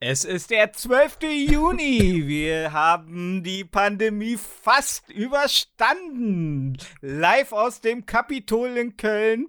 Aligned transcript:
Es 0.00 0.24
ist 0.24 0.50
der 0.50 0.72
12. 0.72 1.18
Juni. 1.22 2.26
Wir 2.28 2.72
haben 2.72 3.42
die 3.42 3.64
Pandemie 3.64 4.36
fast 4.36 5.10
überstanden. 5.10 6.76
Live 7.00 7.52
aus 7.52 7.80
dem 7.80 8.06
Kapitol 8.06 8.68
in 8.76 8.96
Köln. 8.96 9.48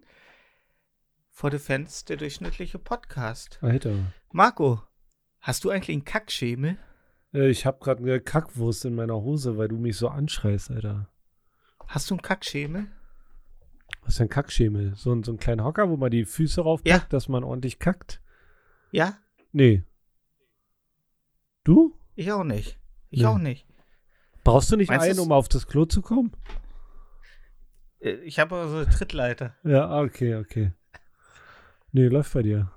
Vor 1.29 1.51
den 1.51 1.59
Fans 1.59 2.03
der 2.05 2.17
durchschnittliche 2.17 2.79
Podcast. 2.79 3.59
Alter. 3.61 3.93
Marco, 4.31 4.81
hast 5.39 5.63
du 5.63 5.69
eigentlich 5.69 5.95
einen 5.95 6.03
Kackschemel? 6.05 6.77
Äh, 7.33 7.49
Ich 7.49 7.65
hab 7.67 7.79
grad 7.79 7.99
eine 7.99 8.19
Kackwurst 8.19 8.85
in 8.85 8.95
meiner 8.95 9.15
Hose, 9.21 9.55
weil 9.57 9.67
du 9.67 9.77
mich 9.77 9.97
so 9.97 10.07
anschreist, 10.09 10.71
Alter. 10.71 11.09
Hast 11.87 12.09
du 12.09 12.15
einen 12.15 12.23
Kackschemel? 12.23 12.87
Was 14.01 14.13
ist 14.15 14.19
denn 14.19 14.29
Kackschemel? 14.29 14.95
So, 14.95 15.13
ein- 15.13 15.23
so 15.23 15.31
ein 15.31 15.37
kleiner 15.37 15.63
Hocker, 15.63 15.89
wo 15.89 15.95
man 15.97 16.09
die 16.09 16.25
Füße 16.25 16.61
raufpackt, 16.61 16.87
Ja. 17.03 17.07
dass 17.09 17.29
man 17.29 17.43
ordentlich 17.43 17.77
kackt? 17.77 18.19
Ja? 18.91 19.17
Nee. 19.51 19.83
Du? 21.69 21.95
Ich 22.15 22.31
auch 22.31 22.43
nicht. 22.43 22.79
Ich 23.11 23.19
Nee. 23.19 23.25
auch 23.27 23.37
nicht. 23.37 23.67
Brauchst 24.43 24.71
du 24.71 24.75
nicht 24.75 24.87
Meinst 24.89 25.07
einen, 25.07 25.19
um 25.19 25.31
auf 25.31 25.47
das 25.49 25.67
Klo 25.67 25.85
zu 25.85 26.01
kommen? 26.01 26.31
Äh, 27.99 28.13
Ich 28.23 28.39
habe 28.39 28.67
so 28.67 28.77
eine 28.77 28.89
Trittleiter. 28.89 29.55
Ja, 29.63 30.01
okay, 30.01 30.33
okay. 30.37 30.73
Nee, 31.91 32.07
läuft 32.07 32.33
bei 32.33 32.41
dir. 32.41 32.71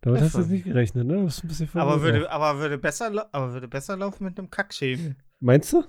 Damit 0.00 0.22
hast 0.22 0.36
du 0.36 0.38
jetzt 0.38 0.48
nicht 0.48 0.64
gerechnet, 0.64 1.06
ne? 1.06 1.16
Du 1.16 1.24
bist 1.24 1.44
ein 1.44 1.48
bisschen 1.48 1.68
Aber 1.78 2.00
würde, 2.00 2.30
aber, 2.30 2.58
würde 2.60 2.78
besser, 2.78 3.28
aber 3.30 3.52
würde 3.52 3.68
besser 3.68 3.94
laufen 3.98 4.24
mit 4.24 4.38
einem 4.38 4.50
Kackschemel. 4.50 5.16
Meinst 5.40 5.74
du? 5.74 5.84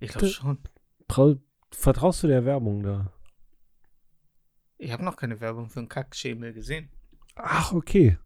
Ich 0.00 0.10
glaube 0.10 0.26
schon. 0.26 0.58
Trau 1.06 1.36
vertraust 1.70 2.24
du 2.24 2.26
der 2.26 2.44
Werbung 2.44 2.82
da? 2.82 3.12
Ich 4.76 4.90
habe 4.90 5.04
noch 5.04 5.14
keine 5.14 5.40
Werbung 5.40 5.70
für 5.70 5.78
einen 5.78 5.88
Kackschemel 5.88 6.52
gesehen. 6.52 6.90
Ach, 7.36 7.72
okay. 7.72 8.18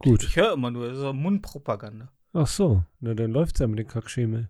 Gut. 0.00 0.24
Ich 0.24 0.36
höre 0.36 0.54
immer 0.54 0.70
nur 0.70 0.94
so 0.94 1.12
Mundpropaganda. 1.12 2.10
Ach 2.32 2.46
so. 2.46 2.84
Na, 3.00 3.14
dann 3.14 3.30
läuft's 3.32 3.60
ja 3.60 3.66
mit 3.66 3.78
dem 3.78 3.86
Kackschemel. 3.86 4.48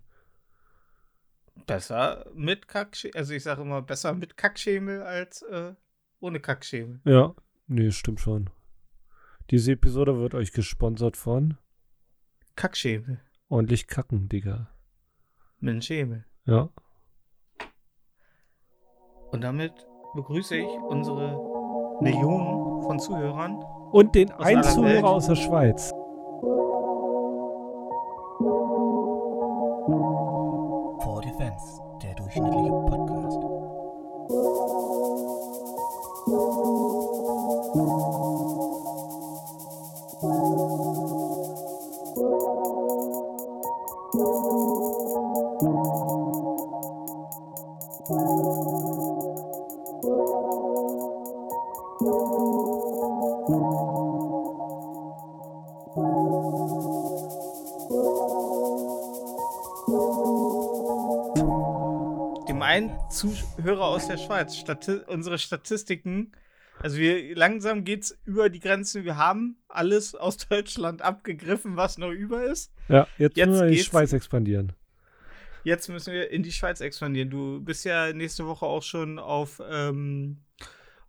Besser 1.67 2.27
mit 2.35 2.69
Kackschemel. 2.69 3.17
Also 3.17 3.35
ich 3.35 3.43
sage 3.43 3.63
immer, 3.63 3.83
besser 3.83 4.15
mit 4.15 4.37
Kackschemel 4.37 5.03
als 5.03 5.43
äh, 5.43 5.75
ohne 6.21 6.41
Kackschemel. 6.41 7.01
Ja, 7.05 7.35
nee, 7.67 7.91
stimmt 7.91 8.21
schon. 8.21 8.51
Diese 9.51 9.73
Episode 9.73 10.19
wird 10.19 10.35
euch 10.35 10.53
gesponsert 10.53 11.17
von 11.17 11.57
Kackschemel. 12.57 13.21
ordentlich 13.49 13.89
kacken, 13.89 14.29
Digga. 14.29 14.71
Mit 15.59 15.73
einem 15.73 15.83
Schemel. 15.83 16.25
Ja. 16.47 16.69
Und 19.33 19.43
damit 19.43 19.73
begrüße 20.15 20.57
ich 20.57 20.67
unsere 20.89 22.01
Millionen 22.03 22.83
von 22.83 22.99
Zuhörern. 22.99 23.61
Und 23.93 24.15
den 24.15 24.31
einen 24.33 24.63
Zuhörer 24.63 25.11
aus 25.11 25.27
der 25.27 25.37
Schweiz. 25.37 25.93
For 31.03 31.21
Defense, 31.23 31.83
der 32.03 32.15
durchschnittliche 32.15 32.71
Podcast. 32.71 33.39
Zuhörer 63.21 63.85
aus 63.85 64.07
der 64.09 64.17
Schweiz. 64.17 64.57
Stati 64.57 65.01
unsere 65.07 65.39
Statistiken. 65.39 66.33
Also 66.79 66.97
wir 66.97 67.37
langsam 67.37 67.85
geht's 67.85 68.19
über 68.25 68.49
die 68.49 68.61
Grenzen. 68.61 69.05
Wir 69.05 69.19
haben 69.19 69.59
alles 69.69 70.15
aus 70.15 70.37
Deutschland 70.49 71.03
abgegriffen, 71.03 71.77
was 71.77 71.99
noch 71.99 72.11
über 72.11 72.45
ist. 72.45 72.73
Ja, 72.89 73.07
jetzt, 73.19 73.37
Jetzt 73.37 73.49
müssen 73.49 73.61
wir 73.61 73.69
in 73.69 73.75
die. 73.75 73.83
Schweiz 73.83 74.13
expandieren. 74.15 74.73
Jetzt 75.65 75.89
müssen 75.91 76.15
wir 76.15 76.31
in 76.31 76.43
die 76.43 76.53
Schweiz 76.53 76.81
expandieren. 76.81 77.29
Du 77.29 77.61
bist 77.61 77.85
ja 77.85 78.11
nächste 78.15 78.47
Woche 78.47 78.65
auch 78.65 78.83
schon 78.83 79.19
auf, 79.19 79.61
ähm, 79.71 80.39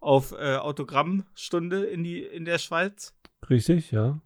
auf 0.01 0.33
äh, 0.33 0.57
Autogrammstunde 0.57 1.85
in, 1.85 2.03
die, 2.03 2.21
in 2.23 2.43
der 2.43 2.57
Schweiz. 2.57 3.15
Richtig, 3.49 3.91
ja. 3.91 4.21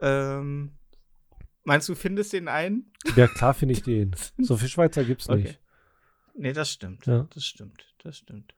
Ähm, 0.00 0.72
meinst 1.64 1.90
du, 1.90 1.94
findest 1.94 2.32
den 2.32 2.48
einen? 2.48 2.90
Ja, 3.14 3.26
klar 3.28 3.52
finde 3.52 3.74
ich 3.74 3.82
den. 3.84 4.16
So 4.38 4.56
viel 4.56 4.68
Schweizer 4.70 5.04
gibt's 5.04 5.28
Okay. 5.28 5.42
nicht. 5.42 5.61
Nee, 6.34 6.52
das 6.52 6.70
stimmt. 6.70 7.06
Ja. 7.06 7.26
Das 7.34 7.44
stimmt. 7.44 7.84
Das 8.02 8.16
stimmt. 8.16 8.54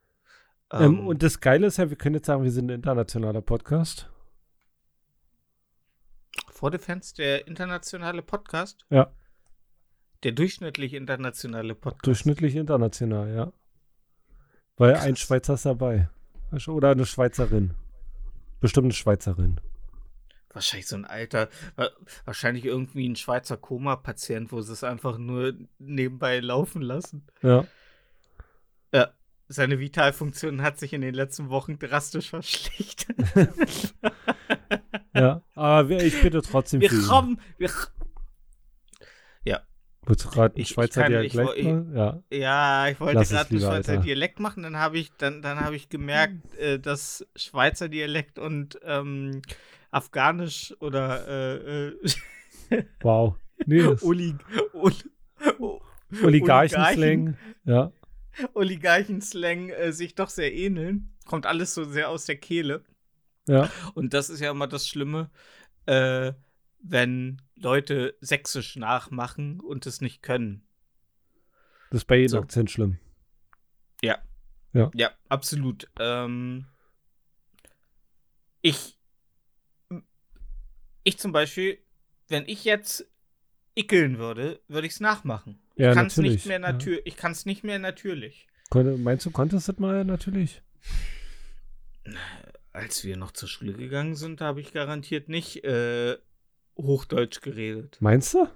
Ähm, 0.73 1.07
und 1.07 1.23
das 1.23 1.41
Geile 1.41 1.67
ist 1.67 1.77
ja, 1.77 1.91
wir 1.91 1.97
können 1.97 2.15
jetzt 2.17 2.27
sagen, 2.27 2.43
wir 2.43 2.51
sind 2.51 2.67
ein 2.71 2.77
internationaler 2.77 3.43
Podcast. 3.43 4.11
vor 6.51 6.71
Defense, 6.71 7.15
der 7.15 7.47
internationale 7.47 8.23
Podcast. 8.23 8.87
Ja. 8.91 9.11
Der 10.23 10.33
durchschnittlich 10.33 10.95
internationale 10.95 11.75
Podcast. 11.75 12.07
Durchschnittlich 12.07 12.57
international, 12.57 13.35
ja. 13.35 13.53
Weil 14.77 14.95
ein 14.95 15.15
Krass. 15.15 15.19
Schweizer 15.21 15.55
ist 15.55 15.67
dabei. 15.67 16.09
Oder 16.67 16.93
eine 16.93 17.05
Schweizerin. 17.07 17.75
Bestimmt 18.61 18.87
eine 18.87 18.95
Schweizerin. 18.95 19.61
Wahrscheinlich 20.55 20.87
so 20.87 20.97
ein 20.97 21.05
alter, 21.05 21.49
wa- 21.77 21.91
wahrscheinlich 22.25 22.65
irgendwie 22.65 23.07
ein 23.09 23.17
Schweizer 23.17 23.57
Koma-Patient, 23.59 24.51
wo 24.53 24.61
sie 24.63 24.73
es 24.73 24.85
einfach 24.85 25.19
nur 25.19 25.53
nebenbei 25.79 26.41
laufen 26.41 26.81
lassen. 26.83 27.27
Ja. 27.43 27.67
Seine 29.47 29.79
Vitalfunktion 29.79 30.63
hat 30.63 30.79
sich 30.79 30.95
in 30.95 31.03
den 31.03 31.13
letzten 31.13 31.51
Wochen 31.51 31.79
drastisch 31.79 32.31
verschlechtert. 32.31 33.17
Ja. 35.15 35.43
Aber 35.55 35.91
ich 36.03 36.21
bitte 36.23 36.41
trotzdem 36.43 36.81
wir 36.81 36.91
ihn. 36.91 37.03
kommen, 37.03 37.41
wir, 37.59 37.71
Willst 40.07 40.25
du 40.25 40.29
gerade 40.29 40.55
einen 40.57 40.67
Schweizer 40.67 41.03
kann- 41.03 41.13
Dialekt 41.13 41.35
ich 41.35 41.41
ich- 41.57 41.65
machen? 41.65 41.97
Ja. 41.97 42.23
ja, 42.31 42.89
ich 42.89 43.01
wollte 43.01 43.25
gerade 43.25 43.49
einen 43.51 43.61
Schweizer 43.61 43.93
Alter. 43.93 43.97
Dialekt 43.99 44.39
machen, 44.39 44.63
dann 44.63 44.77
habe 44.77 44.99
ich, 44.99 45.11
dann, 45.17 45.41
dann 45.41 45.61
habe 45.61 45.77
ich 45.77 45.89
gemerkt, 45.89 46.55
äh, 46.57 46.79
dass 46.79 47.27
Schweizer 47.37 47.89
Dialekt 47.89 48.39
und 48.39 48.79
ähm, 48.85 49.41
Afghanisch 49.95 50.75
oder 50.81 51.29
äh, 51.29 51.89
äh, 51.89 52.85
Wow. 53.01 53.37
Nee, 53.67 53.83
das 53.83 54.03
Oli, 54.03 54.37
Oli, 54.73 54.95
Oligarchen-Slang. 56.23 57.37
Ja. 57.65 57.93
Oligarchen-Slang 58.55 59.71
äh, 59.71 59.93
sich 59.93 60.15
doch 60.15 60.29
sehr 60.29 60.53
ähneln. 60.53 61.15
Kommt 61.27 61.47
alles 61.47 61.75
so 61.75 61.85
sehr 61.85 62.09
aus 62.09 62.27
der 62.27 62.37
Kehle. 62.37 62.85
Ja. 63.47 63.71
Und 63.95 64.15
das 64.15 64.31
ist 64.31 64.41
ja 64.41 64.51
immer 64.51 64.67
das 64.67 64.89
Schlimme, 64.89 65.31
äh, 65.87 66.33
wenn 66.81 67.41
Leute 67.55 68.17
Sächsisch 68.21 68.77
nachmachen 68.77 69.61
und 69.61 69.87
es 69.87 70.01
nicht 70.01 70.23
können. 70.23 70.67
Das 71.91 72.03
ist 72.03 72.07
bei 72.07 72.17
jedem 72.17 72.29
So. 72.31 72.39
Akzent 72.41 72.71
schlimm. 72.71 72.99
Ja, 74.95 75.11
absolut. 75.29 75.89
Ähm, 75.99 76.67
ich, 78.61 78.94
ich 81.05 81.19
zum 81.19 81.33
Beispiel, 81.33 81.79
wenn 82.29 82.45
ich 82.49 82.65
jetzt 82.65 83.07
ickeln 83.75 84.19
würde, 84.19 84.61
würde 84.69 84.87
ich 84.87 84.95
es 84.95 85.01
nachmachen. 85.01 85.59
Ja, 85.77 85.91
ich 85.91 85.95
kann 85.97 86.07
es 86.07 86.17
nicht 86.17 86.47
mehr 86.47 86.61
Ja. 86.61 86.73
natürlich. 86.73 87.03
Ich 87.07 87.17
kann 87.17 87.33
es 87.33 87.47
nicht 87.47 87.65
mehr 87.65 87.79
natürlich. 87.79 88.47
Konnt- 88.71 89.03
Meinst 89.03 89.27
du, 89.27 89.31
konntest 89.31 89.69
du 89.69 89.73
das 89.73 89.81
mal 89.81 90.05
natürlich? 90.05 90.63
Als 92.73 93.05
wir 93.05 93.17
noch 93.17 93.33
zur 93.33 93.49
Schule 93.49 93.73
gegangen 93.73 94.15
sind, 94.15 94.41
habe 94.41 94.61
ich 94.61 94.73
garantiert 94.73 95.29
nicht 95.29 95.65
äh, 95.65 96.17
Hochdeutsch 96.77 97.41
geredet. 97.41 97.97
Meinst 98.01 98.35
du? 98.35 98.47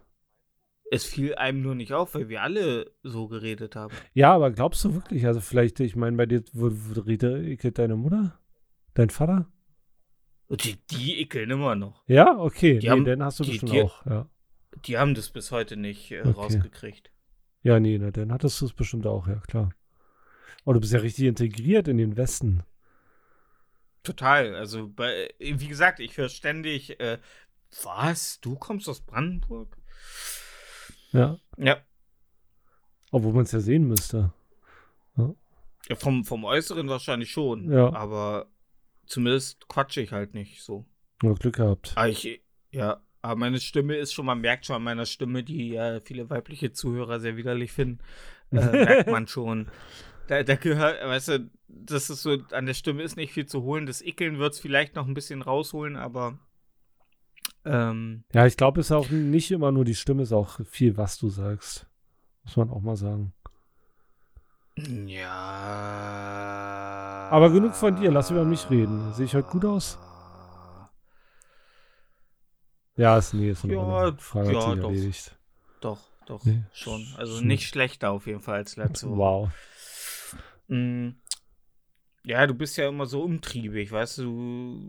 Es 0.91 1.05
fiel 1.05 1.35
einem 1.35 1.61
nur 1.63 1.75
nicht 1.75 1.93
auf, 1.93 2.15
weil 2.15 2.29
wir 2.29 2.43
alle 2.43 2.91
so 3.03 3.29
geredet 3.29 3.77
haben. 3.77 3.95
Ja, 4.15 4.33
aber 4.35 4.51
glaubst 4.51 4.83
du 4.85 4.95
wirklich? 4.95 5.27
Also 5.27 5.41
vielleicht, 5.41 5.81
ich 5.81 5.97
meine, 5.97 6.17
bei 6.17 6.27
dir 6.27 6.43
redet 7.07 7.79
deine 7.79 7.97
Mutter? 7.97 8.39
Dein 8.95 9.11
Vater? 9.11 9.47
Und 10.49 10.65
die, 10.65 10.77
die 10.91 11.21
ickeln 11.21 11.51
immer 11.51 11.75
noch. 11.75 12.03
Ja, 12.07 12.37
okay. 12.39 12.79
Die 12.79 12.87
nee, 12.87 12.91
haben- 12.91 13.05
dann 13.05 13.23
hast 13.23 13.39
du 13.41 13.45
die- 13.45 13.51
bestimmt 13.51 13.73
die- 13.73 13.83
auch. 13.83 14.05
Ja. 14.07 14.29
Die 14.87 14.97
haben 14.99 15.15
das 15.15 15.31
bis 15.31 15.51
heute 15.51 15.77
nicht 15.77 16.11
äh, 16.11 16.21
Okay. 16.21 16.31
rausgekriegt. 16.31 17.11
ja, 17.63 17.79
nee, 17.81 17.99
na, 17.99 18.11
dann 18.11 18.33
hattest 18.33 18.61
du 18.61 18.67
es 18.67 18.73
bestimmt 18.73 19.07
auch, 19.07 19.27
ja, 19.29 19.37
klar. 19.47 19.71
Oh, 20.65 20.73
du 20.73 20.81
bist 20.81 20.93
ja 20.93 21.01
richtig 21.01 21.25
integriert 21.27 21.89
in 21.89 21.99
den 21.99 22.17
Westen. 22.17 22.63
Total. 24.03 24.55
Also, 24.55 24.89
bei, 24.89 25.29
wie 25.39 25.69
gesagt, 25.69 26.01
ich 26.01 26.17
höre 26.17 26.29
ständig, 26.29 26.99
äh, 27.01 27.19
was? 27.83 28.41
Du 28.41 28.55
kommst 28.57 28.89
aus 28.89 29.01
Brandenburg? 29.01 29.77
Ja. 31.13 31.39
Ja. 31.57 31.79
Obwohl 33.11 33.33
man 33.33 33.43
es 33.45 33.53
ja 33.53 33.61
sehen 33.61 33.87
müsste. 33.89 34.33
ja 35.17 35.97
vom, 35.97 36.25
vom 36.25 36.45
Äußeren 36.45 36.89
wahrscheinlich 36.89 37.31
schon. 37.31 37.71
Ja. 37.73 37.93
Aber 37.95 38.47
zumindest 39.09 39.67
quatsche 39.69 40.01
ich 40.01 40.13
halt 40.13 40.35
nicht 40.35 40.63
so. 40.63 40.87
Nur 41.23 41.35
Glück 41.35 41.57
gehabt. 41.57 41.93
Ah, 41.97 42.07
ich, 42.07 42.43
ja, 42.71 43.03
aber 43.23 43.37
meine 43.37 43.59
Stimme 43.61 43.97
ist 43.97 44.13
schon, 44.13 44.27
man 44.27 44.41
merkt 44.41 44.67
schon 44.67 44.77
an 44.77 44.83
meiner 44.85 45.07
Stimme, 45.07 45.43
die 45.43 45.71
ja 45.71 46.01
viele 46.01 46.31
weibliche 46.31 46.73
Zuhörer 46.73 47.19
sehr 47.19 47.37
widerlich 47.37 47.73
finden, 47.73 47.99
äh, 48.53 48.57
merkt 48.73 49.11
man 49.11 49.27
schon. 49.27 49.69
Da, 50.29 50.43
da 50.43 50.55
gehört, 50.57 51.03
weißt 51.03 51.29
du, 51.29 51.51
das 51.67 52.11
ist 52.11 52.23
so, 52.23 52.37
an 52.53 52.67
der 52.67 52.75
Stimme 52.75 53.03
ist 53.03 53.17
nicht 53.17 53.33
viel 53.33 53.47
zu 53.47 53.63
holen. 53.63 53.87
Das 53.87 54.03
Ickeln 54.03 54.39
wird 54.39 54.53
es 54.53 54.61
vielleicht 54.61 54.95
noch 54.95 55.07
ein 55.07 55.15
bisschen 55.15 55.43
rausholen, 55.43 55.97
aber 55.97 56.39
ähm, 57.65 58.25
Ja, 58.33 58.47
ich 58.47 58.57
glaube, 58.57 58.81
es 58.81 58.87
ist 58.87 58.93
auch 58.93 59.11
nicht 59.11 59.51
immer 59.51 59.73
nur 59.73 59.85
die 59.85 59.95
Stimme, 59.95 60.23
es 60.23 60.29
ist 60.29 60.35
auch 60.35 60.61
viel, 60.67 60.97
was 60.97 61.19
du 61.19 61.29
sagst. 61.29 61.87
Muss 62.45 62.57
man 62.57 62.71
auch 62.71 62.83
mal 62.83 62.97
sagen. 62.97 63.33
ja. 65.07 66.88
Aber 67.31 67.51
genug 67.51 67.75
von 67.75 67.95
dir, 67.97 68.11
lass 68.11 68.31
über 68.31 68.45
mich 68.45 68.69
reden. 68.71 69.13
Sehe 69.13 69.27
ich 69.27 69.35
heute 69.35 69.49
gut 69.49 69.65
aus? 69.65 69.99
Ja, 72.97 73.17
ist 73.19 73.33
nee, 73.35 73.51
ist 73.51 73.65
eine 73.65 73.75
Ja. 73.75 74.13
Frage 74.19 74.53
ja, 74.53 74.75
doch. 74.75 74.89
erledigt. 74.91 75.37
Doch, 75.81 76.01
doch, 76.27 76.45
Nee, 76.45 76.63
schon. 76.73 77.07
Also 77.17 77.41
nicht 77.41 77.69
schlechter 77.69 78.11
auf 78.11 78.27
jeden 78.27 78.41
Fall 78.41 78.57
als 78.57 78.77
letzte 78.77 79.09
Woche. 79.09 79.19
Wow. 79.19 79.51
Mm. 80.69 81.11
Ja, 82.25 82.47
du 82.47 82.55
bist 82.55 82.77
ja 82.77 82.89
immer 82.89 83.07
so 83.07 83.23
umtriebig, 83.23 83.93
weißt 83.93 84.19
du, 84.19 84.83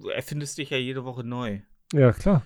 du 0.00 0.08
erfindest 0.08 0.58
dich 0.58 0.70
ja 0.70 0.76
jede 0.76 1.04
Woche 1.04 1.24
neu. 1.24 1.60
Ja, 1.92 2.12
klar. 2.12 2.44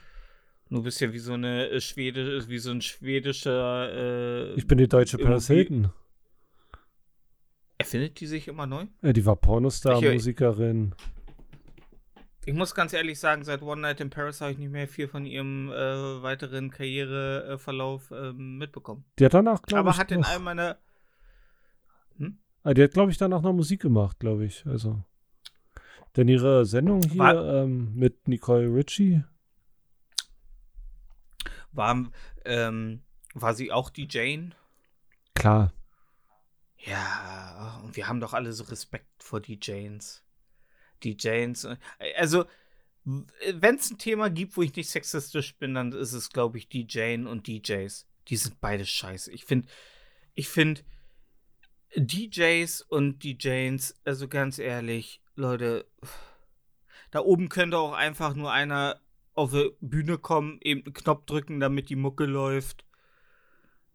Du 0.70 0.82
bist 0.82 1.00
ja 1.00 1.12
wie 1.12 1.18
so 1.18 1.32
eine 1.34 1.68
äh, 1.68 1.80
Schwede, 1.80 2.48
wie 2.48 2.58
so 2.58 2.70
ein 2.70 2.80
schwedischer. 2.80 3.92
Äh, 3.92 4.54
Ich 4.54 4.66
bin 4.66 4.78
die 4.78 4.88
deutsche 4.88 5.18
Paris 5.18 5.48
Hilton. 5.48 5.90
Erfindet 7.86 8.18
die 8.18 8.26
sich 8.26 8.48
immer 8.48 8.66
neu? 8.66 8.86
Äh, 9.02 9.12
die 9.12 9.24
war 9.24 9.36
Pornostar, 9.36 10.02
Ich- 10.02 10.12
Musikerin. 10.12 10.92
Ich 12.44 12.52
muss 12.54 12.74
ganz 12.74 12.92
ehrlich 12.92 13.18
sagen, 13.18 13.44
seit 13.44 13.62
One 13.62 13.80
Night 13.80 14.00
in 14.00 14.10
Paris 14.10 14.40
habe 14.40 14.52
ich 14.52 14.58
nicht 14.58 14.70
mehr 14.72 14.86
viel 14.88 15.06
von 15.08 15.24
ihrem 15.26 15.70
äh, 15.70 16.22
weiteren 16.22 16.70
Karriereverlauf 16.70 18.10
ähm, 18.12 18.58
mitbekommen. 18.58 19.04
Die 19.18 19.24
hat 19.24 19.34
danach, 19.34 19.62
glaube 19.62 19.80
Aber 19.80 19.90
ich, 19.90 19.98
hat 19.98 20.10
in 20.12 20.20
noch, 20.20 20.28
all 20.28 20.38
meiner. 20.40 20.78
ah, 22.64 22.74
die 22.74 22.82
hat, 22.84 22.92
glaube 22.92 23.10
ich, 23.12 23.18
danach 23.18 23.42
noch 23.42 23.52
Musik 23.52 23.82
gemacht, 23.82 24.18
glaube 24.20 24.44
ich. 24.46 24.64
Also. 24.66 25.02
Denn 26.16 26.26
ihre 26.28 26.64
Sendung 26.66 27.02
hier 27.02 27.18
War- 27.18 27.62
ähm, 27.64 27.92
mit 27.94 28.26
Nicole 28.28 28.66
Ritchie, 28.72 29.22
War, 31.72 32.10
ähm, 32.44 33.02
war 33.34 33.54
sie 33.54 33.70
auch 33.70 33.90
die 33.90 34.08
Jane? 34.10 34.50
klar. 35.34 35.72
Ja, 36.78 37.45
und 37.84 37.96
wir 37.96 38.08
haben 38.08 38.20
doch 38.20 38.32
alle 38.34 38.52
so 38.52 38.64
Respekt 38.64 39.22
vor 39.22 39.40
die 39.40 39.58
Janes. 39.60 40.24
Die 41.02 41.16
Janes. 41.18 41.64
äh, 41.64 41.76
Also, 42.18 42.46
wenn 43.04 43.76
es 43.76 43.90
ein 43.90 43.98
Thema 43.98 44.30
gibt, 44.30 44.56
wo 44.56 44.62
ich 44.62 44.74
nicht 44.74 44.90
sexistisch 44.90 45.56
bin, 45.56 45.74
dann 45.74 45.92
ist 45.92 46.12
es, 46.12 46.30
glaube 46.30 46.58
ich, 46.58 46.68
die 46.68 46.86
Jane 46.88 47.28
und 47.28 47.46
DJs. 47.46 48.06
Die 48.28 48.36
sind 48.36 48.60
beide 48.60 48.84
scheiße. 48.84 49.30
Ich 49.30 49.44
finde, 49.44 49.68
ich 50.34 50.48
finde, 50.48 50.82
DJs 51.96 52.82
und 52.82 53.20
die 53.20 53.36
Janes, 53.38 53.94
also 54.04 54.28
ganz 54.28 54.58
ehrlich, 54.58 55.22
Leute, 55.36 55.86
da 57.10 57.20
oben 57.20 57.48
könnte 57.48 57.78
auch 57.78 57.92
einfach 57.92 58.34
nur 58.34 58.52
einer 58.52 59.00
auf 59.34 59.52
die 59.52 59.70
Bühne 59.80 60.18
kommen, 60.18 60.58
eben 60.62 60.82
einen 60.84 60.94
Knopf 60.94 61.26
drücken, 61.26 61.60
damit 61.60 61.88
die 61.88 61.96
Mucke 61.96 62.24
läuft. 62.24 62.84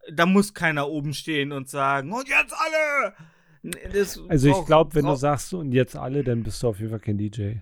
Da 0.09 0.25
muss 0.25 0.53
keiner 0.53 0.87
oben 0.87 1.13
stehen 1.13 1.51
und 1.51 1.69
sagen, 1.69 2.13
und 2.13 2.27
jetzt 2.27 2.53
alle! 2.53 3.15
Das 3.63 4.19
Also 4.27 4.49
ich 4.49 4.65
glaube, 4.65 4.95
wenn 4.95 5.05
du 5.05 5.15
sagst, 5.15 5.53
und 5.53 5.71
jetzt 5.71 5.95
alle, 5.95 6.23
dann 6.23 6.43
bist 6.43 6.63
du 6.63 6.67
auf 6.67 6.79
jeden 6.79 6.89
Fall 6.89 6.99
kein 6.99 7.17
DJ. 7.17 7.55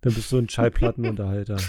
Dann 0.00 0.14
bist 0.14 0.30
du 0.32 0.38
ein 0.38 0.48
Schallplattenunterhalter. 0.48 1.56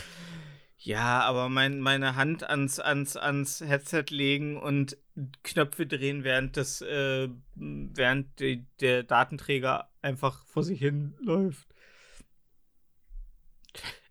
Ja, 0.78 1.22
aber 1.22 1.50
mein, 1.50 1.80
meine 1.80 2.16
Hand 2.16 2.48
ans, 2.48 2.80
ans, 2.80 3.18
ans 3.18 3.60
Headset 3.62 4.06
legen 4.10 4.56
und 4.56 5.00
Knöpfe 5.42 5.88
drehen, 5.88 6.24
während 6.24 6.58
das, 6.58 6.80
äh, 6.82 7.28
während 7.56 8.40
die, 8.40 8.68
der 8.82 9.02
Datenträger 9.02 9.90
einfach 10.04 10.46
vor 10.46 10.62
sich 10.62 10.78
hin 10.78 11.16
läuft. 11.20 11.68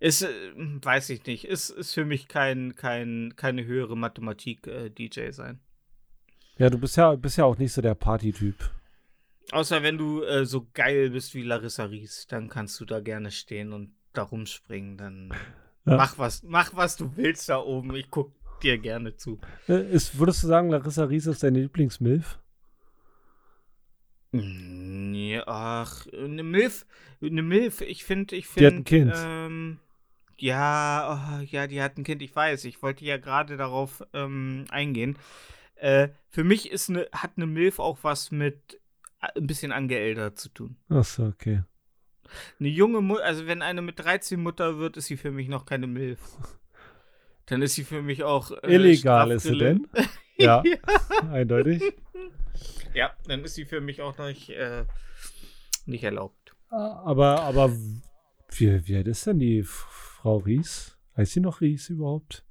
Ist, 0.01 0.23
äh, 0.23 0.53
weiß 0.57 1.11
ich 1.11 1.25
nicht, 1.27 1.45
ist, 1.45 1.71
ist 1.71 1.95
für 1.95 2.05
mich 2.05 2.27
kein, 2.27 2.75
kein, 2.75 3.35
keine 3.37 3.65
höhere 3.65 3.97
Mathematik 3.97 4.67
äh, 4.67 4.91
DJ 4.91 5.31
sein. 5.31 5.61
ja, 6.59 6.71
du 6.71 6.79
bist 6.79 6.97
ja, 6.97 7.15
bist 7.15 7.39
ja 7.39 7.45
auch 7.45 7.57
nicht 7.57 7.73
so 7.73 7.83
der 7.83 7.95
Partytyp. 7.95 8.69
Außer 9.53 9.83
wenn 9.83 9.99
du 9.99 10.23
äh, 10.23 10.47
so 10.47 10.67
geil 10.75 11.11
bist 11.11 11.35
wie 11.35 11.43
Larissa 11.43 11.85
Ries, 11.85 12.27
dann 12.29 12.49
kannst 12.49 12.81
du 12.81 12.85
da 12.85 13.01
gerne 13.01 13.31
stehen 13.31 13.73
und 13.73 13.95
da 14.13 14.23
rumspringen. 14.23 14.97
Dann 14.97 15.33
Ja. 15.87 15.97
mach 15.99 16.17
was, 16.19 16.43
mach 16.43 16.75
was 16.75 16.97
du 16.97 17.15
willst 17.17 17.51
da 17.51 17.59
oben. 17.59 17.95
Ich 17.95 18.11
guck 18.11 18.33
dir 18.63 18.79
gerne 18.79 19.17
zu. 19.17 19.39
Äh, 19.69 19.91
Ist, 19.93 20.19
würdest 20.19 20.43
du 20.43 20.47
sagen, 20.47 20.71
Larissa 20.71 21.05
Ries 21.05 21.27
ist 21.27 21.43
deine 21.43 21.61
Lieblingsmilf? 21.61 22.39
Mm, 24.33 25.15
Ja, 25.15 25.45
ach, 25.47 26.07
eine 26.13 26.43
Milf, 26.43 26.87
eine 27.23 27.43
Milf, 27.43 27.81
ich 27.83 28.05
finde, 28.05 28.35
ich 28.37 28.47
Die 28.47 28.53
finde. 28.53 28.67
hat 28.69 28.75
ein 28.77 28.85
Kind. 28.85 29.13
Ähm, 29.15 29.79
ja, 30.39 31.39
oh, 31.41 31.45
ja, 31.45 31.67
die 31.67 31.81
hat 31.83 31.97
ein 31.99 32.05
Kind, 32.05 32.23
ich 32.23 32.35
weiß. 32.35 32.65
Ich 32.65 32.83
wollte 32.83 33.05
ja 33.05 33.19
gerade 33.19 33.57
darauf 33.57 34.03
ähm, 34.13 34.65
eingehen. 34.71 35.19
Äh, 35.77 36.09
für 36.31 36.45
mich 36.45 36.71
ist 36.71 36.89
eine, 36.89 37.09
hat 37.13 37.33
eine 37.37 37.47
Milf 37.47 37.79
auch 37.79 37.99
was 38.03 38.31
mit 38.31 38.81
ein 39.35 39.47
bisschen 39.47 39.73
angeältert 39.73 40.39
zu 40.39 40.49
tun. 40.49 40.77
Achso, 40.89 41.27
okay. 41.27 41.63
Eine 42.59 42.69
junge 42.69 43.01
Mutter, 43.01 43.25
also 43.25 43.47
wenn 43.47 43.63
eine 43.63 43.83
mit 43.83 43.99
13 43.99 44.41
Mutter 44.41 44.79
wird, 44.79 44.97
ist 44.97 45.07
sie 45.07 45.17
für 45.17 45.31
mich 45.31 45.49
noch 45.49 45.67
keine 45.67 45.87
Milf. 45.87 46.21
Dann 47.47 47.61
ist 47.61 47.75
sie 47.75 47.85
für 47.85 48.03
mich 48.03 48.25
auch. 48.25 48.51
Äh, 48.63 48.75
Illegal 48.75 49.31
ist 49.31 49.43
sie 49.45 49.59
denn? 49.59 49.87
Ja, 50.37 50.63
eindeutig. 51.31 51.83
Ja, 52.95 53.13
dann 53.27 53.43
ist 53.43 53.57
sie 53.57 53.65
für 53.65 53.81
mich 53.81 54.01
auch 54.03 54.17
noch 54.19 54.27
nicht, 54.27 54.51
äh, 54.51 54.85
nicht 55.85 56.05
erlaubt. 56.05 56.55
Aber, 56.71 57.41
aber 57.43 57.73
wie, 58.53 58.87
wie 58.87 58.97
alt 58.97 59.09
ist 59.09 59.27
denn 59.27 59.41
die 59.41 59.65
Frau 59.65 60.37
Ries? 60.37 60.97
Heißt 61.17 61.33
sie 61.33 61.41
noch 61.41 61.61
Ries 61.61 61.89
überhaupt? 61.89 62.45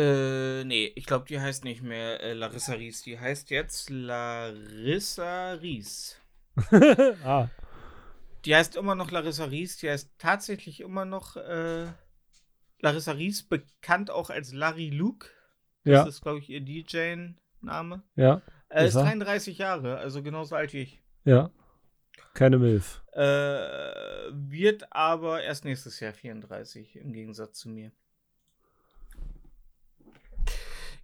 Äh, 0.00 0.64
nee, 0.64 0.92
ich 0.94 1.04
glaube, 1.06 1.26
die 1.28 1.40
heißt 1.40 1.64
nicht 1.64 1.82
mehr 1.82 2.20
äh, 2.20 2.32
Larissa 2.32 2.72
Ries. 2.74 3.02
Die 3.02 3.18
heißt 3.18 3.50
jetzt 3.50 3.90
Larissa 3.90 5.52
Ries. 5.54 6.16
ah, 7.24 7.48
Die 8.44 8.54
heißt 8.56 8.76
immer 8.76 8.94
noch 8.94 9.10
Larissa 9.10 9.44
Ries. 9.44 9.76
Die 9.78 9.90
heißt 9.90 10.10
tatsächlich 10.18 10.80
immer 10.80 11.04
noch 11.04 11.36
äh, 11.36 11.86
Larissa 12.80 13.12
Ries, 13.12 13.42
bekannt 13.42 14.10
auch 14.10 14.30
als 14.30 14.52
Larry 14.52 14.88
Luke. 14.90 15.28
ja, 15.84 16.04
Das 16.04 16.14
ist, 16.14 16.22
glaube 16.22 16.38
ich, 16.38 16.48
ihr 16.48 16.60
DJ-Name. 16.60 18.02
ja, 18.16 18.40
Äh, 18.70 18.84
ist 18.86 18.90
Ist 18.90 18.96
er? 18.96 19.02
33 19.04 19.58
Jahre, 19.58 19.98
also 19.98 20.22
genauso 20.22 20.54
alt 20.56 20.72
wie 20.72 20.82
ich. 20.82 21.02
ja. 21.24 21.50
Keine 22.34 22.58
Milf. 22.58 23.02
Äh, 23.12 23.20
wird 24.30 24.92
aber 24.92 25.42
erst 25.42 25.64
nächstes 25.64 25.98
Jahr 25.98 26.12
34, 26.12 26.94
im 26.96 27.12
Gegensatz 27.12 27.58
zu 27.58 27.68
mir. 27.68 27.90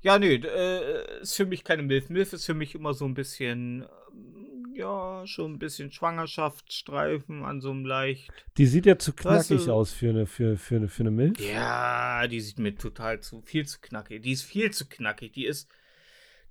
Ja, 0.07 0.21
nö, 0.21 0.35
äh, 0.37 1.21
ist 1.21 1.35
für 1.35 1.47
mich 1.47 1.65
keine 1.65 1.83
Milf. 1.83 2.11
Milf 2.11 2.33
ist 2.33 2.47
für 2.47 2.55
mich 2.55 2.77
immer 2.77 2.95
so 2.95 3.05
ein 3.07 3.15
bisschen, 3.15 3.83
ähm, 4.13 4.73
ja, 4.73 5.27
schon 5.27 5.55
ein 5.55 5.59
bisschen 5.59 5.91
Schwangerschaftsstreifen 5.91 7.43
an 7.45 7.61
so 7.61 7.73
einem 7.73 7.85
leicht. 7.85 8.31
Die 8.57 8.67
sieht 8.67 8.87
ja 8.87 8.99
zu 9.01 9.11
Weißt 9.11 9.49
knackig 9.49 9.65
du- 9.67 9.73
aus 9.73 9.93
für 9.93 10.11
eine, 10.11 10.27
für, 10.27 10.57
für, 10.57 10.77
eine, 10.77 10.87
für 10.87 11.03
eine 11.03 11.11
Milf. 11.11 11.41
Ja, 11.41 12.25
die 12.29 12.41
sieht 12.41 12.61
mir 12.61 12.77
total 12.77 13.19
zu, 13.19 13.43
viel 13.43 13.67
zu 13.67 13.81
knackig. 13.81 14.23
Die 14.23 14.31
ist 14.31 14.45
viel 14.45 14.71
zu 14.71 14.89
knackig. 14.89 15.33
Die 15.33 15.45
ist, 15.45 15.69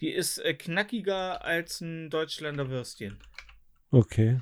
die 0.02 0.10
ist 0.10 0.40
äh, 0.40 0.54
knackiger 0.54 1.46
als 1.46 1.80
ein 1.80 2.10
Deutschländer 2.10 2.70
Würstchen. 2.70 3.20
Okay. 3.90 4.42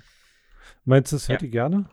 Meinst 0.85 1.11
du, 1.11 1.17
das 1.17 1.29
hört 1.29 1.43
Ja. 1.43 1.49
gerne? 1.49 1.87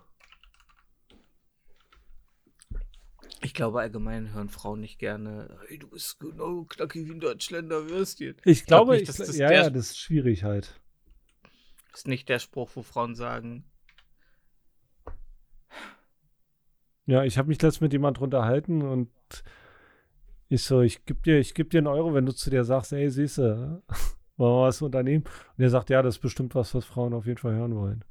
Ich 3.43 3.55
glaube, 3.55 3.81
allgemein 3.81 4.33
hören 4.35 4.49
Frauen 4.49 4.81
nicht 4.81 4.99
gerne, 4.99 5.59
hey, 5.67 5.79
du 5.79 5.89
bist 5.89 6.21
genau 6.21 6.65
knackig 6.65 7.07
wie 7.07 7.13
ein 7.13 7.21
Deutschländer 7.21 7.89
Würstchen. 7.89 8.37
Ich 8.45 8.67
glaub 8.67 8.87
glaube, 8.87 8.93
nicht, 8.93 9.03
ich, 9.03 9.07
dass 9.09 9.17
das 9.17 9.37
ja, 9.37 9.53
ja, 9.53 9.71
das 9.71 9.91
ist 9.91 9.99
schwierig 9.99 10.45
halt. 10.45 10.81
Ist 11.95 12.07
nicht 12.07 12.29
der 12.29 12.39
Spruch, 12.39 12.71
wo 12.75 12.83
Frauen 12.83 13.15
sagen, 13.15 13.65
Ja, 17.11 17.25
ich 17.25 17.39
habe 17.39 17.49
mich 17.49 17.61
letztens 17.61 17.81
mit 17.81 17.93
jemand 17.93 18.21
unterhalten 18.21 18.83
und 18.83 19.11
ich 20.49 20.63
so, 20.63 20.81
ich 20.81 21.05
geb 21.07 21.25
dir, 21.25 21.41
ich 21.41 21.55
geb 21.55 21.71
dir 21.71 21.79
einen 21.79 21.89
Euro, 21.89 22.15
wenn 22.15 22.25
du 22.25 22.33
zu 22.33 22.51
dir 22.51 22.63
sagst, 22.63 22.93
ey, 22.93 23.11
siehste, 23.11 23.83
wollen 24.37 24.55
wir 24.55 24.63
was 24.63 24.81
unternehmen? 24.81 25.25
Und 25.57 25.65
er 25.65 25.71
sagt, 25.71 25.91
ja, 25.91 26.03
das 26.03 26.15
ist 26.17 26.21
bestimmt 26.21 26.55
was, 26.55 26.73
was 26.73 26.85
Frauen 26.85 27.13
auf 27.13 27.27
jeden 27.27 27.39
Fall 27.39 27.55
hören 27.55 27.75
wollen. 27.75 28.05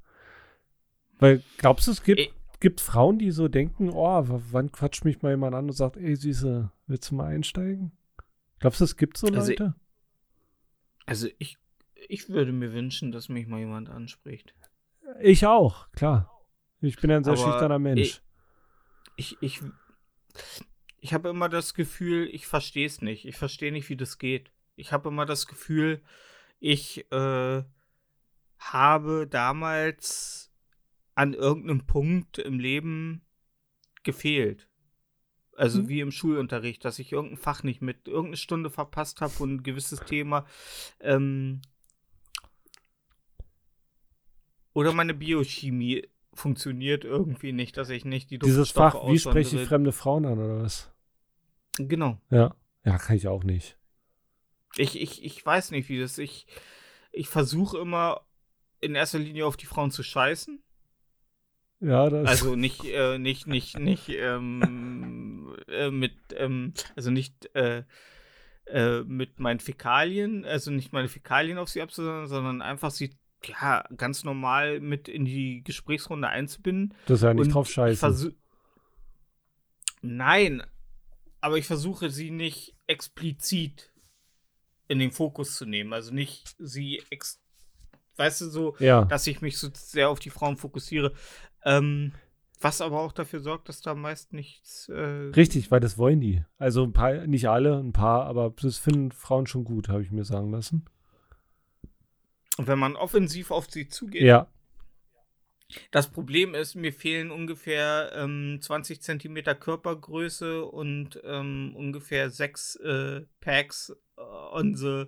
Weil, 1.20 1.42
glaubst 1.58 1.88
du, 1.88 1.92
es 1.92 2.04
gibt, 2.04 2.30
gibt 2.60 2.82
Frauen, 2.82 3.20
die 3.20 3.32
so 3.32 3.48
denken, 3.48 3.90
oh, 3.90 4.24
wann 4.28 4.72
quatscht 4.72 5.06
mich 5.06 5.22
mal 5.22 5.32
jemand 5.32 5.56
an 5.56 5.66
und 5.66 5.74
sagt, 5.74 5.98
ey, 5.98 6.16
Süße, 6.16 6.72
willst 6.88 7.12
du 7.12 7.16
mal 7.16 7.28
einsteigen? 7.28 7.92
Glaubst 8.60 8.82
du, 8.82 8.86
es 8.86 8.98
gibt 8.98 9.18
so 9.18 9.28
Also, 9.28 9.50
Leute? 9.52 9.76
also 11.06 11.28
ich, 11.38 11.58
ich 12.08 12.30
würde 12.30 12.52
mir 12.52 12.74
wünschen, 12.74 13.12
dass 13.12 13.30
mich 13.30 13.48
mal 13.48 13.60
jemand 13.60 13.90
anspricht. 13.90 14.54
Ich 15.22 15.46
auch, 15.46 15.90
klar. 15.92 16.30
Ich 16.82 16.98
bin 16.98 17.12
ein 17.12 17.24
sehr 17.24 17.34
Aber 17.34 17.44
schüchterner 17.44 17.80
Mensch. 17.80 18.02
ich- 18.02 18.22
ich, 19.16 19.38
ich, 19.42 19.62
ich 21.00 21.14
habe 21.14 21.28
immer 21.30 21.50
das 21.50 21.74
Gefühl, 21.74 22.30
ich 22.32 22.48
verstehe 22.48 22.86
es 22.86 23.02
nicht. 23.02 23.26
Ich 23.26 23.36
verstehe 23.38 23.72
nicht, 23.72 23.90
wie 23.90 23.98
das 23.98 24.18
geht. 24.18 24.52
Ich 24.78 24.94
habe 24.94 25.10
immer 25.10 25.26
das 25.26 25.46
Gefühl, 25.48 26.02
ich 26.60 27.12
äh, 27.12 27.64
habe 28.60 29.28
damals 29.30 30.49
an 31.20 31.34
irgendeinem 31.34 31.86
Punkt 31.86 32.38
im 32.38 32.60
Leben 32.60 33.26
gefehlt. 34.04 34.70
Also 35.58 35.82
Mhm. 35.82 35.88
wie 35.90 36.00
im 36.00 36.12
Schulunterricht, 36.12 36.86
dass 36.86 36.98
ich 36.98 37.12
irgendein 37.12 37.38
Fach 37.38 37.62
nicht 37.62 37.82
mit, 37.82 38.08
irgendeine 38.08 38.38
Stunde 38.38 38.70
verpasst 38.70 39.20
habe 39.20 39.34
und 39.40 39.56
ein 39.56 39.64
gewisses 39.64 40.00
Thema. 40.00 40.46
Ähm, 41.02 41.62
oder 44.72 44.94
meine 44.94 45.14
Biochemie 45.14 46.08
funktioniert 46.34 47.04
irgendwie 47.04 47.52
nicht, 47.52 47.76
dass 47.76 47.90
ich 47.90 48.06
nicht 48.06 48.32
die 48.32 48.40
Dieses 48.40 48.72
Fach, 48.72 48.96
wie 49.06 49.20
spreche 49.20 49.62
ich 49.62 49.68
fremde 49.68 49.92
Frauen 49.92 50.26
an 50.26 50.40
oder 50.40 50.62
was? 50.62 50.90
Genau. 51.78 52.22
Ja. 52.30 52.56
Ja, 52.86 52.98
kann 52.98 53.18
ich 53.18 53.28
auch 53.28 53.44
nicht. 53.44 53.78
Ich, 54.78 54.98
ich, 54.98 55.22
ich 55.26 55.46
weiß 55.46 55.72
nicht, 55.72 55.90
wie 55.90 56.00
das. 56.00 56.18
Ich, 56.18 56.48
ich 57.12 57.28
versuche 57.28 57.78
immer 57.78 58.22
in 58.80 58.96
erster 58.96 59.20
Linie 59.20 59.46
auf 59.46 59.58
die 59.58 59.66
Frauen 59.66 59.92
zu 59.92 60.02
scheißen. 60.02 60.64
Ja, 61.82 62.10
das 62.10 62.28
Also 62.28 62.56
nicht, 62.56 62.84
äh, 62.86 63.18
nicht, 63.18 63.48
nicht, 63.48 63.80
nicht 63.80 64.10
ähm, 64.10 65.56
äh, 65.68 65.90
mit, 65.92 66.14
ähm, 66.36 66.74
also 66.96 67.10
nicht 67.12 67.54
äh, 67.56 67.84
äh, 68.66 69.02
mit 69.04 69.40
meinen 69.40 69.60
Fäkalien, 69.60 70.44
also 70.46 70.72
nicht 70.72 70.92
meine 70.92 71.08
Fäkalien 71.08 71.58
auf 71.58 71.70
sie 71.70 71.82
abzusondern, 71.82 72.28
sondern 72.28 72.62
einfach 72.62 72.92
sie 72.92 73.12
ja 73.46 73.86
ganz 73.96 74.26
normal 74.26 74.82
mit 74.82 75.08
in 75.08 75.24
die 75.24 75.64
Gesprächsrunde 75.64 76.28
einzubinden. 76.28 76.94
das 77.06 77.20
ist 77.20 77.24
ja 77.24 77.34
nicht 77.34 77.54
drauf 77.54 77.70
versuch- 77.70 78.34
Nein, 80.02 80.64
aber 81.42 81.58
ich 81.58 81.66
versuche 81.66 82.10
sie 82.10 82.32
nicht 82.32 82.76
explizit 82.88 83.92
in 84.88 85.00
den 85.00 85.12
Fokus 85.12 85.56
zu 85.56 85.66
nehmen. 85.66 85.94
Also 85.94 86.14
nicht 86.14 86.56
sie, 86.58 87.02
ex 87.10 87.40
weißt 88.20 88.42
du, 88.42 88.50
so, 88.50 88.76
Ja. 88.80 89.06
dass 89.06 89.26
ich 89.28 89.42
mich 89.42 89.58
so 89.58 89.70
sehr 89.74 90.10
auf 90.10 90.20
die 90.20 90.30
Frauen 90.30 90.58
fokussiere. 90.58 91.14
Ähm, 91.64 92.14
was 92.62 92.82
aber 92.82 93.00
auch 93.00 93.14
dafür 93.14 93.40
sorgt, 93.40 93.70
dass 93.70 93.82
da 93.82 93.96
meist 93.96 94.34
nichts. 94.34 94.90
Äh, 94.90 95.00
Richtig, 95.34 95.72
weil 95.72 95.80
das 95.80 95.98
wollen 95.98 96.20
die. 96.20 96.44
Also 96.58 96.84
ein 96.84 96.92
paar, 96.92 97.26
nicht 97.26 97.48
alle, 97.48 97.78
ein 97.80 97.94
paar, 97.94 98.26
aber 98.26 98.54
das 98.62 98.78
finden 98.78 99.12
Frauen 99.14 99.48
schon 99.48 99.64
gut, 99.64 99.88
habe 99.88 100.04
ich 100.04 100.12
mir 100.12 100.26
sagen 100.26 100.52
lassen. 100.52 100.86
und 102.58 102.68
wenn 102.68 102.78
man 102.80 102.98
offensiv 102.98 103.52
auf 103.52 103.72
sie 103.72 103.88
zugeht. 103.88 104.24
Ja. 104.24 104.48
Das 105.92 106.08
Problem 106.10 106.56
ist, 106.56 106.76
mir 106.76 106.92
fehlen 106.92 107.30
ungefähr 107.32 108.12
ähm, 108.16 108.58
20 108.60 109.02
Zentimeter 109.02 109.54
Körpergröße 109.56 110.66
und 110.66 111.22
ähm, 111.24 111.74
ungefähr 111.78 112.32
sechs 112.32 112.76
äh, 112.78 113.22
Packs 113.40 113.96
äh, 114.18 114.22
on 114.22 114.76
the, 114.76 115.06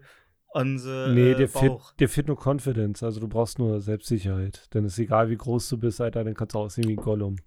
the 0.78 1.08
Nee, 1.10 1.32
äh, 1.32 1.36
dir 1.36 1.50
fehlt, 1.50 1.72
Bauch. 1.72 1.94
dir 1.94 2.10
fehlt 2.10 2.28
nur 2.28 2.38
Confidence. 2.38 3.04
Also 3.04 3.20
du 3.20 3.28
brauchst 3.28 3.60
nur 3.60 3.82
Selbstsicherheit. 3.82 4.74
Denn 4.74 4.86
es 4.86 4.94
ist 4.94 5.00
egal, 5.00 5.30
wie 5.30 5.38
groß 5.38 5.70
du 5.70 5.78
bist, 5.78 6.02
Alter, 6.02 6.24
dann 6.24 6.34
kannst 6.34 6.56
du 6.56 6.60
aussehen 6.60 6.88
wie 6.88 6.94
ein 6.94 6.98
Gollum. 6.98 7.38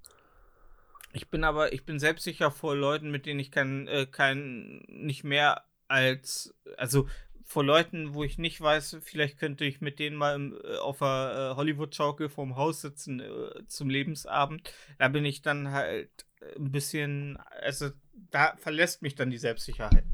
Ich 1.12 1.30
bin 1.30 1.44
aber, 1.44 1.72
ich 1.72 1.84
bin 1.84 1.98
selbstsicher 1.98 2.50
vor 2.50 2.74
Leuten, 2.74 3.10
mit 3.10 3.26
denen 3.26 3.38
ich 3.38 3.52
kein, 3.52 3.86
äh, 3.86 4.06
kein, 4.06 4.82
nicht 4.88 5.22
mehr 5.22 5.62
als, 5.86 6.54
also 6.76 7.06
vor 7.44 7.62
Leuten, 7.62 8.14
wo 8.14 8.24
ich 8.24 8.38
nicht 8.38 8.60
weiß, 8.60 8.98
vielleicht 9.02 9.38
könnte 9.38 9.64
ich 9.64 9.80
mit 9.80 9.98
denen 9.98 10.16
mal 10.16 10.34
im, 10.34 10.58
äh, 10.64 10.76
auf 10.78 10.98
der 10.98 11.52
äh, 11.52 11.56
Hollywood-Schaukel 11.56 12.28
vorm 12.28 12.56
Haus 12.56 12.80
sitzen 12.80 13.20
äh, 13.20 13.66
zum 13.68 13.90
Lebensabend. 13.90 14.72
Da 14.98 15.08
bin 15.08 15.24
ich 15.24 15.42
dann 15.42 15.70
halt 15.70 16.26
ein 16.56 16.72
bisschen, 16.72 17.38
also 17.62 17.90
da 18.30 18.54
verlässt 18.56 19.02
mich 19.02 19.14
dann 19.14 19.30
die 19.30 19.38
Selbstsicherheit. 19.38 20.04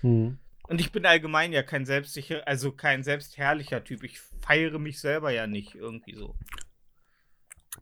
Hm. 0.00 0.38
Und 0.68 0.80
ich 0.80 0.92
bin 0.92 1.04
allgemein 1.06 1.52
ja 1.52 1.62
kein 1.62 1.84
selbstsicher, 1.84 2.46
also 2.46 2.72
kein 2.72 3.02
selbstherrlicher 3.02 3.84
Typ. 3.84 4.04
Ich 4.04 4.20
feiere 4.20 4.78
mich 4.78 5.00
selber 5.00 5.30
ja 5.30 5.46
nicht 5.46 5.74
irgendwie 5.74 6.14
so. 6.14 6.34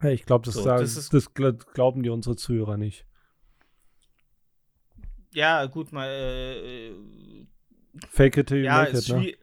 Ja, 0.02 0.08
ich 0.10 0.24
glaube, 0.24 0.44
das, 0.46 0.54
So, 0.54 0.62
sagen- 0.62 0.82
das 0.82 1.08
das 1.08 1.34
gl- 1.34 1.64
glauben 1.74 2.02
die 2.02 2.10
unsere 2.10 2.36
Zuhörer 2.36 2.76
nicht. 2.76 3.06
Ja, 5.32 5.66
gut, 5.66 5.92
mal, 5.92 6.08
äh, 6.08 6.92
Fake 8.08 8.36
it 8.36 8.48
till 8.48 8.58
you 8.58 8.64
ja, 8.64 8.80
make 8.82 8.96
ist 8.96 9.08
it, 9.08 9.14
ne? 9.14 9.20
schwierig. 9.20 9.38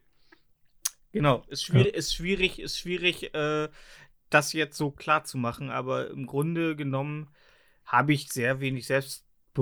Genau, 1.13 1.44
ist 1.48 1.63
schwierig, 1.63 1.94
ist 1.96 2.13
schwierig, 2.13 2.60
ist 2.60 2.77
schwierig, 2.77 3.34
äh, 3.34 3.70
das 4.29 4.53
jetzt 4.53 4.77
so 4.77 4.91
klar 4.91 5.24
zu 5.24 5.38
machen, 5.38 5.70
aber 5.70 6.10
im 6.10 6.25
Grunde 6.27 6.75
genommen 6.75 7.29
habe 7.86 8.13
ich 8.13 8.29
sehr 8.29 8.60
wenig 8.60 8.86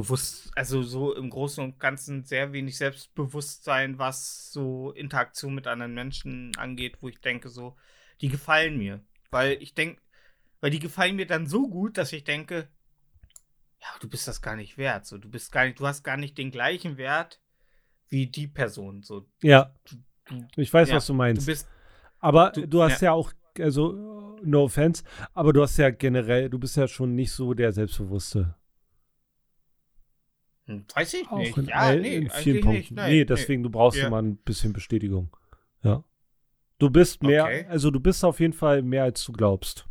Selbstbewusst, 0.03 0.51
also 0.55 0.83
so 0.83 1.15
im 1.15 1.29
Großen 1.29 1.63
und 1.63 1.79
Ganzen 1.79 2.23
sehr 2.25 2.51
wenig 2.51 2.77
Selbstbewusstsein, 2.77 3.97
was 3.97 4.51
so 4.51 4.91
Interaktion 4.91 5.55
mit 5.55 5.67
anderen 5.67 5.93
Menschen 5.93 6.51
angeht, 6.57 6.97
wo 7.01 7.07
ich 7.07 7.19
denke, 7.21 7.49
so, 7.49 7.75
die 8.21 8.27
gefallen 8.29 8.77
mir. 8.77 9.01
Weil 9.31 9.53
ich 9.61 9.73
denke, 9.73 10.01
weil 10.59 10.71
die 10.71 10.79
gefallen 10.79 11.15
mir 11.15 11.25
dann 11.27 11.47
so 11.47 11.67
gut, 11.69 11.97
dass 11.97 12.11
ich 12.13 12.23
denke, 12.25 12.67
ja, 13.81 13.87
du 14.01 14.09
bist 14.09 14.27
das 14.27 14.41
gar 14.41 14.55
nicht 14.55 14.77
wert. 14.77 15.05
So, 15.05 15.17
du 15.17 15.29
bist 15.29 15.51
gar 15.51 15.65
nicht, 15.65 15.79
du 15.79 15.87
hast 15.87 16.03
gar 16.03 16.17
nicht 16.17 16.37
den 16.37 16.51
gleichen 16.51 16.97
Wert 16.97 17.39
wie 18.09 18.27
die 18.27 18.47
Person. 18.47 19.01
So, 19.03 19.25
Ja. 19.41 19.73
du- 19.85 20.45
Ich 20.57 20.73
weiß, 20.73 20.89
ja, 20.89 20.95
was 20.95 21.05
du 21.07 21.13
meinst. 21.13 21.41
du 21.41 21.45
bist 21.51 21.67
aber 22.19 22.51
du- 22.51 22.67
du, 22.67 22.81
hast 22.81 23.01
ja. 23.01 23.11
auch, 23.13 23.31
also, 23.59 24.37
no 24.43 24.63
offense, 24.63 25.03
aber 25.33 25.53
du 25.53 25.61
hast 25.61 25.77
ja 25.77 25.89
generell, 25.89 26.49
du 26.49 26.57
bist 26.59 26.75
ja 26.75 26.87
schon 26.87 27.13
nicht 27.15 27.31
so 27.31 27.53
der 27.53 27.71
Selbstbewusste. 27.71 28.55
Hm, 30.67 30.85
Weiß 30.95 31.13
ich 31.13 31.27
Auch 31.29 31.37
nicht. 31.37 31.55
in, 31.57 31.65
ja, 31.65 31.75
all, 31.75 32.01
nee, 32.01 32.15
in 32.15 32.29
vielen 32.29 32.55
nicht. 32.55 32.65
Punkten. 32.65 32.95
Nein, 32.95 33.11
nee, 33.11 33.25
deswegen, 33.25 33.61
du 33.63 33.69
brauchst 33.69 33.99
Ja. 33.99 34.07
immer 34.07 34.21
ein 34.21 34.37
bisschen 34.37 34.73
Bestätigung. 34.73 35.29
Ja. 35.83 36.03
Du 36.79 36.89
bist 36.89 37.21
mehr, 37.23 37.43
Okay. 37.45 37.65
also 37.69 37.91
du 37.91 37.99
bist 37.99 38.23
auf 38.25 38.39
jeden 38.39 38.53
Fall 38.53 38.81
mehr, 38.81 39.03
als 39.03 39.23
du 39.23 39.31
glaubst. 39.31 39.87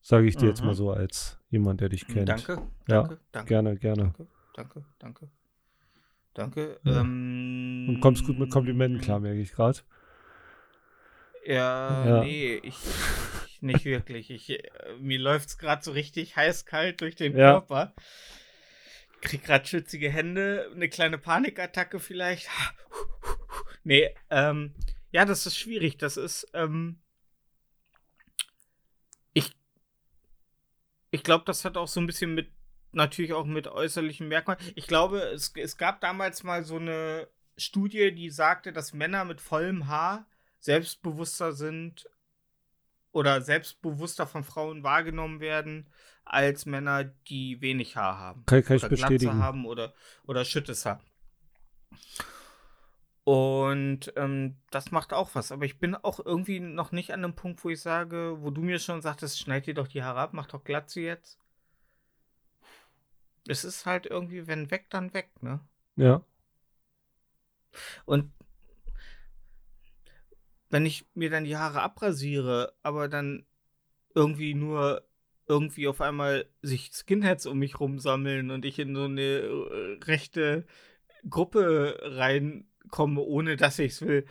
Sage 0.00 0.26
ich 0.26 0.36
dir 0.36 0.48
jetzt 0.48 0.60
Mhm. 0.62 0.66
mal 0.68 0.74
so 0.74 0.90
als 0.90 1.38
jemand, 1.50 1.80
der 1.82 1.90
dich 1.90 2.06
kennt. 2.06 2.28
Danke, 2.28 2.54
Ja, 2.88 3.02
danke, 3.02 3.20
danke. 3.32 3.48
Gerne, 3.48 3.76
gerne. 3.76 4.02
Danke, 4.02 4.26
danke, 4.54 4.84
danke. 4.98 5.28
Danke. 6.32 6.80
Ja. 6.84 7.00
Ähm, 7.02 7.86
Und 7.88 8.00
kommst 8.00 8.24
gut 8.24 8.38
mit 8.38 8.50
Komplimenten 8.50 9.00
klar, 9.00 9.20
merke 9.20 9.40
ich 9.40 9.52
gerade. 9.52 9.78
Ja, 11.46 12.06
Ja. 12.06 12.20
nee, 12.24 12.56
ich, 12.62 12.76
ich 13.46 13.62
nicht 13.62 13.84
wirklich. 13.84 14.30
Ich, 14.30 14.50
äh, 14.50 14.62
mir 15.00 15.18
läuft's 15.18 15.58
gerade 15.58 15.82
so 15.82 15.92
richtig 15.92 16.36
heiß-kalt 16.36 17.00
durch 17.00 17.16
den 17.16 17.36
Ja. 17.36 17.62
Krieg 19.20 19.44
gerade 19.44 19.66
schützige 19.66 20.10
Hände, 20.10 20.70
eine 20.74 20.88
kleine 20.88 21.18
Panikattacke 21.18 22.00
vielleicht. 22.00 22.48
Nee, 23.82 24.14
ähm, 24.28 24.74
ja, 25.10 25.24
das 25.24 25.46
ist 25.46 25.56
schwierig. 25.56 25.96
Das 25.96 26.18
ist, 26.18 26.46
ähm, 26.52 27.00
ich, 29.32 29.56
ich 31.10 31.22
glaube, 31.22 31.44
das 31.46 31.64
hat 31.64 31.78
auch 31.78 31.88
so 31.88 31.98
ein 31.98 32.06
bisschen 32.06 32.34
mit, 32.34 32.50
natürlich 32.92 33.32
auch 33.32 33.46
mit 33.46 33.68
äußerlichen 33.68 34.28
Merkmalen. 34.28 34.60
Ich 34.74 34.86
glaube, 34.86 35.20
es, 35.20 35.52
es 35.56 35.78
gab 35.78 36.02
damals 36.02 36.42
mal 36.42 36.62
so 36.62 36.76
eine 36.76 37.28
Studie, 37.56 38.14
die 38.14 38.30
sagte, 38.30 38.72
dass 38.72 38.92
Männer 38.92 39.24
mit 39.24 39.40
vollem 39.40 39.86
Haar 39.88 40.26
selbstbewusster 40.58 41.52
sind 41.52 42.08
oder 43.12 43.40
selbstbewusster 43.40 44.26
von 44.26 44.44
Frauen 44.44 44.82
wahrgenommen 44.82 45.40
werden 45.40 45.88
als 46.30 46.64
Männer, 46.64 47.04
die 47.04 47.60
wenig 47.60 47.96
Haar 47.96 48.18
haben. 48.18 48.46
Kann, 48.46 48.62
kann 48.62 48.76
ich 48.76 48.84
oder 48.84 48.96
Glatze 48.96 49.12
bestätigen. 49.14 49.42
haben 49.42 49.66
oder, 49.66 49.92
oder 50.24 50.44
schüttes 50.44 50.86
Haar. 50.86 51.00
Und 53.24 54.12
ähm, 54.16 54.56
das 54.70 54.92
macht 54.92 55.12
auch 55.12 55.34
was. 55.34 55.52
Aber 55.52 55.64
ich 55.64 55.78
bin 55.78 55.94
auch 55.94 56.24
irgendwie 56.24 56.60
noch 56.60 56.92
nicht 56.92 57.12
an 57.12 57.22
dem 57.22 57.34
Punkt, 57.34 57.62
wo 57.64 57.68
ich 57.68 57.80
sage, 57.80 58.36
wo 58.40 58.50
du 58.50 58.62
mir 58.62 58.78
schon 58.78 59.02
sagtest, 59.02 59.38
schneid 59.38 59.66
dir 59.66 59.74
doch 59.74 59.88
die 59.88 60.02
Haare 60.02 60.20
ab, 60.20 60.30
mach 60.32 60.46
doch 60.46 60.64
Glatze 60.64 61.00
jetzt. 61.00 61.38
Es 63.46 63.64
ist 63.64 63.86
halt 63.86 64.06
irgendwie, 64.06 64.46
wenn 64.46 64.70
weg, 64.70 64.86
dann 64.90 65.12
weg, 65.12 65.30
ne? 65.42 65.60
Ja. 65.96 66.24
Und 68.04 68.32
wenn 70.68 70.86
ich 70.86 71.06
mir 71.14 71.30
dann 71.30 71.44
die 71.44 71.56
Haare 71.56 71.82
abrasiere, 71.82 72.74
aber 72.82 73.08
dann 73.08 73.44
irgendwie 74.14 74.54
nur 74.54 75.04
irgendwie 75.50 75.88
auf 75.88 76.00
einmal 76.00 76.46
sich 76.62 76.90
Skinheads 76.92 77.46
um 77.46 77.58
mich 77.58 77.80
rumsammeln 77.80 78.50
und 78.50 78.64
ich 78.64 78.78
in 78.78 78.94
so 78.94 79.04
eine 79.04 79.20
äh, 79.20 79.98
rechte 80.04 80.64
Gruppe 81.28 81.98
reinkomme, 82.02 83.20
ohne 83.20 83.56
dass 83.56 83.78
ich 83.80 83.92
es 83.92 84.02
will. 84.02 84.24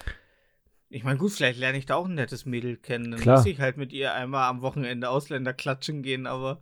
Ich 0.90 1.04
meine, 1.04 1.20
gut, 1.20 1.32
vielleicht 1.34 1.60
lerne 1.60 1.78
ich 1.78 1.86
da 1.86 1.96
auch 1.96 2.08
ein 2.08 2.16
nettes 2.16 2.46
Mädel 2.46 2.78
kennen. 2.78 3.12
Dann 3.12 3.20
Klar. 3.20 3.38
muss 3.38 3.46
ich 3.46 3.60
halt 3.60 3.78
mit 3.78 3.92
ihr 3.94 4.14
einmal 4.14 4.50
am 4.50 4.62
Wochenende 4.62 5.10
Ausländer 5.10 5.54
klatschen 5.54 6.02
gehen, 6.02 6.26
aber. 6.26 6.62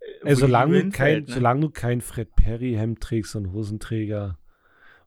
äh, 0.00 0.28
Ey, 0.28 0.36
solange, 0.36 0.84
du 0.84 0.90
kein, 0.90 1.24
ne? 1.24 1.32
solange 1.32 1.60
du 1.62 1.70
kein 1.70 2.00
Fred 2.00 2.36
Perry-Hemd 2.36 3.00
trägst 3.00 3.34
und 3.34 3.52
Hosenträger 3.52 4.38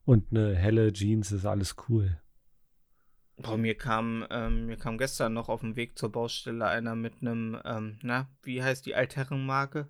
und 0.04 0.32
eine 0.32 0.56
helle 0.56 0.92
Jeans, 0.92 1.32
ist 1.32 1.46
alles 1.46 1.76
cool. 1.88 2.21
Boah, 3.42 3.58
mir 3.58 3.76
kam, 3.76 4.26
ähm, 4.30 4.66
mir 4.68 4.78
kam 4.78 4.98
gestern 4.98 5.34
noch 5.34 5.50
auf 5.50 5.62
dem 5.62 5.76
Weg 5.76 5.98
zur 5.98 6.12
Baustelle 6.12 6.68
einer 6.68 6.96
mit 6.96 7.22
einem, 7.22 7.60
ähm, 7.66 7.98
na, 8.02 8.30
wie 8.44 8.62
heißt 8.64 8.86
die 8.86 8.96
Altherrenmarke? 8.96 9.88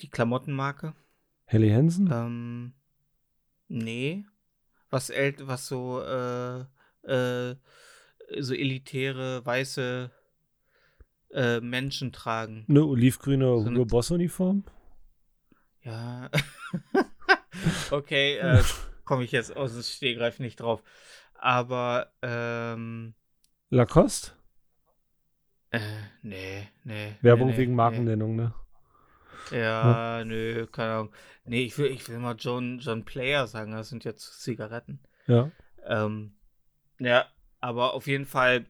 die 0.00 0.08
Klamottenmarke. 0.08 0.94
Helly 1.44 1.68
Hansen? 1.70 2.08
Ähm, 2.10 2.72
nee. 3.68 4.24
Was, 4.88 5.10
ält 5.10 5.46
was 5.46 5.66
so, 5.66 6.00
äh, 6.00 6.60
äh, 7.02 7.56
so 8.40 8.54
elitäre 8.54 9.44
weiße 9.44 10.10
äh, 11.32 11.60
Menschen 11.60 12.12
tragen. 12.12 12.64
Eine 12.66 12.86
olivgrüne 12.86 13.44
So 13.44 13.56
Hugo 13.60 13.68
eine- 13.68 13.84
Boss 13.86 14.10
Uniform? 14.10 14.64
Ja. 15.82 16.30
okay, 17.90 18.38
äh, 18.38 18.62
komme 19.04 19.24
ich 19.24 19.32
jetzt 19.32 19.54
aus 19.54 19.74
dem 19.74 19.82
Stehgreif 19.82 20.38
nicht 20.38 20.60
drauf. 20.60 20.82
Aber, 21.40 22.12
ähm, 22.20 23.14
Lacoste? 23.70 24.32
äh, 25.70 25.80
nee, 26.22 26.68
nee. 26.84 27.14
Werbung 27.22 27.46
nee, 27.48 27.52
nee, 27.52 27.58
wegen 27.58 27.72
nee. 27.72 27.76
Markennennung, 27.76 28.36
ne? 28.36 28.54
Ja, 29.50 30.22
nö, 30.24 30.66
keine 30.66 30.92
Ahnung. 30.92 31.12
Nee, 31.44 31.64
ich 31.64 31.78
will, 31.78 31.86
ich 31.86 32.06
will 32.08 32.18
mal 32.18 32.36
John, 32.38 32.78
John 32.80 33.04
Player 33.04 33.46
sagen, 33.46 33.72
das 33.72 33.88
sind 33.88 34.04
jetzt 34.04 34.42
Zigaretten. 34.42 35.00
Ja. 35.26 35.50
Ähm, 35.86 36.34
ja, 36.98 37.24
aber 37.60 37.94
auf 37.94 38.06
jeden 38.06 38.26
Fall, 38.26 38.66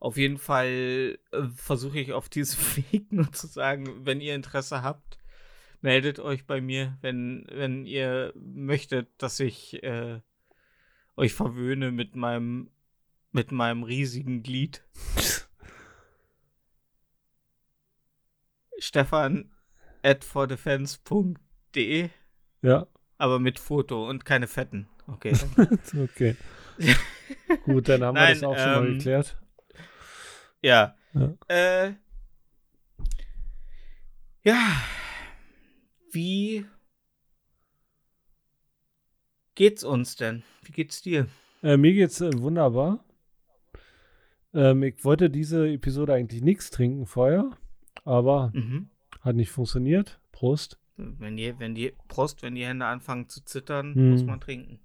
auf 0.00 0.16
jeden 0.16 0.38
Fall 0.38 1.18
äh, 1.32 1.42
versuche 1.54 1.98
ich 1.98 2.14
auf 2.14 2.30
diesem 2.30 2.60
Weg 2.92 3.12
nur 3.12 3.30
zu 3.30 3.46
sagen, 3.46 4.06
wenn 4.06 4.22
ihr 4.22 4.34
Interesse 4.34 4.82
habt, 4.82 5.18
meldet 5.82 6.18
euch 6.18 6.46
bei 6.46 6.62
mir, 6.62 6.96
wenn, 7.02 7.46
wenn 7.52 7.84
ihr 7.84 8.32
möchtet, 8.36 9.10
dass 9.18 9.38
ich 9.38 9.82
äh, 9.82 10.20
euch 11.16 11.32
verwöhne 11.32 11.92
mit 11.92 12.16
meinem, 12.16 12.70
mit 13.32 13.52
meinem 13.52 13.82
riesigen 13.82 14.42
Glied. 14.42 14.84
Stefan 18.78 19.50
at 20.02 20.24
fordefense.de, 20.24 22.10
Ja, 22.62 22.86
aber 23.18 23.38
mit 23.38 23.58
Foto 23.58 24.08
und 24.08 24.24
keine 24.24 24.46
Fetten. 24.46 24.88
Okay. 25.06 25.32
okay. 26.02 26.36
Gut, 27.64 27.88
dann 27.88 28.02
haben 28.02 28.16
wir 28.16 28.22
Nein, 28.22 28.34
das 28.34 28.42
auch 28.42 28.56
schon 28.56 28.72
mal 28.72 28.86
ähm, 28.86 28.94
geklärt. 28.94 29.36
Ja. 30.62 30.96
Ja. 31.12 31.34
Äh, 31.48 31.94
ja. 34.42 34.82
Wie 36.10 36.66
geht's 39.54 39.84
uns 39.84 40.16
denn? 40.16 40.42
Wie 40.62 40.72
geht's 40.72 41.02
dir? 41.02 41.26
Äh, 41.62 41.76
mir 41.76 41.92
geht's 41.92 42.20
äh, 42.20 42.30
wunderbar. 42.40 43.04
Ähm, 44.52 44.82
ich 44.82 45.04
wollte 45.04 45.30
diese 45.30 45.68
Episode 45.68 46.14
eigentlich 46.14 46.42
nichts 46.42 46.70
trinken 46.70 47.06
vorher, 47.06 47.50
aber 48.04 48.50
Mhm. 48.54 48.88
hat 49.20 49.36
nicht 49.36 49.50
funktioniert. 49.50 50.20
Prost. 50.32 50.78
Wenn 50.96 51.36
die, 51.36 51.58
wenn 51.58 51.74
die 51.74 51.92
Prost, 52.08 52.42
wenn 52.42 52.54
die 52.54 52.64
Hände 52.66 52.86
anfangen 52.86 53.28
zu 53.28 53.44
zittern, 53.44 53.94
Hm. 53.94 54.10
muss 54.10 54.22
man 54.24 54.40
trinken. 54.40 54.78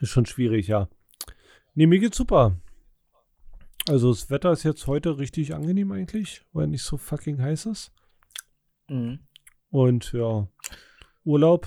Ist 0.00 0.10
schon 0.10 0.26
schwierig, 0.26 0.66
ja. 0.66 0.88
Nee, 1.74 1.86
mir 1.86 1.98
geht's 1.98 2.16
super. 2.18 2.56
Also 3.88 4.10
das 4.10 4.28
Wetter 4.30 4.52
ist 4.52 4.64
jetzt 4.64 4.86
heute 4.86 5.18
richtig 5.18 5.54
angenehm 5.54 5.92
eigentlich, 5.92 6.44
weil 6.52 6.66
nicht 6.66 6.82
so 6.82 6.96
fucking 6.96 7.40
heiß 7.40 7.66
ist. 7.66 7.92
Mhm. 8.88 9.20
Und 9.70 10.12
ja, 10.12 10.48
Urlaub. 11.24 11.66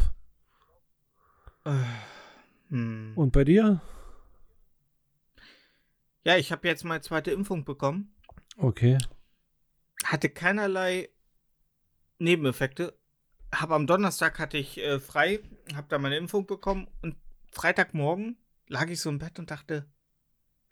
Äh, 1.69 1.85
hm. 2.69 3.13
Und 3.15 3.31
bei 3.31 3.43
dir? 3.43 3.81
Ja, 6.23 6.37
ich 6.37 6.51
habe 6.51 6.67
jetzt 6.67 6.83
meine 6.83 7.01
zweite 7.01 7.31
Impfung 7.31 7.63
bekommen. 7.63 8.13
Okay. 8.57 8.97
Hatte 10.03 10.29
keinerlei 10.29 11.09
Nebeneffekte. 12.17 12.97
Hab 13.53 13.71
am 13.71 13.87
Donnerstag 13.87 14.37
hatte 14.39 14.57
ich 14.57 14.77
äh, 14.79 14.99
frei, 14.99 15.39
habe 15.73 15.87
da 15.89 15.97
meine 15.97 16.17
Impfung 16.17 16.45
bekommen 16.45 16.87
und 17.01 17.15
Freitagmorgen 17.51 18.37
lag 18.67 18.89
ich 18.89 19.01
so 19.01 19.09
im 19.09 19.17
Bett 19.17 19.39
und 19.39 19.49
dachte, 19.49 19.89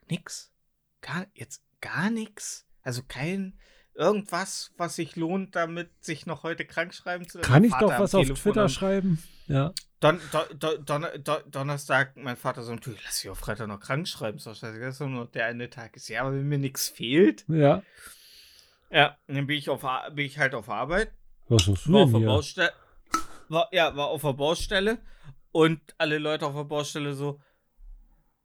nix. 0.10 0.54
Gar, 1.02 1.28
jetzt 1.34 1.64
gar 1.82 2.10
nichts. 2.10 2.68
Also 2.82 3.02
kein 3.08 3.60
irgendwas, 3.98 4.72
was 4.78 4.96
sich 4.96 5.16
lohnt, 5.16 5.56
damit 5.56 5.90
sich 6.04 6.26
noch 6.26 6.44
heute 6.44 6.66
krank 6.66 6.94
schreiben 6.94 7.28
zu 7.28 7.40
lassen. 7.40 7.52
Kann 7.52 7.64
ich 7.64 7.72
Vater 7.72 7.88
doch 7.88 8.00
was 8.00 8.16
auf 8.16 8.22
Telefon 8.22 8.54
Twitter 8.54 8.70
schreiben? 8.70 9.24
Ja. 9.48 9.74
Don, 10.00 10.20
Don, 10.32 10.60
Don, 10.60 10.86
Don, 10.86 11.24
Don, 11.24 11.52
Donnerstag, 11.52 12.16
mein 12.16 12.38
Vater 12.38 12.62
so, 12.62 12.76
du 12.76 12.92
lass 13.04 13.22
dich 13.22 13.30
auf 13.30 13.40
Freitag 13.40 13.68
noch 13.68 13.80
krank 13.80 14.08
schreiben. 14.08 14.38
So, 14.38 14.54
scheiße, 14.54 14.80
das 14.80 15.00
ist 15.00 15.08
nur 15.08 15.26
der 15.26 15.48
eine 15.48 15.70
Tag. 15.70 15.96
Ist 15.96 16.08
ja, 16.08 16.22
aber 16.22 16.34
wenn 16.34 16.48
mir 16.48 16.60
nichts 16.60 16.88
fehlt. 16.88 17.46
Ja. 17.48 17.82
Ja, 18.92 19.18
dann 19.28 19.48
bin 19.48 19.58
ich, 19.58 19.70
auf, 19.70 19.82
bin 20.14 20.26
ich 20.26 20.38
halt 20.38 20.54
auf 20.54 20.70
Arbeit. 20.70 21.12
Was 21.50 21.68
hast 21.68 21.88
du 21.88 21.94
War 21.94 22.04
auf 22.04 22.12
der? 22.12 22.20
Baustelle. 22.20 22.74
War, 23.50 23.70
ja, 23.72 23.96
war 23.96 24.08
auf 24.08 24.22
der 24.22 24.34
Baustelle. 24.34 25.00
Und 25.52 25.82
alle 25.98 26.20
Leute 26.20 26.46
auf 26.46 26.54
der 26.54 26.64
Baustelle 26.66 27.14
so, 27.14 27.42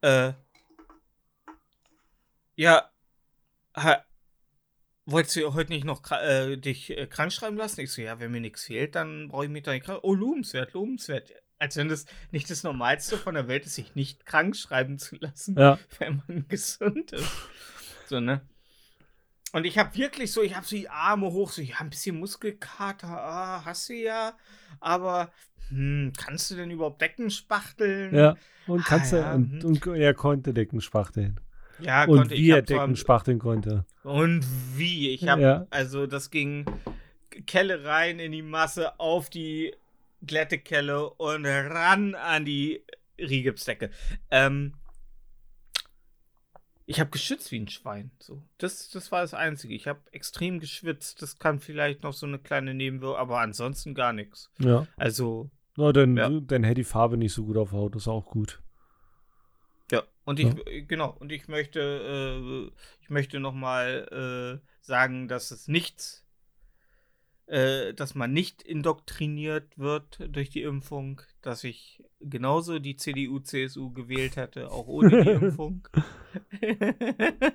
äh, 0.00 0.32
ja, 2.54 2.90
ha, 3.76 4.04
wolltest 5.06 5.36
du 5.36 5.54
heute 5.54 5.72
nicht 5.72 5.84
noch 5.84 6.02
äh, 6.10 6.56
dich 6.56 6.96
äh, 6.96 7.06
krank 7.06 7.32
schreiben 7.32 7.56
lassen? 7.56 7.80
Ich 7.80 7.92
so, 7.92 8.02
ja, 8.02 8.20
wenn 8.20 8.30
mir 8.32 8.40
nichts 8.40 8.64
fehlt, 8.64 8.94
dann 8.94 9.28
brauche 9.28 9.44
ich 9.44 9.50
mich 9.50 9.62
da 9.62 9.72
nicht 9.72 9.84
krank. 9.84 10.00
Oh, 10.02 10.14
lobenswert, 10.14 10.72
lobenswert. 10.72 11.32
Als 11.58 11.76
wenn 11.76 11.88
das 11.88 12.06
nicht 12.32 12.50
das 12.50 12.64
Normalste 12.64 13.16
von 13.16 13.34
der 13.34 13.46
Welt 13.48 13.66
ist, 13.66 13.74
sich 13.76 13.94
nicht 13.94 14.26
krank 14.26 14.56
schreiben 14.56 14.98
zu 14.98 15.16
lassen, 15.16 15.56
Ja. 15.58 15.78
wenn 15.98 16.22
man 16.26 16.46
gesund 16.48 17.12
ist. 17.12 17.30
So, 18.06 18.20
ne? 18.20 18.42
Und 19.52 19.64
ich 19.66 19.76
habe 19.78 19.94
wirklich 19.96 20.32
so, 20.32 20.42
ich 20.42 20.56
habe 20.56 20.66
so 20.66 20.74
die 20.76 20.88
Arme 20.88 21.30
hoch, 21.30 21.50
so, 21.52 21.60
ja, 21.60 21.76
ein 21.80 21.90
bisschen 21.90 22.18
Muskelkater, 22.18 23.08
ah, 23.08 23.64
hast 23.64 23.88
du 23.90 23.94
ja, 23.94 24.36
aber 24.80 25.30
hm, 25.68 26.12
kannst 26.16 26.50
du 26.50 26.56
denn 26.56 26.70
überhaupt 26.70 27.00
Decken 27.02 27.30
spachteln? 27.30 28.14
Ja. 28.14 28.36
Und 28.66 28.80
Ah, 28.80 28.84
kannst 28.86 29.12
ja, 29.12 29.34
du, 29.34 29.34
und, 29.34 29.62
mhm. 29.62 29.64
und 29.64 29.86
er 29.86 30.14
konnte 30.14 30.54
Decken 30.54 30.80
spachteln. 30.80 31.38
Ja, 31.84 32.04
Und 32.04 32.18
konnte 32.18 32.34
wie 32.34 32.48
ich. 32.48 32.54
er 32.54 32.62
Decken 32.62 32.96
spachteln 32.96 33.38
konnte. 33.38 33.84
Und 34.02 34.44
wie? 34.76 35.10
Ich 35.10 35.26
habe, 35.28 35.42
Ja. 35.42 35.66
also 35.70 36.06
das 36.06 36.30
ging 36.30 36.64
Kelle 37.46 37.84
rein 37.84 38.18
in 38.18 38.32
die 38.32 38.42
Masse, 38.42 38.98
auf 39.00 39.30
die 39.30 39.74
glatte 40.24 40.58
Kelle 40.58 41.10
und 41.10 41.46
ran 41.46 42.14
an 42.14 42.44
die 42.44 42.84
Rigipsdecke. 43.18 43.90
Ähm, 44.30 44.74
ich 46.84 47.00
habe 47.00 47.10
geschützt 47.10 47.52
wie 47.52 47.60
ein 47.60 47.68
Schwein. 47.68 48.10
So, 48.18 48.42
das, 48.58 48.90
das 48.90 49.12
war 49.12 49.22
das 49.22 49.34
Einzige. 49.34 49.74
Ich 49.74 49.86
habe 49.86 50.00
extrem 50.10 50.58
geschwitzt. 50.60 51.22
Das 51.22 51.38
kann 51.38 51.60
vielleicht 51.60 52.02
noch 52.02 52.12
so 52.12 52.26
eine 52.26 52.38
kleine 52.38 52.74
Nebenwirkung, 52.74 53.16
aber 53.18 53.40
ansonsten 53.40 53.94
gar 53.94 54.12
nichts. 54.12 54.50
Ja. 54.58 54.86
Also, 54.96 55.50
Na, 55.76 55.92
dann, 55.92 56.16
Ja. 56.18 56.28
dann 56.28 56.64
hätte 56.64 56.80
die 56.80 56.84
Farbe 56.84 57.16
nicht 57.16 57.32
so 57.32 57.44
gut 57.44 57.56
auf 57.56 57.70
der 57.70 57.78
Haut. 57.78 57.94
Das 57.94 58.02
ist 58.02 58.08
auch 58.08 58.26
gut. 58.26 58.61
Ja, 60.24 60.30
und 60.30 60.38
ich, 60.40 60.88
genau, 60.88 61.16
und 61.18 61.32
ich 61.32 61.48
möchte, 61.48 61.80
äh, 61.80 62.70
ich 63.02 63.10
möchte 63.10 63.40
nochmal 63.40 64.60
äh, 64.62 64.66
sagen, 64.80 65.28
dass 65.28 65.50
es 65.50 65.68
nichts, 65.68 66.24
äh, 67.46 67.94
dass 67.94 68.14
man 68.14 68.32
nicht 68.32 68.62
indoktriniert 68.62 69.78
wird 69.78 70.18
durch 70.28 70.50
die 70.50 70.62
Impfung, 70.62 71.20
dass 71.40 71.64
ich 71.64 72.02
genauso 72.20 72.78
die 72.78 72.96
CDU, 72.96 73.40
CSU 73.40 73.92
gewählt 73.92 74.36
hätte, 74.36 74.70
auch 74.70 74.86
ohne 74.86 75.22
die 75.24 75.30
Impfung. 75.30 75.88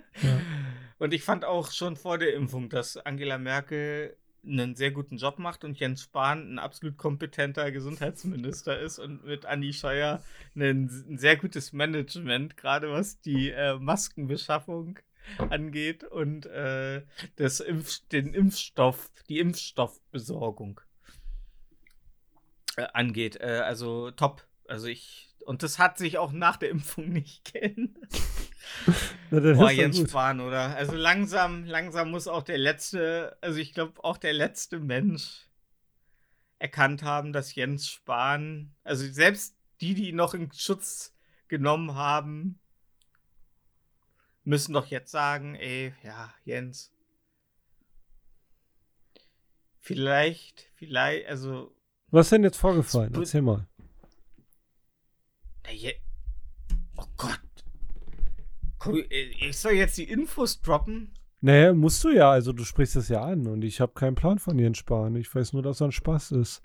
Und 0.99 1.13
ich 1.13 1.23
fand 1.23 1.45
auch 1.45 1.71
schon 1.71 1.95
vor 1.95 2.17
der 2.17 2.33
Impfung, 2.33 2.69
dass 2.69 2.97
Angela 2.97 3.37
Merkel 3.37 4.17
einen 4.47 4.75
sehr 4.75 4.91
guten 4.91 5.17
Job 5.17 5.39
macht 5.39 5.63
und 5.63 5.79
Jens 5.79 6.03
Spahn 6.03 6.53
ein 6.53 6.59
absolut 6.59 6.97
kompetenter 6.97 7.71
Gesundheitsminister 7.71 8.79
ist 8.79 8.99
und 8.99 9.25
mit 9.25 9.45
Andi 9.45 9.73
Scheuer 9.73 10.23
ein, 10.55 10.89
ein 11.09 11.17
sehr 11.17 11.37
gutes 11.37 11.73
Management, 11.73 12.57
gerade 12.57 12.91
was 12.91 13.19
die 13.21 13.51
äh, 13.51 13.77
Maskenbeschaffung 13.77 14.99
angeht 15.37 16.03
und 16.03 16.45
äh, 16.45 17.03
das 17.35 17.59
Impf 17.59 17.99
den 18.11 18.33
Impfstoff, 18.33 19.11
die 19.29 19.39
Impfstoffbesorgung 19.39 20.81
äh, 22.77 22.87
angeht. 22.93 23.37
Äh, 23.39 23.61
also 23.63 24.11
top. 24.11 24.47
Also 24.67 24.87
ich, 24.87 25.26
und 25.47 25.63
das 25.63 25.79
hat 25.79 25.97
sich 25.97 26.17
auch 26.17 26.33
nach 26.33 26.57
der 26.57 26.69
Impfung 26.69 27.07
nicht 27.07 27.53
geändert. 27.53 28.13
Na, 29.31 29.39
Boah, 29.39 29.71
Jens 29.71 29.97
gut. 29.97 30.09
Spahn, 30.09 30.41
oder? 30.41 30.75
Also 30.75 30.93
langsam, 30.93 31.63
langsam 31.63 32.11
muss 32.11 32.27
auch 32.27 32.43
der 32.43 32.57
letzte, 32.57 33.37
also 33.39 33.57
ich 33.57 33.73
glaube 33.73 34.03
auch 34.03 34.17
der 34.17 34.33
letzte 34.33 34.81
Mensch 34.81 35.47
erkannt 36.59 37.01
haben, 37.01 37.31
dass 37.31 37.55
Jens 37.55 37.87
Spahn, 37.87 38.75
also 38.83 39.05
selbst 39.09 39.55
die, 39.79 39.93
die 39.93 40.09
ihn 40.09 40.17
noch 40.17 40.33
in 40.33 40.51
Schutz 40.51 41.15
genommen 41.47 41.95
haben, 41.95 42.59
müssen 44.43 44.73
doch 44.73 44.87
jetzt 44.87 45.11
sagen, 45.11 45.55
ey, 45.55 45.93
ja, 46.03 46.33
Jens. 46.43 46.91
Vielleicht, 49.79 50.69
vielleicht, 50.75 51.25
also, 51.27 51.73
Was 52.11 52.25
ist 52.25 52.31
denn 52.33 52.43
jetzt 52.43 52.57
vorgefallen? 52.57 53.13
Erzähl 53.15 53.41
mal. 53.41 53.65
Oh 56.97 57.05
Gott. 57.17 57.39
Äh, 59.09 59.47
Ich 59.47 59.57
soll 59.57 59.73
jetzt 59.73 59.97
die 59.97 60.03
Infos 60.09 60.61
droppen? 60.61 61.13
Nee, 61.41 61.71
musst 61.73 62.03
du 62.03 62.09
ja. 62.09 62.31
Also 62.31 62.51
du 62.53 62.63
sprichst 62.63 62.95
es 62.95 63.09
ja 63.09 63.21
an 63.23 63.47
und 63.47 63.63
ich 63.63 63.79
habe 63.81 63.93
keinen 63.93 64.15
Plan 64.15 64.39
von 64.39 64.57
Jens 64.57 64.77
Spahn. 64.79 65.15
Ich 65.15 65.33
weiß 65.33 65.53
nur, 65.53 65.61
dass 65.63 65.81
er 65.81 65.87
ein 65.89 65.91
Spaß 65.91 66.31
ist. 66.31 66.61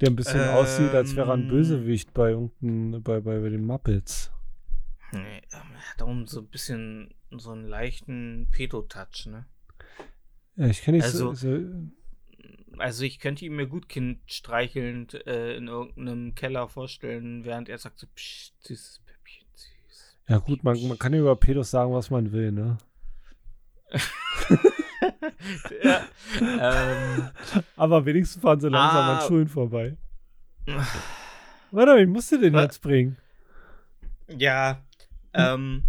Der 0.00 0.08
ein 0.10 0.16
bisschen 0.16 0.40
Ähm. 0.40 0.48
aussieht, 0.50 0.90
als 0.92 1.14
wäre 1.14 1.28
er 1.30 1.34
ein 1.34 1.48
Bösewicht 1.48 2.12
bei 2.14 2.30
irgendein, 2.30 3.02
bei, 3.02 3.20
bei, 3.20 3.38
bei 3.38 3.48
den 3.48 3.64
Muppets. 3.64 4.32
Nee, 5.12 5.20
ähm, 5.52 5.60
er 5.74 5.90
hat 5.92 6.02
auch 6.02 6.26
so 6.26 6.40
ein 6.40 6.48
bisschen 6.48 7.14
so 7.30 7.50
einen 7.52 7.68
leichten 7.68 8.48
Pedo-Touch, 8.50 9.26
ne? 9.26 9.46
Ja, 10.56 10.66
ich 10.66 10.82
kenne 10.82 10.96
nicht 10.98 11.04
Also- 11.04 11.34
so, 11.34 11.56
so. 11.58 11.64
Also 12.78 13.04
ich 13.04 13.18
könnte 13.20 13.44
ihn 13.44 13.54
mir 13.56 13.66
gut 13.66 13.88
kindstreichelnd 13.88 15.26
äh, 15.26 15.56
in 15.56 15.68
irgendeinem 15.68 16.34
Keller 16.34 16.68
vorstellen, 16.68 17.44
während 17.44 17.68
er 17.68 17.78
sagt 17.78 17.98
so, 17.98 18.06
Psst, 18.14 18.54
süßes 18.66 19.00
Püppchen, 19.06 19.46
süß. 19.54 20.16
Ja, 20.28 20.38
gut, 20.38 20.64
man, 20.64 20.80
man 20.88 20.98
kann 20.98 21.12
ja 21.12 21.20
über 21.20 21.36
Pedos 21.36 21.70
sagen, 21.70 21.92
was 21.92 22.10
man 22.10 22.32
will, 22.32 22.52
ne? 22.52 22.78
ja, 25.82 26.06
ähm, 26.40 27.30
Aber 27.76 28.04
wenigstens 28.06 28.42
fahren 28.42 28.60
sie 28.60 28.68
langsam 28.68 29.04
Ah. 29.04 29.18
an 29.18 29.28
Schulen 29.28 29.48
vorbei. 29.48 29.96
Warte, 31.70 31.96
wie 31.98 32.06
musst 32.06 32.32
du 32.32 32.38
den 32.38 32.54
jetzt 32.54 32.80
bringen? 32.80 33.16
ja, 34.28 34.82
ähm, 35.34 35.84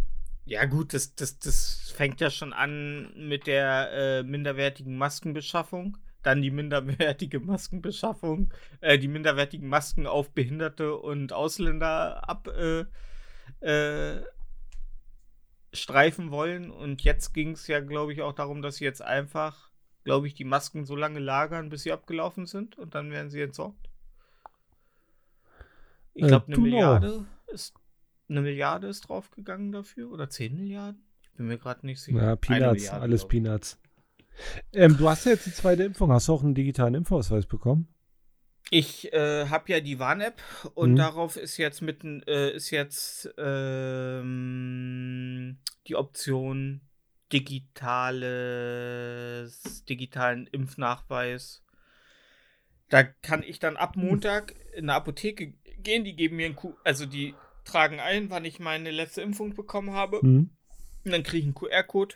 ja 0.45 0.65
gut, 0.65 0.93
das, 0.93 1.15
das, 1.15 1.39
das 1.39 1.93
fängt 1.95 2.19
ja 2.21 2.30
schon 2.30 2.52
an 2.54 3.13
mit 3.15 3.48
der 3.48 3.91
äh, 3.93 4.24
minderwertigen 4.24 4.98
Maskenbeschaffung. 4.98 5.98
Dann 6.26 6.42
die 6.42 6.52
minderwertige 6.52 7.40
Maskenbeschaffung, 7.40 8.52
äh, 8.82 8.98
die 8.98 9.08
minderwertigen 9.08 9.70
Masken 9.70 10.08
auf 10.08 10.32
Behinderte 10.32 10.96
und 10.96 11.34
Ausländer 11.34 12.28
ab 12.28 12.48
äh, 12.48 12.86
äh, 13.62 14.24
wollen. 16.32 16.72
Und 16.72 17.04
jetzt 17.04 17.34
ging 17.34 17.52
es 17.52 17.68
ja, 17.68 17.80
glaube 17.80 18.14
ich, 18.14 18.22
auch 18.22 18.34
darum, 18.34 18.62
dass 18.62 18.78
sie 18.78 18.86
jetzt 18.86 19.02
einfach, 19.04 19.70
glaube 20.04 20.28
ich, 20.28 20.34
die 20.34 20.46
Masken 20.46 20.86
so 20.86 20.96
lange 20.96 21.20
lagern, 21.20 21.70
bis 21.70 21.84
sie 21.84 21.92
abgelaufen 21.92 22.48
sind 22.48 22.78
und 22.78 22.96
dann 22.96 23.12
werden 23.12 23.30
sie 23.30 23.42
entsorgt. 23.42 23.90
Ich 26.16 26.24
Äh, 26.24 26.28
glaube, 26.28 26.48
eine. 26.48 26.58
Milliarde 26.58 27.26
ist 27.48 27.76
eine 28.28 28.42
Milliarde 28.42 28.88
ist 28.88 29.02
draufgegangen 29.02 29.72
dafür 29.72 30.10
oder 30.10 30.30
10 30.30 30.56
Milliarden? 30.56 31.04
Ich 31.22 31.32
bin 31.34 31.48
mir 31.48 31.60
gerade 31.60 31.86
nicht 31.86 32.02
sicher. 32.02 32.24
Ja, 32.24 32.36
Peanuts, 32.36 32.90
alles. 32.90 33.28
Peanuts. 33.28 33.80
Ähm, 34.74 34.98
du 34.98 35.10
hast 35.10 35.26
ja 35.26 35.32
jetzt 35.32 35.45
die 35.45 35.54
zweite 35.54 35.84
Impfung. 35.84 36.12
Hast 36.12 36.28
du 36.28 36.34
auch 36.34 36.43
einen 36.43 36.56
digitalen 36.56 36.95
Impfausweis 36.95 37.45
bekommen? 37.45 37.88
Ich 38.71 39.13
äh, 39.13 39.48
habe 39.48 39.71
ja 39.71 39.80
die 39.80 40.00
Warn-App 40.00 40.41
und 40.74 40.93
Mhm. 40.93 40.95
darauf 40.95 41.38
ist 41.38 41.58
jetzt 41.58 41.82
mitten 41.82 42.24
äh, 42.24 42.52
ist 42.52 42.71
jetzt 42.71 43.30
ähm, 43.38 45.60
die 45.88 45.95
Option 45.95 46.82
digitales 48.56 49.86
digitalen 49.86 50.48
Impfnachweis. 50.48 51.63
Da 52.89 53.04
kann 53.04 53.43
ich 53.43 53.60
dann 53.60 53.78
ab 53.78 53.95
Montag 53.95 54.54
in 54.76 54.86
eine 54.86 54.93
Apotheke 54.95 55.54
gehen. 55.80 56.04
Die 56.04 56.15
geben 56.15 56.38
mir 56.38 56.48
ein 56.48 56.56
Q 56.56 56.74
also 56.84 57.06
die 57.06 57.34
tragen 57.65 58.00
ein, 58.00 58.30
wann 58.30 58.45
ich 58.45 58.60
meine 58.60 58.91
letzte 58.91 59.21
Impfung 59.21 59.56
bekommen 59.56 59.91
habe. 59.91 60.21
Hm? 60.21 60.50
Und 61.04 61.12
dann 61.12 61.24
kriege 61.24 61.39
ich 61.39 61.45
einen 61.45 61.56
QR-Code, 61.56 62.15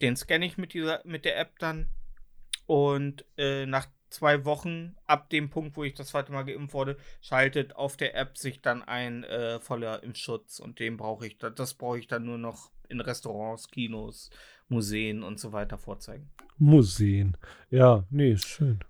den 0.00 0.16
scanne 0.16 0.46
ich 0.46 0.58
mit, 0.58 0.74
dieser, 0.74 1.02
mit 1.04 1.24
der 1.24 1.38
App 1.38 1.58
dann. 1.58 1.88
Und 2.66 3.24
äh, 3.36 3.64
nach 3.66 3.86
zwei 4.10 4.44
Wochen, 4.44 4.96
ab 5.06 5.30
dem 5.30 5.50
Punkt, 5.50 5.76
wo 5.76 5.84
ich 5.84 5.94
das 5.94 6.08
zweite 6.08 6.32
Mal 6.32 6.44
geimpft 6.44 6.74
wurde, 6.74 6.96
schaltet 7.20 7.76
auf 7.76 7.96
der 7.96 8.14
App 8.16 8.36
sich 8.38 8.60
dann 8.60 8.82
ein 8.82 9.24
äh, 9.24 9.60
voller 9.60 10.02
Impfschutz. 10.02 10.58
Und 10.58 10.78
den 10.78 10.96
brauche 10.96 11.26
ich, 11.26 11.38
da- 11.38 11.50
das 11.50 11.74
brauche 11.74 11.98
ich 11.98 12.06
dann 12.06 12.24
nur 12.24 12.38
noch 12.38 12.70
in 12.88 13.00
Restaurants, 13.00 13.68
Kinos, 13.68 14.30
Museen 14.68 15.22
und 15.22 15.38
so 15.40 15.52
weiter 15.52 15.78
vorzeigen. 15.78 16.30
Museen. 16.58 17.36
Ja, 17.70 18.04
nee, 18.10 18.32
ist 18.32 18.46
schön. 18.46 18.80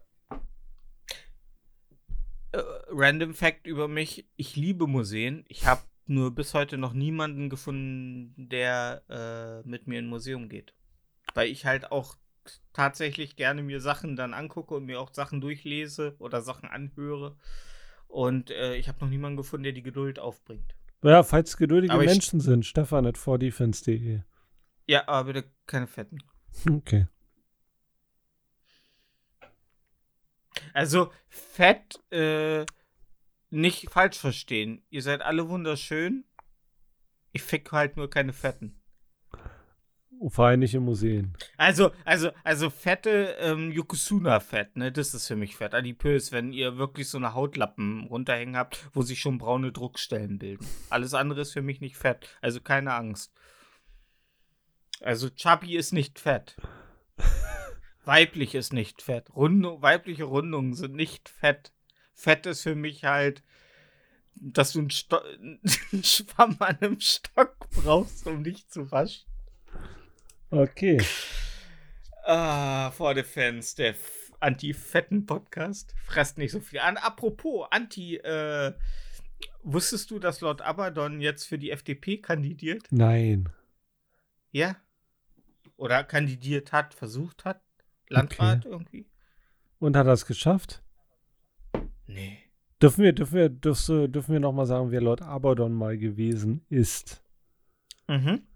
Äh, 2.52 2.60
random 2.88 3.34
Fact 3.34 3.66
über 3.66 3.88
mich: 3.88 4.26
Ich 4.36 4.56
liebe 4.56 4.86
Museen. 4.86 5.44
Ich 5.48 5.66
habe 5.66 5.82
nur 6.06 6.34
bis 6.34 6.54
heute 6.54 6.78
noch 6.78 6.92
niemanden 6.92 7.50
gefunden, 7.50 8.48
der 8.48 9.02
äh, 9.08 9.68
mit 9.68 9.86
mir 9.86 9.98
in 9.98 10.06
ein 10.06 10.08
Museum 10.10 10.48
geht. 10.48 10.72
Weil 11.36 11.48
ich 11.50 11.66
halt 11.66 11.92
auch 11.92 12.16
tatsächlich 12.72 13.36
gerne 13.36 13.62
mir 13.62 13.82
Sachen 13.82 14.16
dann 14.16 14.32
angucke 14.32 14.74
und 14.74 14.86
mir 14.86 14.98
auch 14.98 15.12
Sachen 15.12 15.42
durchlese 15.42 16.16
oder 16.18 16.40
Sachen 16.40 16.66
anhöre. 16.66 17.36
Und 18.08 18.50
äh, 18.50 18.76
ich 18.76 18.88
habe 18.88 18.98
noch 19.02 19.10
niemanden 19.10 19.36
gefunden, 19.36 19.64
der 19.64 19.72
die 19.72 19.82
Geduld 19.82 20.18
aufbringt. 20.18 20.74
Ja, 21.02 21.22
falls 21.22 21.58
geduldige 21.58 21.92
Aber 21.92 22.04
Menschen 22.04 22.40
sind, 22.40 22.64
Stefan 22.64 23.06
at 23.06 23.18
4defense.de. 23.18 24.22
Ja, 24.86 25.06
aber 25.08 25.32
bitte 25.32 25.50
keine 25.66 25.86
Fetten. 25.86 26.18
Okay. 26.70 27.06
Also, 30.72 31.12
fett, 31.28 32.00
äh, 32.10 32.64
nicht 33.50 33.90
falsch 33.90 34.18
verstehen. 34.18 34.82
Ihr 34.88 35.02
seid 35.02 35.20
alle 35.20 35.50
wunderschön. 35.50 36.24
Ich 37.32 37.42
fick 37.42 37.70
halt 37.72 37.98
nur 37.98 38.08
keine 38.08 38.32
Fetten. 38.32 38.80
In 40.20 40.82
Museen. 40.84 41.36
Also, 41.56 41.90
also, 42.04 42.30
also 42.42 42.70
fette 42.70 43.36
ähm, 43.40 43.70
Yokozuna-Fett, 43.70 44.76
ne? 44.76 44.90
Das 44.90 45.14
ist 45.14 45.26
für 45.26 45.36
mich 45.36 45.56
fett. 45.56 45.74
Adipös, 45.74 46.32
wenn 46.32 46.52
ihr 46.52 46.78
wirklich 46.78 47.08
so 47.08 47.18
eine 47.18 47.34
Hautlappen 47.34 48.04
runterhängen 48.04 48.56
habt, 48.56 48.88
wo 48.92 49.02
sich 49.02 49.20
schon 49.20 49.38
braune 49.38 49.72
Druckstellen 49.72 50.38
bilden. 50.38 50.66
Alles 50.90 51.14
andere 51.14 51.42
ist 51.42 51.52
für 51.52 51.62
mich 51.62 51.80
nicht 51.80 51.96
fett. 51.96 52.28
Also 52.40 52.60
keine 52.60 52.94
Angst. 52.94 53.32
Also 55.00 55.28
Chubby 55.28 55.76
ist 55.76 55.92
nicht 55.92 56.18
fett. 56.18 56.56
Weiblich 58.04 58.54
ist 58.54 58.72
nicht 58.72 59.02
fett. 59.02 59.34
Runde, 59.34 59.82
weibliche 59.82 60.24
Rundungen 60.24 60.74
sind 60.74 60.94
nicht 60.94 61.28
fett. 61.28 61.72
Fett 62.14 62.46
ist 62.46 62.62
für 62.62 62.76
mich 62.76 63.04
halt, 63.04 63.42
dass 64.36 64.72
du 64.72 64.78
einen, 64.78 64.90
Sto 64.90 65.18
einen 65.92 66.04
Schwamm 66.04 66.56
an 66.60 66.78
einem 66.80 67.00
Stock 67.00 67.68
brauchst, 67.70 68.26
um 68.26 68.44
dich 68.44 68.68
zu 68.68 68.90
waschen. 68.90 69.26
Okay. 70.50 71.00
Ah, 72.24 72.90
for 72.92 73.14
the 73.14 73.22
Fans, 73.22 73.74
der 73.74 73.90
F- 73.90 74.32
Anti-Fetten-Podcast. 74.40 75.94
Fresst 76.04 76.38
nicht 76.38 76.52
so 76.52 76.60
viel 76.60 76.78
an. 76.80 76.96
Apropos, 76.96 77.66
Anti, 77.70 78.16
äh, 78.16 78.72
wusstest 79.62 80.10
du, 80.10 80.18
dass 80.18 80.40
Lord 80.40 80.62
Abaddon 80.62 81.20
jetzt 81.20 81.44
für 81.44 81.58
die 81.58 81.70
FDP 81.70 82.18
kandidiert? 82.18 82.86
Nein. 82.90 83.48
Ja? 84.52 84.76
Oder 85.76 86.04
kandidiert 86.04 86.72
hat, 86.72 86.94
versucht 86.94 87.44
hat? 87.44 87.60
Landrat 88.08 88.64
irgendwie? 88.64 89.06
Und 89.78 89.96
hat 89.96 90.06
er 90.06 90.12
es 90.12 90.26
geschafft? 90.26 90.82
Nee. 92.06 92.38
Dürfen 92.80 93.04
wir, 93.04 93.12
dürfen 93.12 93.34
wir, 93.34 93.48
dürfen 94.08 94.32
wir 94.32 94.40
nochmal 94.40 94.66
sagen, 94.66 94.90
wer 94.90 95.00
Lord 95.00 95.22
Abaddon 95.22 95.72
mal 95.72 95.96
gewesen 95.98 96.64
ist? 96.68 97.22
Mhm. 98.06 98.46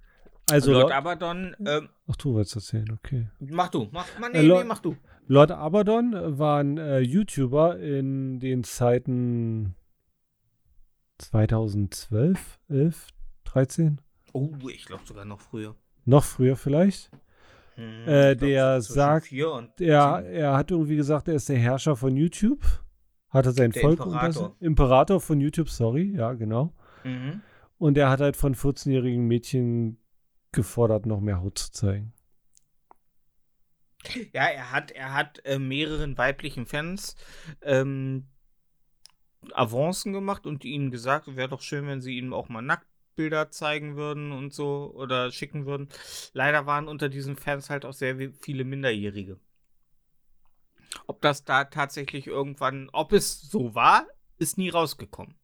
Also, 0.53 0.73
Lord 0.73 0.83
Lord, 0.85 0.93
Abaddon, 0.95 1.57
ähm, 1.67 1.89
ach, 2.09 2.17
du 2.17 2.35
wolltest 2.35 2.57
erzählen, 2.57 2.91
okay. 2.93 3.29
mach 3.39 3.69
du, 3.69 3.89
mach, 3.93 4.07
nee, 4.33 4.39
Äh, 4.39 4.43
Lord- 4.43 4.63
nee, 4.63 4.69
mach 4.69 4.79
du. 4.81 4.97
Lord 5.27 5.51
Abaddon 5.53 6.39
war 6.39 6.61
ein 6.61 6.77
äh, 6.79 6.99
YouTuber 7.01 7.79
in 7.79 8.41
den 8.41 8.65
Zeiten 8.65 9.77
2012, 11.19 12.59
11, 12.69 13.09
13, 13.45 14.01
Oh, 14.33 14.49
ich 14.69 14.85
glaube 14.87 15.03
sogar 15.07 15.25
noch 15.25 15.41
früher. 15.41 15.75
noch 16.05 16.25
früher 16.25 16.57
vielleicht. 16.57 17.11
Hm, 17.75 18.03
Äh, 18.07 18.37
glaub, 18.37 18.49
der 18.49 18.81
sagt- 18.83 19.33
und 19.33 19.81
Er, 19.81 20.25
er 20.25 20.57
hat 20.57 20.71
irgendwie 20.71 20.97
gesagt, 20.97 21.29
er 21.29 21.35
ist 21.35 21.49
der 21.49 21.59
Herrscher 21.59 21.97
von 21.97 22.17
YouTube. 22.17 22.61
Hatte 23.29 23.53
sein 23.53 23.71
Der 23.71 23.83
Volk 23.83 24.01
Imperator. 24.01 24.45
unter 24.47 24.57
Imperator 24.65 25.21
von 25.21 25.41
YouTube, 25.41 25.69
sorry, 25.69 26.13
ja, 26.17 26.33
genau. 26.33 26.73
Mhm. 27.05 27.43
Und 27.79 27.97
er 27.97 28.11
hat 28.11 28.21
halt 28.21 28.37
von 28.37 28.55
14-jährigen 28.55 29.27
Mädchen 29.27 29.99
gefordert, 30.53 31.07
noch 31.07 31.21
mehr 31.21 31.41
Haut 31.41 31.59
zu 31.59 31.73
zeigen. 31.73 32.13
Ja, 34.33 34.47
er 34.47 34.73
hat, 34.73 34.91
er 34.91 35.13
hat 35.13 35.45
äh, 35.45 35.59
mehreren 35.59 36.17
weiblichen 36.17 36.67
Fans 36.67 37.17
ähm, 37.61 38.29
Avancen 39.53 40.13
gemacht 40.13 40.47
und 40.47 40.65
ihnen 40.65 40.91
gesagt, 40.91 41.37
wäre 41.37 41.49
doch 41.49 41.61
schön, 41.61 41.87
wenn 41.87 42.01
sie 42.01 42.17
ihnen 42.17 42.33
auch 42.33 42.49
mal 42.49 42.63
Nacktbilder 42.63 43.51
zeigen 43.51 43.97
würden 43.97 44.33
und 44.33 44.53
so 44.55 44.93
oder 44.95 45.31
schicken 45.31 45.67
würden. 45.67 45.89
Leider 46.33 46.67
waren 46.67 46.89
unter 46.89 47.09
diesen 47.09 47.37
Fans 47.37 47.71
halt 47.71 47.85
auch 47.85 47.93
sehr 47.93 48.33
viele 48.33 48.65
Minderjährige. 48.65 49.39
Ob 51.07 51.21
das 51.21 51.45
da 51.45 51.65
tatsächlich 51.65 52.27
irgendwann, 52.27 52.89
ob 52.93 53.13
es 53.13 53.41
so 53.41 53.75
war, 53.75 54.07
ist 54.39 54.59
nie 54.59 54.71
rausgekommen. 54.71 55.40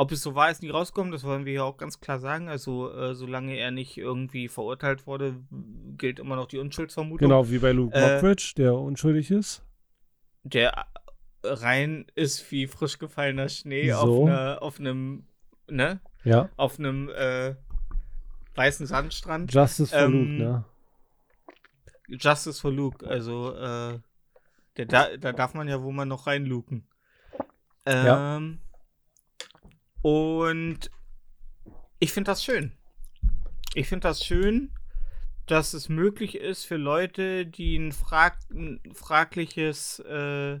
Ob 0.00 0.12
es 0.12 0.22
so 0.22 0.34
war, 0.34 0.50
ist 0.50 0.62
nie 0.62 0.70
rausgekommen, 0.70 1.12
das 1.12 1.24
wollen 1.24 1.44
wir 1.44 1.52
ja 1.52 1.62
auch 1.62 1.76
ganz 1.76 2.00
klar 2.00 2.18
sagen. 2.18 2.48
Also, 2.48 2.90
äh, 2.90 3.14
solange 3.14 3.54
er 3.58 3.70
nicht 3.70 3.98
irgendwie 3.98 4.48
verurteilt 4.48 5.06
wurde, 5.06 5.36
gilt 5.98 6.18
immer 6.18 6.36
noch 6.36 6.46
die 6.46 6.56
Unschuldsvermutung. 6.56 7.28
Genau, 7.28 7.50
wie 7.50 7.58
bei 7.58 7.72
Luke 7.72 7.94
Äh, 7.94 8.14
Mockridge, 8.14 8.54
der 8.56 8.74
unschuldig 8.74 9.30
ist. 9.30 9.62
der 10.42 10.86
rein 11.42 12.06
ist 12.14 12.50
wie 12.50 12.66
frisch 12.66 12.98
gefallener 12.98 13.50
Schnee 13.50 13.90
So. 13.90 13.96
auf, 13.98 14.28
einer, 14.28 14.62
auf 14.62 14.78
einem, 14.80 15.26
ne? 15.68 16.00
Ja. 16.24 16.48
Auf 16.56 16.78
einem, 16.78 17.10
äh, 17.10 17.54
weißen 18.54 18.86
Sandstrand. 18.86 19.52
Justice 19.52 19.90
for 19.90 20.00
Ähm, 20.06 20.12
Luke, 20.12 20.30
ne? 20.32 20.64
Justice 22.08 22.58
for 22.58 22.72
Luke, 22.72 23.06
also 23.06 23.54
äh, 23.54 23.98
da, 24.76 25.16
da 25.18 25.32
darf 25.32 25.52
man 25.52 25.68
ja 25.68 25.82
wo 25.82 25.92
man 25.92 26.08
noch 26.08 26.26
reinluken. 26.26 26.86
Ja. 27.86 28.40
Und 30.02 30.90
ich 31.98 32.12
finde 32.12 32.30
das 32.30 32.44
schön. 32.44 32.72
Ich 33.74 33.88
finde 33.88 34.08
das 34.08 34.24
schön, 34.24 34.72
dass 35.46 35.74
es 35.74 35.88
möglich 35.88 36.36
ist 36.36 36.64
für 36.64 36.76
Leute, 36.76 37.46
die 37.46 37.76
ein, 37.76 37.92
frag 37.92 38.38
fragliches, 38.94 39.98
äh, 40.00 40.60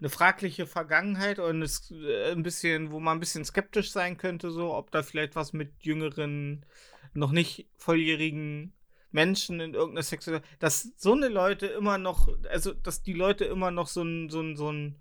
eine 0.00 0.08
fragliche 0.10 0.66
Vergangenheit 0.66 1.38
und 1.38 1.62
es, 1.62 1.90
äh, 1.90 2.32
ein 2.32 2.42
bisschen, 2.42 2.90
wo 2.90 3.00
man 3.00 3.16
ein 3.16 3.20
bisschen 3.20 3.44
skeptisch 3.44 3.92
sein 3.92 4.16
könnte, 4.16 4.50
so, 4.50 4.74
ob 4.74 4.90
da 4.90 5.02
vielleicht 5.02 5.36
was 5.36 5.52
mit 5.52 5.72
jüngeren, 5.82 6.66
noch 7.12 7.32
nicht 7.32 7.68
volljährigen 7.76 8.72
Menschen 9.12 9.60
in 9.60 9.74
irgendeiner 9.74 10.02
sexuelle, 10.02 10.42
dass 10.58 10.92
so 10.96 11.12
eine 11.12 11.28
Leute 11.28 11.66
immer 11.66 11.98
noch, 11.98 12.28
also 12.50 12.72
dass 12.72 13.02
die 13.02 13.12
Leute 13.12 13.44
immer 13.44 13.70
noch 13.70 13.86
so 13.86 14.02
ein, 14.02 14.28
so 14.28 14.40
ein, 14.40 14.56
so 14.56 14.72
ein 14.72 14.96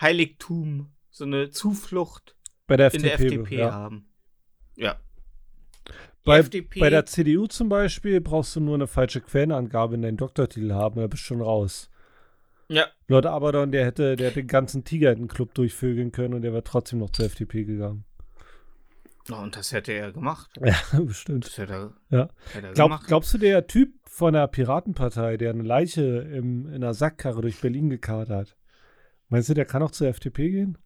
Heiligtum, 0.00 0.90
so 1.10 1.24
eine 1.24 1.50
Zuflucht 1.50 2.34
Bei 2.68 2.76
der 2.76 2.94
in 2.94 3.02
der 3.02 3.14
FDP. 3.14 3.34
FDP 3.34 3.56
ja. 3.58 3.72
haben. 3.72 4.06
Ja. 4.76 4.96
Bei, 6.24 6.38
FDP, 6.40 6.78
bei 6.80 6.90
der 6.90 7.06
CDU 7.06 7.46
zum 7.46 7.68
Beispiel 7.70 8.20
brauchst 8.20 8.54
du 8.54 8.60
nur 8.60 8.74
eine 8.74 8.86
falsche 8.86 9.20
Quellenangabe 9.22 9.94
in 9.94 10.02
deinen 10.02 10.18
Doktortitel 10.18 10.72
haben, 10.72 11.00
da 11.00 11.06
bist 11.06 11.22
du 11.22 11.26
schon 11.26 11.40
raus. 11.40 11.90
ja, 12.68 12.86
Lord 13.06 13.24
Abaddon, 13.26 13.72
der 13.72 13.86
hätte, 13.86 14.14
der 14.14 14.28
hätte 14.28 14.40
den 14.42 14.46
ganzen 14.46 14.84
Tiger-Club 14.84 15.54
durchvögeln 15.54 16.12
können 16.12 16.34
und 16.34 16.42
der 16.42 16.52
wäre 16.52 16.62
trotzdem 16.62 16.98
noch 16.98 17.10
zur 17.10 17.24
FDP 17.24 17.64
gegangen. 17.64 18.04
Oh, 19.30 19.36
und 19.36 19.56
das 19.56 19.72
hätte 19.72 19.92
er 19.92 20.12
gemacht. 20.12 20.50
Ja, 20.62 21.00
bestimmt. 21.00 21.46
Das 21.46 21.56
hätte 21.56 21.72
er, 21.72 21.94
Ja. 22.10 22.28
hätte 22.52 22.66
er 22.68 22.72
Glaub, 22.74 22.88
gemacht. 22.90 23.06
glaubst 23.06 23.32
du, 23.32 23.38
der 23.38 23.66
Typ 23.66 23.94
von 24.04 24.34
der 24.34 24.46
Piratenpartei, 24.48 25.38
der 25.38 25.50
eine 25.50 25.62
Leiche 25.62 26.02
im, 26.02 26.66
in 26.66 26.74
einer 26.76 26.92
Sackkarre 26.94 27.40
durch 27.40 27.60
Berlin 27.60 27.88
gekarrt 27.88 28.28
hat, 28.28 28.56
meinst 29.30 29.48
du, 29.48 29.54
der 29.54 29.64
kann 29.64 29.82
auch 29.82 29.90
zur 29.90 30.08
FDP 30.08 30.50
gehen? 30.50 30.76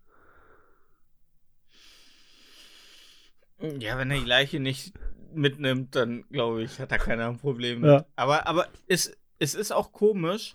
Ja, 3.79 3.97
wenn 3.99 4.11
er 4.11 4.19
die 4.19 4.27
Leiche 4.27 4.61
nicht 4.61 4.93
mitnimmt, 5.33 5.95
dann 5.95 6.25
glaube 6.31 6.63
ich, 6.63 6.79
hat 6.79 6.93
er 6.93 6.99
keiner 6.99 7.29
ein 7.29 7.39
Problem 7.39 7.81
mit. 7.81 7.91
Ja. 7.91 8.07
Aber, 8.17 8.47
aber 8.47 8.69
es, 8.87 9.17
es 9.39 9.55
ist 9.55 9.73
auch 9.73 9.93
komisch. 9.93 10.53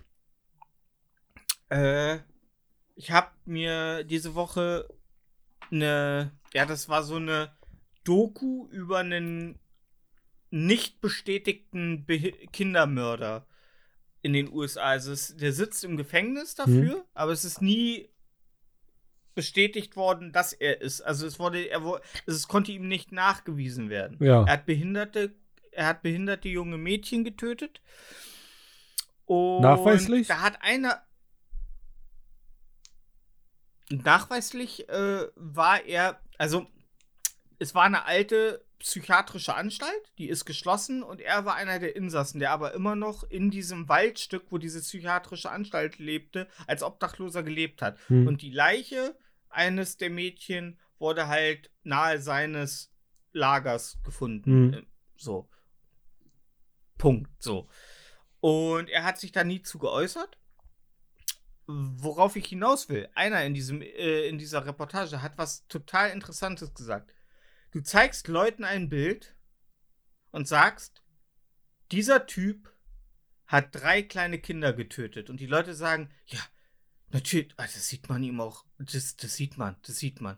Äh, 1.69 2.19
ich 2.95 3.11
habe 3.11 3.31
mir 3.45 4.03
diese 4.03 4.35
Woche 4.35 4.87
eine, 5.71 6.31
ja, 6.53 6.65
das 6.65 6.89
war 6.89 7.03
so 7.03 7.15
eine 7.15 7.51
Doku 8.03 8.67
über 8.69 8.99
einen 8.99 9.59
nicht 10.49 11.01
bestätigten 11.01 12.05
Be 12.05 12.31
Kindermörder 12.51 13.45
in 14.21 14.33
den 14.33 14.51
USA. 14.51 14.83
Also 14.83 15.11
es, 15.11 15.35
der 15.35 15.53
sitzt 15.53 15.83
im 15.83 15.97
Gefängnis 15.97 16.55
dafür, 16.55 17.05
aber 17.13 17.31
es 17.31 17.43
ist 17.43 17.61
nie 17.61 18.09
bestätigt 19.37 19.95
worden, 19.95 20.33
dass 20.33 20.51
er 20.51 20.81
ist. 20.81 21.01
Also 21.01 21.27
es 21.27 21.37
wurde, 21.37 21.69
er 21.69 22.01
es 22.25 22.47
konnte 22.47 22.71
ihm 22.71 22.87
nicht 22.87 23.11
nachgewiesen 23.11 23.89
werden. 23.91 24.17
Ja. 24.19 24.43
Er 24.43 24.53
hat 24.53 24.65
behinderte, 24.65 25.35
er 25.71 25.85
hat 25.85 26.01
behinderte 26.01 26.49
junge 26.49 26.77
Mädchen 26.77 27.23
getötet. 27.23 27.81
Und 29.25 29.61
Nachweislich? 29.61 30.27
Da 30.27 30.41
hat 30.41 30.57
einer. 30.61 31.03
Nachweislich 33.89 34.89
äh, 34.89 35.27
war 35.35 35.85
er, 35.85 36.19
also 36.39 36.65
es 37.59 37.75
war 37.75 37.83
eine 37.83 38.05
alte 38.05 38.65
psychiatrische 38.79 39.55
Anstalt, 39.55 40.13
die 40.17 40.29
ist 40.29 40.45
geschlossen 40.45 41.03
und 41.03 41.21
er 41.21 41.45
war 41.45 41.55
einer 41.55 41.79
der 41.79 41.95
Insassen, 41.95 42.39
der 42.39 42.51
aber 42.51 42.73
immer 42.73 42.95
noch 42.95 43.23
in 43.23 43.49
diesem 43.49 43.89
Waldstück, 43.89 44.45
wo 44.49 44.57
diese 44.57 44.81
psychiatrische 44.81 45.49
Anstalt 45.49 45.99
lebte, 45.99 46.47
als 46.67 46.83
Obdachloser 46.83 47.43
gelebt 47.43 47.81
hat. 47.81 47.97
Hm. 48.07 48.27
Und 48.27 48.41
die 48.41 48.51
Leiche 48.51 49.15
eines 49.57 49.97
der 49.97 50.09
Mädchen 50.09 50.79
wurde 50.99 51.27
halt 51.27 51.71
nahe 51.83 52.21
seines 52.21 52.93
Lagers 53.33 53.99
gefunden. 54.03 54.67
Mhm. 54.67 54.87
So. 55.15 55.49
Punkt. 56.97 57.31
So. 57.41 57.67
Und 58.39 58.89
er 58.89 59.03
hat 59.03 59.19
sich 59.19 59.31
da 59.31 59.43
nie 59.43 59.61
zu 59.61 59.79
geäußert. 59.79 60.37
Worauf 61.65 62.37
ich 62.37 62.47
hinaus 62.47 62.87
will, 62.87 63.09
einer 63.13 63.43
in, 63.43 63.53
diesem, 63.53 63.81
äh, 63.81 64.27
in 64.27 64.37
dieser 64.37 64.65
Reportage 64.65 65.21
hat 65.21 65.37
was 65.37 65.67
total 65.67 66.11
Interessantes 66.11 66.73
gesagt. 66.73 67.13
Du 67.71 67.81
zeigst 67.81 68.29
Leuten 68.29 68.63
ein 68.63 68.87
Bild 68.87 69.35
und 70.31 70.47
sagst, 70.47 71.03
dieser 71.91 72.25
Typ 72.25 72.71
hat 73.47 73.75
drei 73.75 74.01
kleine 74.01 74.39
Kinder 74.39 74.71
getötet. 74.71 75.29
Und 75.29 75.41
die 75.41 75.45
Leute 75.45 75.73
sagen, 75.73 76.09
ja, 76.27 76.39
natürlich, 77.11 77.53
ah, 77.57 77.63
das 77.63 77.87
sieht 77.87 78.09
man 78.09 78.23
ihm 78.23 78.41
auch, 78.41 78.65
das, 78.77 79.15
das 79.15 79.35
sieht 79.35 79.57
man, 79.57 79.75
das 79.83 79.97
sieht 79.97 80.21
man. 80.21 80.37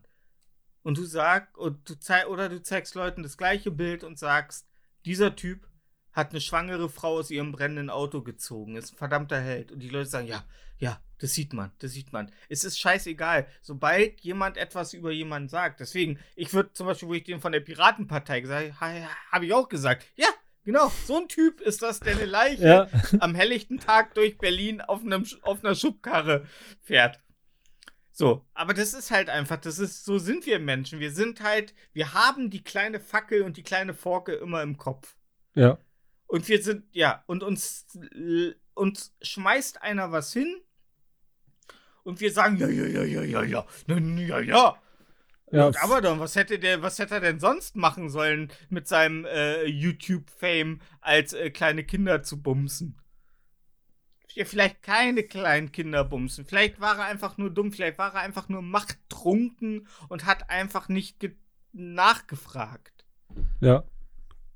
Und 0.81 0.97
du 0.97 1.03
sagst, 1.03 1.55
du 1.57 1.99
zeig, 1.99 2.27
oder 2.27 2.49
du 2.49 2.61
zeigst 2.61 2.95
Leuten 2.95 3.23
das 3.23 3.37
gleiche 3.37 3.71
Bild 3.71 4.03
und 4.03 4.17
sagst, 4.17 4.67
dieser 5.05 5.35
Typ 5.35 5.67
hat 6.11 6.31
eine 6.31 6.41
schwangere 6.41 6.89
Frau 6.89 7.17
aus 7.17 7.31
ihrem 7.31 7.51
brennenden 7.51 7.89
Auto 7.89 8.21
gezogen, 8.21 8.75
ist 8.75 8.93
ein 8.93 8.97
verdammter 8.97 9.39
Held. 9.39 9.71
Und 9.71 9.79
die 9.79 9.89
Leute 9.89 10.09
sagen, 10.09 10.27
ja, 10.27 10.43
ja, 10.77 11.01
das 11.19 11.33
sieht 11.33 11.53
man, 11.53 11.71
das 11.79 11.91
sieht 11.91 12.13
man. 12.13 12.31
Es 12.47 12.63
ist 12.63 12.79
scheißegal, 12.79 13.47
sobald 13.61 14.21
jemand 14.21 14.57
etwas 14.57 14.93
über 14.93 15.11
jemanden 15.11 15.49
sagt. 15.49 15.81
Deswegen, 15.81 16.19
ich 16.35 16.53
würde 16.53 16.73
zum 16.73 16.87
Beispiel, 16.87 17.09
wo 17.09 17.13
ich 17.13 17.23
den 17.25 17.41
von 17.41 17.51
der 17.51 17.59
Piratenpartei 17.59 18.41
gesagt 18.41 18.79
habe, 18.79 19.07
habe 19.31 19.45
ich 19.45 19.53
auch 19.53 19.67
gesagt, 19.67 20.05
ja, 20.15 20.27
genau, 20.63 20.91
so 21.05 21.17
ein 21.21 21.27
Typ 21.27 21.61
ist 21.61 21.81
das, 21.81 21.99
der 21.99 22.15
eine 22.15 22.25
Leiche 22.25 22.65
Ja. 22.67 22.89
am 23.19 23.35
helllichten 23.35 23.79
Tag 23.79 24.13
durch 24.15 24.37
Berlin 24.37 24.81
auf, 24.81 25.01
einem, 25.01 25.25
auf 25.41 25.63
einer 25.63 25.75
Schubkarre 25.75 26.45
fährt. 26.81 27.19
So, 28.11 28.45
aber 28.53 28.73
das 28.73 28.93
ist 28.93 29.11
halt 29.11 29.29
einfach, 29.29 29.57
das 29.57 29.79
ist, 29.79 30.03
so 30.03 30.17
sind 30.17 30.45
wir 30.45 30.59
Menschen. 30.59 30.99
Wir 30.99 31.11
sind 31.11 31.41
halt, 31.41 31.73
wir 31.93 32.13
haben 32.13 32.49
die 32.49 32.63
kleine 32.63 32.99
Fackel 32.99 33.43
und 33.43 33.55
die 33.55 33.63
kleine 33.63 33.93
Forke 33.93 34.33
immer 34.33 34.61
im 34.61 34.77
Kopf. 34.77 35.15
ja. 35.55 35.77
Und 36.27 36.47
wir 36.47 36.61
sind, 36.61 36.83
ja, 36.91 37.23
und 37.25 37.41
uns, 37.41 37.87
uns 38.75 39.15
schmeißt 39.19 39.81
einer 39.81 40.11
was 40.11 40.31
hin 40.31 40.61
und 42.03 42.19
wir 42.21 42.31
sagen, 42.31 42.57
ja, 42.57 42.67
ja, 42.67 42.85
ja, 42.85 43.03
ja, 43.03 43.23
ja, 43.23 43.43
ja, 43.43 43.65
ja, 43.87 43.97
ja, 43.97 44.39
ja. 44.39 44.81
Ja, 45.51 45.71
dann, 46.01 46.19
was 46.19 46.35
hätte 46.35 46.59
der, 46.59 46.81
was 46.81 46.99
hätte 46.99 47.15
er 47.15 47.21
denn 47.21 47.39
sonst 47.39 47.75
machen 47.75 48.09
sollen 48.09 48.51
mit 48.69 48.87
seinem 48.87 49.25
äh, 49.25 49.65
YouTube-Fame, 49.65 50.81
als 51.01 51.33
äh, 51.33 51.49
kleine 51.49 51.83
Kinder 51.83 52.21
zu 52.23 52.41
bumsen? 52.41 52.95
Ja, 54.35 54.45
vielleicht 54.45 54.83
keine 54.83 55.23
kleinen 55.23 55.71
Kinder 55.71 56.03
bumsen. 56.03 56.45
Vielleicht 56.45 56.79
war 56.79 56.97
er 56.99 57.05
einfach 57.05 57.37
nur 57.37 57.49
dumm, 57.49 57.71
vielleicht 57.71 57.97
war 57.97 58.13
er 58.13 58.21
einfach 58.21 58.47
nur 58.47 58.61
machttrunken 58.61 59.87
und 60.07 60.25
hat 60.25 60.49
einfach 60.51 60.87
nicht 60.87 61.19
ge- 61.19 61.35
nachgefragt. 61.73 63.05
ja. 63.59 63.83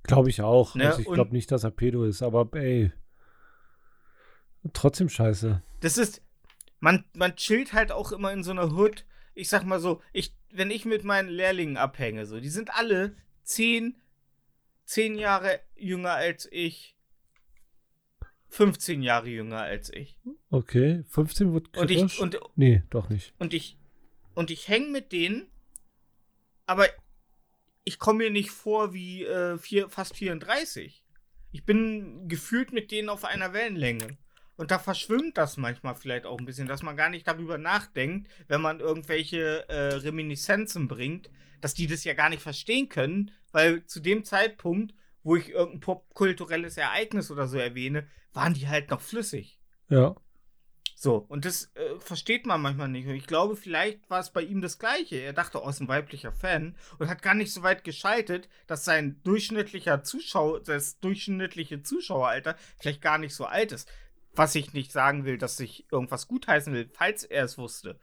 Glaube 0.05 0.29
ich 0.29 0.41
auch. 0.41 0.75
Ne, 0.75 0.87
also 0.87 0.99
ich 0.99 1.07
glaube 1.07 1.31
nicht, 1.31 1.49
dass 1.49 1.63
er 1.63 1.71
Pedo 1.71 2.03
ist, 2.03 2.23
aber 2.23 2.49
ey. 2.59 2.91
Trotzdem 4.73 5.07
scheiße. 5.07 5.61
Das 5.79 5.97
ist, 5.97 6.21
man, 6.81 7.05
man 7.13 7.37
chillt 7.37 7.71
halt 7.71 7.93
auch 7.93 8.11
immer 8.11 8.33
in 8.33 8.43
so 8.43 8.51
einer 8.51 8.73
Hood. 8.73 9.05
Ich 9.35 9.49
sag 9.49 9.63
mal 9.63 9.79
so, 9.79 10.01
ich, 10.11 10.35
wenn 10.51 10.71
ich 10.71 10.85
mit 10.85 11.03
meinen 11.03 11.29
Lehrlingen 11.29 11.77
abhänge, 11.77 12.25
so, 12.25 12.39
die 12.39 12.49
sind 12.49 12.73
alle 12.75 13.15
zehn, 13.43 13.95
zehn 14.85 15.17
Jahre 15.17 15.59
jünger 15.75 16.13
als 16.13 16.47
ich, 16.51 16.95
15 18.49 19.01
Jahre 19.01 19.29
jünger 19.29 19.61
als 19.61 19.91
ich. 19.91 20.19
Okay. 20.51 21.03
15 21.09 21.53
wird 21.53 21.75
Und 21.77 21.87
kritisch? 21.87 22.13
ich, 22.15 22.19
und, 22.19 22.39
nee, 22.55 22.83
doch 22.91 23.09
nicht. 23.09 23.33
und 23.39 23.53
ich, 23.53 23.77
und 24.35 24.51
ich 24.51 24.67
hänge 24.67 24.89
mit 24.89 25.11
denen, 25.11 25.47
aber 26.67 26.85
ich 27.83 27.97
komme 27.99 28.19
mir 28.25 28.29
nicht 28.29 28.51
vor 28.51 28.93
wie 28.93 29.23
äh, 29.25 29.57
vier, 29.57 29.89
fast 29.89 30.15
34. 30.15 31.03
Ich 31.51 31.65
bin 31.65 32.27
gefühlt 32.27 32.71
mit 32.71 32.91
denen 32.91 33.09
auf 33.09 33.25
einer 33.25 33.53
Wellenlänge. 33.53 34.17
Und 34.55 34.71
da 34.71 34.79
verschwimmt 34.79 35.37
das 35.37 35.57
manchmal 35.57 35.95
vielleicht 35.95 36.25
auch 36.25 36.37
ein 36.37 36.45
bisschen, 36.45 36.67
dass 36.67 36.83
man 36.83 36.95
gar 36.95 37.09
nicht 37.09 37.27
darüber 37.27 37.57
nachdenkt, 37.57 38.29
wenn 38.47 38.61
man 38.61 38.79
irgendwelche 38.79 39.67
äh, 39.67 39.95
Reminiszenzen 39.95 40.87
bringt, 40.87 41.29
dass 41.61 41.73
die 41.73 41.87
das 41.87 42.03
ja 42.03 42.13
gar 42.13 42.29
nicht 42.29 42.41
verstehen 42.41 42.89
können, 42.89 43.31
weil 43.51 43.85
zu 43.85 43.99
dem 43.99 44.23
Zeitpunkt, 44.23 44.93
wo 45.23 45.35
ich 45.35 45.49
irgendein 45.49 45.79
popkulturelles 45.79 46.77
Ereignis 46.77 47.31
oder 47.31 47.47
so 47.47 47.57
erwähne, 47.57 48.07
waren 48.33 48.53
die 48.53 48.67
halt 48.67 48.89
noch 48.89 49.01
flüssig. 49.01 49.59
Ja. 49.89 50.15
So, 50.95 51.17
und 51.17 51.43
das 51.43 51.69
äh, 51.75 51.99
versteht 51.99 52.45
man 52.45 52.61
manchmal 52.61 52.87
nicht. 52.87 53.07
Und 53.07 53.15
ich 53.15 53.27
glaube, 53.27 53.57
vielleicht 53.57 54.09
war 54.09 54.21
es 54.21 54.29
bei 54.29 54.41
ihm 54.41 54.61
das 54.61 54.79
Gleiche. 54.79 55.17
Er 55.17 55.33
dachte, 55.33 55.61
oh, 55.61 55.69
ist 55.69 55.81
ein 55.81 55.89
weiblicher 55.89 56.31
Fan 56.31 56.77
und 56.97 57.09
hat 57.09 57.21
gar 57.21 57.33
nicht 57.33 57.51
so 57.51 57.61
weit 57.61 57.83
geschaltet, 57.83 58.47
dass 58.67 58.85
sein 58.85 59.19
durchschnittlicher 59.23 60.03
Zuschauer, 60.03 60.61
das 60.61 60.99
durchschnittliche 60.99 61.81
Zuschaueralter 61.81 62.55
vielleicht 62.77 63.01
gar 63.01 63.17
nicht 63.17 63.35
so 63.35 63.43
alt 63.43 63.73
ist. 63.73 63.91
Was 64.35 64.55
ich 64.55 64.73
nicht 64.73 64.91
sagen 64.91 65.25
will, 65.25 65.37
dass 65.37 65.59
ich 65.59 65.85
irgendwas 65.91 66.27
gutheißen 66.27 66.73
will, 66.73 66.89
falls 66.93 67.23
er 67.23 67.43
es 67.45 67.57
wusste. 67.57 67.99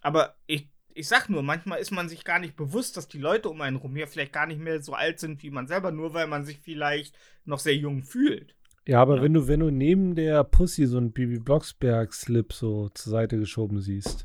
Aber 0.00 0.36
ich, 0.46 0.68
ich 0.94 1.08
sag 1.08 1.28
nur, 1.28 1.42
manchmal 1.42 1.80
ist 1.80 1.90
man 1.90 2.08
sich 2.08 2.24
gar 2.24 2.38
nicht 2.38 2.54
bewusst, 2.56 2.96
dass 2.96 3.08
die 3.08 3.18
Leute 3.18 3.48
um 3.48 3.60
einen 3.60 3.76
rum 3.76 3.96
hier 3.96 4.06
vielleicht 4.06 4.32
gar 4.32 4.46
nicht 4.46 4.60
mehr 4.60 4.80
so 4.80 4.94
alt 4.94 5.18
sind 5.18 5.42
wie 5.42 5.50
man 5.50 5.66
selber, 5.66 5.90
nur 5.90 6.14
weil 6.14 6.28
man 6.28 6.44
sich 6.44 6.60
vielleicht 6.60 7.18
noch 7.44 7.58
sehr 7.58 7.74
jung 7.74 8.02
fühlt. 8.04 8.54
Ja, 8.86 9.02
aber 9.02 9.16
Ja. 9.16 9.22
wenn 9.22 9.34
du, 9.34 9.48
wenn 9.48 9.58
du 9.60 9.70
neben 9.70 10.14
der 10.14 10.44
Pussy 10.44 10.86
so 10.86 10.96
einen 10.98 11.12
Bibi 11.12 11.40
Blocksberg-Slip 11.40 12.52
so 12.52 12.88
zur 12.90 13.10
Seite 13.10 13.36
geschoben 13.38 13.80
siehst, 13.80 14.24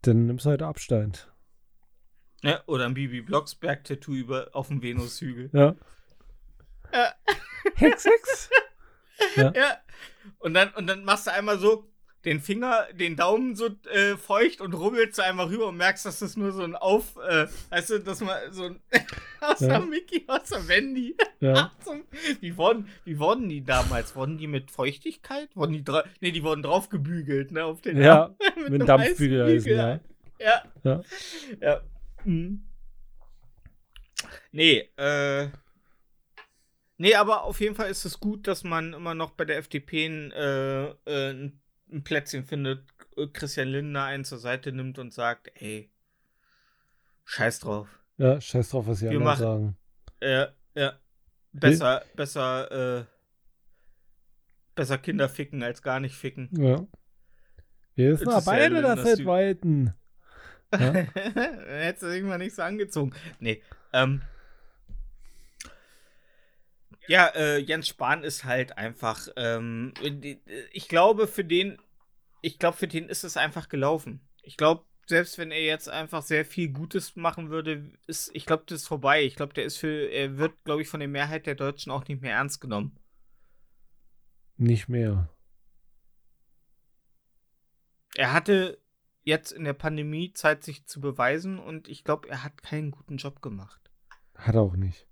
dann 0.00 0.24
nimmst 0.26 0.46
du 0.46 0.50
halt 0.50 0.62
Abstand. 0.62 1.30
Ne? 2.42 2.60
Oder 2.66 2.86
ein 2.86 2.94
Bibi 2.94 3.20
Blocksberg-Tattoo 3.20 4.14
über 4.14 4.48
auf 4.52 4.68
dem 4.68 4.82
Venushügel. 4.82 5.50
Ja. 5.52 5.76
Ja. 6.92 7.12
Hex, 7.76 8.06
Hex. 8.06 8.50
Ja. 9.36 9.52
Und 10.38 10.54
dann, 10.54 10.70
und 10.74 10.86
dann 10.86 11.04
machst 11.04 11.26
du 11.26 11.32
einmal 11.32 11.58
so 11.58 11.88
den 12.24 12.40
Finger, 12.40 12.86
den 12.92 13.16
Daumen 13.16 13.56
so 13.56 13.66
äh, 13.92 14.16
feucht 14.16 14.60
und 14.60 14.74
rubbelst 14.74 15.18
du 15.18 15.24
einmal 15.24 15.46
rüber 15.46 15.66
und 15.68 15.76
merkst, 15.76 16.06
dass 16.06 16.20
das 16.20 16.36
nur 16.36 16.52
so 16.52 16.62
ein 16.62 16.76
Auf, 16.76 17.16
äh, 17.16 17.48
weißt 17.70 17.90
du, 17.90 17.98
dass 17.98 18.20
man 18.20 18.36
so 18.52 18.64
ein 18.66 18.80
außer 19.40 19.68
Ja. 19.68 19.78
Mickey, 19.80 20.24
außer 20.28 20.68
Wendy. 20.68 21.16
Ja. 21.40 21.72
Wie 22.40 22.56
wurden, 22.56 22.88
wie 23.04 23.18
wurden 23.18 23.48
die 23.48 23.64
damals? 23.64 24.14
Wurden 24.14 24.38
die 24.38 24.46
mit 24.46 24.70
Feuchtigkeit? 24.70 25.48
Wurden 25.56 25.72
die 25.72 25.84
nee, 26.20 26.30
die 26.30 26.44
wurden 26.44 26.62
drauf 26.62 26.88
gebügelt, 26.88 27.50
ne, 27.50 27.64
auf 27.64 27.80
den 27.80 28.00
Ja, 28.00 28.22
Arm. 28.24 28.36
mit 28.38 28.66
einem 28.66 28.74
einem 28.74 28.86
Dampfbügeleisen, 28.86 29.76
heißen 29.78 30.00
ja. 30.38 30.44
Ja. 30.46 30.62
Ja. 30.84 31.02
Ja. 31.60 31.80
Mhm. 32.24 32.62
Nee, 34.52 34.88
äh. 34.96 35.48
Nee, 37.02 37.16
aber 37.16 37.42
auf 37.42 37.58
jeden 37.58 37.74
Fall 37.74 37.90
ist 37.90 38.04
es 38.04 38.20
gut, 38.20 38.46
dass 38.46 38.62
man 38.62 38.92
immer 38.92 39.16
noch 39.16 39.32
bei 39.32 39.44
der 39.44 39.58
FDP 39.58 40.06
ein, 40.06 40.30
äh, 40.30 40.84
äh, 40.84 41.30
ein, 41.32 41.60
ein 41.90 42.04
Plätzchen 42.04 42.44
findet, 42.44 42.84
äh, 43.16 43.26
Christian 43.26 43.66
Lindner 43.66 44.04
einen 44.04 44.24
zur 44.24 44.38
Seite 44.38 44.70
nimmt 44.70 45.00
und 45.00 45.12
sagt, 45.12 45.50
ey, 45.60 45.90
scheiß 47.24 47.58
drauf. 47.58 47.88
Ja, 48.18 48.40
scheiß 48.40 48.70
drauf, 48.70 48.86
was 48.86 49.00
die 49.00 49.06
Wir 49.06 49.10
anderen 49.10 49.24
machen- 49.24 49.40
sagen. 49.40 49.76
Ja, 50.22 50.48
ja. 50.76 50.92
Besser, 51.50 52.04
besser, 52.14 53.00
äh, 53.00 53.04
besser 54.76 54.98
Kinder 54.98 55.28
ficken 55.28 55.60
als 55.64 55.82
gar 55.82 55.98
nicht 55.98 56.14
ficken. 56.14 56.50
Ja. 56.52 56.86
Wir 57.96 58.16
sind 58.16 58.28
Das 58.28 58.46
ja 58.46 58.52
beide 58.52 58.74
Lindners 58.80 59.02
das. 59.02 59.24
Weiten. 59.24 59.92
Ja. 60.72 60.92
Hättest 60.92 62.04
du 62.04 62.10
dich 62.12 62.22
mal 62.22 62.38
nicht 62.38 62.54
so 62.54 62.62
angezogen. 62.62 63.12
Nee. 63.40 63.60
Ähm. 63.92 64.22
Ja, 67.08 67.28
äh, 67.28 67.58
Jens 67.58 67.88
Spahn 67.88 68.22
ist 68.22 68.44
halt 68.44 68.78
einfach, 68.78 69.28
ähm, 69.36 69.92
ich 70.72 70.88
glaube, 70.88 71.26
für 71.26 71.44
den, 71.44 71.78
ich 72.40 72.58
glaube, 72.58 72.76
für 72.76 72.88
den 72.88 73.08
ist 73.08 73.24
es 73.24 73.36
einfach 73.36 73.68
gelaufen. 73.68 74.20
Ich 74.42 74.56
glaube, 74.56 74.84
selbst 75.06 75.36
wenn 75.38 75.50
er 75.50 75.62
jetzt 75.62 75.88
einfach 75.88 76.22
sehr 76.22 76.44
viel 76.44 76.70
Gutes 76.70 77.16
machen 77.16 77.50
würde, 77.50 77.92
ist, 78.06 78.30
ich 78.34 78.46
glaube, 78.46 78.64
das 78.66 78.82
ist 78.82 78.88
vorbei. 78.88 79.22
Ich 79.24 79.36
glaube, 79.36 79.52
der 79.52 79.64
ist 79.64 79.78
für, 79.78 80.10
er 80.10 80.38
wird, 80.38 80.52
glaube 80.64 80.82
ich, 80.82 80.88
von 80.88 81.00
der 81.00 81.08
Mehrheit 81.08 81.46
der 81.46 81.54
Deutschen 81.54 81.90
auch 81.90 82.06
nicht 82.06 82.22
mehr 82.22 82.34
ernst 82.34 82.60
genommen. 82.60 82.98
Nicht 84.56 84.88
mehr. 84.88 85.28
Er 88.14 88.32
hatte 88.32 88.78
jetzt 89.24 89.52
in 89.52 89.64
der 89.64 89.72
Pandemie 89.72 90.32
Zeit, 90.32 90.62
sich 90.62 90.86
zu 90.86 91.00
beweisen 91.00 91.58
und 91.58 91.88
ich 91.88 92.04
glaube, 92.04 92.28
er 92.28 92.44
hat 92.44 92.62
keinen 92.62 92.90
guten 92.90 93.16
Job 93.16 93.42
gemacht. 93.42 93.90
Hat 94.34 94.54
er 94.54 94.62
auch 94.62 94.76
nicht. 94.76 95.06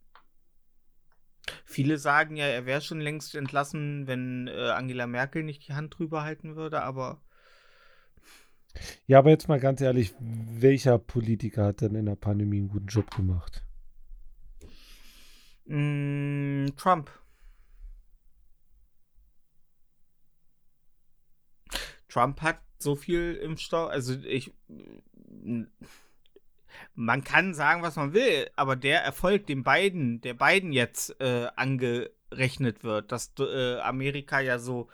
Viele 1.65 1.99
sagen 1.99 2.37
ja, 2.37 2.47
er 2.47 2.67
wäre 2.67 2.81
schon 2.81 3.01
längst 3.01 3.35
entlassen, 3.35 4.07
wenn 4.07 4.49
äh, 4.49 4.71
Angela 4.71 5.07
Merkel 5.07 5.43
nicht 5.43 5.67
die 5.69 5.75
Hand 5.75 5.99
drüber 5.99 6.23
halten 6.23 6.57
würde, 6.57 6.83
aber 6.83 7.21
Ja, 9.07 9.19
aber 9.19 9.31
jetzt 9.31 9.49
mal 9.49 9.61
ganz 9.61 9.81
ehrlich, 9.81 10.15
welcher 10.19 10.99
Politiker 10.99 11.67
hat 11.67 11.81
denn 11.83 11.95
in 11.95 12.07
der 12.07 12.17
Pandemie 12.17 12.59
einen 12.59 12.69
guten 12.69 12.87
Job 12.87 13.15
gemacht? 13.15 13.63
mh, 15.67 16.73
Trump. 16.77 17.11
Trump 22.09 22.41
hat 22.43 22.61
so 22.79 22.97
viel 22.97 23.35
Impfstoff, 23.37 23.91
also 23.91 24.15
ich. 24.15 24.53
Man 26.95 27.25
kann 27.25 27.55
sagen, 27.55 27.83
was 27.83 27.97
man 27.97 28.13
will, 28.13 28.51
aber 28.57 28.77
der 28.77 29.03
Erfolg, 29.03 29.47
den 29.47 29.63
beiden, 29.63 30.21
der 30.21 30.35
beiden 30.35 30.73
jetzt 30.73 31.21
äh, 31.21 31.49
angerechnet 31.57 32.85
wird, 32.85 33.13
dass 33.13 33.33
äh, 33.39 33.79
Amerika 33.79 34.41
ja 34.41 34.59
so 34.59 34.89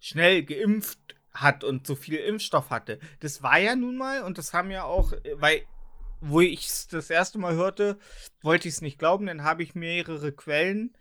schnell 0.00 0.44
geimpft 0.44 0.98
hat 1.32 1.64
und 1.64 1.86
so 1.86 1.94
viel 1.94 2.16
Impfstoff 2.16 2.70
hatte, 2.70 2.98
das 3.20 3.42
war 3.42 3.58
ja 3.58 3.74
nun 3.76 3.96
mal, 3.96 4.22
und 4.22 4.38
das 4.38 4.52
haben 4.52 4.70
ja 4.70 4.84
auch, 4.84 5.12
äh, 5.12 5.34
weil, 5.36 5.62
wo 6.20 6.40
ich 6.40 6.66
es 6.66 6.88
das 6.88 7.10
erste 7.10 7.38
Mal 7.38 7.54
hörte, 7.54 7.98
wollte 8.42 8.68
ich 8.68 8.74
es 8.74 8.80
nicht 8.80 8.98
glauben, 8.98 9.26
dann 9.26 9.42
habe 9.42 9.62
ich 9.62 9.74
mehrere 9.74 10.32
Quellen 10.32 10.94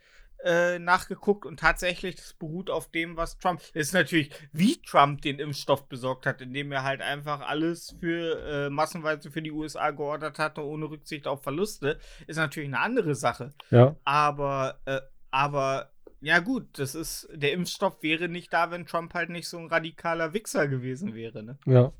äh, 0.43 0.79
nachgeguckt 0.79 1.45
und 1.45 1.59
tatsächlich, 1.59 2.15
das 2.15 2.33
beruht 2.33 2.69
auf 2.69 2.91
dem, 2.91 3.17
was 3.17 3.37
Trump. 3.37 3.61
Das 3.73 3.87
ist 3.87 3.93
natürlich, 3.93 4.31
wie 4.51 4.81
Trump 4.81 5.21
den 5.21 5.39
Impfstoff 5.39 5.87
besorgt 5.87 6.25
hat, 6.25 6.41
indem 6.41 6.71
er 6.71 6.83
halt 6.83 7.01
einfach 7.01 7.41
alles 7.41 7.95
für 7.99 8.39
äh, 8.45 8.69
massenweise 8.69 9.31
für 9.31 9.41
die 9.41 9.51
USA 9.51 9.91
geordert 9.91 10.39
hatte, 10.39 10.65
ohne 10.65 10.89
Rücksicht 10.89 11.27
auf 11.27 11.43
Verluste, 11.43 11.99
ist 12.27 12.37
natürlich 12.37 12.69
eine 12.69 12.79
andere 12.79 13.15
Sache. 13.15 13.53
Ja, 13.71 13.95
Aber, 14.03 14.79
äh, 14.85 15.01
aber, 15.31 15.91
ja 16.21 16.39
gut, 16.39 16.67
das 16.77 16.95
ist, 16.95 17.27
der 17.33 17.53
Impfstoff 17.53 18.03
wäre 18.03 18.27
nicht 18.27 18.51
da, 18.51 18.71
wenn 18.71 18.85
Trump 18.85 19.13
halt 19.13 19.29
nicht 19.29 19.47
so 19.47 19.57
ein 19.57 19.67
radikaler 19.67 20.33
Wichser 20.33 20.67
gewesen 20.67 21.15
wäre, 21.15 21.43
ne? 21.43 21.57
ja. 21.65 21.91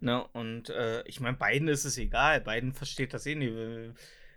Ne, 0.00 0.24
und 0.32 0.70
äh, 0.70 1.02
ich 1.06 1.18
meine, 1.18 1.36
Biden 1.36 1.66
ist 1.66 1.84
es 1.84 1.98
egal. 1.98 2.40
Biden 2.40 2.72
versteht 2.72 3.14
das 3.14 3.26
eh 3.26 3.34
nicht. 3.34 3.52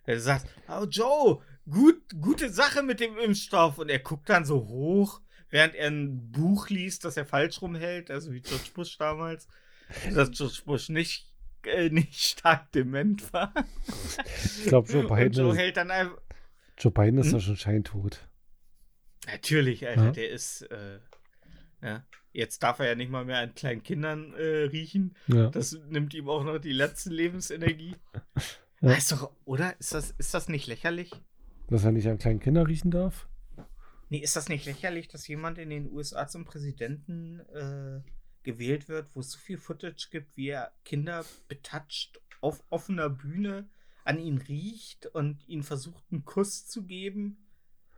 Er 0.05 0.19
sagt, 0.19 0.47
oh 0.67 0.85
Joe, 0.89 1.43
gut, 1.69 2.01
gute 2.19 2.49
Sache 2.49 2.83
mit 2.83 2.99
dem 2.99 3.17
Impfstoff. 3.17 3.77
Und 3.77 3.89
er 3.89 3.99
guckt 3.99 4.29
dann 4.29 4.45
so 4.45 4.67
hoch, 4.67 5.21
während 5.49 5.75
er 5.75 5.87
ein 5.89 6.31
Buch 6.31 6.69
liest, 6.69 7.05
das 7.05 7.17
er 7.17 7.25
falsch 7.25 7.61
rumhält, 7.61 8.09
also 8.11 8.31
wie 8.31 8.41
George 8.41 8.69
Bush 8.73 8.97
damals. 8.97 9.47
Dass 10.13 10.31
George 10.31 10.61
Bush 10.65 10.89
nicht, 10.89 11.29
äh, 11.65 11.89
nicht 11.89 12.13
stark 12.19 12.71
dement 12.71 13.31
war. 13.33 13.53
Ich 14.55 14.65
glaube, 14.67 14.91
Joe 14.91 15.05
Und 15.07 15.15
Biden, 15.15 15.33
Joe 15.33 15.51
ist, 15.51 15.57
hält 15.57 15.77
dann 15.77 15.91
einfach. 15.91 16.17
Joe 16.77 16.91
Biden 16.91 17.17
ist 17.19 17.27
Hm? 17.27 17.33
doch 17.33 17.41
schon 17.41 17.57
scheintot. 17.57 18.27
Natürlich, 19.27 19.87
Alter, 19.87 20.05
Ja. 20.05 20.11
der 20.11 20.29
ist. 20.29 20.61
Äh, 20.63 20.99
ja. 21.81 22.05
Jetzt 22.33 22.63
darf 22.63 22.79
er 22.79 22.87
ja 22.87 22.95
nicht 22.95 23.11
mal 23.11 23.25
mehr 23.25 23.39
an 23.39 23.53
kleinen 23.53 23.83
Kindern 23.83 24.33
äh, 24.35 24.63
riechen. 24.63 25.15
Ja. 25.27 25.49
Das 25.49 25.73
nimmt 25.89 26.13
ihm 26.13 26.29
auch 26.29 26.43
noch 26.45 26.59
die 26.59 26.71
letzte 26.71 27.09
Lebensenergie. 27.09 27.95
Ja. 28.79 28.93
Ist 28.93 29.11
doch, 29.11 29.31
oder? 29.43 29.77
Ist 29.79 29.93
das, 29.93 30.11
ist 30.11 30.33
das 30.33 30.47
nicht 30.47 30.65
lächerlich? 30.67 31.11
Dass 31.71 31.85
er 31.85 31.93
nicht 31.93 32.07
an 32.09 32.17
kleinen 32.17 32.41
Kindern 32.41 32.65
riechen 32.65 32.91
darf? 32.91 33.29
Nee, 34.09 34.17
ist 34.17 34.35
das 34.35 34.49
nicht 34.49 34.65
lächerlich, 34.65 35.07
dass 35.07 35.25
jemand 35.29 35.57
in 35.57 35.69
den 35.69 35.89
USA 35.89 36.27
zum 36.27 36.43
Präsidenten 36.43 37.39
äh, 37.53 38.01
gewählt 38.43 38.89
wird, 38.89 39.15
wo 39.15 39.21
es 39.21 39.31
so 39.31 39.39
viel 39.39 39.57
Footage 39.57 40.09
gibt, 40.11 40.35
wie 40.35 40.49
er 40.49 40.73
Kinder 40.83 41.23
betatscht 41.47 42.19
auf 42.41 42.61
offener 42.69 43.09
Bühne, 43.09 43.69
an 44.03 44.19
ihn 44.19 44.37
riecht 44.37 45.05
und 45.05 45.47
ihnen 45.47 45.63
versucht, 45.63 46.03
einen 46.11 46.25
Kuss 46.25 46.67
zu 46.67 46.83
geben, 46.83 47.47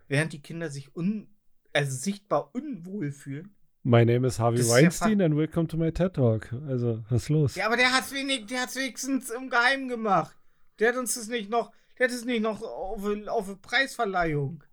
während 0.08 0.34
die 0.34 0.42
Kinder 0.42 0.70
sich 0.70 0.96
un 0.96 1.30
also 1.74 1.98
sichtbar 1.98 2.54
unwohl 2.54 3.12
fühlen? 3.12 3.56
My 3.82 4.06
name 4.06 4.28
is 4.28 4.38
Harvey 4.38 4.58
Das 4.58 4.68
ist 4.68 4.72
ja 4.72 4.84
Weinstein 4.84 5.20
and 5.20 5.36
welcome 5.36 5.68
to 5.68 5.78
my 5.78 5.92
TED 5.92 6.14
Talk. 6.14 6.54
Also, 6.68 7.04
was 7.10 7.24
ist 7.24 7.30
los? 7.30 7.56
Ja, 7.56 7.66
aber 7.66 7.78
der 7.78 7.92
hat's 7.92 8.14
wenig, 8.14 8.46
der 8.46 8.62
hat's 8.62 8.76
wenigstens 8.76 9.32
im 9.32 9.50
Geheimen 9.50 9.88
gemacht. 9.88 10.38
Der 10.78 10.90
hat 10.90 10.98
uns 10.98 11.16
das 11.16 11.28
nicht 11.28 11.50
noch, 11.50 11.72
der 11.98 12.08
hat 12.08 12.14
es 12.14 12.26
nicht 12.26 12.42
noch 12.42 12.62
auf, 12.62 13.06
auf 13.28 13.62
Preisverleihung. 13.62 14.64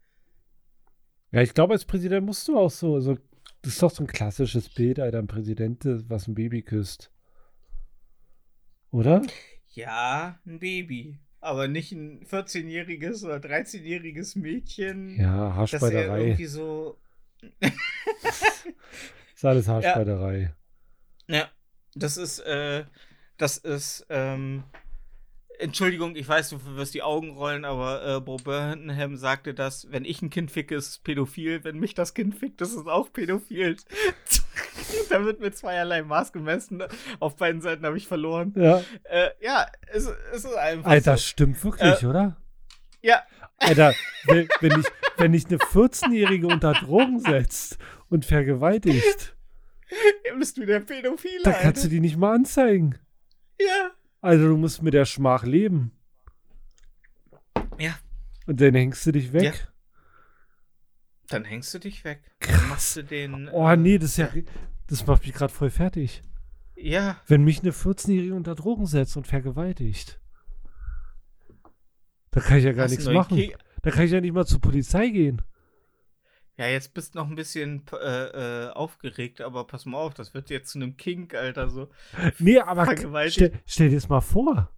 Ja, 1.33 1.43
ich 1.43 1.55
glaube, 1.55 1.75
als 1.75 1.85
Präsident 1.85 2.27
musst 2.27 2.49
du 2.49 2.59
auch 2.59 2.71
so, 2.71 3.01
so, 3.01 3.17
das 3.63 3.75
ist 3.75 3.83
doch 3.83 3.91
so 3.91 4.03
ein 4.03 4.09
klassisches 4.09 4.69
Bild, 4.69 4.99
Alter, 4.99 5.19
ein 5.19 5.27
Präsident, 5.27 5.85
was 6.09 6.27
ein 6.27 6.35
Baby 6.35 6.63
küsst. 6.63 7.11
Oder? 8.91 9.23
Ja, 9.69 10.41
ein 10.45 10.59
Baby. 10.59 11.21
Aber 11.41 11.69
nicht 11.69 11.93
ein 11.93 12.25
14-jähriges 12.27 13.25
oder 13.25 13.37
13-jähriges 13.37 14.39
Mädchen. 14.39 15.19
Ja, 15.19 15.49
er 15.49 15.55
Haarspalterei. 15.55 16.21
irgendwie 16.21 16.47
so. 16.47 16.99
Ist 19.35 19.45
alles 19.45 19.69
Haarspalterei. 19.69 20.55
Ja, 21.29 21.49
das 21.95 22.19
ist, 22.19 22.41
äh, 22.41 22.85
das 23.39 23.57
ist, 23.57 24.05
ähm, 24.11 24.65
Entschuldigung, 25.61 26.17
ich 26.17 26.27
weiß, 26.27 26.51
du 26.51 26.59
wirst 26.77 26.95
die 26.95 27.03
Augen 27.03 27.31
rollen, 27.31 27.65
aber 27.65 28.17
äh, 28.17 28.21
Bo 28.21 28.37
Burnham 28.37 29.17
sagte 29.17 29.53
das, 29.55 29.87
wenn 29.91 30.05
ich 30.05 30.23
ein 30.23 30.31
Kind 30.31 30.51
ficke, 30.51 30.75
ist 30.75 30.89
es 30.89 30.99
pädophil, 30.99 31.65
wenn 31.65 31.79
mich 31.79 31.95
das 31.95 32.15
Kind 32.15 32.35
fickt, 32.35 32.61
ist 32.61 32.75
es 32.75 32.87
auch 32.87 33.13
pädophil. 33.13 33.77
da 35.11 35.25
wird 35.25 35.41
mit 35.41 35.57
zweierlei 35.57 36.03
Maß 36.03 36.33
gemessen. 36.33 36.83
Auf 37.19 37.37
beiden 37.37 37.61
Seiten 37.61 37.85
habe 37.85 37.97
ich 37.99 38.09
verloren. 38.09 38.55
Ja. 38.57 38.83
Äh, 39.05 39.31
ja, 39.41 39.67
es, 39.89 40.07
es 40.33 40.45
ist 40.45 40.55
einfach 40.57 40.91
Alter, 40.91 41.17
so. 41.17 41.23
stimmt 41.23 41.63
wirklich, 41.63 42.03
Äh, 42.03 42.07
oder? 42.07 42.37
Ja, 43.03 43.23
Alter, 43.59 43.95
wenn, 44.27 44.49
wenn, 44.61 44.81
ich, 44.81 44.87
wenn 45.19 45.35
ich 45.35 45.47
eine 45.47 45.59
14-Jährige 45.59 46.47
unter 46.47 46.73
Drogen 46.73 47.21
setzt 47.21 47.79
und 48.09 48.25
vergewaltigt, 48.25 49.37
bist 50.39 50.57
du 50.57 50.65
der 50.65 50.81
Pädophile, 50.81 51.43
dann 51.45 51.55
kannst 51.55 51.85
du 51.85 51.89
die 51.89 52.01
nicht 52.01 52.17
mal 52.17 52.35
anzeigen. 52.35 52.99
Ja. 53.61 53.91
Also 54.21 54.49
du 54.49 54.57
musst 54.57 54.83
mit 54.83 54.95
der 54.95 55.05
Schmach 55.07 55.45
leben. 55.45 55.93
Ja. 57.79 57.95
Und 58.47 58.61
dann 58.61 58.75
hängst 58.75 59.07
du 59.07 59.13
dich 59.13 59.33
weg. 59.33 59.43
Ja. 59.43 59.53
Dann 61.29 61.45
hängst 61.45 61.73
du 61.73 61.79
dich 61.79 62.05
weg. 62.05 62.23
Dann 62.41 62.69
machst 62.69 62.97
du 62.97 63.05
den. 63.05 63.49
Oh 63.49 63.75
nee, 63.77 63.99
das 63.99 64.11
ist 64.11 64.17
ja. 64.19 64.29
Das 64.89 65.07
macht 65.07 65.23
mich 65.25 65.33
gerade 65.33 65.53
voll 65.53 65.71
fertig. 65.71 66.23
Ja. 66.75 67.21
Wenn 67.27 67.45
mich 67.45 67.61
eine 67.61 67.71
14-Jährige 67.71 68.35
unter 68.35 68.55
Drogen 68.55 68.87
setzt 68.87 69.17
und 69.17 69.27
vergewaltigt. 69.27 70.21
Da 72.33 72.41
kann 72.41 72.59
ich 72.59 72.65
ja 72.65 72.73
gar 72.73 72.85
Hast 72.85 72.91
nichts 72.93 73.07
machen. 73.07 73.37
Ki- 73.37 73.55
Da 73.83 73.91
kann 73.91 74.05
ich 74.05 74.11
ja 74.11 74.21
nicht 74.21 74.33
mal 74.33 74.47
zur 74.47 74.61
Polizei 74.61 75.09
gehen. 75.09 75.43
Ja, 76.61 76.67
jetzt 76.69 76.93
bist 76.93 77.15
du 77.15 77.19
noch 77.21 77.27
ein 77.27 77.37
bisschen 77.37 77.85
äh, 77.91 78.67
äh, 78.67 78.69
aufgeregt, 78.73 79.41
aber 79.41 79.67
pass 79.67 79.87
mal 79.87 79.97
auf, 79.97 80.13
das 80.13 80.35
wird 80.35 80.51
jetzt 80.51 80.73
zu 80.73 80.79
einem 80.79 80.99
Kink, 80.99 81.35
Alter, 81.35 81.71
so. 81.71 81.89
Nee, 82.39 82.59
aber 82.59 82.87
stell, 83.31 83.53
stell 83.65 83.89
dir 83.89 83.95
das 83.95 84.11
mal 84.11 84.21
vor. 84.21 84.71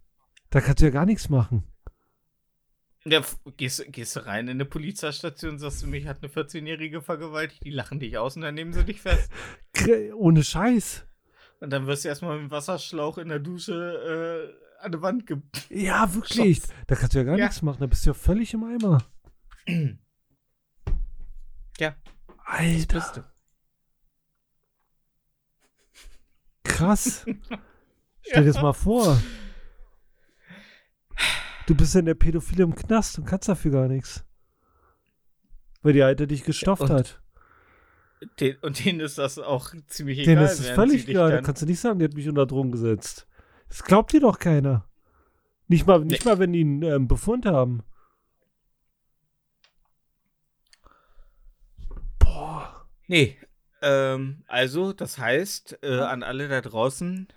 Da 0.49 0.61
kannst 0.61 0.79
du 0.81 0.85
ja 0.85 0.91
gar 0.91 1.05
nichts 1.05 1.27
machen. 1.27 1.65
Ja, 3.03 3.21
gehst, 3.57 3.83
gehst 3.91 4.15
du 4.15 4.25
rein 4.25 4.45
in 4.47 4.51
eine 4.51 4.63
Polizeistation, 4.63 5.59
sagst 5.59 5.83
du, 5.83 5.87
mich 5.87 6.07
hat 6.07 6.19
eine 6.23 6.31
14-Jährige 6.31 7.01
vergewaltigt, 7.01 7.65
die 7.65 7.71
lachen 7.71 7.99
dich 7.99 8.17
aus 8.17 8.37
und 8.37 8.43
dann 8.43 8.55
nehmen 8.55 8.71
sie 8.71 8.85
dich 8.85 9.01
fest. 9.01 9.29
Ohne 10.15 10.41
Scheiß. 10.41 11.05
Und 11.59 11.69
dann 11.71 11.85
wirst 11.85 12.05
du 12.05 12.07
erstmal 12.07 12.37
mit 12.39 12.45
dem 12.49 12.51
Wasserschlauch 12.51 13.17
in 13.17 13.27
der 13.27 13.39
Dusche 13.39 14.53
äh, 14.79 14.85
an 14.85 14.93
die 14.93 15.01
Wand 15.01 15.27
ge. 15.27 15.37
Ja, 15.69 16.13
wirklich. 16.15 16.59
Schopf. 16.59 16.73
Da 16.87 16.95
kannst 16.95 17.13
du 17.13 17.17
ja 17.17 17.25
gar 17.25 17.37
Ja. 17.37 17.43
nichts 17.47 17.61
machen. 17.61 17.79
Da 17.81 17.87
bist 17.87 18.05
du 18.05 18.11
ja 18.11 18.13
völlig 18.13 18.53
im 18.53 18.63
Eimer. 18.63 19.03
Ja, 21.79 21.95
Alter, 22.45 22.99
bist 22.99 23.17
du. 23.17 23.23
krass. 26.63 27.25
Stell 28.21 28.43
dir 28.45 28.53
das 28.53 28.61
mal 28.61 28.73
vor. 28.73 29.21
Du 31.67 31.75
bist 31.75 31.93
ja 31.93 31.99
in 32.01 32.05
der 32.05 32.13
Pädophile 32.15 32.63
im 32.63 32.75
Knast 32.75 33.17
und 33.19 33.25
kannst 33.25 33.47
dafür 33.49 33.71
gar 33.71 33.87
nichts. 33.87 34.23
Weil 35.81 35.93
die 35.93 36.03
Alte 36.03 36.27
dich 36.27 36.43
gestopft 36.43 36.83
und 36.83 36.89
hat. 36.91 37.21
Den, 38.39 38.55
und 38.61 38.83
denen 38.83 39.01
ist 39.01 39.17
das 39.17 39.37
auch 39.39 39.73
ziemlich 39.87 40.19
Denen 40.23 40.37
egal. 40.37 40.45
ist 40.45 40.59
es 40.59 40.69
völlig 40.69 41.07
egal. 41.09 41.31
Da 41.31 41.41
kannst 41.41 41.61
du 41.61 41.65
nicht 41.65 41.79
sagen, 41.79 41.99
die 41.99 42.05
hat 42.05 42.13
mich 42.13 42.27
unter 42.29 42.45
Drogen 42.45 42.71
gesetzt. 42.71 43.27
Das 43.67 43.83
glaubt 43.83 44.13
dir 44.13 44.21
doch 44.21 44.39
keiner. 44.39 44.85
Nicht 45.67 45.85
mal, 45.87 45.99
nicht 46.05 46.23
Nee. 46.23 46.31
mal 46.31 46.39
wenn 46.39 46.53
die 46.53 46.61
einen 46.61 46.83
ähm, 46.83 47.07
Befund 47.07 47.45
haben. 47.45 47.83
Nee. 53.13 53.37
Ähm, 53.83 54.43
also, 54.47 54.91
das 54.91 55.19
heißt, 55.19 55.79
äh, 55.83 55.99
an 55.99 56.23
alle 56.23 56.47
da 56.47 56.61
draußen, 56.61 57.27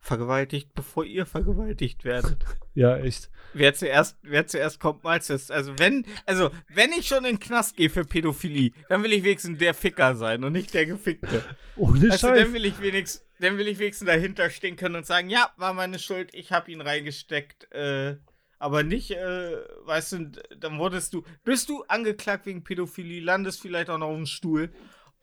vergewaltigt, 0.00 0.72
bevor 0.74 1.04
ihr 1.04 1.26
vergewaltigt 1.26 2.04
werdet. 2.04 2.38
Ja, 2.78 2.98
echt. 2.98 3.30
Wer 3.54 3.72
zuerst, 3.72 4.18
wer 4.20 4.46
zuerst 4.46 4.80
kommt, 4.80 5.02
mal 5.02 5.22
zuerst. 5.22 5.50
Also 5.50 5.78
wenn, 5.78 6.04
also 6.26 6.50
wenn 6.68 6.92
ich 6.92 7.08
schon 7.08 7.24
in 7.24 7.36
den 7.36 7.40
Knast 7.40 7.74
gehe 7.74 7.88
für 7.88 8.04
Pädophilie, 8.04 8.72
dann 8.90 9.02
will 9.02 9.14
ich 9.14 9.22
wenigstens 9.22 9.58
der 9.58 9.72
Ficker 9.72 10.14
sein 10.14 10.44
und 10.44 10.52
nicht 10.52 10.74
der 10.74 10.84
Gefickte. 10.84 11.42
Ohne 11.76 12.10
Also 12.10 12.28
Scheiß. 12.28 12.38
dann 12.38 12.52
will 12.52 12.66
ich 12.66 12.78
wenigstens, 12.82 13.24
dann 13.40 13.56
will 13.56 13.66
ich 13.66 13.78
wenigstens 13.78 14.08
dahinter 14.08 14.50
stehen 14.50 14.76
können 14.76 14.96
und 14.96 15.06
sagen, 15.06 15.30
ja, 15.30 15.50
war 15.56 15.72
meine 15.72 15.98
Schuld, 15.98 16.34
ich 16.34 16.52
habe 16.52 16.70
ihn 16.70 16.82
reingesteckt. 16.82 17.72
Äh, 17.72 18.18
aber 18.58 18.82
nicht, 18.82 19.10
äh, 19.10 19.56
weißt 19.84 20.12
du, 20.12 20.30
dann 20.58 20.78
wurdest 20.78 21.12
du, 21.12 21.22
bist 21.44 21.68
du 21.68 21.84
angeklagt 21.84 22.46
wegen 22.46 22.64
Pädophilie, 22.64 23.20
landest 23.20 23.60
vielleicht 23.60 23.90
auch 23.90 23.98
noch 23.98 24.08
auf 24.08 24.16
dem 24.16 24.26
Stuhl 24.26 24.72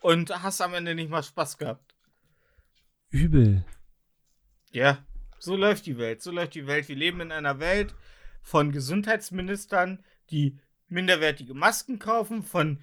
und 0.01 0.29
hast 0.43 0.61
am 0.61 0.73
Ende 0.73 0.95
nicht 0.95 1.09
mal 1.09 1.23
Spaß 1.23 1.57
gehabt. 1.57 1.95
Übel. 3.09 3.63
Ja, 4.71 5.05
so 5.39 5.55
läuft 5.55 5.85
die 5.85 5.97
Welt. 5.97 6.21
So 6.21 6.31
läuft 6.31 6.55
die 6.55 6.67
Welt. 6.67 6.87
Wir 6.87 6.95
leben 6.95 7.21
in 7.21 7.31
einer 7.31 7.59
Welt 7.59 7.95
von 8.41 8.71
Gesundheitsministern, 8.71 10.03
die 10.29 10.59
minderwertige 10.87 11.53
Masken 11.53 11.99
kaufen, 11.99 12.43
von 12.43 12.81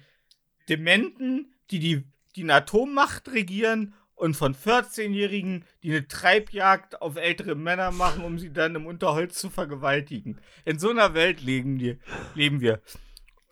Dementen, 0.69 1.53
die 1.69 1.79
die, 1.79 2.03
die 2.35 2.49
Atommacht 2.49 3.29
regieren 3.29 3.93
und 4.21 4.35
von 4.35 4.53
14-Jährigen, 4.53 5.65
die 5.81 5.89
eine 5.89 6.07
Treibjagd 6.07 7.01
auf 7.01 7.15
ältere 7.15 7.55
Männer 7.55 7.89
machen, 7.89 8.23
um 8.23 8.37
sie 8.37 8.53
dann 8.53 8.75
im 8.75 8.85
Unterholz 8.85 9.39
zu 9.39 9.49
vergewaltigen. 9.49 10.39
In 10.63 10.77
so 10.77 10.91
einer 10.91 11.15
Welt 11.15 11.41
leben 11.41 11.79
wir. 11.79 11.97
Leben 12.35 12.61
wir. 12.61 12.83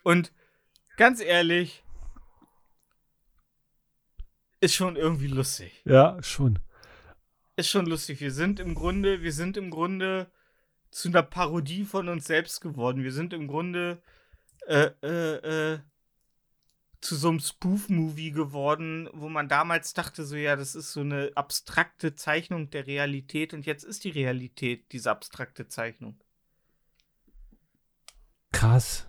Und 0.04 0.32
ganz 0.96 1.22
ehrlich, 1.22 1.84
ist 4.60 4.76
schon 4.76 4.96
irgendwie 4.96 5.26
lustig 5.26 5.82
Ja, 5.86 6.22
schon. 6.22 6.60
ist 7.56 7.70
schon 7.70 7.88
lustig. 7.88 8.22
Wir 8.22 8.32
sind 8.32 8.60
im 8.60 8.76
Grunde, 8.76 9.24
wir 9.24 9.34
sind 9.34 9.58
im 9.58 9.72
Grunde 9.72 10.30
zu 10.92 11.08
einer 11.08 11.24
Parodie 11.24 11.84
von 11.84 12.10
uns 12.10 12.26
selbst 12.28 12.62
geworden. 12.62 13.02
Wir 13.02 13.12
sind 13.12 13.34
im 13.34 13.48
Grunde 13.48 14.04
äh, 14.68 14.92
äh, 15.02 15.74
äh, 15.74 15.80
zu 17.02 17.16
so 17.16 17.30
einem 17.30 17.40
Spoof-Movie 17.40 18.32
geworden, 18.32 19.10
wo 19.14 19.30
man 19.30 19.48
damals 19.48 19.94
dachte, 19.94 20.26
so 20.26 20.36
ja, 20.36 20.56
das 20.56 20.76
ist 20.76 20.92
so 20.92 21.02
eine 21.02 21.32
abstrakte 21.36 22.14
Zeichnung 22.16 22.70
der 22.70 22.88
Realität 22.88 23.54
und 23.54 23.66
jetzt 23.66 23.84
ist 23.84 24.04
die 24.04 24.10
Realität 24.10 24.92
diese 24.92 25.10
abstrakte 25.10 25.68
Zeichnung. 25.68 26.20
Krass. 28.52 29.08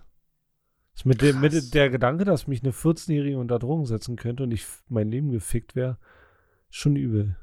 Das 0.93 1.05
mit, 1.05 1.21
dem, 1.21 1.41
Krass. 1.41 1.53
mit 1.53 1.73
der 1.73 1.89
Gedanke, 1.89 2.23
dass 2.23 2.47
mich 2.47 2.63
eine 2.63 2.71
14-Jährige 2.71 3.37
unter 3.37 3.59
Drogen 3.59 3.85
setzen 3.85 4.15
könnte 4.15 4.43
und 4.43 4.51
ich 4.51 4.65
mein 4.87 5.09
Leben 5.09 5.31
gefickt 5.31 5.75
wäre, 5.75 5.97
schon 6.69 6.95
übel. 6.95 7.37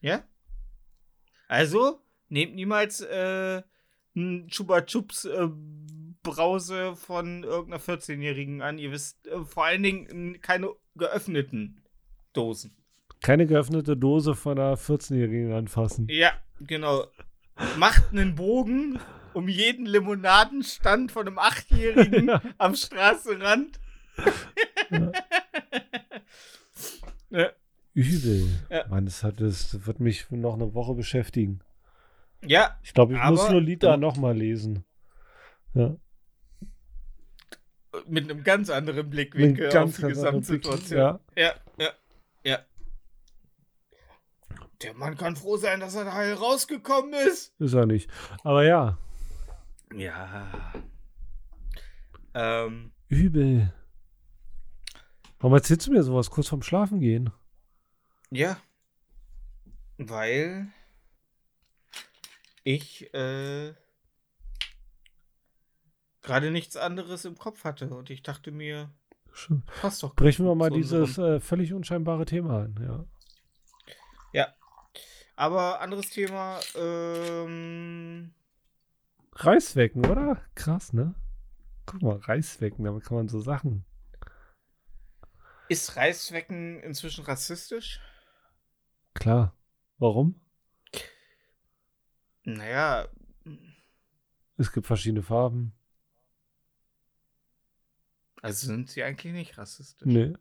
Ja? 0.00 0.24
Also, 1.48 2.00
nehmt 2.28 2.54
niemals 2.54 3.00
äh, 3.00 3.62
ein 4.16 4.48
Chupa 4.48 4.82
Chups 4.82 5.24
äh, 5.24 5.48
Brause 6.22 6.96
von 6.96 7.44
irgendeiner 7.44 7.82
14-Jährigen 7.82 8.62
an. 8.62 8.78
Ihr 8.78 8.90
wisst 8.92 9.26
äh, 9.26 9.44
vor 9.44 9.66
allen 9.66 9.82
Dingen 9.82 10.40
keine 10.40 10.70
geöffneten 10.96 11.82
Dosen. 12.32 12.76
Keine 13.20 13.46
geöffnete 13.46 13.96
Dose 13.96 14.34
von 14.34 14.58
einer 14.58 14.76
14-Jährigen 14.76 15.52
anfassen. 15.52 16.06
Ja, 16.10 16.32
genau. 16.60 17.06
Macht 17.78 18.10
einen 18.10 18.34
Bogen 18.34 18.98
um 19.32 19.48
jeden 19.48 19.86
Limonadenstand 19.86 21.12
von 21.12 21.26
einem 21.26 21.38
Achtjährigen 21.38 22.30
am 22.58 22.74
Straßenrand. 22.74 23.80
ja. 27.30 27.50
Übel. 27.94 28.48
Ja. 28.70 28.86
Mann, 28.88 29.04
das, 29.06 29.22
hat, 29.22 29.40
das 29.40 29.86
wird 29.86 30.00
mich 30.00 30.30
noch 30.30 30.54
eine 30.54 30.74
Woche 30.74 30.94
beschäftigen. 30.94 31.60
Ja, 32.46 32.78
Ich 32.82 32.94
glaube, 32.94 33.14
ich 33.14 33.22
muss 33.22 33.40
Aber- 33.40 33.52
Lolita 33.54 33.96
nochmal 33.96 34.36
lesen. 34.36 34.84
Ja. 35.74 35.96
mit 38.08 38.28
einem 38.30 38.42
ganz 38.44 38.70
anderen 38.70 39.08
Blickwinkel 39.08 39.70
ganz, 39.70 39.94
auf 39.94 40.00
die. 40.00 40.12
Gesamtsituation. 40.14 40.98
Ja. 40.98 41.20
Ja, 41.36 41.52
ja, 41.78 41.90
ja. 42.44 42.58
Der 44.82 44.94
Mann 44.94 45.16
kann 45.16 45.36
froh 45.36 45.56
sein, 45.56 45.80
dass 45.80 45.94
er 45.94 46.04
da 46.04 46.12
heil 46.14 46.34
rausgekommen 46.34 47.14
ist. 47.28 47.54
Ist 47.60 47.72
er 47.74 47.86
nicht. 47.86 48.10
Aber 48.42 48.64
ja, 48.64 48.98
Ja. 49.94 50.72
Ähm, 52.34 52.92
übel. 53.08 53.72
Warum 55.38 55.54
erzählst 55.54 55.86
du 55.86 55.92
mir 55.92 56.02
sowas 56.02 56.30
kurz 56.30 56.48
vorm 56.48 56.62
Schlafen 56.62 57.00
gehen? 57.00 57.30
ja. 58.30 58.56
Weil 59.96 60.66
ich 62.64 63.14
äh, 63.14 63.74
gerade 66.22 66.50
nichts 66.50 66.76
anderes 66.76 67.24
im 67.24 67.38
Kopf 67.38 67.64
hatte 67.64 67.90
und 67.94 68.10
ich 68.10 68.22
dachte 68.22 68.50
mir, 68.50 68.90
Sch- 69.32 69.62
passt 69.80 70.02
doch. 70.02 70.16
Brechen 70.16 70.44
wir 70.46 70.54
mal 70.54 70.70
dieses 70.70 71.18
äh, 71.18 71.38
völlig 71.40 71.72
unscheinbare 71.72 72.24
Thema 72.24 72.64
an. 72.64 72.76
Ja. 72.82 73.04
Aber 75.36 75.80
anderes 75.80 76.10
Thema, 76.10 76.60
ähm, 76.76 78.32
Reiswecken, 79.32 80.06
oder? 80.06 80.40
Krass, 80.54 80.92
ne? 80.92 81.16
Guck 81.86 82.02
mal, 82.02 82.18
Reiswecken, 82.18 82.84
damit 82.84 83.02
kann 83.02 83.16
man 83.16 83.26
so 83.28 83.40
Sachen. 83.40 83.84
ist 85.68 85.96
Reiswecken 85.96 86.78
inzwischen 86.78 87.24
rassistisch? 87.24 88.00
Klar. 89.14 89.58
Warum? 89.98 90.40
Naja, 92.44 93.08
Es 94.56 94.70
gibt 94.70 94.86
verschiedene 94.86 95.22
Farben. 95.22 95.72
also 98.42 98.66
sind 98.66 98.90
sie 98.90 99.02
eigentlich 99.02 99.32
nicht 99.32 99.56
rassistisch. 99.58 100.06
Nee. 100.06 100.34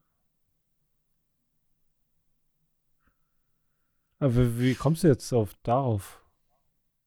Aber 4.19 4.59
wie, 4.59 4.75
kommst 4.75 5.03
du 5.03 5.07
jetzt 5.07 5.31
auf 5.33 5.53
darauf? 5.63 6.21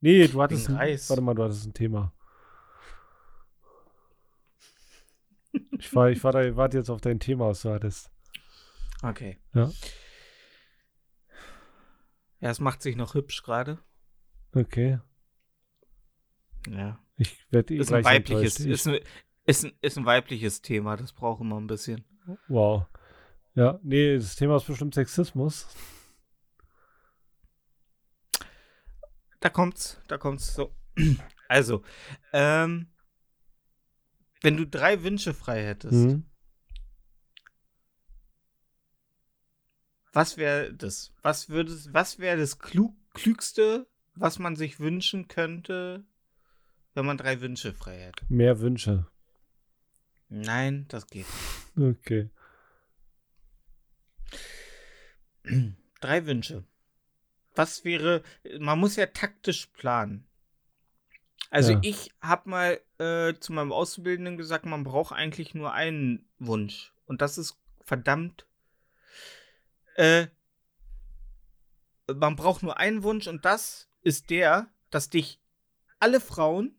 Nee, 0.01 0.27
du 0.29 0.43
hattest 0.43 0.69
ein, 0.69 0.77
Reis. 0.77 1.09
Warte 1.11 1.23
mal, 1.23 1.35
du 1.35 1.45
hattest 1.45 1.67
ein 1.67 1.75
Thema. 1.75 2.13
Ich, 5.79 5.95
war, 5.95 6.11
ich 6.11 6.23
war 6.23 6.33
da, 6.33 6.57
warte 6.57 6.79
jetzt 6.79 6.91
auf 6.91 7.01
dein 7.01 7.21
Thema, 7.21 7.49
was 7.49 7.63
du 7.63 7.71
hattest. 7.71 8.11
Okay. 9.03 9.39
Ja. 9.55 9.71
Ja, 12.41 12.51
es 12.51 12.61
macht 12.61 12.83
sich 12.83 12.97
noch 12.97 13.15
hübsch 13.15 13.43
gerade. 13.43 13.79
Okay. 14.57 14.99
Ja. 16.69 16.99
Ich 17.19 17.47
werde 17.51 17.75
eh 17.75 17.79
Ist 17.79 17.93
ein 17.93 18.05
weibliches, 18.05 18.59
ist 18.61 18.87
ein, 18.89 18.99
ist, 19.45 19.65
ein, 19.65 19.73
ist 19.83 19.99
ein 19.99 20.07
weibliches 20.07 20.63
Thema, 20.63 20.97
das 20.97 21.13
braucht 21.13 21.43
immer 21.43 21.61
ein 21.61 21.67
bisschen. 21.67 22.05
Wow. 22.49 22.87
Ja, 23.55 23.79
nee, 23.83 24.17
das 24.17 24.35
Thema 24.37 24.57
ist 24.57 24.67
bestimmt 24.67 24.95
Sexismus. 24.95 25.67
Da 29.41 29.51
kommt's, 29.51 30.01
da 30.09 30.19
kommt's 30.19 30.55
so. 30.55 30.75
Also, 31.49 31.85
ähm, 32.33 32.91
wenn 34.43 34.57
du 34.57 34.67
drei 34.67 35.05
Wünsche 35.05 35.33
frei 35.33 35.65
hättest, 35.65 35.93
Mhm. 36.09 36.25
was 40.13 40.37
wäre 40.37 40.75
das? 40.75 41.13
Was 41.23 41.49
würdest, 41.51 41.95
was 41.95 42.19
wäre 42.19 42.37
das 42.37 42.59
klug, 42.59 42.97
klügste, 43.15 43.87
was 44.17 44.39
man 44.39 44.57
sich 44.57 44.81
wünschen 44.81 45.29
könnte, 45.29 46.05
wenn 46.95 47.07
man 47.07 47.19
drei 47.19 47.41
Wünsche 47.41 47.73
frei 47.73 47.99
hätte? 47.99 48.25
Mehr 48.29 48.61
Wünsche. 48.61 49.07
Nein, 50.29 50.87
das 50.89 51.07
geht. 51.07 51.27
Okay. 51.79 52.31
nicht. 55.45 55.75
Drei 56.01 56.27
Wünsche. 56.27 56.65
Was 57.55 57.85
wäre, 57.85 58.23
man 58.59 58.79
muss 58.79 58.97
ja 58.97 59.07
taktisch 59.07 59.67
planen. 59.69 60.27
Also 61.51 61.73
Ja. 61.73 61.81
ich 61.83 62.13
habe 62.21 62.51
mal 62.51 62.81
äh, 62.99 63.35
zu 63.39 63.53
meinem 63.53 63.73
Auszubildenden 63.73 64.37
gesagt, 64.37 64.67
man 64.67 64.85
braucht 64.85 65.13
eigentlich 65.13 65.55
nur 65.55 65.73
einen 65.73 66.29
Wunsch. 66.39 66.93
Und 67.07 67.23
das 67.23 67.39
ist 67.39 67.57
verdammt. 67.81 68.47
Äh, 69.95 70.27
man 72.15 72.37
braucht 72.37 72.63
nur 72.63 72.77
einen 72.79 73.03
Wunsch 73.03 73.27
und 73.27 73.45
das 73.45 73.86
ist 74.07 74.31
der, 74.31 74.69
dass 74.91 75.11
dich 75.11 75.41
alle 75.99 76.21
Frauen, 76.21 76.77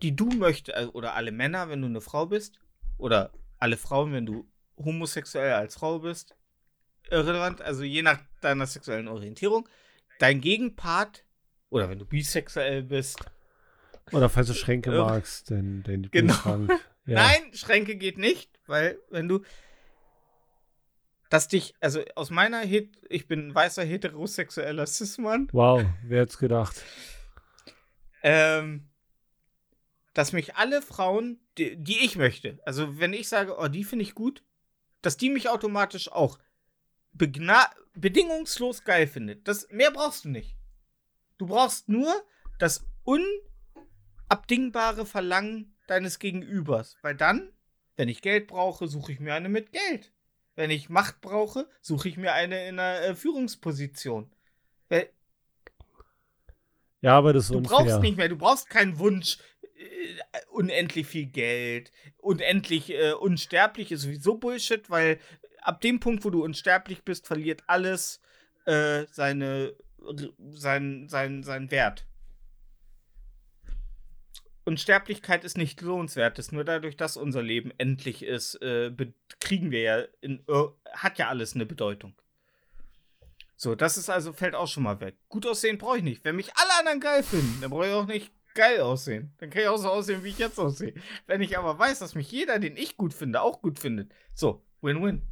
die 0.00 0.16
du 0.16 0.30
möchtest, 0.30 0.74
also, 0.74 0.92
oder 0.94 1.14
alle 1.14 1.30
Männer, 1.30 1.68
wenn 1.68 1.82
du 1.82 1.88
eine 1.88 2.00
Frau 2.00 2.24
bist, 2.24 2.58
oder 2.96 3.32
alle 3.58 3.76
Frauen, 3.76 4.14
wenn 4.14 4.24
du 4.24 4.50
homosexuell 4.78 5.52
als 5.52 5.74
Frau 5.74 5.98
bist, 5.98 6.34
irrelevant, 7.10 7.60
also 7.60 7.82
je 7.82 8.00
nach 8.00 8.18
deiner 8.40 8.66
sexuellen 8.66 9.08
Orientierung, 9.08 9.68
dein 10.18 10.40
Gegenpart, 10.40 11.26
oder 11.68 11.90
wenn 11.90 11.98
du 11.98 12.06
bisexuell 12.06 12.82
bist, 12.82 13.20
Oder 14.10 14.30
falls 14.30 14.48
du 14.48 14.54
Schränke 14.54 14.92
magst, 14.92 15.50
dann 15.50 15.82
dein 15.82 16.10
Genau. 16.10 16.34
Ja. 17.06 17.14
Nein, 17.14 17.54
Schränke 17.54 17.96
geht 17.96 18.18
nicht, 18.18 18.60
weil 18.66 18.98
wenn 19.08 19.26
du 19.26 19.42
dass 21.30 21.48
dich, 21.48 21.74
also 21.80 22.02
aus 22.16 22.30
meiner 22.30 22.60
Het 22.60 22.90
ich 23.08 23.26
bin 23.26 23.48
ein 23.48 23.54
weißer 23.54 23.84
heterosexueller 23.84 24.86
Cis-Mann, 24.86 25.48
Wow, 25.52 25.84
wer 26.04 26.22
hätte 26.22 26.36
gedacht? 26.36 26.84
ähm, 28.22 28.88
dass 30.12 30.32
mich 30.32 30.56
alle 30.56 30.82
Frauen, 30.82 31.40
die, 31.56 31.76
die 31.76 32.04
ich 32.04 32.16
möchte, 32.16 32.58
also 32.66 32.98
wenn 32.98 33.14
ich 33.14 33.28
sage, 33.28 33.56
oh, 33.58 33.68
die 33.68 33.84
finde 33.84 34.02
ich 34.02 34.14
gut, 34.14 34.42
dass 35.02 35.16
die 35.16 35.30
mich 35.30 35.48
automatisch 35.48 36.10
auch 36.12 36.38
bedingungslos 37.12 38.84
geil 38.84 39.06
findet. 39.06 39.48
Das, 39.48 39.68
mehr 39.70 39.90
brauchst 39.90 40.24
du 40.24 40.28
nicht. 40.28 40.56
Du 41.38 41.46
brauchst 41.46 41.88
nur 41.88 42.12
das 42.58 42.84
unabdingbare 43.04 45.06
Verlangen 45.06 45.74
deines 45.86 46.18
Gegenübers. 46.18 46.96
Weil 47.02 47.14
dann, 47.14 47.52
wenn 47.96 48.08
ich 48.08 48.20
Geld 48.20 48.46
brauche, 48.46 48.88
suche 48.88 49.12
ich 49.12 49.20
mir 49.20 49.34
eine 49.34 49.48
mit 49.48 49.72
Geld. 49.72 50.12
Wenn 50.60 50.70
ich 50.70 50.90
Macht 50.90 51.22
brauche, 51.22 51.66
suche 51.80 52.10
ich 52.10 52.18
mir 52.18 52.34
eine 52.34 52.68
in 52.68 52.78
einer 52.78 53.00
äh, 53.00 53.14
Führungsposition. 53.14 54.30
Ja, 57.00 57.16
aber 57.16 57.32
das 57.32 57.44
ist 57.44 57.50
Du 57.52 57.56
unfair. 57.56 57.78
brauchst 57.78 58.00
nicht 58.02 58.18
mehr, 58.18 58.28
du 58.28 58.36
brauchst 58.36 58.68
keinen 58.68 58.98
Wunsch, 58.98 59.38
äh, 59.62 60.38
unendlich 60.50 61.06
viel 61.06 61.24
Geld, 61.24 61.92
unendlich 62.18 62.90
äh, 62.92 63.12
unsterblich 63.12 63.90
ist 63.90 64.02
sowieso 64.02 64.36
Bullshit, 64.36 64.90
weil 64.90 65.18
ab 65.62 65.80
dem 65.80 65.98
Punkt, 65.98 66.26
wo 66.26 66.30
du 66.30 66.44
unsterblich 66.44 67.04
bist, 67.04 67.26
verliert 67.26 67.62
alles 67.66 68.20
äh, 68.66 69.06
seine, 69.10 69.74
sein, 70.50 71.08
sein, 71.08 71.42
seinen 71.42 71.70
Wert. 71.70 72.06
Unsterblichkeit 74.70 75.42
ist 75.42 75.58
nicht 75.58 75.80
lohnenswert, 75.80 76.38
ist 76.38 76.52
nur 76.52 76.62
dadurch, 76.62 76.96
dass 76.96 77.16
unser 77.16 77.42
Leben 77.42 77.72
endlich 77.78 78.22
ist, 78.22 78.54
äh, 78.62 78.92
kriegen 79.40 79.72
wir 79.72 79.80
ja, 79.80 80.02
in, 80.20 80.44
äh, 80.46 80.64
hat 80.92 81.18
ja 81.18 81.28
alles 81.28 81.56
eine 81.56 81.66
Bedeutung. 81.66 82.14
So, 83.56 83.74
das 83.74 83.98
ist 83.98 84.08
also, 84.08 84.32
fällt 84.32 84.54
auch 84.54 84.68
schon 84.68 84.84
mal 84.84 85.00
weg. 85.00 85.16
Gut 85.28 85.44
aussehen 85.44 85.76
brauche 85.76 85.98
ich 85.98 86.04
nicht. 86.04 86.24
Wenn 86.24 86.36
mich 86.36 86.52
alle 86.54 86.78
anderen 86.78 87.00
geil 87.00 87.24
finden, 87.24 87.60
dann 87.60 87.70
brauche 87.70 87.88
ich 87.88 87.92
auch 87.92 88.06
nicht 88.06 88.32
geil 88.54 88.80
aussehen. 88.80 89.34
Dann 89.38 89.50
kann 89.50 89.62
ich 89.62 89.68
auch 89.68 89.76
so 89.76 89.88
aussehen, 89.88 90.22
wie 90.22 90.28
ich 90.28 90.38
jetzt 90.38 90.60
aussehe. 90.60 90.94
Wenn 91.26 91.42
ich 91.42 91.58
aber 91.58 91.76
weiß, 91.76 91.98
dass 91.98 92.14
mich 92.14 92.30
jeder, 92.30 92.60
den 92.60 92.76
ich 92.76 92.96
gut 92.96 93.12
finde, 93.12 93.42
auch 93.42 93.60
gut 93.62 93.80
findet. 93.80 94.12
So, 94.34 94.62
Win-Win. 94.82 95.22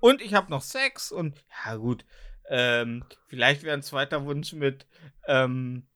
Und 0.00 0.20
ich 0.20 0.34
habe 0.34 0.50
noch 0.50 0.60
Sex 0.60 1.10
und, 1.10 1.42
ja 1.64 1.76
gut, 1.76 2.04
ähm, 2.50 3.04
vielleicht 3.26 3.62
wäre 3.62 3.74
ein 3.74 3.82
zweiter 3.82 4.26
Wunsch 4.26 4.52
mit, 4.52 4.86
ähm, 5.26 5.86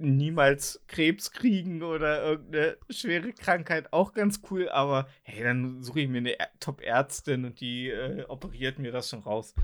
niemals 0.00 0.82
Krebs 0.86 1.30
kriegen 1.30 1.82
oder 1.82 2.22
irgendeine 2.22 2.78
schwere 2.90 3.32
Krankheit 3.32 3.92
auch 3.92 4.12
ganz 4.12 4.40
cool, 4.50 4.68
aber 4.68 5.08
hey, 5.22 5.42
dann 5.42 5.82
suche 5.82 6.00
ich 6.00 6.08
mir 6.08 6.18
eine 6.18 6.36
Top-Ärztin 6.60 7.44
und 7.44 7.60
die 7.60 7.88
äh, 7.88 8.24
operiert 8.24 8.78
mir 8.78 8.92
das 8.92 9.10
schon 9.10 9.20
raus. 9.20 9.54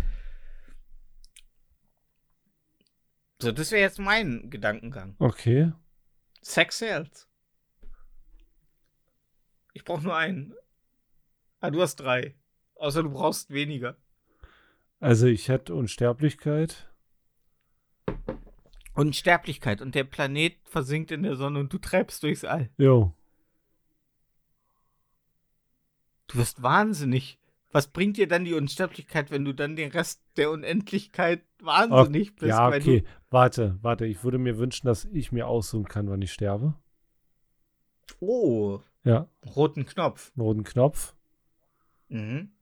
So, 3.41 3.53
das 3.53 3.70
wäre 3.72 3.82
jetzt 3.82 3.99
mein 3.99 4.49
Gedankengang. 4.51 5.16
Okay. 5.18 5.72
Sex 6.43 6.78
sells. 6.78 7.28
Ich 9.72 9.85
brauche 9.85 10.03
nur 10.03 10.16
einen. 10.16 10.55
Ah, 11.61 11.70
du 11.70 11.82
hast 11.82 11.97
drei. 11.97 12.37
Außer 12.76 13.03
du 13.03 13.11
brauchst 13.11 13.51
weniger. 13.51 13.97
Also 15.01 15.26
ich 15.26 15.49
hätte 15.49 15.74
Unsterblichkeit. 15.74 16.93
Unsterblichkeit 18.95 19.80
und 19.80 19.95
der 19.95 20.05
Planet 20.05 20.57
versinkt 20.64 21.11
in 21.11 21.22
der 21.22 21.36
Sonne 21.36 21.59
und 21.61 21.72
du 21.72 21.78
treibst 21.78 22.22
durchs 22.22 22.45
All. 22.45 22.70
Jo. 22.78 23.12
Du 26.28 26.38
wirst 26.38 26.62
wahnsinnig. 26.62 27.38
Was 27.70 27.88
bringt 27.88 28.16
dir 28.16 28.28
dann 28.28 28.45
die 28.45 28.55
Unsterblichkeit, 28.55 29.32
wenn 29.32 29.45
du 29.45 29.53
dann 29.53 29.74
den 29.74 29.90
Rest 29.90 30.22
der 30.36 30.51
Unendlichkeit 30.51 31.42
wahnsinnig 31.61 32.36
bist? 32.36 32.49
ja, 32.49 32.68
okay. 32.68 33.05
Warte, 33.30 33.78
warte. 33.82 34.07
Ich 34.07 34.22
würde 34.22 34.38
mir 34.38 34.59
wünschen, 34.59 34.86
dass 34.86 35.07
ich 35.07 35.32
mir 35.32 35.49
aussuchen 35.49 35.86
kann, 35.86 36.09
wann 36.09 36.22
ich 36.22 36.32
sterbe. 36.32 36.74
Oh, 38.20 38.80
Ja, 39.03 39.28
roten 39.57 39.86
Knopf. 39.86 40.30
roten 40.38 40.62
Knopf. 40.62 41.14
Mhm. 42.09 42.53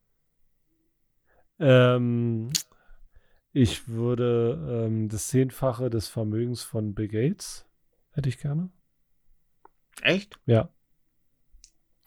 Ähm, 1.58 2.50
ich 3.52 3.88
würde 3.88 4.86
ähm, 4.86 5.08
das 5.08 5.28
Zehnfache 5.28 5.90
des 5.90 6.08
Vermögens 6.08 6.62
von 6.62 6.94
Bill 6.94 7.08
Gates 7.08 7.66
hätte 8.12 8.28
ich 8.28 8.38
gerne. 8.38 8.70
Echt? 10.00 10.38
Ja. 10.46 10.68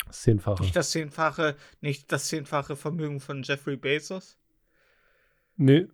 Das 0.05 0.21
Zehnfache. 0.21 0.63
Nicht 0.63 0.75
das 0.75 0.91
zehnfache, 0.91 1.55
nicht 1.81 2.11
das 2.11 2.27
zehnfache 2.27 2.75
Vermögen 2.75 3.19
von 3.19 3.43
Jeffrey 3.43 3.75
Bezos? 3.75 4.37
Nee. 5.55 5.87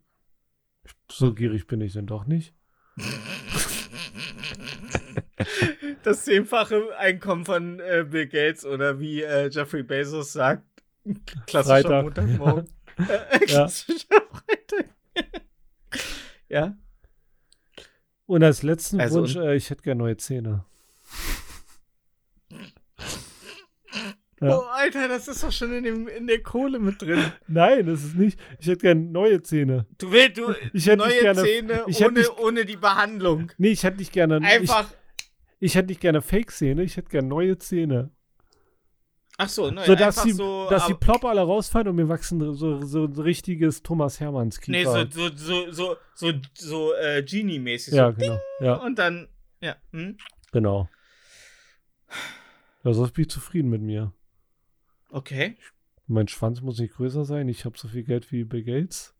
So 1.10 1.34
gierig 1.34 1.68
bin 1.68 1.82
ich 1.82 1.94
denn 1.94 2.08
doch 2.08 2.26
nicht. 2.26 2.54
Das 6.04 6.26
zehnfache 6.26 6.98
Einkommen 6.98 7.46
von 7.46 7.80
äh, 7.80 8.06
Bill 8.10 8.28
Gates 8.28 8.66
oder 8.66 9.00
wie 9.00 9.22
äh, 9.22 9.50
Jeffrey 9.50 9.84
Bezos 9.84 10.34
sagt, 10.34 10.64
klassischer 11.46 11.64
Freitag. 11.64 12.04
Montagmorgen. 12.04 12.70
Äh, 12.98 13.40
klassischer 13.46 14.22
Freitag. 14.32 14.90
ja. 16.50 16.76
Und 18.26 18.44
als 18.44 18.64
letzten 18.64 19.00
Also 19.02 19.22
Wunsch, 19.22 19.36
äh, 19.36 19.56
ich 19.56 19.70
hätte 19.70 19.84
gerne 19.84 20.00
neue 20.00 20.18
Zähne. 20.18 20.66
Ja. 24.44 24.58
Oh, 24.58 24.62
Alter, 24.72 25.08
das 25.08 25.28
ist 25.28 25.44
doch 25.44 25.52
schon 25.52 25.72
in, 25.72 25.84
dem, 25.84 26.08
in 26.08 26.26
der 26.26 26.42
Kohle 26.42 26.80
mit 26.80 27.00
drin. 27.00 27.24
Nein, 27.48 27.86
das 27.86 28.04
ist 28.04 28.16
nicht. 28.16 28.40
Ich 28.58 28.66
hätte 28.66 28.80
gerne 28.80 29.02
neue 29.02 29.44
Zähne. 29.44 29.86
Du 30.00 30.12
willst 30.12 30.40
du 30.40 30.52
Ich 30.74 30.88
hätte 30.88 30.98
neue 30.98 31.22
gerne- 31.22 31.44
Zähne 31.44 31.84
ich 31.86 32.04
ohne, 32.04 32.12
nicht- 32.20 32.40
ohne 32.40 32.66
die 32.66 32.76
Behandlung. 32.78 33.52
Nee, 33.60 33.70
ich 33.70 33.84
hätte 33.84 33.98
nicht 33.98 34.12
gerne. 34.12 34.38
Einfach. 34.42 34.90
Ich, 35.60 35.68
ich 35.68 35.76
hätte 35.76 35.90
nicht 35.90 36.02
gerne 36.02 36.24
Fake-Zähne, 36.24 36.82
ich 36.82 36.98
hätte 36.98 37.10
gerne 37.10 37.28
neue 37.28 37.60
Zähne. 37.60 38.10
Ach 39.44 39.50
so, 39.50 39.70
neu. 39.72 39.86
so, 39.86 39.96
dass 39.96 40.18
einfach 40.18 40.24
die, 40.24 40.32
so. 40.32 40.68
dass 40.70 40.88
die 40.88 40.94
plopp 40.94 41.24
alle 41.26 41.42
rausfallen 41.42 41.88
und 41.90 41.96
mir 41.96 42.08
wachsen 42.10 42.54
so, 42.54 42.82
so 42.82 43.04
ein 43.06 43.14
richtiges 43.14 43.84
Thomas 43.84 44.20
Hermanns 44.20 44.60
Nee, 44.68 44.80
Kiefer. 44.84 45.08
so, 45.12 45.30
so, 45.30 45.36
so, 45.36 45.72
so, 45.72 45.96
so, 46.16 46.32
so 46.54 46.94
äh, 46.96 47.24
Genie-mäßig. 47.24 47.94
ja, 47.94 48.12
so, 48.12 48.18
genau. 48.18 48.40
Ja, 48.60 48.76
Und 48.76 48.98
dann, 49.00 49.28
ja. 49.62 49.76
Hm? 49.92 50.18
genau. 50.52 50.90
Ja, 52.84 52.94
sonst 52.94 53.12
bin 53.14 53.24
ich 53.24 53.30
zufrieden 53.30 53.70
mit 53.70 53.82
mir. 53.82 54.14
Okay, 55.10 55.58
Mein 56.08 56.28
Schwanz 56.28 56.62
muss 56.62 56.80
nicht 56.80 56.96
größer 56.96 57.26
sein. 57.26 57.48
Ich 57.50 57.66
habe 57.66 57.78
so 57.78 57.88
viel 57.88 58.04
Geld 58.04 58.32
wie 58.32 58.44
Bill 58.44 58.64
Gates. 58.64 59.14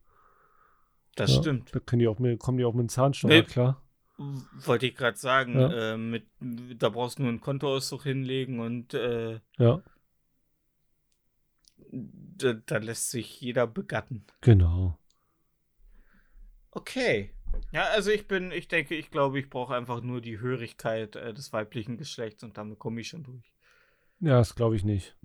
das 1.16 1.36
Ja, 1.36 1.42
stimmt. 1.42 1.74
Da 1.76 1.80
können 1.80 2.00
die 2.00 2.08
auch 2.08 2.20
mit, 2.20 2.40
kommen 2.40 2.58
die 2.58 2.66
auch 2.66 2.74
mit 2.74 2.84
dem 2.88 2.90
Zahnstocher 2.90 3.34
Nee. 3.34 3.44
klar. 3.44 3.82
Wollte 4.18 4.86
ich 4.88 4.96
gerade 4.96 5.18
sagen, 5.18 5.60
Ja. 5.60 5.94
äh, 5.94 5.98
mit, 5.98 6.26
da 6.40 6.90
brauchst 6.90 7.18
du 7.18 7.24
nur 7.24 7.30
einen 7.30 7.42
Kontoauszug 7.42 8.04
hinlegen 8.04 8.60
und 8.60 8.94
äh, 8.94 9.40
Ja, 9.58 9.82
da, 11.92 12.54
da 12.54 12.78
lässt 12.78 13.12
sich 13.12 13.40
jeder 13.42 13.68
begatten. 13.68 14.26
genau. 14.42 14.98
Okay. 16.72 17.32
Ja, 17.74 17.84
also 17.94 18.12
ich 18.12 18.28
bin, 18.28 18.52
ich 18.52 18.68
denke, 18.70 18.96
ich 18.96 19.12
glaube, 19.12 19.40
ich 19.40 19.50
brauche 19.50 19.76
einfach 19.76 20.02
nur 20.02 20.22
die 20.22 20.40
Hörigkeit 20.40 21.16
äh, 21.18 21.34
des 21.34 21.52
weiblichen 21.52 21.98
Geschlechts 21.98 22.44
und 22.44 22.58
damit 22.58 22.80
komme 22.80 23.02
ich 23.02 23.10
schon 23.10 23.24
durch. 23.24 23.52
Ja, 24.22 24.38
das 24.38 24.56
glaube 24.56 24.78
ich 24.78 24.86
nicht. 24.86 25.18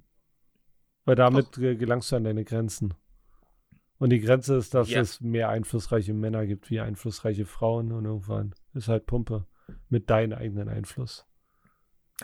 Weil 1.05 1.15
damit 1.15 1.57
äh, 1.59 1.77
gelangst 1.77 2.11
du 2.11 2.17
an 2.17 2.25
deine 2.25 2.45
Grenzen. 2.45 2.95
Und 3.99 4.11
die 4.11 4.21
Grenze 4.21 4.57
ist, 4.57 4.75
dass 4.75 4.91
Ja. 4.91 5.01
es 5.01 5.21
mehr 5.21 5.49
einflussreiche 5.49 6.15
Männer 6.15 6.47
gibt 6.47 6.69
wie 6.69 6.81
einflussreiche 6.81 7.47
Frauen 7.47 7.93
und 7.93 8.05
irgendwann 8.05 8.55
ist 8.75 8.89
halt 8.89 9.07
Pumpe 9.07 9.47
mit 9.89 10.11
deinem 10.11 10.37
eigenen 10.37 10.69
Einfluss. 10.69 11.27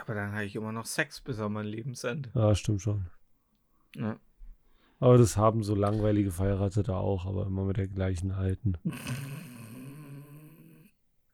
Aber 0.01 0.15
dann 0.15 0.33
habe 0.33 0.45
ich 0.45 0.57
immer 0.57 0.73
noch 0.73 0.87
Sex 0.87 1.21
bis 1.21 1.39
an 1.39 1.53
mein 1.53 1.67
Lebensende. 1.67 2.31
Ja, 2.35 2.55
stimmt 2.57 2.83
schon. 2.83 3.07
Ja. 3.97 4.19
Aber 5.01 5.19
das 5.19 5.37
haben 5.37 5.65
so 5.65 5.75
langweilige 5.75 6.31
Verheiratete 6.31 6.95
auch, 6.95 7.27
aber 7.27 7.47
immer 7.47 7.65
mit 7.65 7.77
der 7.77 7.89
gleichen 7.89 8.31
alten. 8.31 8.75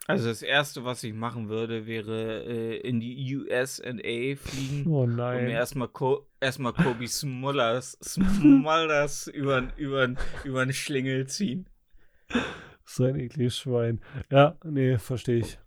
Also 0.06 0.28
das 0.28 0.40
erste, 0.40 0.86
was 0.86 1.04
ich 1.04 1.12
machen 1.12 1.50
würde, 1.50 1.86
wäre 1.86 2.42
äh, 2.44 2.76
in 2.78 2.98
die 2.98 3.36
USA 3.36 3.92
fliegen. 4.36 4.86
Oh 4.86 5.02
Und 5.02 5.16
mir 5.16 5.16
nein. 5.16 5.48
erstmal 5.48 5.88
Co 5.88 6.26
erstmal 6.40 6.72
Kobe 6.72 7.06
Smulders, 7.06 7.98
Smulders 8.02 9.26
über 9.26 9.68
über 9.76 10.14
über 10.44 10.64
den 10.64 10.72
Schlingel 10.72 11.26
ziehen. 11.26 11.66
So 12.86 13.04
ein 13.04 13.16
ekliges 13.16 13.58
Schwein. 13.58 14.00
Ja, 14.30 14.56
nee, 14.64 14.96
verstehe 14.96 15.40
ich. 15.40 15.58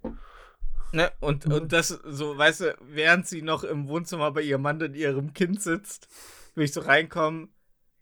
Ne? 0.91 1.11
Und, 1.19 1.45
und 1.45 1.71
das 1.71 1.89
so, 1.89 2.35
weißt 2.35 2.61
du, 2.61 2.75
während 2.81 3.27
sie 3.27 3.43
noch 3.43 3.63
im 3.63 3.87
Wohnzimmer 3.87 4.31
bei 4.31 4.41
ihrem 4.41 4.63
Mann 4.63 4.81
und 4.81 4.95
ihrem 4.95 5.33
Kind 5.33 5.61
sitzt, 5.61 6.07
will 6.55 6.65
ich 6.65 6.73
so 6.73 6.81
reinkommen. 6.81 7.53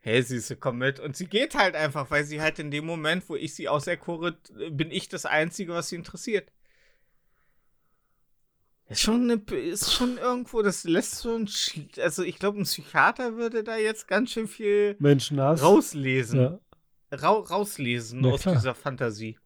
Hey, 0.02 0.22
Süße, 0.22 0.56
komm 0.56 0.78
mit. 0.78 1.00
Und 1.00 1.18
sie 1.18 1.28
geht 1.28 1.56
halt 1.56 1.76
einfach, 1.76 2.10
weil 2.10 2.24
sie 2.24 2.42
halt 2.42 2.58
in 2.60 2.72
dem 2.72 2.86
Moment, 2.86 3.28
wo 3.28 3.36
ich 3.36 3.54
sie 3.54 3.68
auserkore, 3.68 4.38
bin 4.72 4.92
ich 4.92 5.10
das 5.10 5.26
Einzige, 5.26 5.74
was 5.74 5.90
sie 5.90 5.98
interessiert. 5.98 6.52
Ist 8.88 9.02
schon, 9.02 9.30
eine, 9.30 9.36
ist 9.56 9.94
schon 9.94 10.18
irgendwo, 10.18 10.64
das 10.64 10.84
lässt 10.84 11.18
so 11.18 11.36
ein, 11.36 11.48
also 12.02 12.24
ich 12.24 12.40
glaube, 12.40 12.60
ein 12.60 12.64
Psychiater 12.64 13.36
würde 13.36 13.64
da 13.64 13.78
jetzt 13.78 14.08
ganz 14.08 14.32
schön 14.32 14.48
viel 14.48 14.96
Menschenhass. 15.00 15.62
rauslesen. 15.62 16.40
Ja. 16.40 16.60
Ra 17.12 17.30
rauslesen 17.30 18.22
Na 18.22 18.30
aus 18.30 18.42
klar. 18.42 18.56
dieser 18.56 18.74
Fantasie. 18.74 19.38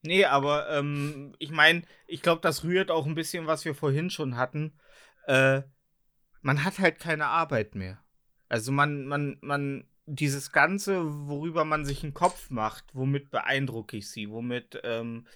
Nee, 0.00 0.24
aber 0.24 0.70
ähm, 0.70 1.34
ich 1.38 1.50
meine, 1.50 1.82
ich 2.06 2.22
glaube, 2.22 2.40
das 2.40 2.64
rührt 2.64 2.90
auch 2.90 3.04
ein 3.06 3.14
bisschen, 3.14 3.46
was 3.46 3.64
wir 3.66 3.74
vorhin 3.74 4.08
schon 4.08 4.36
hatten. 4.36 4.72
Äh, 5.26 5.62
man 6.40 6.64
hat 6.64 6.78
halt 6.78 6.98
keine 6.98 7.26
Arbeit 7.26 7.74
mehr. 7.74 8.01
Also 8.52 8.70
man, 8.70 9.06
man, 9.06 9.38
man, 9.40 9.84
dieses 10.04 10.52
Ganze, 10.52 11.00
worüber 11.26 11.64
man 11.64 11.86
sich 11.86 12.02
einen 12.02 12.12
Kopf 12.12 12.50
macht, 12.50 12.84
womit 12.92 13.30
beeindrucke 13.30 13.96
ich 13.96 14.10
sie, 14.10 14.28
womit 14.28 14.78
ähm, 14.84 15.26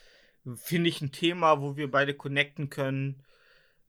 finde 0.54 0.90
ich 0.90 1.00
ein 1.00 1.12
Thema, 1.12 1.62
wo 1.62 1.78
wir 1.78 1.90
beide 1.90 2.12
connecten 2.12 2.68
können, 2.68 3.24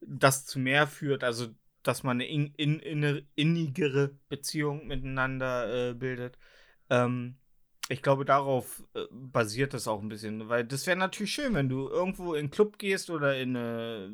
das 0.00 0.46
zu 0.46 0.58
mehr 0.58 0.86
führt, 0.86 1.24
also 1.24 1.48
dass 1.82 2.04
man 2.04 2.22
eine 2.22 2.26
in, 2.26 2.54
in, 2.54 3.26
innigere 3.34 4.12
Beziehung 4.30 4.86
miteinander 4.86 5.90
äh, 5.90 5.92
bildet. 5.92 6.38
Ähm, 6.88 7.36
ich 7.90 8.00
glaube, 8.00 8.24
darauf 8.24 8.82
äh, 8.94 9.02
basiert 9.10 9.74
das 9.74 9.88
auch 9.88 10.00
ein 10.00 10.08
bisschen, 10.08 10.48
weil 10.48 10.64
das 10.64 10.86
wäre 10.86 10.96
natürlich 10.96 11.34
schön, 11.34 11.52
wenn 11.52 11.68
du 11.68 11.86
irgendwo 11.86 12.32
in 12.32 12.38
einen 12.38 12.50
Club 12.50 12.78
gehst 12.78 13.10
oder 13.10 13.38
in, 13.38 13.56
äh, 13.56 14.06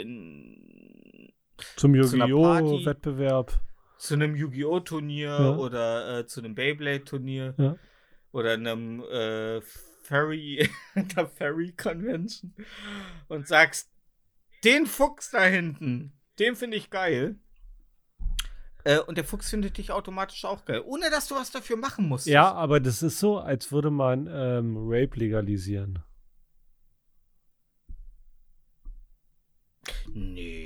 in 0.00 1.32
Zum 1.74 1.96
Yu-Gi-Oh! 1.96 2.86
Wettbewerb. 2.86 3.60
Zu 4.02 4.14
einem 4.14 4.34
Yu-Gi-Oh! 4.34 4.80
Turnier 4.80 5.28
Ja. 5.28 5.56
oder 5.56 6.18
äh, 6.18 6.26
zu 6.26 6.40
einem 6.40 6.56
Beyblade 6.56 7.04
Turnier 7.04 7.54
Ja. 7.56 7.76
oder 8.32 8.54
einem 8.54 9.00
äh, 9.04 9.60
Fairy, 10.02 10.68
der 11.16 11.28
Fairy 11.28 11.72
Convention 11.72 12.52
und 13.28 13.46
sagst, 13.46 13.90
den 14.64 14.86
Fuchs 14.86 15.30
da 15.30 15.44
hinten, 15.44 16.12
den 16.40 16.56
finde 16.56 16.76
ich 16.78 16.90
geil. 16.90 17.36
Äh, 18.84 18.98
und 18.98 19.16
der 19.18 19.24
Fuchs 19.24 19.50
findet 19.50 19.78
dich 19.78 19.92
automatisch 19.92 20.44
auch 20.44 20.64
geil, 20.64 20.82
ohne 20.84 21.08
dass 21.08 21.28
du 21.28 21.36
was 21.36 21.52
dafür 21.52 21.76
machen 21.76 22.08
musst. 22.08 22.26
Ja, 22.26 22.52
aber 22.52 22.80
das 22.80 23.04
ist 23.04 23.20
so, 23.20 23.38
als 23.38 23.70
würde 23.70 23.92
man 23.92 24.26
ähm, 24.28 24.76
Rape 24.78 25.16
legalisieren. 25.16 26.00
Nee. 30.12 30.61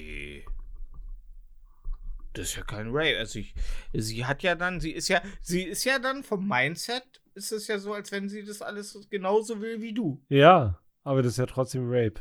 Das 2.37 2.49
ist 2.49 2.57
ja 2.57 2.63
kein 2.65 2.89
Rape. 2.91 3.19
Also 3.19 3.39
ich, 3.39 3.55
sie 3.95 4.27
hat 4.27 4.43
ja 4.43 4.55
dann, 4.55 4.79
sie 4.79 4.91
ist 4.91 5.09
ja, 5.09 5.23
sie 5.41 5.63
ist 5.63 5.85
ja 5.85 5.99
dann 5.99 6.23
vom 6.23 6.47
Mindset, 6.47 7.23
ist 7.35 7.51
es 7.51 7.67
ja 7.67 7.79
so, 7.79 7.95
als 7.95 8.13
wenn 8.13 8.29
sie 8.29 8.45
das 8.45 8.61
alles 8.61 9.09
genauso 9.09 9.63
will 9.63 9.81
wie 9.81 9.95
du. 9.95 10.23
Ja, 10.29 10.79
aber 11.03 11.23
das 11.23 11.33
ist 11.33 11.39
ja 11.39 11.47
trotzdem 11.47 11.85
Rape. 11.87 12.21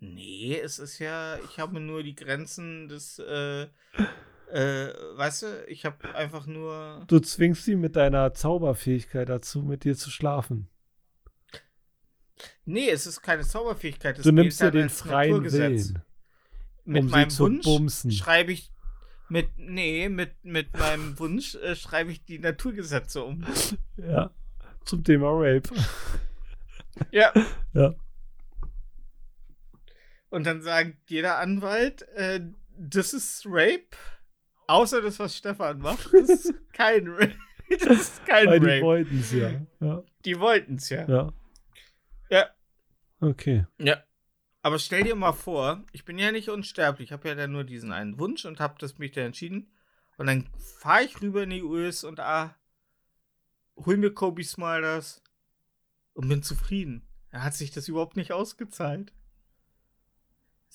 Nee, 0.00 0.58
es 0.58 0.80
ist 0.80 0.98
ja, 0.98 1.38
ich 1.44 1.60
habe 1.60 1.78
nur 1.78 2.02
die 2.02 2.16
Grenzen 2.16 2.88
des, 2.88 3.20
äh, 3.20 3.68
äh, 4.50 4.92
weißt 5.16 5.42
du, 5.42 5.64
ich 5.68 5.84
habe 5.84 6.12
einfach 6.16 6.46
nur. 6.46 7.04
Du 7.06 7.20
zwingst 7.20 7.64
sie 7.64 7.76
mit 7.76 7.94
deiner 7.94 8.34
Zauberfähigkeit 8.34 9.28
dazu, 9.28 9.62
mit 9.62 9.84
dir 9.84 9.94
zu 9.94 10.10
schlafen. 10.10 10.68
Nee, 12.64 12.88
es 12.90 13.06
ist 13.06 13.20
keine 13.22 13.42
Zauberfähigkeit. 13.42 14.18
es 14.18 14.24
du 14.24 14.32
nimmst 14.32 14.60
dir 14.60 14.72
dann 14.72 14.82
den 14.82 14.88
freien. 14.88 15.44
Willen. 15.44 16.02
Mit 16.90 17.02
um 17.02 17.08
sie 17.08 17.12
meinem 17.14 17.30
zu 17.30 17.44
Wunsch 17.44 17.64
bumsen. 17.64 18.10
schreibe 18.10 18.52
ich. 18.52 18.70
Mit, 19.28 19.48
nee, 19.58 20.08
mit, 20.08 20.44
mit 20.44 20.76
meinem 20.76 21.16
Wunsch 21.18 21.54
äh, 21.54 21.76
schreibe 21.76 22.10
ich 22.10 22.24
die 22.24 22.40
Naturgesetze 22.40 23.22
um. 23.22 23.44
Ja, 23.96 24.30
zum 24.84 25.04
Thema 25.04 25.28
Rape. 25.30 25.70
Ja. 27.12 27.32
Ja. 27.72 27.94
Und 30.30 30.44
dann 30.46 30.62
sagt 30.62 30.94
jeder 31.08 31.38
Anwalt, 31.38 32.02
äh, 32.14 32.40
das 32.76 33.12
ist 33.14 33.44
Rape. 33.46 33.96
Außer 34.66 35.00
das, 35.02 35.18
was 35.18 35.36
Stefan 35.36 35.78
macht. 35.78 36.12
Das 36.12 36.28
ist 36.28 36.54
kein 36.72 37.08
Rape. 37.08 37.34
Das 37.68 38.00
ist 38.00 38.26
kein 38.26 38.46
Weil 38.48 38.60
die 38.60 38.66
Rape. 38.66 38.82
wollten 38.82 39.20
es 39.20 39.32
ja. 39.32 39.50
ja. 39.80 40.02
Die 40.24 40.38
wollten 40.40 40.74
es 40.76 40.88
ja. 40.88 41.06
Ja. 41.08 41.32
Ja. 42.30 42.46
Okay. 43.20 43.64
Ja. 43.78 44.02
Aber 44.62 44.78
stell 44.78 45.04
dir 45.04 45.14
mal 45.14 45.32
vor, 45.32 45.84
ich 45.92 46.04
bin 46.04 46.18
ja 46.18 46.32
nicht 46.32 46.50
unsterblich. 46.50 47.08
Ich 47.08 47.12
habe 47.12 47.28
ja 47.28 47.34
dann 47.34 47.52
nur 47.52 47.64
diesen 47.64 47.92
einen 47.92 48.18
Wunsch 48.18 48.44
und 48.44 48.60
habe 48.60 48.74
das 48.78 48.98
mich 48.98 49.12
dann 49.12 49.26
entschieden. 49.26 49.72
Und 50.18 50.26
dann 50.26 50.46
fahre 50.58 51.04
ich 51.04 51.22
rüber 51.22 51.44
in 51.44 51.50
die 51.50 51.62
US 51.62 52.04
und 52.04 52.20
ah, 52.20 52.54
hol 53.76 53.96
mir 53.96 54.12
Kobe 54.12 54.44
Smulders 54.44 55.22
und 56.12 56.28
bin 56.28 56.42
zufrieden. 56.42 57.06
Er 57.30 57.42
hat 57.42 57.54
sich 57.54 57.70
das 57.70 57.88
überhaupt 57.88 58.16
nicht 58.16 58.32
ausgezahlt. 58.32 59.12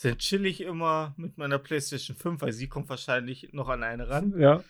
Dann 0.02 0.18
chill 0.18 0.46
ich 0.46 0.62
immer 0.62 1.14
mit 1.18 1.38
meiner 1.38 1.60
PlayStation 1.60 2.18
5, 2.18 2.42
weil 2.42 2.54
sie 2.54 2.68
kommt 2.68 2.90
wahrscheinlich 2.90 3.54
noch 3.54 3.70
an 3.70 3.84
eine 3.84 4.10
ran. 4.10 4.34
Ja. 4.38 4.64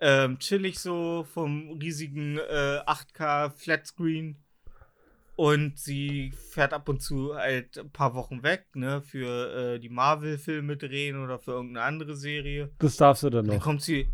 Ähm, 0.00 0.38
chill 0.38 0.64
ich 0.66 0.78
so 0.78 1.26
vom 1.32 1.72
riesigen 1.72 2.38
äh, 2.38 2.80
8K 2.86 3.50
Flatscreen 3.50 4.36
und 5.38 5.78
sie 5.78 6.32
fährt 6.32 6.72
ab 6.72 6.88
und 6.88 7.00
zu 7.00 7.36
halt 7.36 7.78
ein 7.78 7.92
paar 7.92 8.12
Wochen 8.14 8.42
weg, 8.42 8.66
ne, 8.74 9.02
für 9.02 9.74
äh, 9.74 9.78
die 9.78 9.88
Marvel-Filme 9.88 10.76
drehen 10.76 11.22
oder 11.22 11.38
für 11.38 11.52
irgendeine 11.52 11.86
andere 11.86 12.16
Serie. 12.16 12.72
Das 12.80 12.96
darfst 12.96 13.22
du 13.22 13.30
dann 13.30 13.46
Dann 13.46 13.58
noch. 13.58 13.62
kommt 13.62 13.82
sie. 13.82 14.08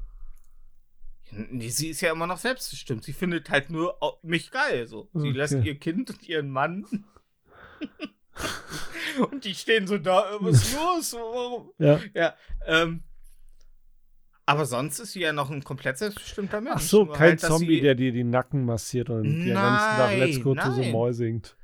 Nee, 1.31 1.71
sie 1.71 1.89
ist 1.89 2.03
ja 2.03 2.13
immer 2.13 2.27
noch 2.27 2.37
selbstbestimmt. 2.37 3.05
Sie 3.05 3.15
findet 3.15 3.49
halt 3.49 3.71
nur 3.71 3.97
mich 4.23 4.51
geil. 4.51 4.87
So. 4.87 5.09
Sie 5.15 5.29
Okay. 5.31 5.39
lässt 5.39 5.55
ihr 5.65 5.79
Kind 5.79 6.11
und 6.11 6.29
ihren 6.29 6.51
Mann. 6.51 6.85
und 9.31 9.45
die 9.47 9.55
stehen 9.55 9.87
so 9.87 9.97
da, 9.97 10.27
was 10.41 10.57
ist 10.57 10.75
los? 10.77 11.15
Warum? 11.15 11.71
Ja. 11.79 12.01
Ja, 12.13 12.35
ähm. 12.67 13.03
Aber 14.47 14.67
sonst 14.67 14.99
ist 14.99 15.13
sie 15.13 15.21
ja 15.21 15.33
noch 15.33 15.51
ein 15.51 15.65
komplett 15.65 15.97
selbstbestimmter 15.99 16.61
Mensch. 16.61 16.75
Ach 16.77 16.81
so, 16.81 17.05
Nur 17.07 17.15
kein 17.15 17.31
halt, 17.31 17.41
Zombie, 17.41 17.81
der 17.81 17.95
dir 17.95 18.13
die 18.13 18.25
Nacken 18.25 18.65
massiert 18.65 19.09
und 19.11 19.25
den 19.25 19.55
ganzen 19.55 19.97
Tag 19.97 20.11
Nein, 20.11 20.19
Let's 20.19 20.41
Go 20.43 20.55
to 20.55 20.71
the 20.73 20.81
nein. 20.83 20.93
Mall 20.93 21.15
singt. 21.15 21.57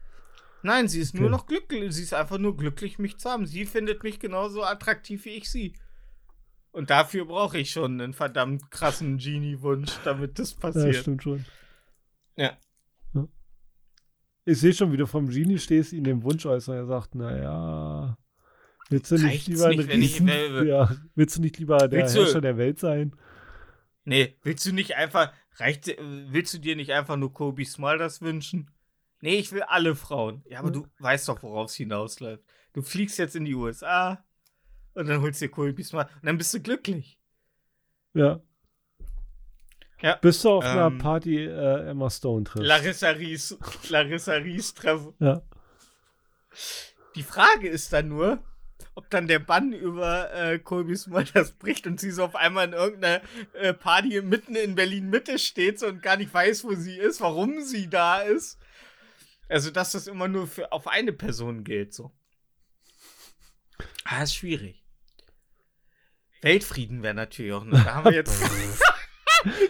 Nein, 0.62 0.88
sie 0.88 1.00
ist 1.00 1.14
nur 1.14 1.24
Okay. 1.24 1.32
noch 1.32 1.46
glücklich. 1.46 1.92
Sie 1.94 2.02
ist 2.02 2.14
einfach 2.14 2.38
nur 2.38 2.56
glücklich, 2.56 2.98
mich 2.98 3.18
zu 3.18 3.28
haben. 3.30 3.46
Sie 3.46 3.66
findet 3.66 4.02
mich 4.02 4.18
genauso 4.18 4.62
attraktiv 4.62 5.24
wie 5.26 5.30
ich 5.30 5.50
sie. 5.50 5.74
Und 6.72 6.88
dafür 6.90 7.24
brauche 7.26 7.58
ich 7.58 7.70
schon 7.70 8.00
einen 8.00 8.12
verdammt 8.14 8.70
krassen 8.70 9.18
Genie-Wunsch, 9.18 9.92
damit 10.04 10.38
das 10.38 10.52
Ja, 10.52 10.60
passiert. 10.60 10.96
stimmt 10.96 11.22
schon. 11.22 11.44
Ja. 12.36 12.56
Ja. 13.12 13.26
Ich 14.44 14.60
sehe 14.60 14.72
schon, 14.72 14.92
wie 14.92 14.96
du 14.96 15.06
vom 15.06 15.28
Genie 15.28 15.58
stehst, 15.58 15.92
ihn 15.92 16.04
den 16.04 16.22
Wunsch 16.22 16.46
äußern. 16.46 16.76
Er 16.76 16.86
sagt, 16.86 17.14
naja, 17.14 18.16
willst 18.91 19.11
du 19.11 19.16
nicht 19.16 19.47
lieber 19.47 19.66
ein 19.66 19.76
nicht, 19.76 19.88
wenn 19.88 20.03
ich 20.03 20.20
Riesen, 20.20 20.66
ja, 20.66 20.95
willst 21.14 21.36
du 21.36 21.41
nicht 21.41 21.59
lieber 21.59 21.78
der 21.88 22.01
Willst 22.01 22.16
du- 22.16 22.20
Herrscher 22.24 22.41
der 22.41 22.57
Welt 22.59 22.78
sein? 22.78 23.14
Nee, 24.05 24.36
willst 24.43 24.66
du 24.66 24.72
nicht 24.72 24.97
einfach, 24.97 25.32
reicht, 25.57 25.88
äh, 25.88 25.97
willst 26.01 26.53
du 26.55 26.59
dir 26.59 26.74
nicht 26.76 26.91
einfach 26.93 27.16
nur 27.16 27.32
Kobe 27.32 27.64
Smulders 27.64 28.20
wünschen? 28.20 28.70
Nee, 29.20 29.36
ich 29.38 29.53
will 29.53 29.62
alle 29.62 29.95
Frauen. 29.95 30.43
Ja, 30.49 30.61
aber 30.61 30.70
du 30.70 30.86
weißt 30.99 31.28
doch, 31.28 31.43
worauf 31.43 31.70
es 31.70 31.76
hinausläuft. 31.76 32.43
Du 32.72 32.82
fliegst 32.82 33.18
jetzt 33.18 33.36
in 33.36 33.45
die 33.45 33.55
USA 33.55 34.24
und 34.95 35.09
dann 35.09 35.20
holst 35.20 35.41
dir 35.43 35.49
Kohl 35.51 35.72
Bismarck 35.74 36.11
und 36.16 36.26
dann 36.26 36.38
bist 36.38 36.55
du 36.55 36.61
glücklich. 36.61 37.18
Ja. 38.14 38.41
Ja. 40.01 40.16
Bist 40.16 40.43
du 40.45 40.49
auf 40.51 40.64
Ähm, 40.64 40.70
einer 40.70 40.91
Party 40.93 41.45
äh, 41.45 41.91
Emma 41.91 42.09
Stone 42.09 42.45
triffst? 42.45 42.66
Larissa 42.66 43.11
Ries, 43.11 43.59
Larissa 43.91 44.32
Ries 44.34 44.72
treffen. 44.74 45.12
ja. 45.18 45.43
Die 47.16 47.22
Frage 47.22 47.68
ist 47.68 47.93
dann 47.93 48.09
nur, 48.09 48.38
ob 48.94 49.08
dann 49.10 49.28
der 49.28 49.38
Bann 49.38 49.72
über 49.72 50.32
äh, 50.32 50.58
Colby 50.58 50.96
Smulders 50.96 51.52
bricht 51.52 51.86
und 51.86 52.00
sie 52.00 52.10
so 52.10 52.24
auf 52.24 52.36
einmal 52.36 52.68
in 52.68 52.72
irgendeiner 52.72 53.22
äh, 53.54 53.74
Party 53.74 54.20
mitten 54.22 54.54
in 54.54 54.74
Berlin 54.74 55.10
Mitte 55.10 55.38
steht 55.38 55.78
so 55.78 55.86
und 55.86 56.02
gar 56.02 56.16
nicht 56.16 56.32
weiß, 56.32 56.64
wo 56.64 56.74
sie 56.74 56.96
ist, 56.96 57.20
warum 57.20 57.62
sie 57.62 57.88
da 57.88 58.20
ist. 58.20 58.58
Also, 59.48 59.70
dass 59.70 59.92
das 59.92 60.06
immer 60.06 60.28
nur 60.28 60.46
für 60.46 60.70
auf 60.70 60.86
eine 60.86 61.12
Person 61.12 61.64
gilt, 61.64 61.92
so. 61.92 62.12
Ah, 64.04 64.22
ist 64.22 64.36
schwierig. 64.36 64.84
Weltfrieden 66.42 67.02
wäre 67.02 67.14
natürlich 67.14 67.52
auch 67.52 67.64
noch. 67.64 67.82
Da 67.84 67.94
haben 67.96 68.04
wir 68.04 68.14
jetzt 68.14 68.40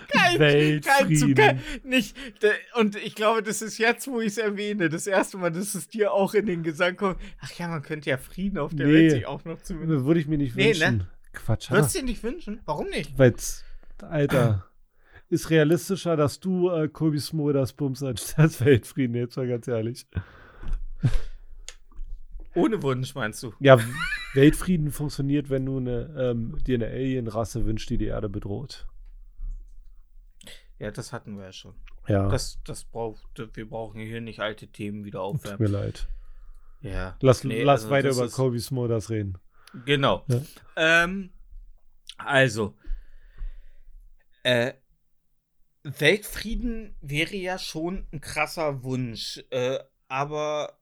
kein, 0.09 0.39
kein 0.81 1.14
zu 1.14 1.29
Weltfrieden. 1.29 1.35
kein, 1.35 1.61
nicht. 1.85 2.16
de- 2.43 2.51
Und 2.79 2.97
ich 2.97 3.14
glaube, 3.14 3.43
das 3.43 3.62
ist 3.62 3.79
jetzt, 3.79 4.07
wo 4.09 4.21
ich 4.21 4.29
es 4.29 4.39
erwähne, 4.39 4.89
das 4.89 5.07
erste 5.07 5.37
Mal, 5.39 5.51
dass 5.51 5.75
es 5.75 5.89
dir 5.89 6.12
auch 6.12 6.35
in 6.35 6.47
den 6.47 6.62
Gesang 6.62 6.97
kommt. 6.97 7.18
Ach 7.41 7.53
ja, 7.53 7.68
man 7.68 7.83
könnte 7.83 8.11
ja 8.11 8.16
Frieden 8.18 8.59
auf 8.59 8.75
der 8.75 8.87
Nee. 8.87 8.93
Welt 8.95 9.11
sich 9.12 9.27
auch 9.27 9.45
noch 9.45 9.61
zumindest. 9.62 10.05
Würde 10.05 10.21
ich 10.21 10.27
mir 10.27 10.39
nicht 10.39 10.57
Nee, 10.57 10.73
ne? 10.73 10.81
wünschen. 10.81 11.07
Quatsch, 11.33 11.71
Würdest 11.71 11.95
du 11.95 12.01
dir 12.01 12.05
nicht 12.07 12.23
wünschen? 12.23 12.61
Warum 12.64 12.89
nicht? 12.89 13.16
Weil's, 13.18 13.64
Alter, 14.03 14.66
ist 15.29 15.49
realistischer, 15.51 16.16
dass 16.16 16.41
du 16.41 16.71
äh, 16.71 16.89
Kobi 16.89 17.21
Smulders 17.21 17.73
bummst, 17.73 18.03
als 18.03 18.64
Weltfrieden, 18.64 19.14
jetzt 19.14 19.37
mal 19.37 19.47
ganz 19.47 19.68
ehrlich. 19.68 20.07
Ohne 22.55 22.83
Wunsch, 22.83 23.14
meinst 23.14 23.43
du? 23.45 23.53
Ja, 23.61 23.79
Weltfrieden 24.35 24.91
funktioniert, 24.91 25.51
wenn 25.51 25.66
du 25.66 25.77
eine, 25.79 26.12
ähm, 26.18 26.59
dir 26.66 26.75
eine 26.77 26.89
Alien-Rasse 26.89 27.64
wünschst, 27.64 27.91
die 27.91 27.99
die 27.99 28.07
Erde 28.07 28.29
bedroht. 28.29 28.87
Ja, 30.81 30.91
das 30.91 31.12
hatten 31.12 31.37
wir 31.37 31.45
ja 31.45 31.53
schon. 31.53 31.74
Ja, 32.09 32.28
Das, 32.28 32.59
das 32.64 32.85
braucht, 32.85 33.22
wir 33.55 33.68
brauchen 33.68 34.01
hier 34.01 34.20
nicht 34.20 34.41
alte 34.41 34.66
Themen 34.66 35.05
wieder 35.05 35.18
tut 35.20 35.45
mir 35.45 35.53
aufwärmen. 35.53 35.70
leid. 35.72 36.09
Ja. 36.81 37.16
Lass, 37.20 37.45
Nee, 37.45 37.62
lass 37.62 37.83
also 37.83 37.91
weiter 37.91 38.11
über 38.11 38.24
ist- 38.24 38.33
Kobe 38.35 38.59
Smulders 38.59 39.11
reden. 39.11 39.39
Genau. 39.85 40.24
Ja. 40.28 40.41
Ähm, 40.76 41.31
also, 42.16 42.74
äh, 44.43 44.72
Weltfrieden 45.83 46.95
wäre 47.01 47.37
ja 47.37 47.59
schon 47.59 48.07
ein 48.12 48.20
krasser 48.20 48.83
Wunsch, 48.83 49.43
äh, 49.51 49.78
aber 50.09 50.80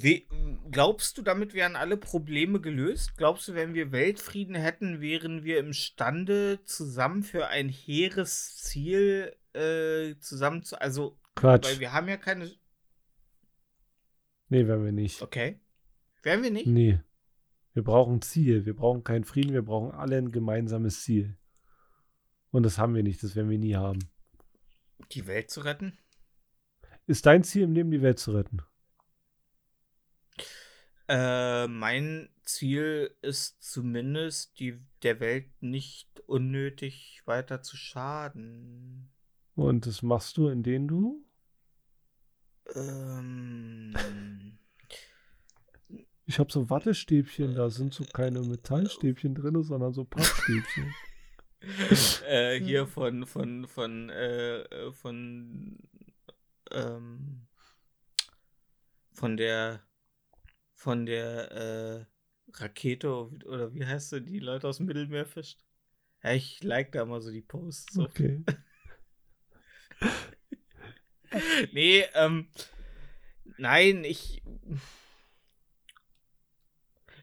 we 0.00 0.22
glaubst 0.70 1.18
du, 1.18 1.22
damit 1.22 1.54
wären 1.54 1.76
alle 1.76 1.96
Probleme 1.96 2.60
gelöst? 2.60 3.16
Glaubst 3.16 3.48
du, 3.48 3.54
wenn 3.54 3.74
wir 3.74 3.92
Weltfrieden 3.92 4.54
hätten, 4.54 5.00
wären 5.00 5.44
wir 5.44 5.58
imstande, 5.58 6.60
zusammen 6.64 7.22
für 7.22 7.48
ein 7.48 7.68
hehres 7.68 8.56
Ziel 8.56 9.36
äh, 9.52 10.14
zusammen 10.18 10.62
zu, 10.62 10.80
also, 10.80 11.18
Quatsch. 11.34 11.66
weil 11.66 11.80
wir 11.80 11.92
haben 11.92 12.08
ja 12.08 12.16
keine, 12.16 12.50
Nee, 14.48 14.66
werden 14.66 14.84
wir 14.84 14.92
nicht. 14.92 15.22
okay, 15.22 15.60
wären 16.22 16.42
wir 16.42 16.50
nicht? 16.50 16.66
Nee. 16.66 17.00
Wir 17.74 17.82
brauchen 17.82 18.20
Ziel. 18.20 18.66
Wir 18.66 18.76
brauchen 18.76 19.02
keinen 19.02 19.24
Frieden. 19.24 19.54
Wir 19.54 19.62
brauchen 19.62 19.92
alle 19.92 20.18
ein 20.18 20.30
gemeinsames 20.30 21.02
Ziel. 21.02 21.38
Und 22.50 22.64
das 22.64 22.76
haben 22.76 22.94
wir 22.94 23.02
nicht. 23.02 23.22
Das 23.22 23.34
werden 23.34 23.48
wir 23.48 23.58
nie 23.58 23.76
haben. 23.76 23.98
Die 25.12 25.26
Welt 25.26 25.50
zu 25.50 25.60
retten? 25.62 25.98
Ist 27.06 27.24
dein 27.24 27.44
Ziel 27.44 27.62
im 27.62 27.72
Leben, 27.72 27.90
die 27.90 28.02
Welt 28.02 28.18
zu 28.18 28.32
retten? 28.32 28.60
Äh, 31.14 31.68
mein 31.68 32.30
Ziel 32.42 33.14
ist 33.20 33.62
zumindest, 33.62 34.58
die, 34.58 34.80
der 35.02 35.20
Welt 35.20 35.50
nicht 35.60 36.08
unnötig 36.26 37.20
weiter 37.26 37.60
zu 37.60 37.76
schaden. 37.76 39.10
Und 39.54 39.84
das 39.84 40.00
machst 40.00 40.38
du, 40.38 40.48
indem 40.48 40.88
du 40.88 41.22
Ähm, 42.74 43.92
Ich 46.24 46.38
habe 46.38 46.50
so 46.50 46.70
Wattestäbchen, 46.70 47.56
da 47.56 47.68
sind 47.68 47.92
so 47.92 48.04
keine 48.04 48.40
Metallstäbchen 48.40 49.34
drin, 49.34 49.62
sondern 49.62 49.92
so 49.92 50.04
Pappstäbchen. 50.04 50.94
äh, 52.26 52.58
hier 52.58 52.86
von, 52.86 53.26
von, 53.26 53.66
von, 53.66 54.08
äh, 54.08 54.62
äh, 54.62 54.92
von, 54.92 55.78
ähm, 56.70 57.46
von 59.12 59.36
der, 59.36 59.82
von 60.82 61.06
der, 61.06 61.52
äh, 61.52 62.04
Rakete 62.54 63.08
oder 63.46 63.72
wie 63.72 63.86
heißt 63.86 64.10
sie, 64.10 64.20
die 64.20 64.40
Leute 64.40 64.68
aus 64.68 64.78
dem 64.78 64.86
Mittelmeer 64.86 65.26
fischt? 65.26 65.60
Ja, 66.24 66.32
ich 66.32 66.62
like 66.62 66.90
da 66.92 67.04
mal 67.04 67.20
so 67.20 67.30
die 67.30 67.40
Posts. 67.40 67.94
So. 67.94 68.02
Okay. 68.02 68.44
Nee, 71.72 72.04
ähm, 72.12 72.48
nein, 73.56 74.04
ich. 74.04 74.42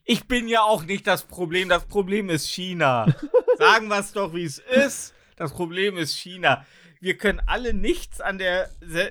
Ich 0.04 0.28
bin 0.28 0.48
ja 0.48 0.64
auch 0.64 0.84
nicht 0.84 1.06
das 1.06 1.26
Problem. 1.26 1.70
Das 1.70 1.86
Problem 1.86 2.32
ist 2.32 2.48
China. 2.48 3.06
Sagen 3.60 3.88
wir 3.90 4.00
es 4.00 4.14
doch, 4.14 4.34
wie 4.34 4.46
es 4.46 4.58
ist. 4.58 5.14
Das 5.36 5.54
Problem 5.54 5.96
ist 5.96 6.16
China. 6.16 6.66
Wir 7.02 7.18
können 7.18 7.42
alle 7.46 7.74
nichts 7.74 8.20
an 8.20 8.38
der 8.38 8.70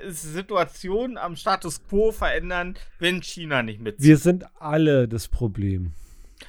Situation, 0.09 1.17
am 1.17 1.37
Status 1.37 1.83
quo 1.85 2.13
verändern, 2.13 2.77
wenn 2.99 3.23
China 3.23 3.63
nicht 3.63 3.81
mitzieht. 3.81 4.05
Wir 4.05 4.19
sind 4.19 4.45
alle 4.61 5.09
das 5.09 5.29
Problem. 5.29 5.95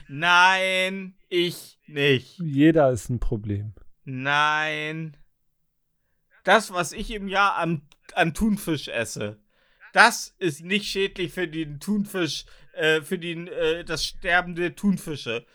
Nein, 0.10 1.16
ich 1.30 1.80
nicht. 1.88 2.40
Jeder 2.40 2.92
ist 2.92 3.10
ein 3.10 3.20
Problem. 3.20 3.74
Nein. 4.04 5.16
Das, 6.44 6.74
was 6.74 6.92
ich 6.92 7.12
im 7.12 7.28
Jahr 7.28 7.56
an, 7.56 7.84
an 8.16 8.34
Thunfisch 8.34 8.90
esse, 8.90 9.38
das 9.94 10.36
ist 10.40 10.64
nicht 10.64 10.88
schädlich 10.88 11.32
für 11.34 11.48
den 11.48 11.80
Thunfisch, 11.80 12.46
äh, 12.74 13.02
für 13.02 13.18
den, 13.18 13.48
äh, 13.48 13.84
das 13.86 14.06
sterbende 14.06 14.76
Thunfische. 14.76 15.46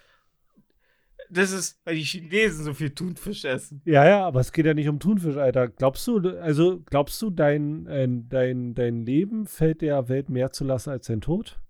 Das 1.30 1.50
ist, 1.52 1.80
weil 1.84 1.96
die 1.96 2.02
Chinesen 2.04 2.64
so 2.64 2.74
viel 2.74 2.90
Thunfisch 2.90 3.44
essen. 3.44 3.80
Ja, 3.84 4.06
ja, 4.06 4.26
aber 4.26 4.40
es 4.40 4.52
geht 4.52 4.66
ja 4.66 4.74
nicht 4.74 4.88
um 4.88 5.00
Thunfisch, 5.00 5.36
Alter. 5.36 5.68
Glaubst 5.68 6.06
du, 6.06 6.18
also 6.40 6.80
glaubst 6.84 7.20
du, 7.22 7.30
dein, 7.30 7.86
äh, 7.86 8.06
dein, 8.28 8.74
dein 8.74 9.04
Leben 9.04 9.46
fällt 9.46 9.80
der 9.80 10.08
Welt 10.08 10.28
mehr 10.28 10.52
zu 10.52 10.64
lassen 10.64 10.90
als 10.90 11.06
dein 11.06 11.20
Tod? 11.20 11.60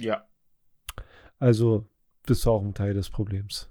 Ja. 0.00 0.26
Also 1.38 1.88
bist 2.26 2.44
du 2.46 2.50
auch 2.50 2.62
ein 2.62 2.74
Teil 2.74 2.94
des 2.94 3.10
Problems. 3.10 3.68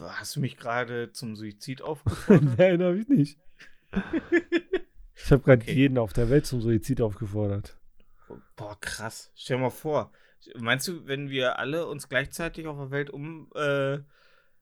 Hast 0.00 0.36
du 0.36 0.40
mich 0.40 0.56
gerade 0.56 1.12
zum 1.12 1.36
Suizid 1.36 1.82
aufgefordert? 1.82 2.58
Nein, 2.58 2.82
habe 2.82 2.98
ich 2.98 3.08
nicht. 3.08 3.38
Ich 5.14 5.30
habe 5.30 5.42
gerade 5.42 5.62
Okay. 5.62 5.74
jeden 5.74 5.98
auf 5.98 6.12
der 6.12 6.30
Welt 6.30 6.46
zum 6.46 6.60
Suizid 6.62 7.00
aufgefordert. 7.00 7.78
Boah, 8.56 8.78
krass. 8.80 9.30
Stell 9.34 9.56
dir 9.56 9.62
mal 9.64 9.70
vor. 9.70 10.12
Meinst 10.58 10.88
du, 10.88 11.06
wenn 11.06 11.30
wir 11.30 11.58
alle 11.58 11.86
uns 11.86 12.08
gleichzeitig 12.08 12.66
auf 12.66 12.76
der 12.76 12.90
Welt 12.90 13.10
um 13.10 13.50
äh, 13.54 13.98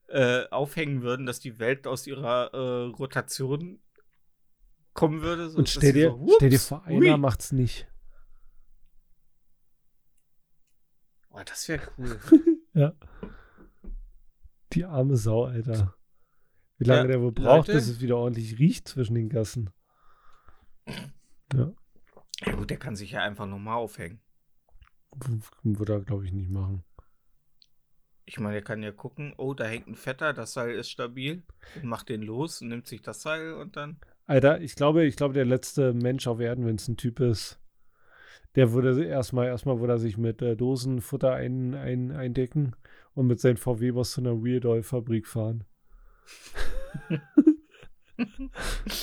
äh, 0.08 0.48
aufhängen 0.50 1.02
würden, 1.02 1.26
dass 1.26 1.40
die 1.40 1.58
Welt 1.58 1.86
aus 1.86 2.06
ihrer 2.06 2.52
äh, 2.52 2.86
Rotation 2.96 3.80
kommen 4.92 5.22
würde? 5.22 5.48
So, 5.50 5.58
Und 5.58 5.68
stell 5.68 5.92
dir, 5.92 6.10
so, 6.10 6.32
stell 6.36 6.50
dir 6.50 6.60
vor, 6.60 6.84
einer 6.84 7.16
macht's 7.16 7.52
nicht. 7.52 7.86
Oh, 11.30 11.40
das 11.44 11.68
wäre 11.68 11.82
cool. 11.98 12.20
Ja. 12.72 12.92
Die 14.72 14.84
arme 14.84 15.16
Sau, 15.16 15.44
Alter. 15.46 15.96
Wie 16.78 16.84
lange 16.84 17.00
Ja, 17.02 17.06
der 17.08 17.20
wohl 17.20 17.32
braucht, 17.32 17.66
Leute. 17.66 17.72
bis 17.72 17.88
es 17.88 18.00
wieder 18.00 18.16
ordentlich 18.16 18.60
riecht 18.60 18.86
zwischen 18.86 19.16
den 19.16 19.28
Gassen. 19.28 19.70
Ja, 21.52 21.72
ja 22.44 22.54
gut, 22.54 22.70
der 22.70 22.78
kann 22.78 22.96
sich 22.96 23.12
ja 23.12 23.22
einfach 23.22 23.46
nochmal 23.46 23.76
aufhängen. 23.76 24.20
würde 25.62 25.92
er, 25.92 26.00
glaube 26.00 26.24
ich, 26.24 26.32
nicht 26.32 26.50
machen. 26.50 26.84
Ich 28.24 28.38
meine, 28.38 28.56
er 28.56 28.62
kann 28.62 28.82
ja 28.82 28.92
gucken, 28.92 29.34
oh, 29.36 29.54
da 29.54 29.64
hängt 29.64 29.88
ein 29.88 29.96
Fetter, 29.96 30.32
das 30.32 30.52
Seil 30.52 30.76
ist 30.76 30.88
stabil. 30.88 31.42
Macht 31.82 32.08
den 32.08 32.22
los 32.22 32.60
nimmt 32.60 32.86
sich 32.86 33.02
das 33.02 33.22
Seil 33.22 33.54
und 33.54 33.76
dann. 33.76 33.98
Alter, 34.26 34.60
ich 34.60 34.76
glaube, 34.76 35.04
ich 35.04 35.16
glaube, 35.16 35.34
der 35.34 35.44
letzte 35.44 35.92
Mensch 35.92 36.28
auf 36.28 36.38
Erden, 36.38 36.64
wenn 36.64 36.76
es 36.76 36.86
ein 36.86 36.96
Typ 36.96 37.18
ist, 37.18 37.58
der 38.54 38.72
würde 38.72 39.04
erstmal, 39.04 39.46
erstmal 39.46 39.80
würde 39.80 39.94
er 39.94 39.98
sich 39.98 40.16
mit 40.16 40.42
äh, 40.42 40.56
Dosenfutter 40.56 41.34
ein, 41.34 41.74
ein, 41.74 42.12
eindecken 42.12 42.76
und 43.14 43.26
mit 43.26 43.40
seinem 43.40 43.56
VW-Bus 43.56 44.12
zu 44.12 44.20
einer 44.20 44.44
Weirdoll-Fabrik 44.44 45.26
fahren. 45.26 45.64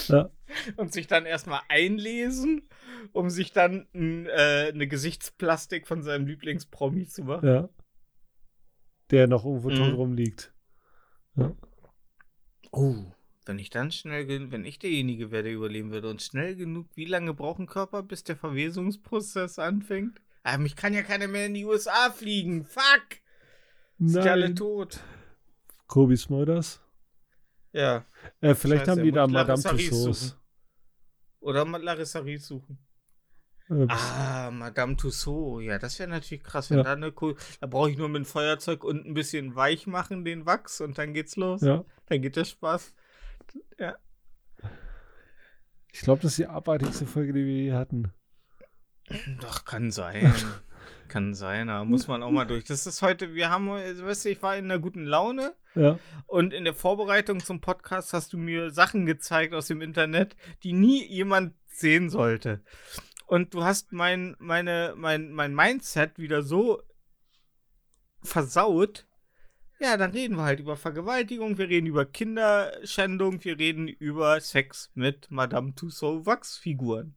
ja, 0.07 0.29
Und 0.77 0.93
sich 0.93 1.07
dann 1.07 1.25
erstmal 1.25 1.61
einlesen, 1.69 2.67
um 3.13 3.29
sich 3.29 3.51
dann 3.51 3.87
äh, 3.93 4.69
eine 4.73 4.87
Gesichtsplastik 4.87 5.87
von 5.87 6.03
seinem 6.03 6.27
Lieblingspromi 6.27 7.07
zu 7.07 7.23
machen. 7.23 7.47
ja. 7.47 7.69
Der 9.11 9.27
noch 9.27 9.45
irgendwo 9.45 9.69
tot 9.69 9.87
Mhm. 9.89 9.95
rumliegt. 9.95 10.53
Oh, 12.71 12.95
Wenn 13.45 13.59
ich 13.59 13.69
dann 13.69 13.91
schnell, 13.91 14.27
wenn 14.51 14.65
ich 14.65 14.77
derjenige 14.79 15.31
wäre, 15.31 15.43
der 15.43 15.53
überleben 15.53 15.91
würde 15.91 16.09
und 16.09 16.21
schnell 16.21 16.55
genug, 16.57 16.87
wie 16.95 17.05
lange 17.05 17.33
braucht 17.33 17.59
ein 17.59 17.65
Körper, 17.67 18.03
bis 18.03 18.23
der 18.25 18.35
Verwesungsprozess 18.35 19.57
anfängt? 19.59 20.19
Ah, 20.43 20.57
mich 20.57 20.75
kann 20.75 20.93
ja 20.93 21.01
keiner 21.03 21.27
mehr 21.29 21.45
in 21.45 21.53
die 21.53 21.63
USA 21.65 22.11
fliegen. 22.11 22.65
Fuck! 22.65 23.19
Sind 23.99 24.25
ja 24.25 24.33
alle 24.33 24.47
Nein. 24.47 24.55
tot. 24.57 24.99
Kobi 25.87 26.17
Smulders. 26.17 26.81
Ja. 27.73 28.05
Äh, 28.41 28.55
vielleicht 28.55 28.81
Scheiße, 28.85 28.91
haben 28.91 29.03
die 29.03 29.11
da 29.11 29.27
Madame 29.27 29.61
Tussauds. 29.61 30.37
Oder 31.39 31.65
Larissa 31.65 32.19
Ries 32.19 32.47
suchen. 32.47 32.79
Äh, 33.69 33.85
Ah, 33.89 34.49
Madame 34.51 34.95
Tussaud. 34.95 35.61
Ja, 35.63 35.77
das 35.77 35.99
wäre 35.99 36.09
natürlich 36.09 36.43
krass, 36.43 36.69
wenn 36.71 36.77
Ja. 36.79 36.83
da 36.85 36.93
eine 36.93 37.11
Ko 37.11 37.35
Da 37.59 37.67
brauche 37.67 37.91
ich 37.91 37.97
nur 37.97 38.07
mit 38.09 38.23
dem 38.23 38.25
Feuerzeug 38.25 38.83
und 38.83 39.05
ein 39.05 39.13
bisschen 39.13 39.55
weich 39.55 39.87
machen, 39.87 40.23
den 40.25 40.45
Wachs, 40.45 40.81
und 40.81 40.97
dann 40.97 41.13
geht's 41.13 41.35
los. 41.35 41.61
ja. 41.61 41.83
Dann 42.07 42.21
geht 42.21 42.35
der 42.37 42.45
Spaß. 42.45 42.93
Ich 45.91 46.01
glaube, 46.01 46.21
das 46.21 46.31
ist 46.33 46.37
die 46.37 46.47
abartigste 46.47 47.05
Folge, 47.05 47.33
die 47.33 47.45
wir 47.45 47.53
je 47.63 47.73
hatten. 47.73 48.13
Doch, 49.41 49.65
kann 49.65 49.91
sein. 49.91 50.33
kann 51.07 51.33
sein, 51.33 51.69
aber 51.69 51.85
muss 51.85 52.07
man 52.07 52.23
auch 52.23 52.31
mal 52.31 52.45
durch. 52.45 52.63
Das 52.65 52.85
ist 52.87 53.01
heute, 53.01 53.33
wir 53.33 53.49
haben, 53.49 53.67
äh, 53.69 54.01
weißt 54.03 54.25
du, 54.25 54.29
ich 54.29 54.41
war 54.41 54.55
in 54.57 54.65
einer 54.65 54.79
guten 54.79 55.05
Laune 55.05 55.53
Ja. 55.75 55.99
und 56.25 56.53
in 56.53 56.63
der 56.63 56.73
Vorbereitung 56.73 57.39
zum 57.39 57.61
Podcast 57.61 58.13
hast 58.13 58.33
du 58.33 58.37
mir 58.37 58.71
Sachen 58.71 59.05
gezeigt 59.05 59.53
aus 59.53 59.67
dem 59.67 59.81
Internet, 59.81 60.35
die 60.63 60.73
nie 60.73 61.05
jemand 61.05 61.53
sehen 61.67 62.09
sollte. 62.09 62.61
Und 63.25 63.53
du 63.53 63.63
hast 63.63 63.91
mein, 63.91 64.35
meine, 64.39 64.93
mein, 64.95 65.31
mein 65.31 65.53
Mindset 65.53 66.17
wieder 66.17 66.43
so 66.43 66.81
versaut. 68.23 69.05
Ja, 69.79 69.95
dann 69.97 70.11
reden 70.11 70.37
wir 70.37 70.43
halt 70.43 70.59
über 70.59 70.75
Vergewaltigung, 70.75 71.57
wir 71.57 71.69
reden 71.69 71.85
über 71.85 72.05
Kinderschändung, 72.05 73.43
wir 73.43 73.59
reden 73.59 73.87
über 73.87 74.39
Sex 74.41 74.89
mit 74.95 75.29
Madame 75.29 75.75
Tussaud 75.75 76.25
Wachsfiguren. 76.25 77.15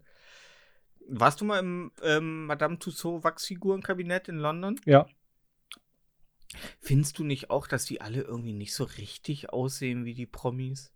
Warst 1.12 1.40
du 1.40 1.44
mal 1.44 1.58
im 1.58 1.92
ähm, 2.02 2.46
Madame 2.46 2.78
Tussaud 2.78 3.24
Wachsfigurenkabinett 3.24 4.28
in 4.28 4.38
London? 4.38 4.80
Ja. 4.84 5.06
Findest 6.80 7.18
du 7.18 7.24
nicht 7.24 7.50
auch, 7.50 7.66
dass 7.66 7.84
die 7.84 8.00
alle 8.00 8.22
irgendwie 8.22 8.52
nicht 8.52 8.74
so 8.74 8.84
richtig 8.84 9.50
aussehen 9.50 10.04
wie 10.04 10.14
die 10.14 10.26
Promis? 10.26 10.92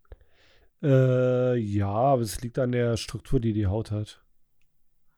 Äh, 0.81 1.57
ja, 1.57 1.89
aber 1.89 2.21
es 2.21 2.41
liegt 2.41 2.59
an 2.59 2.71
der 2.71 2.97
Struktur, 2.97 3.39
die 3.39 3.53
die 3.53 3.67
Haut 3.67 3.91
hat. 3.91 4.21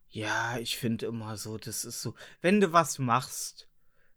Ja, 0.10 0.58
ich 0.58 0.78
finde 0.78 1.08
immer 1.08 1.38
so, 1.38 1.58
das 1.58 1.86
ist 1.86 2.02
so, 2.02 2.16
wenn 2.41 2.62
du 2.62 2.74
was 2.74 2.98
machst, 2.98 3.70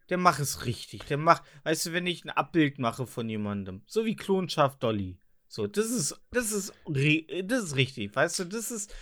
dann 0.07 0.21
mach 0.21 0.39
es 0.39 0.65
richtig. 0.65 1.05
Dann 1.05 1.21
mach, 1.21 1.43
weißt 1.63 1.87
du, 1.87 1.93
wenn 1.93 2.07
ich 2.07 2.25
ein 2.25 2.29
Abbild 2.29 2.79
mache 2.79 3.05
von 3.05 3.29
jemandem, 3.29 3.83
so 3.85 4.05
wie 4.05 4.15
Klonschaft 4.15 4.81
Dolly. 4.83 5.19
So, 5.47 5.67
das 5.67 5.91
ist, 5.91 6.19
das 6.31 6.51
ist, 6.51 6.73
das 6.85 7.63
ist 7.63 7.75
richtig, 7.75 8.15
weißt 8.15 8.39
du, 8.39 8.45
das 8.45 8.71
ist 8.71 8.95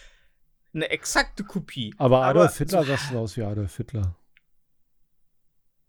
eine 0.74 0.90
exakte 0.90 1.44
Kopie. 1.44 1.94
Aber 1.98 2.24
Adolf 2.24 2.52
so- 2.52 2.60
Hitler 2.60 2.84
sah 2.84 2.98
schon 2.98 3.18
aus 3.18 3.38
wie 3.38 3.44
Adolf 3.44 3.76
Hitler. 3.78 4.16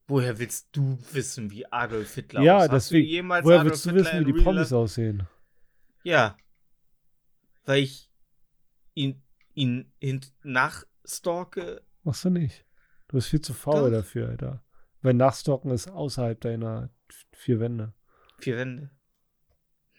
Woher 0.07 0.39
willst 0.39 0.68
du 0.72 0.99
wissen, 1.12 1.51
wie 1.51 1.70
Adolf 1.70 2.14
Hitler 2.14 2.43
ja, 2.43 2.57
aussah? 2.57 2.72
Hast 2.72 2.91
du 2.91 2.97
deswegen. 2.97 3.28
Woher 3.28 3.41
Adolf 3.41 3.64
willst 3.64 3.87
du 3.87 3.91
Hitler 3.91 4.05
wissen, 4.05 4.26
wie 4.26 4.33
die 4.33 4.43
Promis 4.43 4.72
aussehen? 4.72 5.28
Ja. 6.03 6.37
Weil 7.64 7.83
ich 7.85 8.11
ihn, 8.95 9.22
ihn 9.55 9.93
nachstalke. 10.43 11.83
Machst 12.03 12.24
du 12.24 12.31
nicht. 12.31 12.64
Du 13.09 13.16
bist 13.16 13.28
viel 13.28 13.41
zu 13.41 13.55
faul 13.55 13.91
Doch. 13.91 13.99
dafür, 13.99 14.28
Alter. 14.28 14.64
Weil 15.03 15.14
Nachstalken 15.14 15.70
ist 15.70 15.89
außerhalb 15.89 16.41
deiner 16.41 16.91
vier 17.33 17.61
Wände. 17.61 17.95
Vier 18.39 18.57
Wände. 18.57 18.91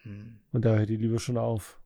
Hm. 0.04 0.42
Und 0.52 0.66
da 0.66 0.76
hört 0.76 0.90
die 0.90 0.98
Liebe 0.98 1.20
schon 1.20 1.38
auf. 1.38 1.81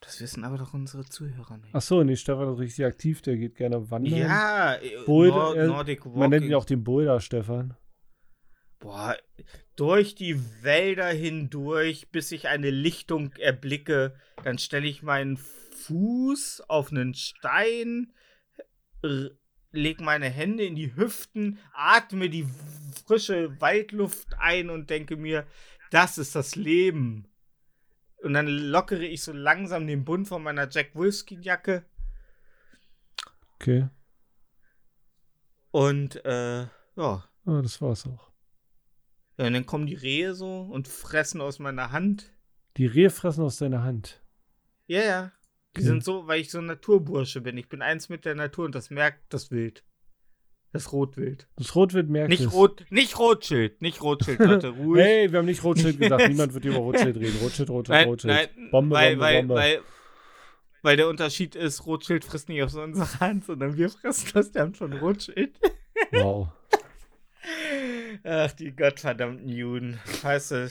Das 0.00 0.20
wissen 0.20 0.44
aber 0.44 0.58
doch 0.58 0.74
unsere 0.74 1.04
Zuhörer 1.04 1.56
nicht. 1.58 1.70
Ach 1.74 1.82
so, 1.82 2.02
nee, 2.04 2.16
Stefan 2.16 2.52
ist 2.52 2.58
richtig 2.60 2.84
aktiv, 2.84 3.20
der 3.22 3.36
geht 3.36 3.56
gerne 3.56 3.90
wandern. 3.90 4.14
ja, 4.18 4.78
Boulder, 5.06 5.34
Nor 5.36 5.56
äh, 5.56 5.66
Nordic 5.66 6.04
Walking. 6.06 6.18
Man 6.20 6.30
nennt 6.30 6.44
ihn 6.46 6.54
auch 6.54 6.64
den 6.64 6.84
Boulder, 6.84 7.20
Stefan. 7.20 7.76
Boah, 8.78 9.16
durch 9.74 10.14
die 10.14 10.40
Wälder 10.62 11.08
hindurch, 11.08 12.10
bis 12.10 12.30
ich 12.30 12.46
eine 12.46 12.70
Lichtung 12.70 13.32
erblicke. 13.38 14.14
Dann 14.44 14.58
stelle 14.58 14.86
ich 14.86 15.02
meinen 15.02 15.36
Fuß 15.36 16.62
auf 16.68 16.92
einen 16.92 17.14
Stein, 17.14 18.12
r- 19.02 19.30
leg 19.72 20.00
meine 20.00 20.28
Hände 20.30 20.64
in 20.64 20.76
die 20.76 20.94
Hüften, 20.94 21.58
atme 21.74 22.30
die 22.30 22.46
frische 23.04 23.60
Waldluft 23.60 24.28
ein 24.38 24.70
und 24.70 24.90
denke 24.90 25.16
mir, 25.16 25.44
das 25.90 26.18
ist 26.18 26.36
das 26.36 26.54
Leben. 26.54 27.26
Und 28.22 28.34
dann 28.34 28.46
lockere 28.48 29.04
ich 29.04 29.22
so 29.22 29.32
langsam 29.32 29.86
den 29.86 30.04
Bund 30.04 30.26
von 30.28 30.42
meiner 30.42 30.68
Jack 30.68 30.94
Wolfskin-Jacke 30.94 31.84
Okay. 33.54 33.88
und 35.70 36.24
äh, 36.24 36.62
ja. 36.62 37.24
Ah, 37.44 37.62
das 37.62 37.80
war's 37.82 38.06
auch. 38.06 38.30
Ja, 39.36 39.46
und 39.46 39.52
dann 39.54 39.66
kommen 39.66 39.86
die 39.86 39.94
Rehe 39.94 40.34
so 40.34 40.62
und 40.62 40.86
fressen 40.88 41.40
aus 41.40 41.58
meiner 41.58 41.90
Hand. 41.92 42.32
Die 42.76 42.86
Rehe 42.86 43.10
fressen 43.10 43.42
aus 43.44 43.56
deiner 43.58 43.82
Hand. 43.82 44.22
Ja, 44.86 45.00
ja. 45.02 45.32
Die 45.76 45.80
Okay. 45.80 45.86
sind 45.88 46.04
so, 46.04 46.26
weil 46.26 46.40
ich 46.40 46.50
so 46.50 46.58
ein 46.58 46.66
Naturbursche 46.66 47.40
bin. 47.40 47.56
Ich 47.56 47.68
bin 47.68 47.82
eins 47.82 48.08
mit 48.08 48.24
der 48.24 48.34
Natur 48.34 48.64
und 48.64 48.74
das 48.74 48.90
merkt 48.90 49.32
das 49.32 49.50
Wild. 49.50 49.84
Das 50.72 50.92
Rotwild. 50.92 51.48
Das 51.56 51.74
Rotwild 51.74 52.10
merkt 52.10 52.28
Nicht 52.28 52.42
es. 52.42 52.52
Rot, 52.52 52.84
nicht 52.90 53.18
Rotschild, 53.18 53.80
nicht 53.80 54.02
Rotschild, 54.02 54.38
Leute, 54.38 54.68
ruhig. 54.78 55.02
Hey, 55.02 55.32
wir 55.32 55.38
haben 55.38 55.46
nicht 55.46 55.64
Rotschild 55.64 55.98
gesagt. 55.98 56.28
Niemand 56.28 56.52
wird 56.52 56.64
über 56.66 56.76
Rotschild 56.76 57.16
reden. 57.16 57.38
Rotschild, 57.40 57.70
Rotschild, 57.70 57.98
nein, 57.98 58.08
Rotschild. 58.08 58.34
nein, 58.34 58.70
Bombe, 58.70 58.94
weil, 58.94 59.10
Bombe, 59.16 59.24
weil, 59.24 59.38
Bombe. 59.38 59.54
weil, 59.54 59.80
weil 60.82 60.96
der 60.98 61.08
Unterschied 61.08 61.56
ist, 61.56 61.86
Rotschild 61.86 62.24
frisst 62.24 62.50
nicht 62.50 62.62
aus 62.62 62.74
unserer 62.74 63.20
Hand, 63.20 63.46
sondern 63.46 63.76
wir 63.76 63.88
fressen 63.88 64.38
aus 64.38 64.52
der 64.52 64.62
Hand 64.62 64.76
von 64.76 64.92
Rotschild. 64.92 65.58
Wow. 66.12 66.48
Ach, 68.24 68.52
die 68.52 68.76
gottverdammten 68.76 69.48
Juden. 69.48 69.98
Du, 70.22 70.70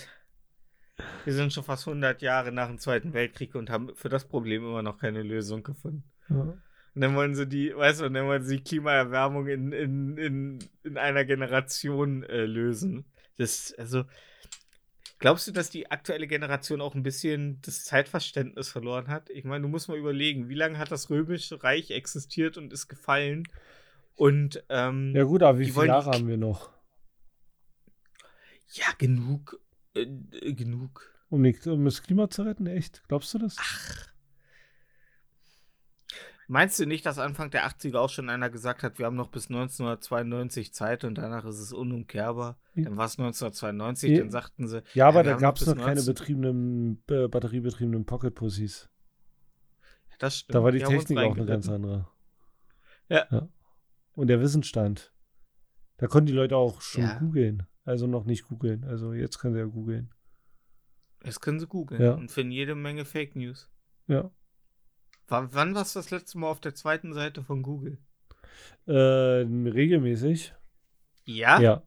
wir 1.25 1.33
sind 1.33 1.53
schon 1.53 1.63
fast 1.63 1.87
100 1.87 2.21
Jahre 2.21 2.51
nach 2.51 2.67
dem 2.67 2.77
Zweiten 2.77 3.13
Weltkrieg 3.13 3.55
und 3.55 3.69
haben 3.69 3.95
für 3.95 4.09
das 4.09 4.25
Problem 4.25 4.63
immer 4.63 4.83
noch 4.83 4.97
keine 4.97 5.23
Lösung 5.23 5.63
gefunden. 5.63 6.03
Ja. 6.29 6.57
Und 6.97 7.01
dann 7.01 7.15
wollen 7.15 7.35
sie 7.35 7.45
die, 7.45 7.75
weißt 7.75 8.01
du, 8.01 8.05
und 8.05 8.15
dann 8.15 8.25
wollen 8.25 8.41
sie 8.41 8.57
die 8.57 8.63
Klimaerwärmung 8.63 9.45
in, 9.45 9.71
in, 9.71 10.17
in, 10.17 10.59
in 10.81 10.97
einer 10.97 11.25
Generation 11.25 12.23
äh, 12.23 12.45
lösen. 12.45 13.05
Das, 13.37 13.71
also, 13.77 14.05
glaubst 15.19 15.45
du, 15.45 15.51
dass 15.51 15.69
die 15.69 15.91
aktuelle 15.91 16.25
Generation 16.25 16.81
auch 16.81 16.95
ein 16.95 17.03
bisschen 17.03 17.61
das 17.61 17.85
Zeitverständnis 17.85 18.69
verloren 18.69 19.09
hat? 19.09 19.29
Ich 19.29 19.43
meine, 19.43 19.61
du 19.61 19.67
musst 19.67 19.89
mal 19.89 19.97
überlegen, 19.99 20.49
wie 20.49 20.55
lange 20.55 20.79
hat 20.79 20.89
das 20.89 21.11
Römische 21.11 21.63
Reich 21.63 21.91
existiert 21.91 22.57
und 22.57 22.73
ist 22.73 22.87
gefallen? 22.87 23.43
Und, 24.15 24.63
ähm, 24.69 25.13
ja 25.15 25.23
gut, 25.23 25.43
aber 25.43 25.59
wie 25.59 25.69
viele 25.69 25.85
Jahre 25.85 26.09
haben 26.09 26.27
wir 26.27 26.37
noch? 26.37 26.71
ja, 28.71 28.87
genug, 28.97 29.61
äh, 29.93 30.07
genug. 30.51 31.13
Um, 31.29 31.43
die, 31.43 31.55
um 31.67 31.85
das 31.85 32.01
Klima 32.01 32.27
zu 32.31 32.41
retten? 32.41 32.65
Echt? 32.65 33.03
Glaubst 33.07 33.31
du 33.35 33.37
das? 33.37 33.55
Meinst 36.49 36.79
du 36.79 36.85
nicht, 36.85 37.05
dass 37.05 37.19
Anfang 37.19 37.51
der 37.51 37.67
80er 37.67 37.97
auch 37.97 38.09
schon 38.09 38.29
einer 38.29 38.49
gesagt 38.49 38.81
hat, 38.81 38.99
wir 38.99 39.05
haben 39.05 39.17
noch 39.17 39.27
bis 39.29 39.49
1992 39.49 40.73
Zeit 40.73 41.03
und 41.03 41.15
danach 41.17 41.43
ist 41.45 41.59
es 41.59 41.73
unumkehrbar? 41.73 42.57
Ja. 42.73 42.85
Dann 42.85 42.95
war 42.95 43.05
es 43.05 43.17
1992, 43.19 44.11
Ja. 44.11 44.19
dann 44.19 44.31
sagten 44.31 44.67
sie. 44.67 44.81
Ja, 44.93 45.09
aber 45.09 45.23
da 45.23 45.35
gab 45.35 45.57
es 45.57 45.65
bis 45.65 45.75
noch 45.75 45.83
keine 45.83 45.95
19 45.95 46.13
betriebenen, 46.13 47.03
äh, 47.09 47.27
batteriebetriebenen 47.27 48.05
Pocket-Pussys. 48.05 48.89
Das 50.19 50.37
stimmt. 50.37 50.55
Da 50.55 50.63
war 50.63 50.71
die 50.71 50.79
uns 50.79 50.89
Technik 50.89 51.19
auch 51.19 51.35
eine 51.35 51.45
ganz 51.45 51.67
andere. 51.69 52.07
Ja. 53.09 53.49
Und 54.13 54.27
der 54.27 54.41
Wissensstand. 54.41 55.13
Da 55.97 56.07
konnten 56.07 56.27
die 56.27 56.33
Leute 56.33 56.55
auch 56.55 56.81
schon 56.81 57.09
googeln. 57.19 57.67
Also 57.83 58.07
noch 58.07 58.25
nicht 58.25 58.47
googeln. 58.47 58.83
Also 58.83 59.13
jetzt 59.13 59.37
können 59.39 59.53
sie 59.53 59.59
ja 59.59 59.65
googeln. 59.65 60.13
Das 61.21 61.39
können 61.39 61.59
sie 61.59 61.67
googeln 61.67 62.13
und 62.13 62.31
finden 62.31 62.51
jede 62.51 62.75
Menge 62.75 63.05
Fake 63.05 63.35
News. 63.35 63.69
Ja. 64.07 64.31
Wann, 65.27 65.53
wann 65.53 65.75
warst 65.75 65.95
du 65.95 65.99
das 65.99 66.09
letzte 66.11 66.37
Mal 66.37 66.47
auf 66.49 66.59
der 66.59 66.75
zweiten 66.75 67.13
Seite 67.13 67.43
von 67.43 67.61
Google? 67.63 67.97
Äh, 68.87 68.93
regelmäßig. 68.93 70.53
Ja? 71.25 71.59
Ja. 71.59 71.83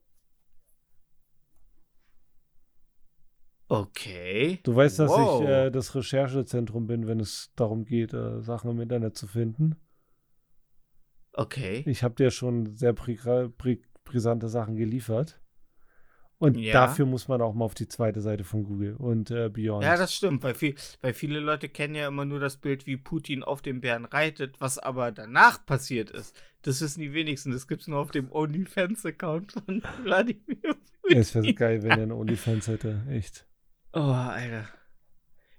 Okay. 3.69 4.59
Du 4.65 4.75
weißt, 4.75 4.99
dass 4.99 5.11
Wow. 5.11 5.43
ich 5.43 5.49
äh, 5.49 5.71
das 5.71 5.95
Recherchezentrum 5.95 6.87
bin, 6.87 7.07
wenn 7.07 7.21
es 7.21 7.53
darum 7.55 7.85
geht, 7.85 8.13
äh, 8.13 8.41
Sachen 8.43 8.71
im 8.71 8.81
Internet 8.81 9.17
zu 9.17 9.27
finden. 9.29 9.77
Okay. 11.35 11.83
Ich 11.87 12.03
habe 12.03 12.15
dir 12.15 12.31
schon 12.31 12.77
sehr 12.77 12.93
bri 12.93 13.15
bri 13.57 13.83
brisante 14.05 14.49
Sachen 14.49 14.77
geliefert. 14.77 15.40
Und 16.41 16.57
Ja. 16.57 16.73
dafür 16.73 17.05
muss 17.05 17.29
man 17.29 17.43
auch 17.43 17.53
mal 17.53 17.67
auf 17.67 17.75
die 17.75 17.87
zweite 17.87 18.23
Seite 18.23 18.45
von 18.45 18.65
Google 18.65 18.97
und 18.97 19.31
äh, 19.31 19.51
Beyond. 19.51 19.85
Ja, 19.85 19.99
das 19.99 20.15
stimmt, 20.15 20.43
weil, 20.43 20.55
viel, 20.55 20.75
weil 21.03 21.13
viele 21.13 21.39
Leute 21.39 21.69
kennen 21.69 21.95
ja 21.95 22.09
immer 22.09 22.25
nur 22.25 22.41
das 22.41 22.57
Bild, 22.57 22.87
wie 22.87 22.97
Putin 22.97 23.43
auf 23.45 23.61
dem 23.61 23.83
Bären 23.83 24.07
reitet, 24.07 24.59
was 24.59 24.79
aber 24.79 25.13
danach 25.13 25.65
passiert 25.67 26.11
ist. 26.11 26.35
Das 26.63 26.81
wissen 26.81 27.01
die 27.01 27.13
wenigsten. 27.13 27.53
Das 27.53 27.69
gibt 27.69 27.83
es 27.83 27.89
nur 27.89 27.99
auf 27.99 28.11
dem 28.11 28.33
OnlyFans-Account 28.33 29.53
von 29.53 29.83
Wladimir 30.03 30.57
Putin. 31.03 31.19
es 31.19 31.35
wäre 31.35 31.45
so 31.45 31.53
geil, 31.55 31.83
wenn 31.83 31.91
er 31.91 32.03
eine 32.05 32.15
OnlyFans 32.17 32.69
hätte. 32.69 33.05
Echt. 33.11 33.47
Oh, 33.93 33.99
Alter. 34.01 34.67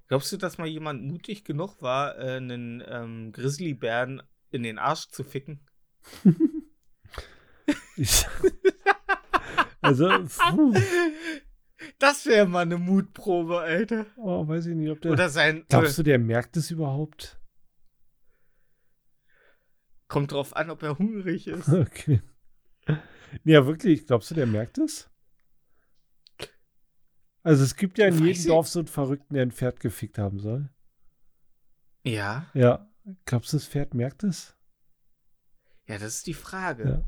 Glaubst 0.07 0.31
du, 0.31 0.37
dass 0.37 0.57
mal 0.57 0.67
jemand 0.67 1.03
mutig 1.03 1.43
genug 1.43 1.79
war, 1.83 2.17
äh, 2.17 2.37
einen 2.37 2.83
ähm, 2.87 3.31
Grizzlybären 3.33 4.23
in 4.49 4.63
den 4.63 4.79
Arsch 4.79 5.09
zu 5.09 5.23
ficken? 5.23 5.59
Ich, 7.95 8.25
also, 9.81 10.07
puh, 10.27 10.73
Das 11.99 12.25
wäre 12.25 12.47
mal 12.47 12.61
eine 12.61 12.77
Mutprobe, 12.77 13.59
Alter. 13.59 14.05
oh, 14.17 14.47
weiß 14.47 14.67
ich 14.67 14.75
nicht, 14.75 14.89
ob 14.91 15.01
der. 15.01 15.11
Oder 15.11 15.29
sein. 15.29 15.65
glaubst 15.69 15.97
du, 15.97 16.03
der 16.03 16.19
merkt 16.19 16.55
es 16.57 16.69
überhaupt? 16.71 17.39
Kommt 20.07 20.31
drauf 20.33 20.55
an, 20.55 20.69
ob 20.69 20.83
er 20.83 20.97
hungrig 20.97 21.47
ist. 21.47 21.67
Okay. 21.73 22.21
Ja, 23.45 23.65
wirklich, 23.65 24.07
glaubst 24.07 24.29
du, 24.31 24.35
der 24.35 24.45
merkt 24.45 24.77
es? 24.77 25.09
Also, 27.43 27.63
es 27.63 27.75
gibt 27.77 27.97
ja 27.97 28.07
in 28.07 28.15
Weiß 28.15 28.19
jedem 28.19 28.31
ich- 28.41 28.45
Dorf 28.47 28.67
so 28.67 28.79
einen 28.79 28.87
Verrückten, 28.89 29.33
der 29.35 29.43
ein 29.43 29.51
Pferd 29.51 29.79
gefickt 29.79 30.17
haben 30.17 30.39
soll. 30.39 30.69
Ja, 32.03 32.45
Ja. 32.53 32.87
Glaubst 33.25 33.51
du, 33.51 33.57
das 33.57 33.65
Pferd 33.67 33.93
merkt 33.95 34.23
es? 34.23 34.55
ja, 35.87 35.97
das 35.97 36.15
ist 36.17 36.27
die 36.27 36.33
Frage. 36.35 36.83
Ja. 36.83 37.03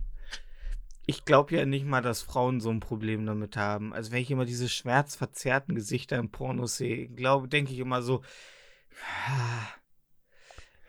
Ich 1.05 1.25
glaube 1.25 1.55
ja 1.55 1.65
nicht 1.65 1.85
mal, 1.85 2.01
dass 2.01 2.21
Frauen 2.21 2.61
so 2.61 2.69
ein 2.69 2.79
Problem 2.79 3.25
damit 3.25 3.57
haben. 3.57 3.93
Also 3.93 4.11
wenn 4.11 4.21
ich 4.21 4.31
immer 4.31 4.45
diese 4.45 4.69
schmerzverzerrten 4.69 5.75
Gesichter 5.75 6.17
im 6.17 6.29
Pornos 6.29 6.77
sehe, 6.77 7.07
glaube, 7.09 7.47
denke 7.47 7.73
ich 7.73 7.79
immer 7.79 8.01
so. 8.01 8.21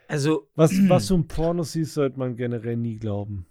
Also, 0.06 0.48
Was, 0.54 0.70
was 0.88 1.06
du 1.08 1.14
im 1.14 1.26
Porno 1.26 1.62
siehst, 1.62 1.94
sollte 1.94 2.18
man 2.18 2.36
generell 2.36 2.76
nie 2.76 2.98
glauben. 2.98 3.46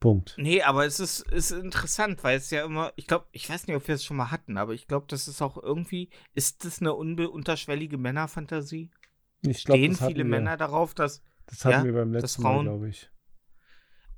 Punkt. 0.00 0.34
nee, 0.36 0.60
aber 0.60 0.84
es 0.84 1.00
ist, 1.00 1.20
ist 1.32 1.50
interessant, 1.50 2.22
weil 2.22 2.36
es 2.36 2.50
ja 2.50 2.62
immer, 2.62 2.92
ich 2.94 3.06
glaube, 3.06 3.24
ich 3.32 3.48
weiß 3.48 3.66
nicht, 3.66 3.74
ob 3.74 3.88
wir 3.88 3.94
es 3.94 4.04
schon 4.04 4.18
mal 4.18 4.30
hatten, 4.30 4.58
aber 4.58 4.74
ich 4.74 4.86
glaube, 4.86 5.06
das 5.08 5.28
ist 5.28 5.40
auch 5.40 5.56
irgendwie, 5.56 6.10
ist 6.34 6.66
das 6.66 6.80
eine 6.82 6.92
unterschwellige 6.92 7.96
Männerfantasie? 7.96 8.90
Ich 9.40 9.64
glaube, 9.64 9.78
Stehen 9.78 9.96
viele 9.96 10.18
wir. 10.18 10.24
Männer 10.26 10.58
darauf, 10.58 10.92
dass 10.92 11.22
Das 11.46 11.64
hatten 11.64 11.78
ja, 11.78 11.84
wir 11.86 11.92
beim 11.94 12.12
letzten 12.12 12.42
Mal, 12.42 12.50
Frauen- 12.50 12.64
glaube 12.66 12.88
ich. 12.90 13.10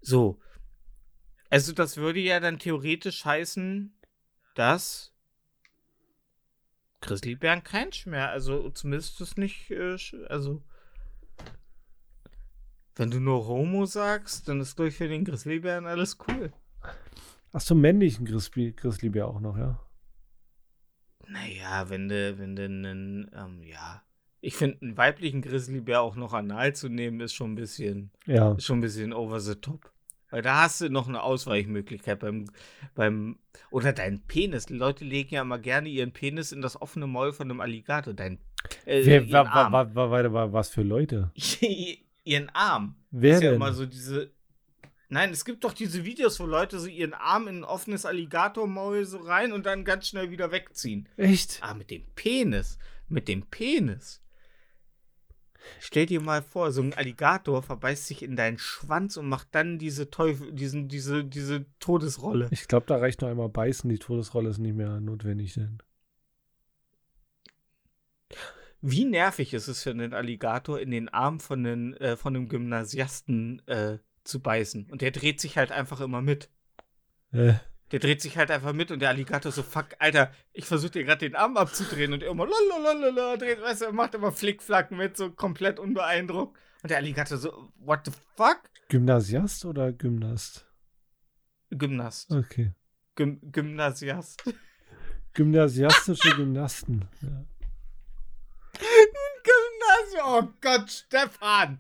So. 0.01 0.41
Also 1.51 1.73
das 1.73 1.97
würde 1.97 2.21
ja 2.21 2.41
dann 2.41 2.59
theoretisch 2.59 3.25
heißen, 3.25 3.95
dass 4.55 5.13
Grizzlybären 7.01 7.63
kein 7.63 7.93
Schmerz, 7.93 8.31
also 8.33 8.71
zumindest 8.71 9.21
ist 9.21 9.39
nicht, 9.39 9.71
äh, 9.71 9.97
also 10.29 10.63
wenn 12.97 13.11
du 13.11 13.21
nur 13.21 13.47
Homo 13.47 13.85
sagst, 13.85 14.49
dann 14.49 14.61
ist 14.61 14.77
glaube 14.77 14.89
ich 14.89 14.97
für 14.97 15.09
den 15.09 15.25
Grizzlybären 15.25 15.87
alles 15.87 16.17
cool. 16.27 16.53
Ach 17.53 17.61
so, 17.61 17.75
männlichen 17.75 18.27
Grizzly, 18.27 18.73
Grizzlybär 18.73 19.29
auch 19.29 19.41
noch, 19.41 19.57
ja. 19.57 19.81
Naja, 21.29 21.89
wenn 21.91 22.09
du, 22.09 22.39
wenn 22.39 22.57
du 22.57 22.65
einen, 22.65 23.31
ähm, 23.35 23.63
ja, 23.63 24.03
ich 24.41 24.55
finde 24.57 24.79
einen 24.83 24.97
weiblichen 24.97 25.43
Grizzlybär 25.43 26.01
auch 26.01 26.17
noch 26.17 26.33
anal 26.33 26.75
zu 26.75 26.89
nehmen, 26.89 27.21
ist 27.21 27.35
schon 27.35 27.53
ein 27.53 27.57
bisschen, 27.57 28.11
Ja. 28.27 28.53
ist 28.53 28.65
schon 28.65 28.79
ein 28.79 28.83
bisschen 28.83 29.13
over 29.13 29.41
the 29.41 29.55
top. 29.57 29.93
Weil 30.31 30.43
da 30.43 30.63
hast 30.63 30.81
du 30.81 30.91
noch 30.91 31.09
eine 31.09 31.23
Ausweichmöglichkeit 31.23 32.19
beim, 32.19 32.47
beim, 32.95 33.39
oder 33.71 33.93
dein 33.93 34.21
Penis. 34.27 34.67
Die 34.67 34.75
Leute 34.75 35.05
legen 35.05 35.35
ja 35.35 35.43
immer 35.43 35.59
gerne 35.59 35.89
ihren 35.89 36.13
Penis 36.13 36.53
in 36.53 36.63
das 36.63 36.81
offene 36.81 37.07
Maul 37.07 37.33
von 37.33 37.51
einem 37.51 37.61
Alligator. 37.61 38.13
Dein, 38.13 38.39
äh, 38.85 39.03
Wer, 39.05 39.31
wa, 39.31 39.43
Arm. 39.43 39.73
wa, 39.73 39.95
wa, 39.95 40.11
wa, 40.11 40.33
wa, 40.33 40.53
was 40.53 40.71
für 40.71 40.83
Leute? 40.83 41.31
ihren 42.25 42.49
Arm. 42.51 42.97
Wer 43.11 43.37
ist 43.37 43.43
ja 43.43 43.51
denn? 43.51 43.57
immer 43.57 43.73
so 43.73 43.87
diese. 43.87 44.33
Nein, 45.09 45.31
es 45.31 45.45
gibt 45.45 45.63
doch 45.63 45.73
diese 45.73 46.05
Videos, 46.05 46.41
wo 46.41 46.47
Leute 46.47 46.81
so 46.81 46.89
ihren 46.89 47.15
Arm 47.15 47.47
in 47.47 47.59
ein 47.59 47.65
offenes 47.65 48.05
Alligatormaul 48.05 49.05
so 49.05 49.19
rein 49.19 49.53
und 49.53 49.65
dann 49.65 49.85
ganz 49.85 50.09
schnell 50.09 50.33
wieder 50.33 50.51
wegziehen. 50.51 51.09
Echt? 51.17 51.61
Ah, 51.63 51.75
mit 51.75 51.93
dem 51.93 52.03
Penis. 52.17 52.79
Mit 53.09 53.29
dem 53.29 53.43
Penis. 53.43 54.21
Stell 55.81 56.07
dir 56.07 56.21
mal 56.21 56.43
vor, 56.43 56.73
so 56.73 56.83
ein 56.83 56.95
Alligator 56.95 57.63
verbeißt 57.63 58.07
sich 58.07 58.23
in 58.23 58.37
deinen 58.37 58.59
Schwanz 58.59 59.17
und 59.17 59.29
macht 59.29 59.49
dann 59.53 59.79
diese 59.79 60.11
Teufel, 60.11 60.53
diesen, 60.53 60.89
diese, 60.89 61.25
diese 61.25 61.67
Todesrolle. 61.79 62.49
Ich 62.51 62.69
glaube, 62.69 62.87
da 62.87 62.97
reicht 62.97 63.23
noch 63.23 63.29
einmal 63.29 63.49
beißen. 63.49 63.89
Die 63.89 63.99
Todesrolle 63.99 64.51
ist 64.51 64.59
nicht 64.59 64.77
mehr 64.77 65.01
notwendig. 65.01 65.55
Denn. 65.55 65.79
Wie 68.81 69.05
nervig 69.05 69.55
ist 69.55 69.69
es 69.69 69.83
für 69.83 69.91
einen 69.91 70.15
Alligator, 70.15 70.81
in 70.81 70.91
den 70.91 71.09
Arm 71.09 71.41
von, 71.41 71.65
den, 71.65 71.95
äh, 71.95 72.17
von 72.17 72.37
einem 72.37 72.49
Gymnasiasten 72.49 73.67
äh, 73.67 73.99
zu 74.25 74.41
beißen? 74.41 74.91
Und 74.91 75.03
der 75.03 75.11
dreht 75.11 75.41
sich 75.41 75.57
halt 75.57 75.73
einfach 75.73 76.01
immer 76.01 76.23
mit. 76.23 76.51
Äh, 77.33 77.55
Der 77.93 78.01
dreht 78.01 78.21
sich 78.21 78.37
halt 78.37 78.51
einfach 78.51 78.73
mit 78.73 78.91
und 78.91 79.01
der 79.01 79.11
Alligator 79.11 79.53
so, 79.53 79.63
fuck, 79.63 79.89
Alter, 80.01 80.33
ich 80.53 80.65
versuche 80.67 80.93
dir 80.93 81.05
gerade 81.05 81.29
den 81.29 81.37
Arm 81.37 81.57
abzudrehen 81.57 82.13
und 82.13 82.23
er 82.23 82.31
immer 82.31 82.47
lalalala 82.47 83.37
dreht, 83.37 83.63
weißt 83.63 83.83
du, 83.83 83.85
er 83.87 83.93
macht 83.93 84.15
immer 84.15 84.33
Flickflack 84.33 84.91
mit, 84.91 85.17
so 85.17 85.31
komplett 85.31 85.79
unbeeindruckt. 85.79 86.59
Und 86.83 86.91
der 86.91 86.99
Alligator 86.99 87.39
so, 87.39 87.73
what 87.79 88.01
the 88.05 88.13
fuck? 88.35 88.63
Gymnasiast 88.89 89.65
oder 89.65 89.93
Gymnast? 89.93 90.67
Gymnast. 91.71 92.33
Okay. 92.33 92.73
Gym 93.15 93.41
Gymnasiast. 93.51 94.43
Gymnasiastische 95.33 96.31
Gymnasten. 96.37 97.09
Ja. 97.23 97.45
Gymnasium. 99.45 100.25
Oh 100.25 100.49
Gott, 100.61 100.91
Stefan. 100.91 101.79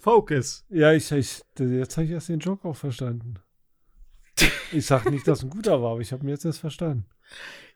Focus. 0.00 0.64
Ja, 0.68 0.92
ich, 0.92 1.10
ich, 1.12 1.42
jetzt 1.58 1.96
habe 1.96 2.04
ich 2.04 2.12
erst 2.12 2.28
den 2.28 2.40
Joke 2.40 2.66
auch 2.66 2.76
verstanden. 2.76 3.34
Ich 4.72 4.86
sag 4.86 5.10
nicht, 5.10 5.26
dass 5.26 5.42
ein 5.42 5.50
guter 5.50 5.82
war, 5.82 5.92
aber 5.92 6.00
ich 6.00 6.12
habe 6.12 6.24
mir 6.24 6.30
jetzt 6.32 6.44
erst 6.44 6.60
verstanden. 6.60 7.06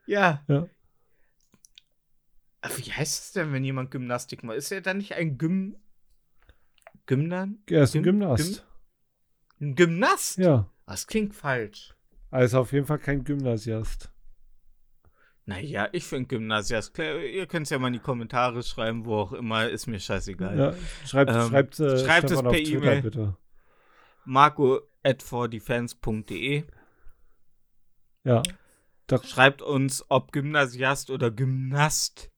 Ja. 0.07 0.43
Ja. 0.49 0.67
Aber 2.61 2.79
wie 2.79 2.93
heißt 2.93 3.25
es 3.25 3.33
denn, 3.33 3.53
wenn 3.53 3.65
jemand 3.65 3.91
Gymnastik 3.91 4.43
macht? 4.43 4.57
Ist 4.57 4.73
er 4.73 4.81
dann 4.81 4.99
nicht 4.99 5.15
ein 5.15 5.39
Gym... 5.39 5.77
Gymnan? 7.07 7.59
Er 7.69 7.83
ist 7.83 7.95
ein 7.95 8.03
Gym- 8.03 8.21
Gymnast. 8.21 8.67
Ein 9.61 9.75
Gymnast? 9.75 10.39
Ja. 10.39 10.71
Das 10.87 11.07
klingt 11.07 11.35
falsch. 11.35 11.95
Also 12.31 12.61
auf 12.61 12.73
jeden 12.73 12.87
Fall 12.87 12.99
kein 12.99 13.25
Gymnasiast. 13.25 14.11
Naja, 15.47 15.89
ich 15.93 16.05
finde 16.05 16.27
Gymnasiast. 16.29 16.95
Klar, 16.95 17.19
Ihr 17.19 17.47
könnt 17.47 17.67
es 17.67 17.71
ja 17.71 17.79
mal 17.79 17.89
in 17.89 17.93
die 17.95 17.99
Kommentare 17.99 18.63
schreiben, 18.63 19.05
wo 19.05 19.17
auch 19.19 19.33
immer, 19.35 19.69
ist 19.69 19.87
mir 19.87 20.01
scheißegal. 20.01 20.59
Ja, 20.59 20.75
schreibt, 21.07 21.31
Ähm, 21.31 21.49
schreibt, 21.51 21.81
äh, 21.81 21.99
schreibt 22.05 22.31
es 22.31 22.41
per 22.43 22.55
E-Mail. 22.59 23.03
bitte. 23.03 23.37
Marco 24.25 24.81
at 25.03 25.23
fordefense.de 25.23 26.65
Ja. 28.25 28.43
Da, 29.07 29.23
Schreibt 29.23 29.63
uns, 29.63 30.05
ob 30.09 30.33
Gymnasiast 30.33 31.11
oder 31.11 31.31
Gymnast. 31.31 32.31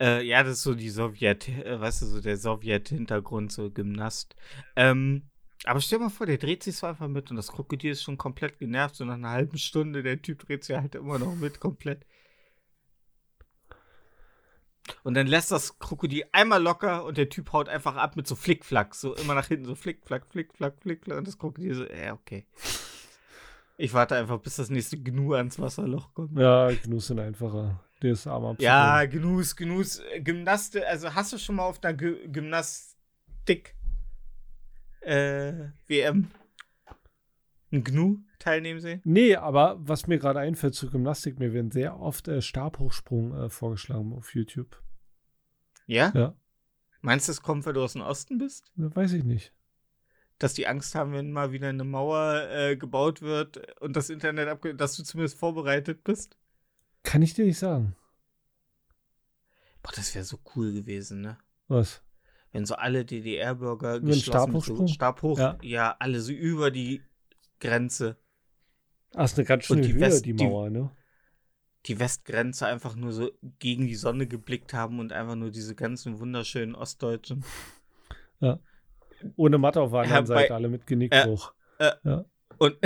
Äh, 0.00 0.26
ja, 0.26 0.42
das 0.42 0.54
ist 0.54 0.62
so 0.62 0.74
die 0.74 0.90
Sowjet, 0.90 1.48
äh, 1.48 1.80
weißt 1.80 2.02
du, 2.02 2.06
so 2.06 2.20
der 2.20 2.36
Sowjet-Hintergrund, 2.36 3.52
so 3.52 3.70
Gymnast. 3.70 4.36
Ähm, 4.74 5.30
aber 5.64 5.80
stell 5.80 6.00
mal 6.00 6.10
vor, 6.10 6.26
der 6.26 6.38
dreht 6.38 6.62
sich 6.62 6.76
so 6.76 6.86
einfach 6.86 7.08
mit 7.08 7.30
und 7.30 7.36
das 7.36 7.52
Krokodil 7.52 7.92
ist 7.92 8.02
schon 8.02 8.18
komplett 8.18 8.58
genervt, 8.58 8.96
so 8.96 9.04
nach 9.04 9.14
einer 9.14 9.30
halben 9.30 9.58
Stunde, 9.58 10.02
der 10.02 10.20
Typ 10.20 10.40
dreht 10.40 10.64
sich 10.64 10.76
halt 10.76 10.94
immer 10.94 11.18
noch 11.18 11.34
mit, 11.34 11.60
komplett. 11.60 12.04
Und 15.02 15.14
dann 15.14 15.26
lässt 15.26 15.50
das 15.50 15.78
Krokodil 15.78 16.26
einmal 16.32 16.62
locker 16.62 17.04
und 17.04 17.16
der 17.16 17.28
Typ 17.28 17.52
haut 17.52 17.68
einfach 17.68 17.96
ab 17.96 18.16
mit 18.16 18.26
so 18.26 18.36
Flickflack, 18.36 18.94
so 18.94 19.14
immer 19.14 19.34
nach 19.34 19.48
hinten, 19.48 19.64
so 19.64 19.74
Flickflack, 19.74 20.26
Flickflack, 20.26 20.80
Flickflack 20.80 21.18
und 21.18 21.26
das 21.26 21.38
Krokodil 21.38 21.74
so, 21.74 21.84
ja, 21.84 22.12
okay. 22.12 22.46
Ich 23.78 23.92
warte 23.92 24.16
einfach, 24.16 24.38
bis 24.40 24.56
das 24.56 24.70
nächste 24.70 24.98
Gnu 24.98 25.34
ans 25.34 25.58
Wasserloch 25.58 26.14
kommt. 26.14 26.38
ja, 26.38 26.70
Genuss 26.70 27.08
sind 27.08 27.18
einfacher. 27.20 27.82
Der 28.02 28.12
ist 28.12 28.26
arm 28.26 28.44
abzubringen. 28.44 28.72
Ja, 28.72 29.04
Gnus, 29.06 29.56
Gnus, 29.56 30.00
äh, 30.00 30.20
Gymnaste, 30.20 30.86
also 30.86 31.14
hast 31.14 31.32
du 31.32 31.38
schon 31.38 31.56
mal 31.56 31.64
auf 31.64 31.82
einer 31.82 31.94
Gy 31.94 32.28
Gymnastik 32.28 33.74
äh, 35.00 35.68
WM 35.86 36.30
ein 37.72 37.84
Gnu 37.84 38.18
teilnehmen 38.38 38.80
sehen? 38.80 39.00
Nee, 39.04 39.36
aber 39.36 39.76
was 39.80 40.06
mir 40.06 40.18
gerade 40.18 40.40
einfällt 40.40 40.74
zur 40.74 40.90
Gymnastik, 40.90 41.38
mir 41.38 41.52
werden 41.52 41.70
sehr 41.70 41.98
oft 41.98 42.28
äh, 42.28 42.42
Stabhochsprung 42.42 43.34
äh, 43.34 43.50
vorgeschlagen 43.50 44.12
auf 44.12 44.34
YouTube. 44.34 44.82
Ja? 45.86 46.12
Ja. 46.14 46.34
Meinst 47.00 47.28
du, 47.28 47.32
es 47.32 47.42
kommt, 47.42 47.64
weil 47.66 47.72
du 47.72 47.82
aus 47.82 47.94
dem 47.94 48.02
Osten 48.02 48.38
bist? 48.38 48.72
Ja, 48.76 48.94
Weiß 48.94 49.12
ich 49.12 49.24
nicht. 49.24 49.52
Dass 50.38 50.52
die 50.54 50.66
Angst 50.66 50.94
haben, 50.94 51.12
wenn 51.12 51.32
mal 51.32 51.52
wieder 51.52 51.68
eine 51.68 51.84
Mauer 51.84 52.46
äh, 52.50 52.76
gebaut 52.76 53.22
wird 53.22 53.80
und 53.80 53.96
das 53.96 54.10
Internet 54.10 54.48
abge... 54.48 54.74
dass 54.74 54.96
du 54.96 55.02
zumindest 55.02 55.38
vorbereitet 55.38 56.04
bist? 56.04 56.36
Kann 57.02 57.22
ich 57.22 57.32
dir 57.34 57.46
nicht 57.46 57.58
sagen. 57.58 57.96
Boah, 59.82 59.92
das 59.94 60.14
wäre 60.14 60.24
so 60.24 60.38
cool 60.54 60.72
gewesen, 60.72 61.20
ne? 61.22 61.38
Was? 61.68 62.02
Wenn 62.52 62.66
so 62.66 62.74
alle 62.74 63.04
DDR-Bürger 63.04 64.00
geschlossen 64.00 64.24
so 64.24 64.32
Stabhochsprung? 64.32 64.88
Stabhoch, 64.88 65.38
Ja. 65.38 65.58
ja, 65.62 65.96
alle 65.98 66.20
so 66.20 66.32
über 66.32 66.70
die 66.70 67.02
Grenze. 67.60 68.16
Ach, 69.14 69.24
ist 69.24 69.38
eine 69.38 69.46
ganz 69.46 69.64
schöne 69.64 69.82
die 69.82 69.92
Höhe, 69.94 70.00
West- 70.00 70.24
die 70.26 70.32
Mauer, 70.34 70.70
ne? 70.70 70.90
die 71.86 72.00
Westgrenze 72.00 72.66
einfach 72.66 72.96
nur 72.96 73.12
so 73.12 73.30
gegen 73.60 73.86
die 73.86 73.94
Sonne 73.94 74.26
geblickt 74.26 74.74
haben 74.74 74.98
und 74.98 75.12
einfach 75.12 75.36
nur 75.36 75.50
diese 75.52 75.76
ganzen 75.76 76.18
wunderschönen 76.18 76.74
Ostdeutschen. 76.74 77.44
Ohne 79.36 79.58
Matte 79.58 79.80
auf 79.80 79.90
der 79.90 80.00
anderen 80.00 80.26
Ja, 80.26 80.26
Seite, 80.26 80.54
alle 80.54 80.68
mit 80.68 80.86
Genickbruch. 80.86 81.52
Und, 82.58 82.76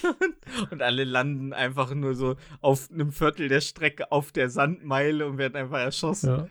und 0.70 0.82
alle 0.82 1.04
landen 1.04 1.52
einfach 1.52 1.94
nur 1.94 2.14
so 2.14 2.36
auf 2.60 2.90
einem 2.90 3.12
Viertel 3.12 3.48
der 3.48 3.60
Strecke 3.60 4.10
auf 4.10 4.32
der 4.32 4.50
Sandmeile 4.50 5.26
und 5.26 5.38
werden 5.38 5.56
einfach 5.56 5.78
erschossen. 5.78 6.30
Ja. 6.30 6.48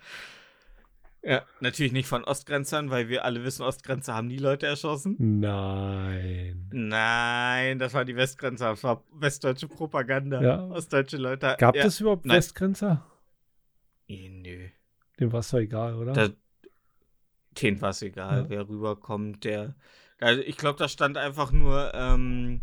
Ja, 1.25 1.41
natürlich 1.59 1.91
nicht 1.91 2.07
von 2.07 2.23
Ostgrenzern, 2.23 2.91
weil 2.91 3.09
wir 3.09 3.25
alle 3.25 3.43
wissen, 3.43 3.63
Ostgrenzer 3.63 4.13
haben 4.13 4.29
die 4.29 4.37
Leute 4.37 4.67
erschossen. 4.67 5.15
Nein. 5.17 6.69
Nein, 6.71 7.79
das 7.79 7.95
war 7.95 8.05
die 8.05 8.15
Westgrenzer, 8.15 8.69
das 8.69 8.83
war 8.83 9.03
westdeutsche 9.11 9.67
Propaganda. 9.67 10.39
Ja. 10.39 10.67
Ostdeutsche 10.67 11.17
Leute. 11.17 11.55
Gab 11.57 11.75
ja. 11.75 11.83
es 11.85 11.99
überhaupt 11.99 12.27
Nein. 12.27 12.37
Westgrenzer? 12.37 13.03
Eh, 14.07 14.29
Nö. 14.29 14.67
Dem 15.19 15.31
war 15.31 15.39
es 15.39 15.49
doch 15.49 15.57
egal, 15.57 15.95
oder? 15.95 16.13
Da, 16.13 16.29
denen 17.61 17.81
war 17.81 17.89
es 17.91 18.01
egal, 18.01 18.43
Ja. 18.43 18.49
wer 18.49 18.69
rüberkommt. 18.69 19.43
Der, 19.43 19.75
also 20.19 20.41
ich 20.41 20.57
glaube, 20.57 20.77
da 20.79 20.87
stand 20.87 21.17
einfach 21.17 21.51
nur 21.51 21.93
ähm, 21.93 22.61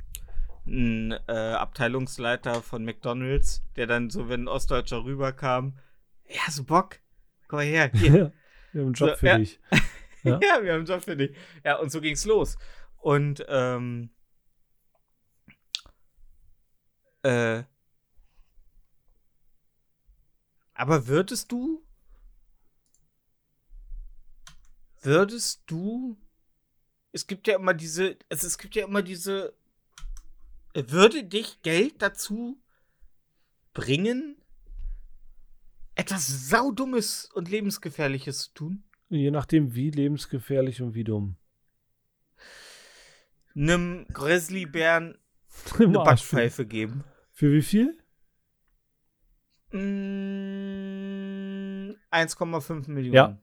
ein 0.67 1.13
äh, 1.29 1.33
Abteilungsleiter 1.33 2.63
von 2.63 2.85
McDonalds, 2.85 3.63
der 3.77 3.87
dann 3.87 4.11
so, 4.11 4.29
wenn 4.29 4.45
ein 4.45 4.49
Ostdeutscher 4.49 5.05
rüberkam, 5.05 5.79
ja, 6.29 6.41
du 6.57 6.65
Bock? 6.65 7.01
Komm 7.49 7.59
mal 7.59 7.67
her, 7.67 7.91
hier. 7.93 8.33
Wir 8.73 8.81
haben 8.81 8.87
einen 8.89 8.95
Job 8.95 9.11
So, 9.11 9.17
für 9.17 9.27
ja. 9.27 9.39
dich. 9.39 9.61
ja. 10.23 10.41
Ja. 10.41 10.63
wir 10.63 10.73
haben 10.73 10.79
einen 10.79 10.87
Job 10.87 11.03
für 11.05 11.15
dich. 11.17 11.37
Ja, 11.63 11.77
und 11.77 11.91
so 11.93 12.01
ging's 12.01 12.25
los. 12.25 12.57
Und, 12.97 13.45
ähm, 13.49 14.09
äh, 17.23 17.65
aber 20.75 21.07
würdest 21.07 21.53
du, 21.53 21.83
würdest 25.03 25.63
du, 25.67 26.17
es 27.13 27.27
gibt 27.27 27.47
ja 27.47 27.57
immer 27.57 27.75
diese, 27.75 28.17
also 28.29 28.47
es 28.47 28.59
gibt 28.59 28.75
ja 28.75 28.85
immer 28.87 29.03
diese, 29.03 29.55
würde 30.75 31.25
dich 31.25 31.63
Geld 31.63 32.01
dazu 32.01 32.61
bringen, 33.75 34.37
etwas 35.95 36.49
Saudummes 36.49 37.27
und 37.27 37.51
Lebensgefährliches 37.51 38.45
zu 38.45 38.55
tun? 38.55 38.85
Je 39.09 39.31
nachdem, 39.31 39.75
wie 39.75 39.91
lebensgefährlich 39.91 40.81
und 40.81 40.95
wie 40.95 41.05
dumm. 41.05 41.37
einem 43.55 44.07
Grizzlybären 44.13 45.19
eine. 45.79 46.05
Backpfeife 46.05 46.65
geben. 46.67 47.05
Für 47.31 47.53
wie 47.53 47.63
viel? 47.63 47.99
Mm, 49.73 49.83
1,5 52.11 52.91
Millionen. 52.91 53.15
Ja. 53.15 53.39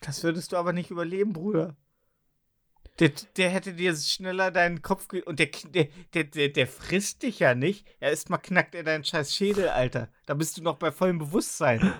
Das 0.00 0.22
würdest 0.22 0.52
du 0.52 0.56
aber 0.56 0.72
nicht 0.72 0.90
überleben, 0.90 1.32
Bruder. 1.32 1.76
Der, 2.98 3.12
der 3.36 3.50
hätte 3.50 3.72
dir 3.72 3.94
schneller 3.96 4.50
deinen 4.50 4.82
Kopf 4.82 5.08
ge 5.08 5.22
und 5.22 5.38
der, 5.38 5.48
der, 5.74 6.24
der, 6.24 6.48
der, 6.48 6.66
frisst 6.66 7.22
dich 7.22 7.38
ja 7.38 7.54
nicht. 7.54 7.86
Ja, 8.00 8.08
erstmal 8.08 8.40
knackt 8.40 8.74
er 8.74 8.82
deinen 8.82 9.04
scheiß 9.04 9.34
Schädel, 9.34 9.68
Alter. 9.68 10.10
Da 10.26 10.34
bist 10.34 10.58
du 10.58 10.62
noch 10.62 10.76
bei 10.76 10.92
vollem 10.92 11.18
Bewusstsein. 11.18 11.94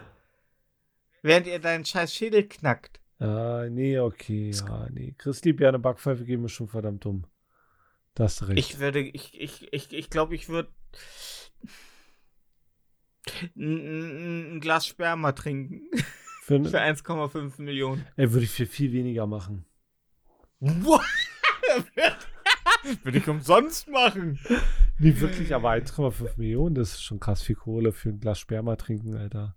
Während 1.22 1.46
er 1.46 1.59
deinen 1.59 1.84
scheiß 1.84 2.14
Schädel 2.14 2.48
knackt. 2.48 3.01
Ah, 3.18 3.66
nee, 3.70 3.98
okay. 3.98 4.51
Ja, 4.51 4.88
nee. 4.90 5.14
Christi 5.16 5.53
Bär 5.53 5.68
eine 5.68 5.78
Backpfeife 5.78 6.24
geben 6.24 6.44
ist 6.46 6.53
schon 6.53 6.68
verdammt 6.68 7.05
dumm. 7.05 7.26
Das 8.14 8.48
recht. 8.48 8.59
Ich 8.59 8.78
würde, 8.78 9.01
ich, 9.01 9.40
ich, 9.40 9.72
ich, 9.72 9.92
ich 9.92 10.11
glaube, 10.11 10.34
ich 10.34 10.48
würde 10.48 10.70
ein, 13.57 14.57
ein 14.57 14.61
Glas 14.61 14.86
Sperma 14.86 15.32
trinken 15.32 15.82
Für, 16.51 16.64
für 16.64 16.80
1,5 16.80 17.62
Millionen. 17.62 18.05
ey, 18.16 18.32
würde 18.32 18.44
ich 18.44 18.51
für 18.51 18.66
viel 18.66 18.92
weniger 18.92 19.24
machen. 19.28 19.66
What? 20.59 21.01
würde 23.05 23.18
ich 23.18 23.28
umsonst 23.28 23.88
machen. 23.88 24.40
Nee, 24.98 25.20
wirklich, 25.20 25.55
aber 25.55 25.70
1,5 25.70 26.38
Millionen, 26.38 26.74
das 26.74 26.94
ist 26.94 27.05
schon 27.05 27.20
krass 27.20 27.40
viel 27.40 27.55
Kohle 27.55 27.92
für 27.92 28.09
ein 28.09 28.18
Glas 28.18 28.40
Sperma 28.40 28.74
trinken, 28.74 29.14
Alter. 29.14 29.57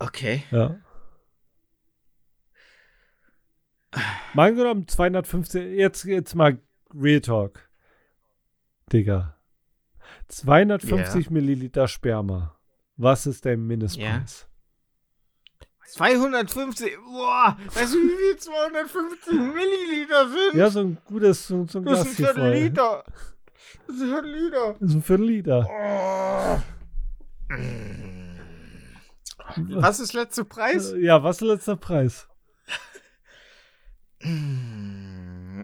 Okay. 0.00 0.42
Ja. 0.50 0.80
Mal 4.34 4.56
genommen 4.56 4.88
250, 4.88 5.78
jetzt, 5.78 6.02
jetzt 6.02 6.34
mal 6.34 6.58
Real 6.92 7.20
Talk. 7.20 7.70
Digga. 8.92 9.36
250 10.26 11.30
Milliliter 11.30 11.86
Sperma. 11.86 12.58
Was 12.96 13.26
ist 13.26 13.46
dein 13.46 13.64
Mindestpreis? 13.64 14.47
250. 15.92 16.96
Boah, 17.04 17.56
weißt 17.74 17.94
du, 17.94 17.98
wie 17.98 18.16
viel 18.16 18.36
250 18.36 19.32
Milliliter 19.32 20.28
sind? 20.28 20.54
Ja, 20.54 20.70
so 20.70 20.80
ein 20.80 20.98
gutes, 21.04 21.46
so, 21.46 21.66
so 21.66 21.78
ein 21.78 21.84
das 21.84 22.00
ist 22.00 22.08
ein 22.08 22.14
Viertel 22.14 22.34
voll. 22.34 22.50
Liter. 22.50 23.04
Das 23.86 23.96
ist 23.96 24.02
ein 24.02 24.08
Viertel 24.08 24.30
Liter. 24.30 24.76
Das 24.78 24.90
ist 24.90 24.94
ein 24.94 25.02
Viertel 25.02 25.26
Liter. 25.26 25.68
Oh. 25.70 26.58
Was 29.70 30.00
ist 30.00 30.12
letzter 30.12 30.44
Preis? 30.44 30.94
Ja, 30.98 31.22
was 31.22 31.36
ist 31.36 31.40
der 31.40 31.48
letzte 31.48 31.76
Preis? 31.76 32.28
Mm, 34.20 35.62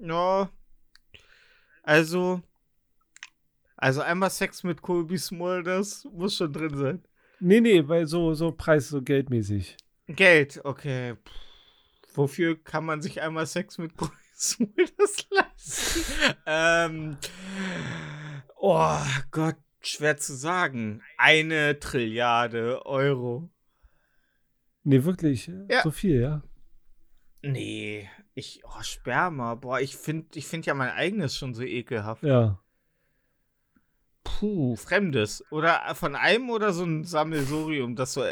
ja. 0.00 0.50
Also. 1.82 2.42
Also 3.76 4.02
einmal 4.02 4.30
Sex 4.30 4.62
mit 4.62 4.82
Colby 4.82 5.16
Smulders 5.16 6.06
muss 6.12 6.36
schon 6.36 6.52
drin 6.52 6.76
sein. 6.76 7.02
Nee, 7.40 7.60
nee, 7.60 7.88
weil 7.88 8.06
so, 8.06 8.34
so 8.34 8.52
Preis, 8.52 8.88
so 8.88 9.02
geldmäßig. 9.02 9.76
Geld, 10.06 10.60
okay. 10.64 11.14
Pff, 11.14 11.50
Wofür 12.14 12.62
kann 12.62 12.84
man 12.84 13.02
sich 13.02 13.20
einmal 13.20 13.46
Sex 13.46 13.78
mit 13.78 13.96
Colby 13.96 14.14
Smulders 14.34 15.26
leisten? 15.30 16.34
ähm. 16.46 17.16
Oh 18.56 18.98
Gott, 19.30 19.56
schwer 19.80 20.16
zu 20.16 20.34
sagen. 20.34 21.02
Eine 21.16 21.78
Trilliarde 21.78 22.84
Euro. 22.86 23.50
Nee, 24.82 25.04
wirklich. 25.04 25.50
Ja. 25.68 25.82
So 25.82 25.90
viel, 25.90 26.20
ja. 26.20 26.42
Nee, 27.42 28.08
ich, 28.34 28.62
oh, 28.64 28.82
Sperma, 28.82 29.54
boah, 29.54 29.80
ich 29.80 29.96
finde 29.96 30.26
ich 30.38 30.46
find 30.46 30.66
ja 30.66 30.74
mein 30.74 30.90
eigenes 30.90 31.36
schon 31.36 31.54
so 31.54 31.62
ekelhaft. 31.62 32.22
Ja. 32.22 32.60
Puh, 34.24 34.76
Fremdes. 34.76 35.44
Oder 35.50 35.94
von 35.94 36.14
einem 36.14 36.50
oder 36.50 36.72
so 36.72 36.84
ein 36.84 37.04
Sammelsurium, 37.04 37.96
das 37.96 38.12
so 38.14 38.24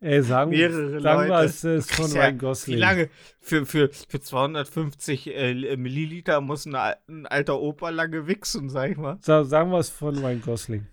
Ey, 0.00 0.22
sagen, 0.22 0.50
mehrere 0.50 1.00
sagen 1.00 1.22
wir, 1.22 1.28
Leute. 1.28 1.46
es 1.46 1.64
ist 1.64 1.92
von 1.94 2.10
ja- 2.12 2.22
Ryan 2.24 2.34
Wie 2.34 2.38
Gosling. 2.38 2.78
lange? 2.78 3.10
Für, 3.40 3.64
für, 3.64 3.88
für 3.88 4.20
250 4.20 5.26
äh, 5.34 5.76
Milliliter 5.76 6.40
muss 6.42 6.66
ein, 6.66 6.74
ein 6.74 7.26
alter 7.26 7.58
Opa 7.60 7.88
lange 7.88 8.26
wichsen, 8.26 8.68
sag 8.68 8.90
ich 8.90 8.96
mal. 8.98 9.18
Sa 9.22 9.44
sagen 9.44 9.70
wir 9.70 9.78
es 9.78 9.88
von 9.88 10.18
Ryan 10.18 10.42
Gosling. 10.42 10.86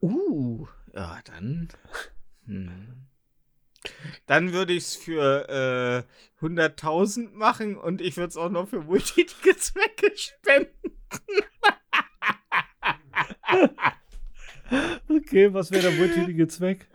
Uh, 0.00 0.66
ja, 0.94 1.18
dann. 1.26 1.68
Hm. 2.46 3.04
Dann 4.26 4.52
würde 4.52 4.72
ich 4.72 4.84
es 4.84 4.96
für 4.96 6.06
äh, 6.40 6.44
100.000 6.44 7.30
machen 7.32 7.76
und 7.76 8.00
ich 8.00 8.16
würde 8.16 8.28
es 8.28 8.36
auch 8.36 8.50
noch 8.50 8.68
für 8.68 8.86
wohltätige 8.86 9.56
Zwecke 9.56 10.12
spenden. 10.16 10.72
Okay, 15.08 15.52
was 15.54 15.70
wäre 15.70 15.90
der 15.90 15.98
wohltätige 15.98 16.46
Zweck? 16.46 16.86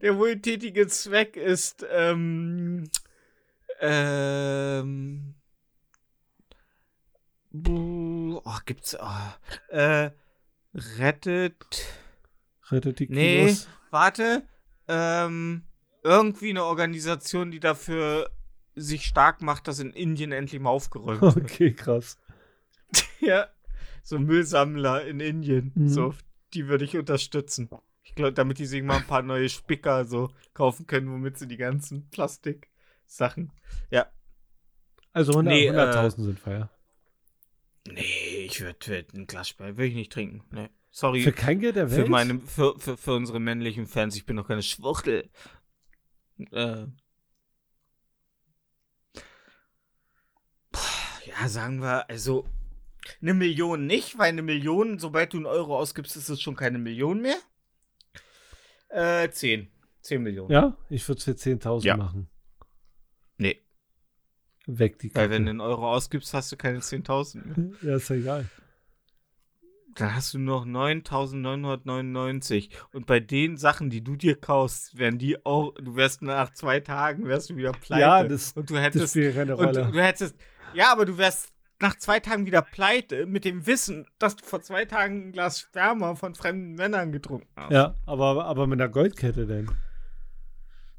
Der 0.00 0.16
wohltätige 0.16 0.86
Zweck 0.86 1.36
ist, 1.36 1.84
ähm, 1.90 2.88
ähm, 3.80 5.34
oh, 7.52 8.40
gibt's, 8.64 8.96
oh, 8.98 9.74
äh, 9.74 10.10
rettet, 10.74 11.86
Rettet 12.70 12.98
die 13.00 13.08
Nee. 13.08 13.38
Kinos? 13.46 13.68
warte, 13.90 14.42
ähm, 14.88 15.64
irgendwie 16.02 16.50
eine 16.50 16.64
Organisation, 16.64 17.50
die 17.50 17.60
dafür 17.60 18.30
sich 18.74 19.04
stark 19.06 19.42
macht, 19.42 19.68
dass 19.68 19.78
in 19.78 19.92
Indien 19.92 20.32
endlich 20.32 20.60
mal 20.60 20.70
aufgeräumt 20.70 21.20
wird. 21.22 21.36
Okay, 21.36 21.72
krass. 21.72 22.18
ja, 23.20 23.48
so 24.06 24.20
Müllsammler 24.20 25.04
in 25.04 25.18
Indien, 25.18 25.72
Mhm. 25.74 25.88
so, 25.88 26.14
die 26.54 26.68
würde 26.68 26.84
ich 26.84 26.96
unterstützen. 26.96 27.68
Ich 28.04 28.14
glaube, 28.14 28.32
damit 28.32 28.60
die 28.60 28.66
sich 28.66 28.80
mal 28.84 28.98
ein 28.98 29.06
paar 29.06 29.22
neue 29.22 29.48
Spicker 29.48 30.04
so 30.04 30.30
kaufen 30.54 30.86
können, 30.86 31.10
womit 31.10 31.36
sie 31.38 31.48
die 31.48 31.56
ganzen 31.56 32.08
Plastiksachen. 32.10 33.50
Ja. 33.90 34.06
Also 35.12 35.32
100 35.32 35.52
Nee, 35.52 35.66
äh, 35.66 35.70
100.000 35.72 36.22
sind 36.22 36.40
ja. 36.46 36.70
Nee, 37.88 38.44
ich 38.46 38.60
würde 38.60 38.78
würd 38.86 39.12
ein 39.14 39.26
Glas 39.26 39.48
Sperr 39.48 39.76
würde 39.76 39.86
ich 39.86 39.94
nicht 39.96 40.12
trinken. 40.12 40.44
Nee. 40.52 40.68
Sorry 40.92 41.22
Für 41.22 41.32
kein 41.32 41.58
Geld 41.58 41.74
der 41.74 41.90
Welt? 41.90 42.04
für 42.04 42.10
meine 42.10 42.38
für, 42.40 42.78
für, 42.78 42.96
für 42.96 43.14
unsere 43.14 43.40
männlichen 43.40 43.86
Fans, 43.88 44.14
ich 44.14 44.24
bin 44.24 44.36
doch 44.36 44.46
keine 44.46 44.62
Schwuchtel. 44.62 45.28
Äh. 46.52 46.86
Ja, 51.26 51.48
sagen 51.48 51.80
wir, 51.80 52.08
also 52.08 52.46
eine 53.22 53.34
Million 53.34 53.86
nicht, 53.86 54.18
weil 54.18 54.28
eine 54.28 54.42
Million, 54.42 54.98
sobald 54.98 55.32
du 55.32 55.38
einen 55.38 55.46
Euro 55.46 55.76
ausgibst, 55.78 56.16
ist 56.16 56.28
es 56.28 56.40
schon 56.40 56.56
keine 56.56 56.78
Million 56.78 57.20
mehr. 57.20 57.36
Äh, 58.88 59.30
10. 59.30 59.68
10 60.02 60.22
Millionen. 60.22 60.50
Ja, 60.52 60.76
ich 60.88 61.06
würde 61.08 61.18
es 61.18 61.24
für 61.24 61.32
10.000 61.34 61.84
Ja. 61.84 61.96
machen. 61.96 62.28
Nee. 63.38 63.60
weg 64.66 64.98
die 64.98 65.14
Weil 65.14 65.30
wenn 65.30 65.44
du 65.44 65.50
einen 65.50 65.60
Euro 65.60 65.90
ausgibst, 65.92 66.32
hast 66.34 66.50
du 66.52 66.56
keine 66.56 66.78
10.000 66.80 67.44
mehr. 67.44 67.70
Ja, 67.82 67.96
ist 67.96 68.08
ja 68.10 68.16
egal. 68.16 68.48
Dann 69.94 70.14
hast 70.14 70.34
du 70.34 70.38
noch 70.38 70.64
9.999. 70.66 72.70
Und 72.92 73.06
bei 73.06 73.18
den 73.20 73.56
Sachen, 73.56 73.88
die 73.90 74.02
du 74.04 74.14
dir 74.16 74.36
kaufst, 74.36 74.98
werden 74.98 75.18
die 75.18 75.44
auch, 75.46 75.72
du 75.74 75.96
wärst 75.96 76.20
nach 76.22 76.52
zwei 76.52 76.80
Tagen, 76.80 77.26
wärst 77.26 77.48
du 77.50 77.56
wieder 77.56 77.72
pleite. 77.72 78.00
Ja, 78.02 78.22
das- 78.24 78.52
und 78.52 78.68
du 78.70 78.74
Das 78.74 78.82
hättest, 78.84 79.10
spielt 79.10 79.34
keine 79.34 79.56
und 79.56 79.64
Rolle. 79.64 79.90
du 79.90 80.02
hättest, 80.02 80.36
ja, 80.74 80.92
aber 80.92 81.06
du 81.06 81.16
wärst 81.16 81.52
nach 81.80 81.96
zwei 81.96 82.20
Tagen 82.20 82.46
wieder 82.46 82.62
pleite 82.62 83.26
mit 83.26 83.44
dem 83.44 83.66
Wissen, 83.66 84.06
dass 84.18 84.36
du 84.36 84.44
vor 84.44 84.62
zwei 84.62 84.84
Tagen 84.84 85.28
ein 85.28 85.32
Glas 85.32 85.60
Sperma 85.60 86.14
von 86.14 86.34
fremden 86.34 86.74
Männern 86.74 87.12
getrunken 87.12 87.48
hast. 87.56 87.72
Ja, 87.72 87.96
aber, 88.06 88.44
aber 88.46 88.66
mit 88.66 88.80
einer 88.80 88.88
Goldkette 88.90 89.46
denn. 89.46 89.70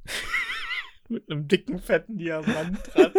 Mit 1.09 1.31
einem 1.31 1.47
dicken, 1.47 1.79
fetten 1.79 2.17
Diamant 2.17 2.79
dran. 2.93 3.13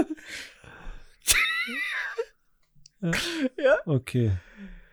Okay. 3.86 4.32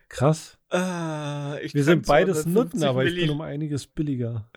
Krass. 0.08 0.58
Äh, 0.70 0.78
Wir 0.78 1.84
sind 1.84 2.06
beides 2.06 2.44
250 2.44 2.54
Nutten, 2.54 2.84
aber 2.84 3.04
ich 3.04 3.14
bin 3.14 3.28
um 3.30 3.42
einiges 3.42 3.86
billiger. 3.86 4.50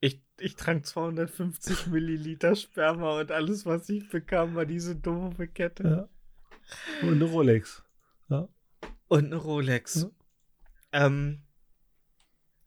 Ich, 0.00 0.22
ich 0.38 0.54
trank 0.54 0.86
250 0.86 1.88
Milliliter 1.88 2.54
Sperma 2.54 3.18
und 3.18 3.32
alles, 3.32 3.66
was 3.66 3.88
ich 3.88 4.08
bekam, 4.10 4.54
war 4.54 4.66
diese 4.66 4.94
doofe 4.94 5.48
Kette. 5.48 5.82
Ja. 5.82 6.08
Und 7.02 7.14
eine 7.14 7.24
Rolex. 7.24 7.82
Und 9.08 9.26
eine 9.26 9.36
Rolex. 9.36 10.08
Ja. 10.92 11.06
Ähm, 11.06 11.42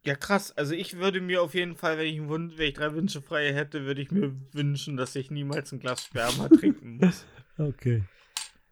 ja, 0.04 0.14
krass. 0.14 0.56
Also 0.56 0.74
ich 0.74 0.96
würde 0.96 1.20
mir 1.20 1.42
auf 1.42 1.54
jeden 1.54 1.74
Fall, 1.76 1.98
wenn 1.98 2.06
ich, 2.06 2.18
einen 2.18 2.28
Wunsch, 2.28 2.54
wenn 2.56 2.68
ich 2.68 2.74
drei 2.74 2.94
Wünsche 2.94 3.20
frei 3.20 3.52
hätte, 3.52 3.84
würde 3.84 4.00
ich 4.00 4.10
mir 4.10 4.34
wünschen, 4.52 4.96
dass 4.96 5.14
ich 5.16 5.30
niemals 5.30 5.72
ein 5.72 5.80
Glas 5.80 6.04
Sperma 6.04 6.48
trinken 6.60 6.98
muss. 6.98 7.26
Okay. 7.58 8.04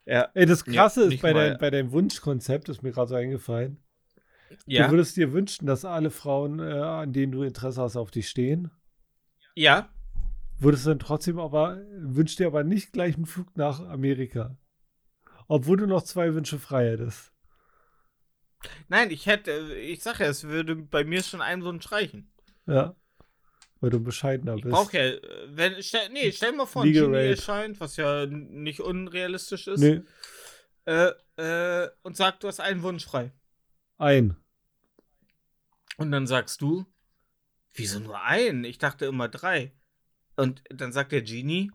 Ja. 0.06 0.30
Ey, 0.34 0.46
das 0.46 0.64
Ja, 0.66 0.72
Krasse 0.72 1.02
ist, 1.02 1.08
nicht 1.08 1.22
bei, 1.22 1.32
dein, 1.32 1.58
bei 1.58 1.70
deinem 1.70 1.90
Wunschkonzept, 1.90 2.68
ist 2.68 2.82
mir 2.82 2.92
gerade 2.92 3.08
so 3.08 3.14
eingefallen. 3.16 3.82
Ja. 4.64 4.86
Du 4.86 4.92
würdest 4.92 5.16
dir 5.16 5.32
wünschen, 5.32 5.66
dass 5.66 5.84
alle 5.84 6.10
Frauen, 6.10 6.60
äh, 6.60 6.62
an 6.72 7.12
denen 7.12 7.32
du 7.32 7.42
Interesse 7.42 7.82
hast, 7.82 7.96
auf 7.96 8.10
dich 8.10 8.28
stehen. 8.28 8.70
ja. 9.54 9.88
Würdest 10.58 10.86
dann 10.86 10.98
trotzdem 10.98 11.38
aber, 11.38 11.82
wünschst 11.98 12.38
dir 12.38 12.46
aber 12.46 12.64
nicht 12.64 12.92
gleich 12.94 13.16
einen 13.16 13.26
Flug 13.26 13.54
nach 13.58 13.80
Amerika. 13.80 14.56
Obwohl 15.48 15.76
du 15.76 15.86
noch 15.86 16.02
zwei 16.02 16.34
Wünsche 16.34 16.58
frei 16.58 16.90
hättest. 16.90 17.32
Nein, 18.88 19.10
ich 19.10 19.26
hätte, 19.26 19.52
ich 19.76 20.02
sag 20.02 20.18
ja, 20.20 20.26
es 20.26 20.44
würde 20.44 20.74
bei 20.74 21.04
mir 21.04 21.22
schon 21.22 21.40
ein 21.40 21.62
Wunsch 21.62 21.90
reichen. 21.92 22.32
Ja. 22.66 22.96
Weil 23.80 23.90
du 23.90 24.00
bescheidener 24.00 24.56
Ich 24.56 24.62
bist. 24.62 24.74
brauche 24.74 24.96
ja, 24.96 25.04
äh, 25.04 25.20
wenn, 25.48 25.82
stell, 25.82 26.08
nee, 26.10 26.32
stell 26.32 26.52
mal 26.52 26.66
vor, 26.66 26.82
ein 26.82 26.88
Legal 26.88 27.04
Genie 27.04 27.16
Rape. 27.16 27.28
erscheint, 27.28 27.78
was 27.80 27.96
ja 27.96 28.26
nicht 28.26 28.80
unrealistisch 28.80 29.66
ist, 29.68 29.80
Nee, 29.80 30.00
äh, 30.86 31.12
äh, 31.36 31.90
und 32.02 32.16
sagt, 32.16 32.42
du 32.42 32.48
hast 32.48 32.60
einen 32.60 32.82
Wunsch 32.82 33.04
frei. 33.04 33.32
ein. 33.98 34.36
Und 35.98 36.10
dann 36.10 36.26
sagst 36.26 36.60
du, 36.60 36.84
wieso 37.74 38.00
nur 38.00 38.20
einen? 38.22 38.64
Ich 38.64 38.78
dachte 38.78 39.06
immer 39.06 39.28
drei. 39.28 39.72
Und 40.36 40.62
dann 40.70 40.92
sagt 40.92 41.12
der 41.12 41.22
Genie, 41.22 41.70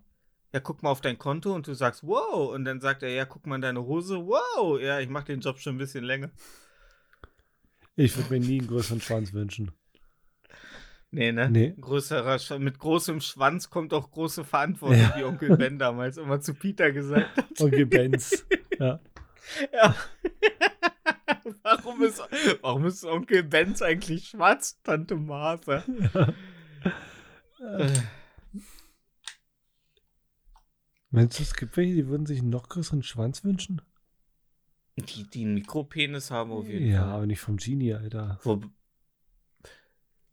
ja, 0.54 0.60
guck 0.60 0.84
mal 0.84 0.90
auf 0.90 1.02
dein 1.02 1.18
Konto 1.18 1.54
und 1.54 1.68
du 1.68 1.74
sagst, 1.74 2.04
wow. 2.04 2.54
Und 2.54 2.66
dann 2.66 2.82
sagt 2.82 3.04
er, 3.04 3.10
ja, 3.10 3.26
guck 3.26 3.46
mal 3.48 3.56
in 3.56 3.62
deine 3.62 3.84
Hose, 3.84 4.18
wow. 4.26 4.80
Ja, 4.82 5.00
ich 5.00 5.10
mache 5.10 5.26
den 5.26 5.40
Job 5.42 5.60
schon 5.60 5.76
ein 5.76 5.80
bisschen 5.80 6.04
länger. 6.04 6.30
Ich 7.96 8.16
würde 8.18 8.34
mir 8.34 8.40
nie 8.40 8.60
einen 8.60 8.68
größeren 8.68 9.02
Schwanz 9.02 9.34
wünschen. 9.34 9.72
Nee, 11.14 11.34
ne? 11.34 11.50
Nee. 11.50 11.76
Größerer, 11.80 12.36
Sch- 12.36 12.58
mit 12.60 12.80
großem 12.80 13.20
Schwanz 13.20 13.70
kommt 13.70 13.94
auch 13.94 14.12
große 14.12 14.46
Verantwortung, 14.46 14.98
Ja. 15.02 15.14
wie 15.18 15.24
Onkel 15.26 15.58
Ben 15.58 15.78
damals 15.78 16.16
immer 16.18 16.40
zu 16.40 16.54
Peter 16.54 16.92
gesagt 16.94 17.36
hat. 17.36 17.46
Onkel 17.62 17.86
Benz. 17.86 18.46
ja. 18.80 19.00
Ja. 19.74 19.96
warum, 21.64 22.04
ist, 22.04 22.22
warum 22.62 22.86
ist 22.86 23.04
Onkel 23.04 23.44
Benz 23.44 23.82
eigentlich 23.82 24.30
schwarz, 24.30 24.80
Tante 24.84 25.16
Martha? 25.16 25.84
Äh, 27.60 27.90
Meinst 31.12 31.40
du, 31.40 31.44
es 31.44 31.54
gibt 31.54 31.76
welche, 31.78 31.94
die 31.94 32.08
würden 32.08 32.26
sich 32.26 32.40
einen 32.40 32.50
noch 32.50 32.70
größeren 32.70 33.04
Schwanz 33.04 33.44
wünschen? 33.44 33.82
die, 34.98 35.24
die 35.30 35.44
einen 35.46 35.56
Mikropenis 35.56 36.30
haben 36.32 36.52
auf 36.52 36.68
jeden 36.68 36.88
Ja, 36.92 37.02
Fall. 37.06 37.14
aber 37.14 37.26
nicht 37.26 37.40
vom 37.40 37.58
Genie, 37.58 37.94
Alter. 37.94 38.40
Wo, 38.44 38.62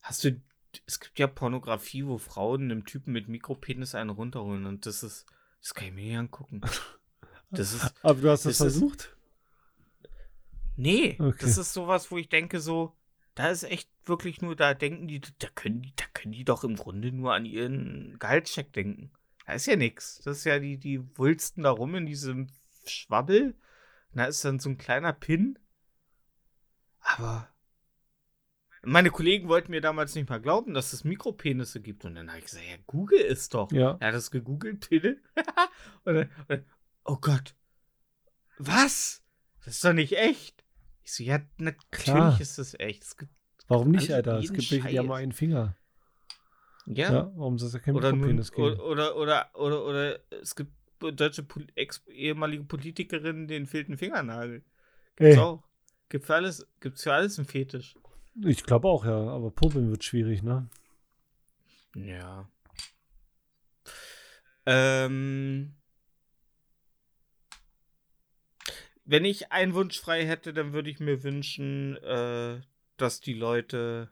hast 0.00 0.24
du, 0.24 0.40
es 0.86 1.00
gibt 1.00 1.18
ja 1.18 1.26
Pornografie, 1.26 2.04
wo 2.04 2.18
Frauen 2.18 2.64
einem 2.64 2.84
Typen 2.84 3.12
mit 3.12 3.28
Mikropenis 3.28 3.94
einen 3.94 4.10
runterholen 4.10 4.66
und 4.66 4.84
das 4.84 5.02
ist, 5.02 5.26
das 5.62 5.72
kann 5.74 5.88
ich 5.88 5.94
mir 5.94 6.04
nicht 6.04 6.18
angucken. 6.18 6.60
Das 7.50 7.72
ist, 7.72 7.94
Aber 8.02 8.20
du 8.20 8.28
hast 8.30 8.44
das 8.44 8.52
Ist 8.52 8.60
das- 8.60 8.72
versucht? 8.74 9.16
nee, 10.76 11.16
Okay. 11.18 11.38
das 11.40 11.56
ist 11.56 11.72
sowas, 11.72 12.10
wo 12.10 12.18
ich 12.18 12.28
denke 12.28 12.60
so, 12.60 12.94
da 13.34 13.48
ist 13.48 13.62
echt 13.62 13.88
wirklich 14.04 14.42
nur, 14.42 14.54
da 14.54 14.74
denken 14.74 15.08
die, 15.08 15.22
da 15.38 15.48
können 15.54 15.80
die, 15.80 15.94
da 15.96 16.04
können 16.12 16.32
die 16.32 16.44
doch 16.44 16.62
im 16.62 16.76
Grunde 16.76 17.10
nur 17.10 17.32
an 17.32 17.46
ihren 17.46 18.18
Gehaltscheck 18.18 18.70
denken. 18.74 19.10
Da 19.48 19.54
ist 19.54 19.64
ja 19.64 19.76
nichts. 19.76 20.20
Das 20.24 20.36
ist 20.36 20.44
ja 20.44 20.58
die, 20.58 20.76
die 20.76 21.00
wulsten 21.16 21.62
da 21.62 21.70
rum 21.70 21.94
in 21.94 22.04
diesem 22.04 22.48
Schwabbel. 22.84 23.54
Und 24.12 24.18
da 24.18 24.26
ist 24.26 24.44
dann 24.44 24.58
so 24.58 24.68
ein 24.68 24.76
kleiner 24.76 25.14
Pin. 25.14 25.58
Aber 27.00 27.48
meine 28.82 29.08
Kollegen 29.08 29.48
wollten 29.48 29.70
mir 29.70 29.80
damals 29.80 30.14
nicht 30.14 30.28
mal 30.28 30.38
glauben, 30.38 30.74
dass 30.74 30.92
es 30.92 31.02
Mikropenisse 31.02 31.80
gibt. 31.80 32.04
Und 32.04 32.16
dann 32.16 32.28
habe 32.28 32.40
ich 32.40 32.44
gesagt, 32.44 32.66
ja, 32.68 32.76
Google 32.86 33.20
ist 33.20 33.54
doch. 33.54 33.72
Ja. 33.72 33.96
Er 34.00 34.08
hat 34.08 34.14
das 34.14 34.30
gegoogelt, 34.30 34.86
Pille. 34.86 35.16
und, 36.04 36.14
dann, 36.14 36.30
und 36.40 36.48
dann, 36.48 36.66
oh 37.06 37.16
Gott. 37.16 37.54
Was? 38.58 39.22
Das 39.64 39.76
ist 39.76 39.84
doch 39.84 39.94
nicht 39.94 40.12
echt. 40.12 40.62
Ich 41.04 41.14
so, 41.14 41.22
ja, 41.22 41.40
natürlich 41.56 42.04
Klar. 42.04 42.38
ist 42.38 42.58
das 42.58 42.78
echt. 42.78 43.02
Es 43.02 43.16
gibt, 43.16 43.32
Warum 43.66 43.92
nicht, 43.92 44.12
Alter? 44.12 44.40
Es 44.40 44.52
gibt 44.52 44.64
Scheiß. 44.64 44.92
nur 44.92 45.16
einen 45.16 45.32
Finger. 45.32 45.74
Ja. 46.96 47.12
Ja, 47.12 47.32
warum 47.36 47.58
soll 47.58 47.68
es 47.68 47.74
ja 47.74 47.80
kein 47.80 47.94
Oder, 47.94 48.12
nun, 48.12 48.40
oder, 48.56 48.86
oder, 48.86 49.16
oder, 49.16 49.50
oder, 49.54 49.84
oder 49.84 50.18
es 50.30 50.56
gibt 50.56 50.72
deutsche 51.00 51.42
Pol 51.42 51.66
ex 51.74 52.02
ehemalige 52.08 52.64
Politikerinnen, 52.64 53.46
denen 53.46 53.66
fehlt 53.66 53.88
ein 53.88 53.98
Fingernagel. 53.98 54.62
Gibt's 55.16 55.36
Ey, 55.36 55.38
auch. 55.38 55.62
Gibt 56.08 56.26
für 56.26 56.34
alles, 56.34 56.66
gibt's 56.80 57.02
für 57.02 57.12
alles 57.12 57.38
einen 57.38 57.46
Fetisch. 57.46 57.94
ich 58.44 58.64
glaube 58.64 58.88
auch, 58.88 59.04
ja. 59.04 59.28
Aber 59.28 59.50
Popeln 59.50 59.90
wird 59.90 60.04
schwierig, 60.04 60.42
ne? 60.42 60.68
Ja. 61.94 62.48
Ähm. 64.66 65.74
Wenn 69.04 69.24
ich 69.24 69.52
einen 69.52 69.72
Wunsch 69.72 69.98
frei 69.98 70.26
hätte, 70.26 70.52
dann 70.52 70.74
würde 70.74 70.90
ich 70.90 71.00
mir 71.00 71.22
wünschen, 71.22 71.96
äh, 71.96 72.60
dass 72.96 73.20
die 73.20 73.34
Leute. 73.34 74.10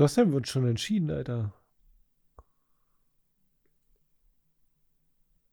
Du 0.00 0.04
hast 0.04 0.16
deinen 0.16 0.32
Wunsch 0.32 0.50
schon 0.50 0.66
entschieden, 0.66 1.10
Alter. 1.10 1.52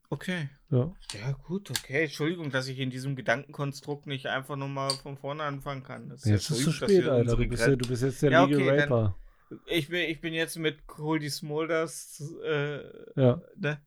Okay. 0.10 0.48
Ja. 0.70 0.96
Ja, 1.12 1.32
gut, 1.34 1.70
okay. 1.70 2.04
Entschuldigung, 2.06 2.50
dass 2.50 2.70
ich 2.70 2.80
in 2.80 2.90
diesem 2.90 3.18
Gedankenkonstrukt 3.18 4.08
nicht 4.08 4.28
einfach 4.28 4.56
nochmal 4.56 4.92
von 4.92 5.18
vorne 5.18 5.44
anfangen 5.44 5.84
kann. 5.84 6.08
Das 6.08 6.24
Jetzt 6.24 6.50
ist 6.50 6.60
es 6.60 6.64
zu 6.64 6.72
spät, 6.72 7.06
Alter. 7.10 7.36
Du 7.36 7.46
bist, 7.46 7.68
ja, 7.68 7.76
du 7.76 7.90
bist 7.90 8.04
jetzt 8.04 8.22
der 8.22 8.32
Ja, 8.32 8.46
Legal 8.46 8.62
okay, 8.62 8.78
dann- 8.78 8.94
Raper. 8.94 9.18
ich, 9.66 9.90
bin, 9.90 10.10
ich 10.10 10.22
bin 10.22 10.34
jetzt 10.34 10.56
mit 10.58 10.88
Goldie 10.88 11.30
Smulders 11.30 12.24
äh, 12.46 12.84
Ja. 13.20 13.42
ne? 13.58 13.82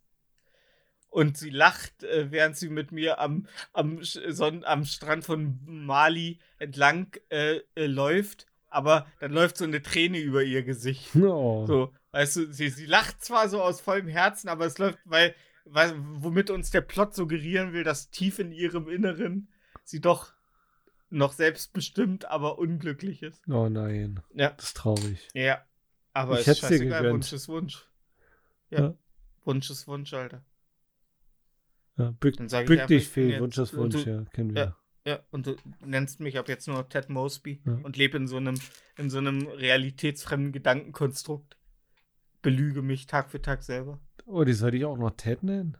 Und 1.08 1.38
sie 1.38 1.48
lacht, 1.48 2.02
äh, 2.04 2.30
während 2.30 2.58
sie 2.58 2.68
mit 2.68 2.92
mir 2.92 3.18
am, 3.18 3.46
am, 3.72 4.02
Sonn 4.02 4.64
am 4.64 4.84
Strand 4.84 5.24
von 5.24 5.58
Mali 5.64 6.38
entlang 6.58 7.16
äh, 7.30 7.60
äh, 7.74 7.86
läuft, 7.86 8.46
aber 8.70 9.06
dann 9.20 9.32
läuft 9.32 9.56
so 9.58 9.64
eine 9.64 9.82
Träne 9.82 10.18
über 10.18 10.42
ihr 10.42 10.62
Gesicht. 10.62 11.14
Oh. 11.16 11.66
So, 11.66 11.92
weißt 12.12 12.36
du, 12.36 12.52
sie, 12.52 12.68
sie 12.70 12.86
lacht 12.86 13.22
zwar 13.24 13.48
so 13.48 13.62
aus 13.62 13.80
vollem 13.80 14.08
Herzen, 14.08 14.48
aber 14.48 14.64
es 14.66 14.78
läuft, 14.78 14.98
weil, 15.04 15.34
weil, 15.64 15.94
womit 15.98 16.50
uns 16.50 16.70
der 16.70 16.80
Plot 16.80 17.14
suggerieren 17.14 17.72
will, 17.72 17.84
dass 17.84 18.10
tief 18.10 18.38
in 18.38 18.52
ihrem 18.52 18.88
Inneren 18.88 19.48
sie 19.84 20.00
doch 20.00 20.32
noch 21.10 21.32
selbstbestimmt, 21.32 22.24
aber 22.26 22.58
unglücklich 22.58 23.22
ist. 23.22 23.42
oh 23.48 23.68
nein. 23.68 24.20
Ja. 24.34 24.50
Das 24.50 24.66
ist 24.66 24.76
traurig. 24.76 25.28
Ja. 25.34 25.64
Aber 26.12 26.34
Ich 26.34 26.40
ist 26.40 26.46
hätt's 26.46 26.60
dir 26.60 26.66
scheißegal. 26.68 27.12
Wunsch 27.12 27.32
ist 27.32 27.48
Wunsch. 27.48 27.86
Ja. 28.70 28.80
Ja. 28.80 28.94
Wunsch 29.44 29.70
ist 29.70 29.86
Wunsch, 29.88 30.12
Alter. 30.14 30.44
Ja, 31.96 32.12
bück, 32.18 32.36
bück 32.66 32.86
dich, 32.86 33.08
Fee. 33.08 33.40
Wunsch 33.40 33.58
ist 33.58 33.76
Wunsch, 33.76 34.04
du- 34.04 34.10
ja. 34.10 34.24
Kennen 34.32 34.54
wir. 34.54 34.62
Ja, 34.62 34.76
und 35.30 35.46
du 35.46 35.56
nennst 35.80 36.20
mich 36.20 36.38
ab 36.38 36.48
jetzt 36.48 36.68
nur 36.68 36.88
Ted 36.88 37.08
Mosby 37.08 37.62
Ja. 37.64 37.72
und 37.82 37.96
lebe 37.96 38.16
in 38.16 38.26
so 38.26 38.36
einem, 38.36 38.60
in 38.96 39.10
so 39.10 39.18
einem 39.18 39.46
realitätsfremden 39.46 40.52
Gedankenkonstrukt. 40.52 41.56
Belüge 42.42 42.82
mich 42.82 43.06
Tag 43.06 43.30
für 43.30 43.42
Tag 43.42 43.62
selber. 43.62 44.00
Oh, 44.24 44.44
die 44.44 44.52
soll 44.52 44.74
ich 44.74 44.84
auch 44.84 44.96
noch 44.96 45.10
Ted 45.10 45.42
nennen? 45.42 45.76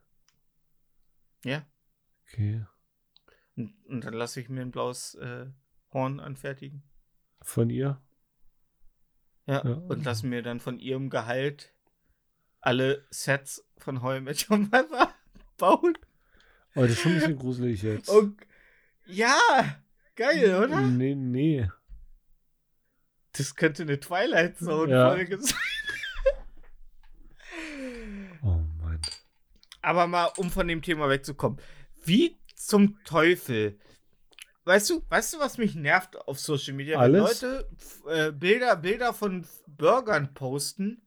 Ja. 1.45 1.67
Okay. 2.27 2.65
Und, 3.57 3.75
und 3.87 4.05
dann 4.05 4.15
lasse 4.15 4.41
ich 4.41 4.49
mir 4.49 4.63
ein 4.63 4.71
blaues 4.71 5.15
äh, 5.15 5.47
Horn 5.93 6.21
anfertigen. 6.21 6.83
Von 7.43 7.71
ihr? 7.71 8.01
Ja. 9.47 9.65
Ja. 9.67 9.75
Und 9.75 10.05
lasse 10.05 10.27
mir 10.27 10.43
dann 10.43 10.61
von 10.61 10.79
ihrem 10.79 11.11
Gehalt 11.11 11.75
alle 12.61 13.07
Sets 13.11 13.67
von 13.79 14.01
Met 14.23 14.49
Your 14.51 14.59
Mother 14.59 15.15
bauen. 15.57 15.97
Oh, 16.75 16.83
das 16.83 16.91
ist 16.93 17.01
schon 17.01 17.13
ein 17.13 17.19
bisschen 17.19 17.39
gruselig 17.39 17.83
jetzt. 17.83 18.09
Und 18.09 18.41
ja, 19.11 19.39
geil, 20.17 20.63
oder? 20.65 20.81
Nee, 20.81 21.15
nee. 21.15 21.69
Das 23.33 23.55
könnte 23.55 23.83
eine 23.83 24.01
Twilight 24.01 24.59
Zone 24.59 24.93
Ja. 24.93 25.17
Sein. 25.17 25.57
Oh 28.43 28.59
Mann. 28.81 29.01
Aber 29.83 30.07
mal, 30.07 30.31
um 30.37 30.51
von 30.51 30.67
dem 30.67 30.83
Thema 30.83 31.09
wegzukommen. 31.09 31.59
Wie 32.05 32.39
zum 32.55 33.03
Teufel? 33.05 33.79
Weißt 34.65 34.91
du, 34.91 35.05
weißt 35.09 35.35
du, 35.35 35.39
was 35.39 35.59
mich 35.59 35.75
nervt 35.75 36.17
auf 36.17 36.39
Social 36.39 36.75
Media? 36.75 36.99
Alles? 36.99 37.43
Wenn 37.43 37.51
Leute 37.51 38.29
äh, 38.29 38.33
Bilder, 38.33 38.77
Bilder 38.77 39.15
von 39.15 39.47
Burgern 39.67 40.35
posten, 40.35 41.03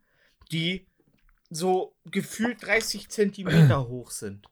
die 0.52 0.88
so 1.50 1.96
gefühlt 2.06 2.66
30 2.66 3.10
Zentimeter 3.10 3.88
hoch 3.88 4.12
sind. 4.12 4.48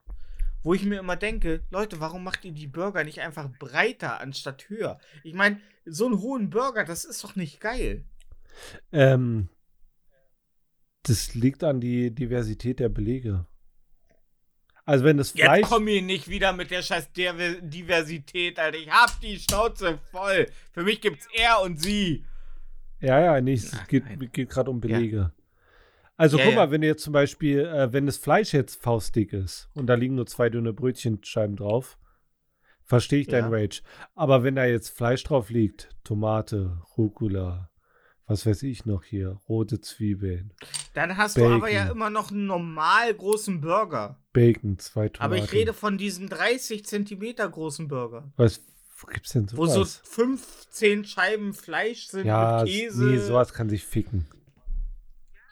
Wo 0.63 0.73
ich 0.73 0.83
mir 0.85 0.99
immer 0.99 1.15
denke, 1.15 1.63
Leute, 1.71 1.99
warum 1.99 2.23
macht 2.23 2.45
ihr 2.45 2.51
die 2.51 2.67
Burger 2.67 3.03
nicht 3.03 3.19
einfach 3.19 3.49
breiter 3.59 4.19
anstatt 4.21 4.69
höher? 4.69 4.99
Ich 5.23 5.33
meine, 5.33 5.59
so 5.85 6.05
einen 6.05 6.19
hohen 6.19 6.49
Burger, 6.49 6.83
das 6.83 7.03
ist 7.05 7.23
doch 7.23 7.35
nicht 7.35 7.59
geil. 7.59 8.05
Ähm, 8.91 9.49
das 11.03 11.33
liegt 11.33 11.63
an 11.63 11.81
die 11.81 12.13
Diversität 12.13 12.79
der 12.79 12.89
Belege. 12.89 13.47
Also 14.85 15.05
wenn 15.05 15.17
das 15.17 15.33
Jetzt 15.33 15.45
Fleisch. 15.45 15.65
komm 15.67 15.85
mir 15.85 16.01
nicht 16.01 16.27
wieder 16.27 16.53
mit 16.53 16.69
der 16.69 16.81
scheiß 16.81 17.11
Diver- 17.13 17.61
Diversität, 17.61 18.59
Alter. 18.59 18.77
Ich 18.77 18.89
hab 18.89 19.19
die 19.21 19.39
Schnauze 19.39 19.99
voll. 20.11 20.47
Für 20.73 20.83
mich 20.83 21.01
gibt's 21.01 21.27
er 21.33 21.61
und 21.61 21.81
sie. 21.81 22.25
Ja, 22.99 23.19
ja, 23.19 23.41
nee, 23.41 23.53
es 23.53 23.71
Ach, 23.73 23.87
geht, 23.87 24.03
geht 24.33 24.49
gerade 24.49 24.69
um 24.69 24.79
Belege. 24.79 25.31
Also 26.21 26.37
Ja, 26.37 26.43
guck 26.45 26.53
ja. 26.53 26.59
mal, 26.59 26.71
wenn 26.71 26.81
du 26.81 26.87
jetzt 26.87 27.03
zum 27.03 27.13
Beispiel, 27.13 27.61
äh, 27.61 27.91
wenn 27.93 28.05
das 28.05 28.17
Fleisch 28.17 28.53
jetzt 28.53 28.81
faustdick 28.81 29.33
ist 29.33 29.69
und 29.73 29.87
da 29.87 29.95
liegen 29.95 30.15
nur 30.15 30.27
zwei 30.27 30.49
dünne 30.49 30.71
Brötchenscheiben 30.71 31.55
drauf, 31.55 31.97
verstehe 32.83 33.21
ich 33.21 33.27
deinen 33.27 33.51
Ja. 33.51 33.57
Rage. 33.57 33.81
Aber 34.15 34.43
wenn 34.43 34.55
da 34.55 34.65
jetzt 34.65 34.89
Fleisch 34.95 35.23
drauf 35.23 35.49
liegt, 35.49 35.89
Tomate, 36.03 36.77
Rucola, 36.97 37.69
was 38.27 38.45
weiß 38.45 38.61
ich 38.63 38.85
noch 38.85 39.03
hier, 39.03 39.39
rote 39.49 39.81
Zwiebeln, 39.81 40.53
Dann 40.93 41.17
hast 41.17 41.37
du 41.37 41.45
aber 41.45 41.69
ja 41.69 41.83
Bacon. 41.85 41.97
immer 41.97 42.09
noch 42.09 42.29
einen 42.31 42.45
normal 42.45 43.13
großen 43.13 43.59
Burger. 43.59 44.19
Bacon, 44.31 44.77
zwei 44.77 45.09
Tomaten. 45.09 45.23
Aber 45.33 45.37
ich 45.43 45.51
rede 45.51 45.73
von 45.73 45.97
diesen 45.97 46.29
30 46.29 46.85
Zentimeter 46.85 47.49
großen 47.49 47.87
Burger. 47.87 48.31
Was 48.37 48.61
wo 48.99 49.07
gibt's 49.07 49.31
denn 49.33 49.47
Wo 49.53 49.65
sowas? 49.65 50.01
so 50.03 50.21
15 50.21 51.05
Scheiben 51.05 51.53
Fleisch 51.53 52.05
sind 52.09 52.27
ja, 52.27 52.61
mit 52.63 52.71
Käse. 52.71 53.03
nee, 53.05 53.17
sowas 53.17 53.51
kann 53.53 53.67
sich 53.67 53.83
ficken. 53.83 54.27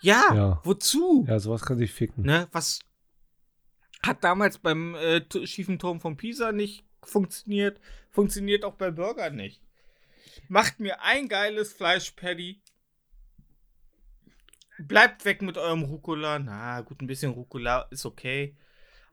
Ja, 0.02 0.24
Ja. 0.34 0.62
wozu? 0.64 1.26
Ja, 1.28 1.40
sowas 1.40 1.62
kann 1.62 1.78
sich 1.78 1.92
ficken. 1.92 2.24
Ne, 2.26 2.48
was 2.52 2.80
hat 4.04 4.24
damals 4.24 4.58
beim 4.58 4.96
äh, 4.96 5.22
schiefen 5.46 5.78
Turm 5.80 6.00
von 6.00 6.16
Pisa 6.18 6.52
nicht 6.52 6.86
funktioniert, 7.04 7.80
funktioniert 8.10 8.64
auch 8.64 8.76
bei 8.76 8.92
Burger 8.92 9.30
nicht. 9.30 9.62
Macht 10.48 10.80
mir 10.80 11.02
ein 11.02 11.28
geiles 11.28 11.74
Fleischpaddy. 11.74 12.62
Bleibt 14.80 15.26
weg 15.26 15.42
mit 15.42 15.58
eurem 15.58 15.84
Rucola. 15.84 16.40
Na 16.40 16.82
gut, 16.82 17.02
ein 17.02 17.08
bisschen 17.08 17.32
Rucola 17.32 17.82
ist 17.92 18.06
okay. 18.06 18.56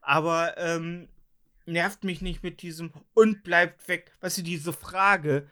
Aber 0.01 0.57
ähm, 0.57 1.09
nervt 1.67 2.05
mich 2.05 2.23
nicht 2.23 2.45
mit 2.45 2.63
diesem 2.63 2.93
und 3.15 3.43
bleibt 3.43 3.89
weg. 3.89 4.13
Weißt 4.21 4.39
du, 4.39 4.43
diese 4.43 4.73
Frage, 4.73 5.51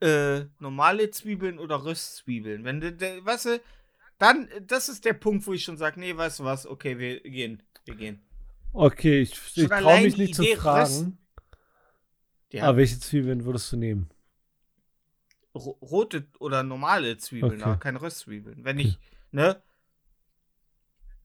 äh, 0.00 0.46
normale 0.58 1.10
Zwiebeln 1.10 1.60
oder 1.60 1.84
Röstzwiebeln. 1.84 2.64
Wenn 2.64 2.80
du, 2.80 2.92
de, 2.92 3.24
weißt 3.24 3.44
du, 3.46 3.60
dann, 4.22 4.48
das 4.66 4.88
ist 4.88 5.04
der 5.04 5.14
Punkt, 5.14 5.46
wo 5.46 5.52
ich 5.52 5.64
schon 5.64 5.76
sage, 5.76 5.98
nee, 6.00 6.16
weißt 6.16 6.38
du 6.40 6.44
was, 6.44 6.66
okay, 6.66 6.98
wir 6.98 7.20
gehen, 7.20 7.62
wir 7.84 7.94
gehen. 7.96 8.22
Okay, 8.72 9.20
ich, 9.20 9.32
ich 9.56 9.68
traue 9.68 10.00
mich 10.02 10.16
nicht 10.16 10.34
zu 10.34 10.42
Idee, 10.42 10.56
fragen. 10.56 11.18
Ja, 12.52 12.64
Aber 12.64 12.78
welche 12.78 12.98
Zwiebeln 13.00 13.44
würdest 13.44 13.70
du 13.72 13.76
nehmen? 13.76 14.10
ro- 15.54 15.78
rote 15.82 16.26
oder 16.38 16.62
normale 16.62 17.16
Zwiebeln, 17.18 17.54
Okay. 17.60 17.62
aber 17.64 17.76
keine 17.78 18.00
Röstzwiebeln. 18.00 18.64
Wenn 18.64 18.78
ich, 18.78 18.98
ne? 19.30 19.62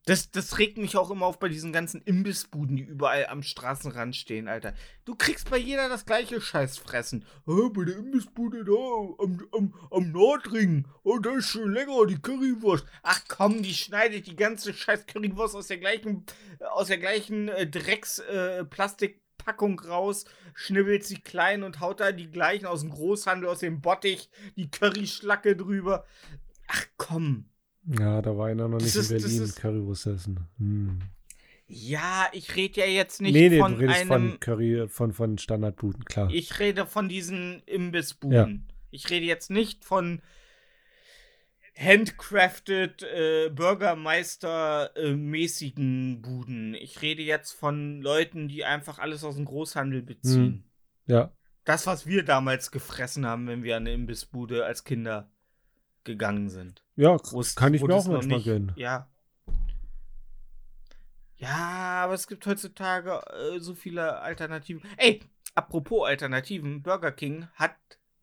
Das, 0.07 0.31
das 0.31 0.57
regt 0.57 0.77
mich 0.77 0.95
auch 0.95 1.11
immer 1.11 1.25
auf 1.25 1.37
bei 1.37 1.49
diesen 1.49 1.73
ganzen 1.73 2.01
Imbissbuden, 2.01 2.77
die 2.77 2.83
überall 2.83 3.27
am 3.27 3.43
Straßenrand 3.43 4.15
stehen, 4.15 4.47
Alter. 4.47 4.73
Du 5.03 5.15
kriegst 5.15 5.49
bei 5.49 5.57
jeder 5.57 5.89
das 5.89 6.05
gleiche 6.05 6.39
Scheißfressen. 6.39 7.25
Oh, 7.45 7.69
bei 7.69 7.83
der 7.83 7.97
Imbissbude 7.97 8.63
da 8.63 8.71
am, 8.71 9.45
am, 9.51 9.73
am 9.91 10.11
Nordring. 10.13 10.87
Oh, 11.03 11.19
das 11.19 11.39
ist 11.39 11.49
schon 11.49 11.73
lecker, 11.73 12.05
die 12.07 12.21
Currywurst. 12.21 12.85
Ach 13.03 13.19
komm, 13.27 13.61
die 13.61 13.73
schneidet 13.73 14.27
die 14.27 14.37
ganze 14.37 14.73
scheiß 14.73 15.07
Currywurst 15.07 15.57
aus 15.57 15.67
der 15.67 15.77
gleichen, 15.77 16.25
aus 16.71 16.87
der 16.87 16.99
gleichen 16.99 17.49
äh, 17.49 17.67
Drecks 17.67 18.19
äh, 18.19 18.63
raus, 19.89 20.23
schnibbelt 20.53 21.03
sie 21.03 21.19
klein 21.19 21.63
und 21.63 21.81
haut 21.81 21.99
da 21.99 22.13
die 22.13 22.31
gleichen 22.31 22.65
aus 22.65 22.79
dem 22.79 22.91
Großhandel, 22.91 23.49
aus 23.49 23.59
dem 23.59 23.81
Bottich, 23.81 24.29
die 24.55 24.71
Curryschlacke 24.71 25.57
drüber. 25.57 26.05
Ach 26.69 26.85
komm. 26.95 27.49
Ja, 27.87 28.21
da 28.21 28.37
war 28.37 28.47
einer 28.47 28.67
noch 28.67 28.79
Das 28.79 28.87
nicht 28.87 28.95
ist- 28.97 29.11
in 29.11 29.21
Berlin 29.21 29.41
ist- 29.43 29.55
Currywurst 29.55 30.07
essen. 30.07 30.39
Hm. 30.57 30.99
Ja, 31.69 32.27
ich 32.31 32.55
rede 32.55 32.79
ja 32.81 32.85
jetzt 32.87 33.21
nicht 33.21 33.33
nee, 33.33 33.49
nee, 33.49 33.59
von 33.59 33.73
du 33.73 33.79
redest 33.79 33.99
einem. 33.99 34.07
von 34.31 34.39
Curry, 34.39 34.87
von, 34.87 35.11
von 35.13 35.37
Standardbuden, 35.37 36.05
klar. 36.05 36.29
Ich 36.31 36.59
rede 36.59 36.85
von 36.85 37.09
diesen 37.09 37.61
Imbissbuden. 37.65 38.71
Ich 38.89 39.09
rede 39.09 39.25
jetzt 39.25 39.49
nicht 39.51 39.83
von 39.83 40.21
handcrafted 41.77 43.03
äh, 43.03 43.49
Bürgermeister-mäßigen 43.49 46.21
Buden. 46.21 46.73
Ich 46.73 47.01
rede 47.01 47.21
jetzt 47.21 47.51
von 47.51 48.01
Leuten, 48.01 48.47
die 48.47 48.63
einfach 48.65 48.99
alles 48.99 49.23
aus 49.23 49.35
dem 49.35 49.45
Großhandel 49.45 50.01
beziehen. 50.01 50.63
ja. 51.05 51.31
Das, 51.65 51.85
was 51.85 52.07
wir 52.07 52.23
damals 52.23 52.71
gefressen 52.71 53.25
haben, 53.25 53.45
wenn 53.47 53.61
wir 53.61 53.75
an 53.75 53.83
eine 53.83 53.91
Imbissbude 53.91 54.63
als 54.63 54.85
Kinder 54.85 55.29
gegangen 56.07 56.49
sind. 56.49 56.83
Ja, 56.95 57.17
Wo 57.31 57.41
es- 57.41 57.55
kann 57.55 57.75
ich 57.75 57.83
mir 57.83 57.93
auch 57.93 58.07
manchmal 58.07 58.37
nicht- 58.37 58.45
gönnen. 58.45 58.71
Ja. 58.75 59.07
Ja, 61.37 62.03
aber 62.03 62.13
es 62.15 62.27
gibt 62.27 62.45
heutzutage 62.47 63.21
äh, 63.31 63.59
so 63.59 63.75
viele 63.75 64.19
Alternativen. 64.21 64.81
Ey, 64.97 65.21
apropos 65.53 66.07
Alternativen, 66.07 66.81
Burger 66.81 67.11
King 67.11 67.47
hat 67.53 67.75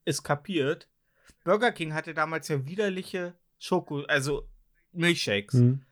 es 0.04 0.22
kapiert. 0.22 0.88
Burger 1.44 1.70
King 1.70 1.94
hatte 1.94 2.12
damals 2.14 2.48
ja 2.48 2.66
widerliche 2.66 3.34
Schoko, 3.58 4.00
also 4.02 4.48
Milchshakes. 4.92 5.54
Hm. 5.54 5.82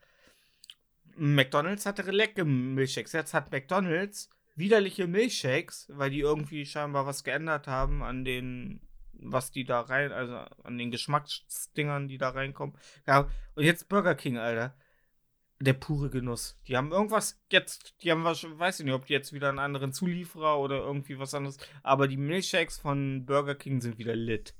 McDonald's 1.14 1.86
hatte 1.86 2.02
leckere 2.10 2.44
Milchshakes. 2.44 3.12
Jetzt 3.12 3.34
hat 3.34 3.52
McDonald's 3.52 4.28
widerliche 4.56 5.06
Milchshakes, 5.06 5.86
weil 5.92 6.10
die 6.10 6.20
irgendwie 6.20 6.66
scheinbar 6.66 7.06
was 7.06 7.22
geändert 7.22 7.68
haben 7.68 8.02
an 8.02 8.24
den, 8.24 8.80
was 9.24 9.50
die 9.50 9.64
da 9.64 9.80
rein, 9.80 10.12
also 10.12 10.36
an 10.64 10.78
den 10.78 10.90
Geschmacksdingern, 10.90 12.08
die 12.08 12.18
da 12.18 12.30
reinkommen. 12.30 12.76
Ja, 13.06 13.28
und 13.54 13.64
jetzt 13.64 13.88
Burger 13.88 14.14
King, 14.14 14.38
Alter. 14.38 14.74
Der 15.60 15.74
pure 15.74 16.10
Genuss. 16.10 16.58
Die 16.66 16.76
haben 16.76 16.90
irgendwas 16.90 17.40
jetzt, 17.50 17.94
die 18.02 18.10
haben 18.10 18.24
was, 18.24 18.44
weiß 18.44 18.80
ich 18.80 18.86
nicht, 18.86 18.94
ob 18.94 19.06
die 19.06 19.12
jetzt 19.12 19.32
wieder 19.32 19.48
einen 19.48 19.60
anderen 19.60 19.92
Zulieferer 19.92 20.58
oder 20.58 20.78
irgendwie 20.78 21.20
was 21.20 21.34
anderes, 21.34 21.58
aber 21.84 22.08
die 22.08 22.16
Milchshakes 22.16 22.78
von 22.78 23.24
Burger 23.26 23.54
King 23.54 23.80
sind 23.80 23.98
wieder 23.98 24.16
lit. 24.16 24.54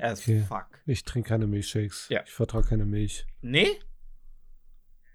As 0.00 0.20
Okay. 0.20 0.44
fuck. 0.46 0.66
Ich 0.86 1.04
trinke 1.04 1.30
keine 1.30 1.46
Milchshakes. 1.46 2.08
Ja. 2.10 2.22
Ich 2.24 2.32
vertrage 2.32 2.68
keine 2.68 2.84
Milch. 2.84 3.26
Nee? 3.40 3.80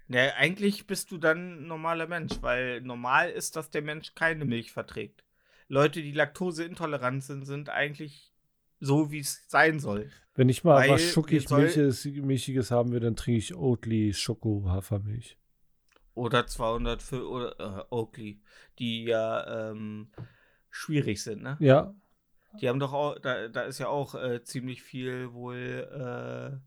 Ja, 0.08 0.34
eigentlich 0.34 0.88
bist 0.88 1.12
du 1.12 1.18
dann 1.18 1.62
ein 1.62 1.66
normaler 1.68 2.08
Mensch, 2.08 2.42
weil 2.42 2.80
normal 2.80 3.30
ist, 3.30 3.54
dass 3.54 3.70
der 3.70 3.82
Mensch 3.82 4.14
keine 4.16 4.44
Milch 4.44 4.72
verträgt. 4.72 5.22
Leute, 5.68 6.02
die 6.02 6.10
laktoseintolerant 6.10 7.22
sind, 7.22 7.46
sind 7.46 7.68
eigentlich 7.68 8.29
so, 8.80 9.10
wie 9.10 9.20
es 9.20 9.44
sein 9.48 9.78
soll. 9.78 10.10
Wenn 10.34 10.48
ich 10.48 10.64
mal 10.64 10.76
Weil 10.80 10.90
was 10.90 11.02
schuckig 11.02 11.48
Milchiges, 11.50 12.04
Milchiges 12.06 12.70
haben 12.70 12.92
will, 12.92 13.00
dann 13.00 13.14
trinke 13.16 13.38
ich 13.38 13.54
Oatly 13.54 14.12
Schoko 14.14 14.64
Hafermilch. 14.66 15.36
Oder 16.14 16.46
200 16.46 17.02
für 17.02 17.28
oder, 17.28 17.60
äh, 17.60 17.84
Oakley, 17.94 18.40
die 18.78 19.04
ja 19.04 19.70
ähm, 19.70 20.10
schwierig 20.70 21.22
sind, 21.22 21.42
ne? 21.42 21.56
Ja, 21.60 21.94
Die 22.60 22.68
haben 22.68 22.80
doch 22.80 22.92
auch, 22.92 23.18
da, 23.18 23.48
da 23.48 23.62
ist 23.62 23.78
ja 23.78 23.88
auch 23.88 24.14
äh, 24.14 24.42
ziemlich 24.42 24.82
viel 24.82 25.32
wohl, 25.32 26.60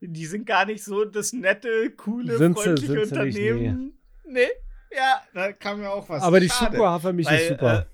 äh, 0.00 0.06
die 0.06 0.26
sind 0.26 0.44
gar 0.46 0.66
nicht 0.66 0.82
so 0.84 1.04
das 1.04 1.32
nette, 1.32 1.90
coole, 1.92 2.36
Sind 2.36 2.58
sie- 2.58 2.62
freundliche 2.64 2.86
sind 3.06 3.06
sie 3.06 3.22
nicht, 3.22 3.38
Unternehmen. 3.40 3.98
nee. 4.24 4.48
Ja, 4.96 5.22
da 5.34 5.52
kam 5.52 5.80
mir 5.80 5.90
auch 5.90 6.08
was. 6.08 6.22
aber 6.22 6.40
die 6.40 6.48
Schade. 6.48 6.76
Schoko 6.76 6.86
Hafermilch 6.88 7.26
Weil, 7.28 7.40
ist 7.40 7.48
super. 7.48 7.86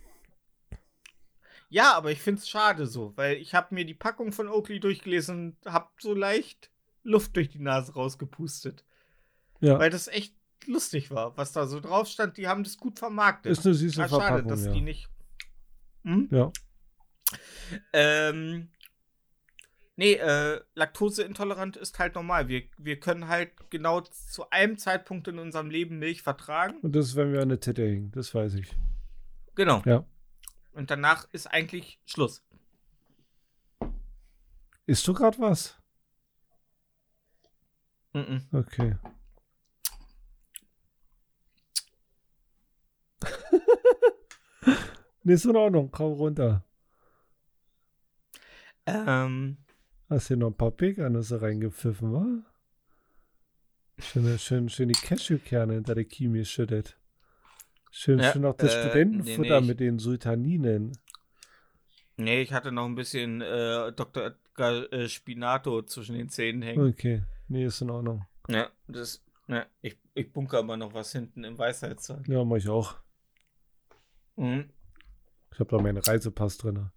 Ja, 1.70 1.94
aber 1.94 2.10
ich 2.10 2.20
find's 2.20 2.48
schade 2.48 2.86
so, 2.86 3.12
weil 3.16 3.36
ich 3.36 3.54
habe 3.54 3.74
mir 3.74 3.84
die 3.84 3.94
Packung 3.94 4.32
von 4.32 4.48
Oakley 4.48 4.80
durchgelesen 4.80 5.56
und 5.62 5.72
hab 5.72 5.92
so 6.00 6.12
leicht 6.14 6.70
Luft 7.04 7.36
durch 7.36 7.48
die 7.48 7.60
Nase 7.60 7.94
rausgepustet. 7.94 8.84
ja, 9.60 9.78
Weil 9.78 9.88
das 9.90 10.08
echt 10.08 10.34
lustig 10.66 11.10
war, 11.10 11.36
was 11.38 11.52
da 11.52 11.66
so 11.66 11.80
drauf 11.80 12.08
stand. 12.08 12.36
Die 12.36 12.48
haben 12.48 12.64
das 12.64 12.76
gut 12.76 12.98
vermarktet. 12.98 13.52
ist 13.52 13.64
eine 13.64 13.74
süße 13.74 14.02
Ah, 14.02 14.08
schade, 14.08 14.20
Verpackung. 14.24 14.48
dass 14.48 14.66
ja. 14.66 14.72
die 14.72 14.80
nicht. 14.82 15.08
Hm? 16.04 16.28
ja. 16.30 16.52
Ähm. 17.92 18.68
Nee, 19.96 20.14
äh, 20.14 20.60
Laktoseintolerant 20.74 21.76
ist 21.76 21.98
halt 21.98 22.14
normal. 22.14 22.48
Wir, 22.48 22.62
wir 22.78 22.98
können 22.98 23.28
halt 23.28 23.50
genau 23.68 24.00
zu 24.00 24.48
einem 24.48 24.78
Zeitpunkt 24.78 25.28
in 25.28 25.38
unserem 25.38 25.68
Leben 25.68 25.98
Milch 25.98 26.22
vertragen. 26.22 26.78
Und 26.80 26.96
das 26.96 27.08
ist, 27.08 27.16
wenn 27.16 27.32
wir 27.34 27.42
an 27.42 27.50
der 27.50 27.60
Titte 27.60 27.82
hängen, 27.86 28.10
das 28.12 28.34
weiß 28.34 28.54
ich. 28.54 28.70
Genau. 29.56 29.82
Ja. 29.84 30.04
Und 30.80 30.90
danach 30.90 31.28
ist 31.32 31.46
eigentlich 31.46 32.00
Schluss. 32.06 32.42
Isst 34.86 35.06
du 35.06 35.12
gerade 35.12 35.38
was? 35.38 35.78
Mhm. 38.14 38.48
Okay. 38.50 38.96
nee, 45.22 45.34
ist 45.34 45.44
in 45.44 45.54
Ordnung. 45.54 45.90
Komm 45.90 46.14
runter. 46.14 46.64
Ähm, 48.86 49.58
Hast 50.08 50.28
hier 50.28 50.38
noch 50.38 50.46
ein 50.46 50.56
paar 50.56 50.70
Pekannüsse 50.70 51.42
reingepfiffen, 51.42 52.10
wa? 52.10 52.42
Schön, 53.98 54.38
schön, 54.38 54.70
schön 54.70 54.88
die 54.88 54.94
Cashewkerne 54.98 55.74
hinter 55.74 55.94
der 55.94 56.06
Kiemi 56.06 56.38
geschüttet. 56.38 56.96
Schön, 57.90 58.20
Ja, 58.20 58.32
schön 58.32 58.42
noch 58.42 58.56
das 58.56 58.74
äh, 58.74 58.82
Studentenfutter 58.82 59.60
nee, 59.60 59.66
mit 59.66 59.80
den 59.80 59.98
Sultaninen. 59.98 60.92
nee, 62.16 62.40
ich 62.40 62.52
hatte 62.52 62.70
noch 62.72 62.86
ein 62.86 62.94
bisschen 62.94 63.40
äh, 63.40 63.92
Dr. 63.92 64.26
Edgar 64.26 64.92
äh, 64.92 65.08
Spinato 65.08 65.82
zwischen 65.82 66.14
den 66.14 66.28
Zähnen 66.28 66.62
hängen. 66.62 66.88
Okay. 66.88 67.22
Nee, 67.48 67.64
ist 67.64 67.80
in 67.80 67.90
Ordnung. 67.90 68.26
Ja, 68.48 68.70
das, 68.86 69.24
ja, 69.48 69.66
ich, 69.82 69.98
ich 70.14 70.32
bunker 70.32 70.60
immer 70.60 70.76
noch 70.76 70.94
was 70.94 71.12
hinten 71.12 71.42
im 71.44 71.58
Weisheitssaal. 71.58 72.22
Ja, 72.26 72.44
mach 72.44 72.56
ich 72.56 72.68
auch. 72.68 72.96
Mhm. 74.36 74.70
Ich 75.52 75.58
habe 75.58 75.76
da 75.76 75.82
meinen 75.82 75.98
Reisepass 75.98 76.58
drin. 76.58 76.90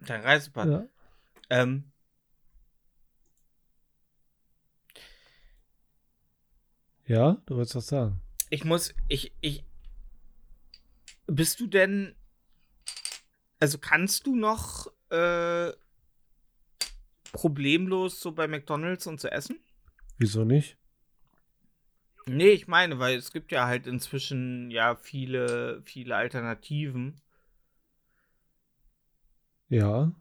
Dein 0.00 0.20
Reisepass. 0.20 0.68
Ja. 0.68 0.86
Ähm, 1.50 1.90
ja, 7.06 7.42
du 7.46 7.56
wolltest 7.56 7.76
was 7.76 7.86
sagen. 7.88 8.20
Ich 8.54 8.64
muss, 8.64 8.94
ich, 9.08 9.32
ich. 9.40 9.64
Bist 11.26 11.58
du 11.58 11.66
denn. 11.66 12.14
Also 13.58 13.78
kannst 13.78 14.28
du 14.28 14.36
noch 14.36 14.86
äh, 15.10 15.72
problemlos 17.32 18.20
so 18.20 18.30
bei 18.30 18.46
McDonalds 18.46 19.08
und 19.08 19.20
so 19.20 19.26
essen? 19.26 19.58
Wieso 20.18 20.44
nicht? 20.44 20.76
Nee, 22.26 22.50
ich 22.50 22.68
meine, 22.68 23.00
weil 23.00 23.16
es 23.18 23.32
gibt 23.32 23.50
ja 23.50 23.66
halt 23.66 23.88
inzwischen 23.88 24.70
ja 24.70 24.94
viele, 24.94 25.82
viele 25.82 26.14
Alternativen, 26.14 27.20
Ja. 29.68 30.14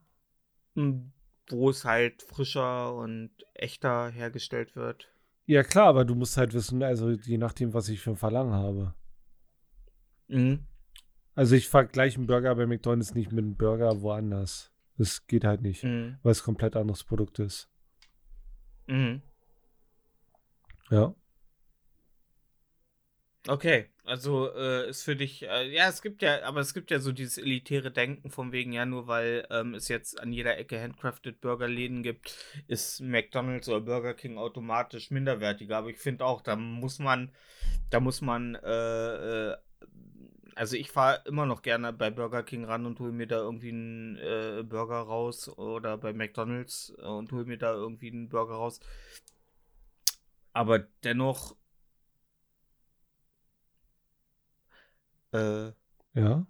m, 0.76 1.11
wo 1.49 1.69
es 1.72 1.84
halt 1.85 2.22
frischer 2.23 2.93
und 2.95 3.31
echter 3.55 4.10
hergestellt 4.10 4.76
wird. 4.76 5.12
Ja, 5.45 5.64
klar, 5.64 5.88
aber 5.88 6.06
du 6.06 6.15
musst 6.15 6.38
halt 6.38 6.53
wissen, 6.53 6.82
also 6.84 7.10
je 7.11 7.38
nachdem, 7.38 7.74
was 7.74 7.90
ich 7.90 7.99
für 7.99 8.11
ein 8.11 8.15
Verlangen 8.18 8.53
habe. 8.53 8.94
Mhm. 10.28 10.65
Also 11.36 11.56
ich 11.56 11.68
vergleiche 11.68 12.18
einen 12.18 12.28
Burger 12.28 12.56
bei 12.56 12.65
McDonalds 12.65 13.14
nicht 13.14 13.32
mit 13.32 13.44
einem 13.44 13.56
Burger 13.57 14.02
woanders. 14.02 14.72
Das 14.98 15.26
geht 15.28 15.44
halt 15.44 15.61
nicht, 15.61 15.84
Mhm. 15.84 16.18
weil 16.24 16.32
es 16.32 16.44
komplett 16.44 16.76
anderes 16.76 17.03
Produkt 17.03 17.40
ist. 17.40 17.70
Mhm. 18.88 19.22
Ja. 20.90 21.14
Okay, 23.48 23.88
also 24.06 24.54
äh, 24.54 24.90
ist 24.90 25.04
für 25.04 25.16
dich, 25.16 25.44
äh, 25.44 25.70
ja, 25.74 25.88
es 25.88 26.02
gibt 26.02 26.22
ja, 26.22 26.44
aber 26.44 26.60
es 26.60 26.74
gibt 26.74 26.92
ja 26.92 27.00
so 27.00 27.14
dieses 27.14 27.38
elitäre 27.38 27.90
Denken 27.90 28.30
von 28.30 28.52
wegen, 28.52 28.74
ja, 28.74 28.86
nur 28.86 29.08
weil 29.08 29.48
ähm, 29.50 29.76
es 29.76 29.88
jetzt 29.88 30.20
an 30.20 30.34
jeder 30.34 30.58
Ecke 30.58 30.82
handcrafted 30.82 31.40
Burgerläden 31.40 32.04
gibt, 32.04 32.36
ist 32.68 33.00
McDonalds 33.00 33.70
oder 33.70 33.80
Burger 33.80 34.14
King 34.14 34.38
automatisch 34.38 35.10
minderwertiger. 35.10 35.78
Aber 35.78 35.90
ich 35.90 36.00
finde 36.00 36.26
auch, 36.26 36.42
da 36.42 36.58
muss 36.58 37.00
man, 37.00 37.32
da 37.90 38.02
muss 38.02 38.20
man, 38.22 38.56
äh, 38.56 39.52
äh, 39.52 39.58
also 40.56 40.76
ich 40.76 40.92
fahre 40.92 41.22
immer 41.26 41.46
noch 41.46 41.62
gerne 41.62 41.94
bei 41.94 42.12
Burger 42.12 42.44
King 42.44 42.66
ran 42.66 42.86
und 42.86 43.00
hole 43.00 43.14
mir 43.14 43.28
da 43.28 43.38
irgendwie 43.38 43.70
einen 43.70 44.18
äh, 44.18 44.64
Burger 44.68 45.00
raus 45.00 45.48
oder 45.48 45.98
bei 45.98 46.12
McDonalds 46.12 46.94
äh, 46.98 47.06
und 47.06 47.32
hole 47.32 47.46
mir 47.46 47.58
da 47.58 47.74
irgendwie 47.74 48.12
einen 48.12 48.28
Burger 48.28 48.56
raus. 48.56 48.82
Aber 50.52 50.80
dennoch 51.04 51.56
Äh, 55.34 55.72
Ja. 56.15 56.45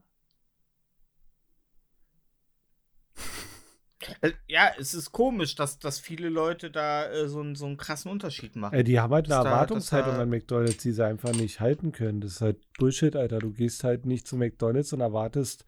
äh, 4.21 4.31
ja, 4.47 4.71
es 4.77 4.93
ist 4.93 5.11
komisch, 5.11 5.55
dass, 5.55 5.79
dass 5.79 5.99
viele 5.99 6.27
Leute 6.29 6.69
da 6.69 7.09
äh, 7.09 7.27
so, 7.29 7.39
einen- 7.39 7.55
so 7.55 7.65
einen 7.65 7.77
krassen 7.77 8.11
Unterschied 8.11 8.55
machen. 8.57 8.73
Äh, 8.75 8.83
die 8.83 8.99
haben 8.99 9.13
halt 9.13 9.25
eine 9.31 9.43
da- 9.43 9.49
Erwartungshaltung 9.49 10.15
da- 10.15 10.21
an 10.21 10.29
McDonalds, 10.29 10.77
die 10.83 10.91
sie 10.91 11.05
einfach 11.05 11.31
nicht 11.33 11.59
halten 11.61 11.91
können. 11.93 12.19
Das 12.21 12.33
ist 12.33 12.41
halt 12.41 12.57
Bullshit, 12.77 13.15
Alter. 13.15 13.39
Du 13.39 13.51
gehst 13.51 13.83
halt 13.85 14.05
nicht 14.05 14.27
zu 14.27 14.35
McDonalds 14.35 14.91
und 14.93 14.99
erwartest 15.01 15.65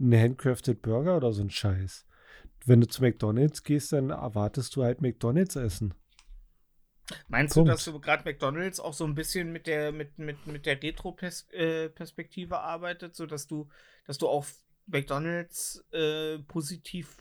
einen 0.00 0.18
handcrafted 0.18 0.80
Burger 0.80 1.16
oder 1.16 1.32
so 1.32 1.42
ein 1.42 1.50
Scheiß. 1.50 2.06
Wenn 2.64 2.80
du 2.80 2.88
zu 2.88 3.02
McDonalds 3.02 3.62
gehst, 3.62 3.92
dann 3.92 4.10
erwartest 4.10 4.74
du 4.76 4.82
halt 4.84 5.02
McDonalds 5.02 5.56
essen. 5.56 5.92
Meinst 7.28 7.54
Punkt. 7.54 7.68
du, 7.68 7.72
dass 7.72 7.84
du 7.84 7.98
gerade 8.00 8.24
McDonalds 8.24 8.80
auch 8.80 8.92
so 8.92 9.04
ein 9.04 9.14
bisschen 9.14 9.52
mit 9.52 9.66
der, 9.66 9.92
mit, 9.92 10.18
mit, 10.18 10.46
mit 10.46 10.66
der 10.66 10.82
Retro-Perspektive 10.82 12.60
arbeitet, 12.60 13.16
sodass 13.16 13.46
du, 13.46 13.68
dass 14.06 14.18
du 14.18 14.28
auch 14.28 14.46
McDonalds 14.86 15.84
äh, 15.92 16.38
positiv 16.40 17.16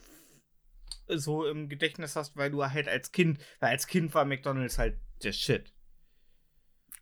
äh, 1.07 1.17
so 1.17 1.45
im 1.45 1.69
Gedächtnis 1.69 2.15
hast, 2.15 2.35
weil 2.35 2.51
du 2.51 2.65
halt 2.65 2.87
als 2.87 3.11
Kind, 3.11 3.39
weil 3.59 3.71
als 3.71 3.87
Kind 3.87 4.13
war 4.13 4.25
McDonalds 4.25 4.77
halt 4.77 4.97
der 5.23 5.33
Shit. 5.33 5.73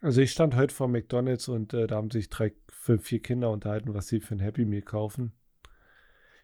Also 0.02 0.22
ich 0.22 0.32
stand 0.32 0.56
heute 0.56 0.74
vor 0.74 0.88
McDonalds 0.88 1.48
und 1.48 1.74
äh, 1.74 1.88
da 1.88 1.96
haben 1.96 2.12
sich 2.12 2.30
drei, 2.30 2.54
fünf, 2.70 3.06
vier 3.06 3.22
Kinder 3.22 3.50
unterhalten, 3.50 3.94
was 3.94 4.08
sie 4.08 4.20
für 4.20 4.36
ein 4.36 4.40
Happy 4.40 4.66
Meal 4.66 4.84
kaufen. 4.84 5.34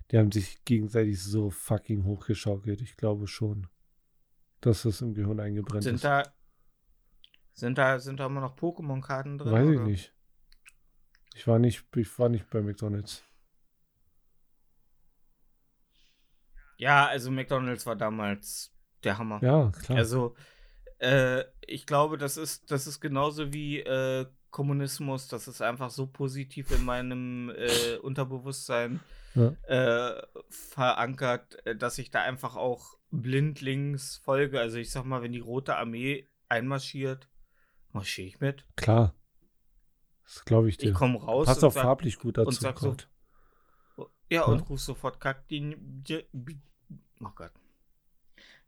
Die 0.10 0.18
haben 0.18 0.32
sich 0.32 0.66
gegenseitig 0.66 1.22
so 1.22 1.50
fucking 1.50 2.04
hochgeschaukelt. 2.04 2.82
Ich 2.82 2.98
glaube 2.98 3.28
schon, 3.28 3.68
dass 4.62 4.84
das 4.84 5.02
im 5.02 5.14
Gehirn 5.14 5.40
eingebrannt 5.40 5.84
Sind 5.84 5.96
ist. 5.96 6.04
da, 6.04 6.24
sind 7.54 7.78
da, 7.78 8.00
sind 8.00 8.20
da 8.20 8.28
immer 8.28 8.42
noch 8.42 8.56
Pokémon-Karten 8.56 9.38
drin? 9.38 9.52
Weiß 9.52 9.68
ich 9.70 9.76
oder? 9.80 9.88
nicht. 9.88 10.14
Ich 11.36 11.48
war 11.48 11.60
nicht, 11.60 11.86
ich 11.96 12.20
war 12.20 12.30
nicht 12.30 12.50
bei 12.50 12.62
McDonalds. 12.62 13.24
Ja, 16.78 17.08
also 17.08 17.32
McDonalds 17.32 17.86
war 17.86 17.96
damals 17.96 18.74
der 19.04 19.18
Hammer. 19.18 19.40
Ja, 19.44 19.72
klar. 19.84 19.98
Also, 19.98 20.36
äh, 21.00 21.44
ich 21.62 21.86
glaube, 21.86 22.18
das 22.18 22.38
ist, 22.38 22.72
das 22.72 22.88
ist 22.88 23.00
genauso 23.00 23.54
wie 23.54 23.80
äh, 23.80 24.26
Kommunismus. 24.50 25.28
Das 25.28 25.48
ist 25.48 25.62
einfach 25.62 25.90
so 25.90 26.08
positiv 26.08 26.72
in 26.72 26.84
meinem 26.84 27.52
äh, 27.56 27.98
Unterbewusstsein 27.98 29.00
Ja. 29.36 29.52
äh, 29.68 30.22
verankert, 30.50 31.66
äh, 31.66 31.76
dass 31.76 31.98
ich 31.98 32.10
da 32.12 32.22
einfach 32.24 32.56
auch 32.56 32.98
blindlings 33.12 34.18
folge. 34.18 34.60
Also, 34.60 34.78
ich 34.78 34.90
sag 34.92 35.06
mal, 35.06 35.22
wenn 35.22 35.32
die 35.34 35.40
Rote 35.40 35.76
Armee 35.78 36.28
einmarschiert, 36.50 37.28
marschiere 37.92 38.28
ich 38.28 38.40
mit. 38.40 38.66
klar. 38.76 39.14
Das 40.24 40.46
glaube 40.46 40.70
ich 40.70 40.78
dir. 40.78 40.92
Ich 40.92 40.96
komme 40.96 41.20
raus 41.22 41.46
Passt 41.46 41.64
auch 41.64 41.74
sag, 41.74 41.84
farblich 41.84 42.18
gut 42.18 42.38
dazu. 42.38 42.48
und 42.48 42.54
sag 42.56 42.80
so, 42.80 42.90
grad. 42.92 43.10
Ja, 44.30 44.44
und 44.46 44.60
Ja. 44.60 44.66
ruf 44.66 44.80
sofort 44.80 45.20
kack 45.20 45.48
die. 45.50 45.76
die- 45.78 46.26
Oh 47.20 47.30
Gott. 47.36 47.52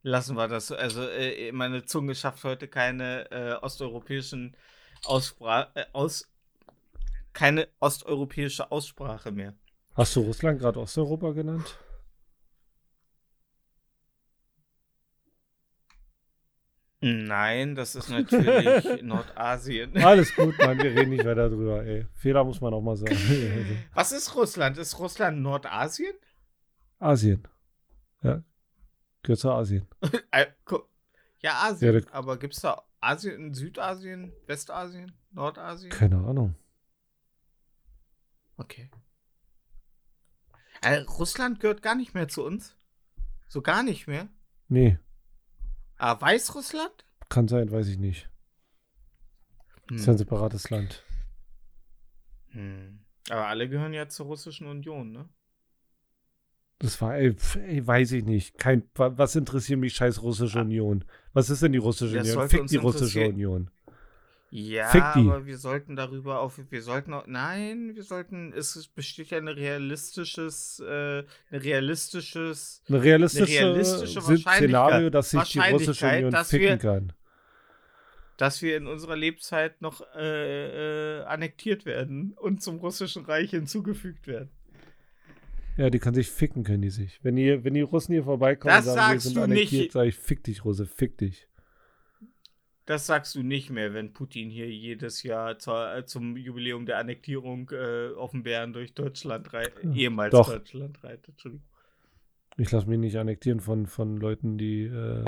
Lassen 0.01 0.35
wir 0.35 0.49
das. 0.49 0.67
so. 0.67 0.75
Also, 0.75 1.07
äh, 1.07 1.53
meine 1.53 1.85
Zunge 1.85 2.15
schafft 2.15 2.43
heute 2.43 2.67
keine 2.67 3.31
äh, 3.31 3.53
osteuropäischen 3.61 4.57
Aussprache. 5.05 5.71
Äh, 5.75 5.85
aus, 5.93 6.29
keine 7.31 7.69
osteuropäische 7.79 8.69
Aussprache 8.69 9.31
mehr. 9.31 9.55
Hast 9.95 10.15
du 10.17 10.19
Russland 10.21 10.59
gerade 10.59 10.79
Osteuropa 10.81 11.31
genannt? 11.31 11.77
Nein, 17.05 17.75
das 17.75 17.95
ist 17.95 18.07
natürlich 18.07 19.01
Nordasien. 19.03 19.97
Alles 19.97 20.33
gut, 20.33 20.57
Mann, 20.57 20.77
wir 20.77 20.95
reden 20.95 21.09
nicht 21.09 21.25
weiter 21.25 21.49
drüber, 21.49 21.83
ey. 21.83 22.07
Fehler 22.13 22.45
muss 22.45 22.61
man 22.61 22.73
auch 22.73 22.81
mal 22.81 22.95
sagen. 22.95 23.13
Was 23.93 24.13
ist 24.13 24.33
Russland? 24.35 24.77
Ist 24.77 24.97
Russland 24.99 25.41
Nordasien? 25.41 26.13
Asien. 26.99 27.45
Ja. 28.21 28.41
Gehört 29.21 29.39
zu 29.39 29.51
Asien. 29.51 29.85
Äh, 30.31 30.45
ja, 31.39 31.63
Asien. 31.63 31.93
Ja, 31.93 32.13
Aber 32.13 32.39
gibt 32.39 32.53
es 32.53 32.61
da 32.61 32.81
Asien, 33.01 33.53
Südasien, 33.53 34.31
Westasien, 34.47 35.11
Nordasien? 35.31 35.91
Keine 35.91 36.19
Ahnung. 36.19 36.55
Okay. 38.55 38.89
Äh, 40.81 40.99
Russland 40.99 41.59
gehört 41.59 41.81
gar 41.81 41.95
nicht 41.95 42.13
mehr 42.13 42.29
zu 42.29 42.45
uns. 42.45 42.77
So 43.49 43.61
gar 43.61 43.83
nicht 43.83 44.07
mehr. 44.07 44.29
Nee, 44.69 44.97
Ah, 46.05 46.19
Weißrussland? 46.19 47.05
kann 47.29 47.47
sein, 47.47 47.71
weiß 47.71 47.87
ich 47.87 47.97
nicht. 47.97 48.29
Hm. 49.87 49.95
Ist 49.95 50.05
ja 50.05 50.11
ein 50.11 50.17
separates 50.17 50.69
Land. 50.69 51.01
Hm. 52.49 52.99
Aber 53.29 53.47
alle 53.47 53.69
gehören 53.69 53.93
ja 53.93 54.09
zur 54.09 54.25
Russischen 54.25 54.67
Union, 54.67 55.13
ne? 55.13 55.29
Das 56.79 57.01
war, 57.01 57.15
ey, 57.15 57.33
ey, 57.67 57.87
weiß 57.87 58.11
ich 58.11 58.25
nicht. 58.25 58.57
Kein, 58.57 58.83
wa- 58.95 59.17
was 59.17 59.37
interessiert 59.37 59.79
mich 59.79 59.95
scheiß 59.95 60.21
russische 60.21 60.59
Union? 60.59 61.05
Was 61.31 61.49
ist 61.49 61.63
denn 61.63 61.71
die 61.71 61.77
russische 61.77 62.17
Das 62.17 62.27
Union? 62.27 62.49
Fick 62.49 62.67
die 62.67 62.75
russische. 62.75 63.25
Union. 63.29 63.71
Ja, 64.55 64.91
aber 65.15 65.47
wir 65.47 65.57
sollten 65.57 65.95
darüber 65.95 66.39
auf, 66.39 66.59
wir 66.69 66.81
sollten 66.83 67.11
auch, 67.13 67.25
nein, 67.25 67.95
wir 67.95 68.03
sollten, 68.03 68.53
es 68.53 68.87
besteht 68.87 69.31
ja 69.31 69.39
ein 69.39 69.47
realistisches, 69.47 70.79
äh, 70.79 71.23
ein 71.49 71.59
realistisches, 71.59 72.83
Ein 72.87 72.95
realistische, 72.95 73.59
realistische 73.61 74.21
Sin- 74.21 74.37
Szenario, 74.37 75.09
dass 75.09 75.31
sich 75.31 75.41
die 75.53 75.57
russische 75.59 76.03
Wahrscheinlichkeit, 76.03 76.23
Union 76.25 76.45
ficken 76.45 76.67
wir- 76.67 76.77
kann. 76.77 77.13
dass 78.37 78.61
wir 78.61 78.77
in 78.77 78.85
unserer 78.85 79.15
Lebzeit 79.15 79.81
noch 79.81 80.01
äh, 80.15 81.21
äh, 81.21 81.23
annektiert 81.23 81.87
werden 81.87 82.33
und 82.39 82.61
zum 82.61 82.77
russischen 82.77 83.25
Reich 83.25 83.49
hinzugefügt 83.49 84.27
werden. 84.27 84.49
Ja, 85.77 85.89
die 85.89 85.97
kann 85.97 86.13
sich 86.13 86.29
ficken, 86.29 86.63
können 86.63 86.83
die 86.83 86.91
sich. 86.91 87.19
Wenn 87.23 87.35
die, 87.37 87.63
wenn 87.63 87.73
die 87.73 87.81
Russen 87.81 88.13
hier 88.13 88.23
vorbeikommen 88.23 88.71
Das 88.75 88.85
und 88.85 88.93
sagen, 88.93 89.13
wir 89.13 89.19
sind 89.19 89.37
annektiert, 89.39 89.91
sage 89.93 90.09
ich, 90.09 90.15
fick 90.15 90.43
dich, 90.43 90.63
Russe, 90.63 90.85
fick 90.85 91.17
dich. 91.17 91.47
Das 92.85 93.05
sagst 93.05 93.33
du 93.35 93.43
nicht 93.43 93.69
mehr, 93.69 93.93
wenn 93.93 94.11
Putin 94.11 94.49
hier 94.49 94.69
jedes 94.69 95.23
Jahr 95.23 95.57
zur, 95.57 95.95
äh, 95.95 96.05
zum 96.05 96.35
Jubiläum 96.35 96.85
der 96.85 96.97
Annektierung 96.97 97.69
äh, 97.71 98.09
auf 98.15 98.31
dem 98.31 98.43
Bären 98.43 98.73
durch 98.73 98.93
Deutschland 98.93 99.53
reitet, 99.53 99.83
Ja, 99.83 99.93
ehemals 99.93 100.31
doch. 100.31 100.49
Deutschland 100.49 101.01
reitet. 101.03 101.29
Entschuldigung. 101.29 101.65
Ich 102.57 102.71
lasse 102.71 102.87
mich 102.87 102.99
nicht 102.99 103.17
annektieren 103.17 103.61
von, 103.61 103.87
von 103.87 104.17
Leuten, 104.17 104.57
die 104.57 104.83
äh, 104.83 105.25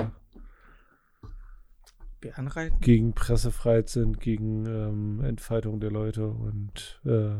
gegen 2.80 3.14
Pressefreiheit 3.14 3.88
sind, 3.88 4.20
gegen 4.20 4.66
ähm, 4.66 5.24
Entfaltung 5.24 5.80
der 5.80 5.90
Leute 5.90 6.28
und 6.28 7.00
äh, 7.04 7.36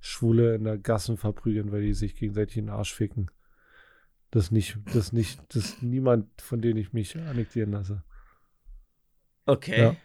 Schwule 0.00 0.54
in 0.54 0.64
der 0.64 0.78
Gassen 0.78 1.16
verprügeln, 1.16 1.72
weil 1.72 1.82
die 1.82 1.94
sich 1.94 2.14
gegenseitig 2.14 2.58
in 2.58 2.66
den 2.66 2.74
Arsch 2.74 2.94
ficken. 2.94 3.30
Das 4.30 4.50
nicht, 4.50 4.78
das 4.94 5.12
nicht, 5.12 5.40
das 5.48 5.64
ist 5.64 5.82
niemand, 5.82 6.40
von 6.40 6.60
dem 6.60 6.76
ich 6.76 6.92
mich 6.92 7.16
annektieren 7.16 7.72
lasse. 7.72 8.04
Okay. 9.48 9.80
Ja. 9.80 9.96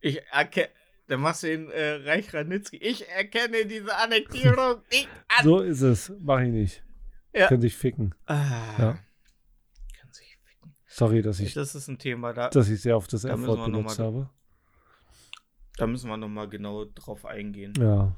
Ich 0.00 0.22
erkenne. 0.32 0.68
Dann 1.06 1.20
machst 1.20 1.42
du 1.42 1.48
den 1.48 1.70
äh, 1.70 1.94
Reich 2.08 2.32
Ranitzky. 2.32 2.76
Ich 2.76 3.08
erkenne 3.08 3.66
diese 3.66 3.94
Annektierung 3.96 4.76
nicht 4.92 5.08
an. 5.28 5.44
So 5.44 5.60
ist 5.60 5.80
es. 5.82 6.12
Mach 6.20 6.40
ich 6.40 6.50
nicht. 6.50 6.84
Ja. 7.34 7.48
Können 7.48 7.60
sich 7.62 7.76
ficken. 7.76 8.14
Ah. 8.26 8.36
Ja. 8.78 8.92
Kann 10.00 10.12
sich 10.12 10.38
ficken. 10.44 10.74
Sorry, 10.86 11.20
dass 11.22 11.40
ich, 11.40 11.52
Das 11.54 11.74
ist 11.74 11.88
ein 11.88 11.98
Thema, 11.98 12.32
da, 12.32 12.48
dass 12.48 12.68
ich 12.68 12.80
sehr 12.80 12.96
oft 12.96 13.12
das 13.12 13.24
F-Wort 13.24 13.64
benutzt 13.66 13.98
mal- 13.98 14.06
habe. 14.06 14.30
da 15.76 15.86
müssen 15.86 16.08
wir 16.08 16.16
nochmal 16.16 16.48
genau 16.48 16.84
drauf 16.86 17.24
eingehen. 17.26 17.72
Ja. 17.78 18.16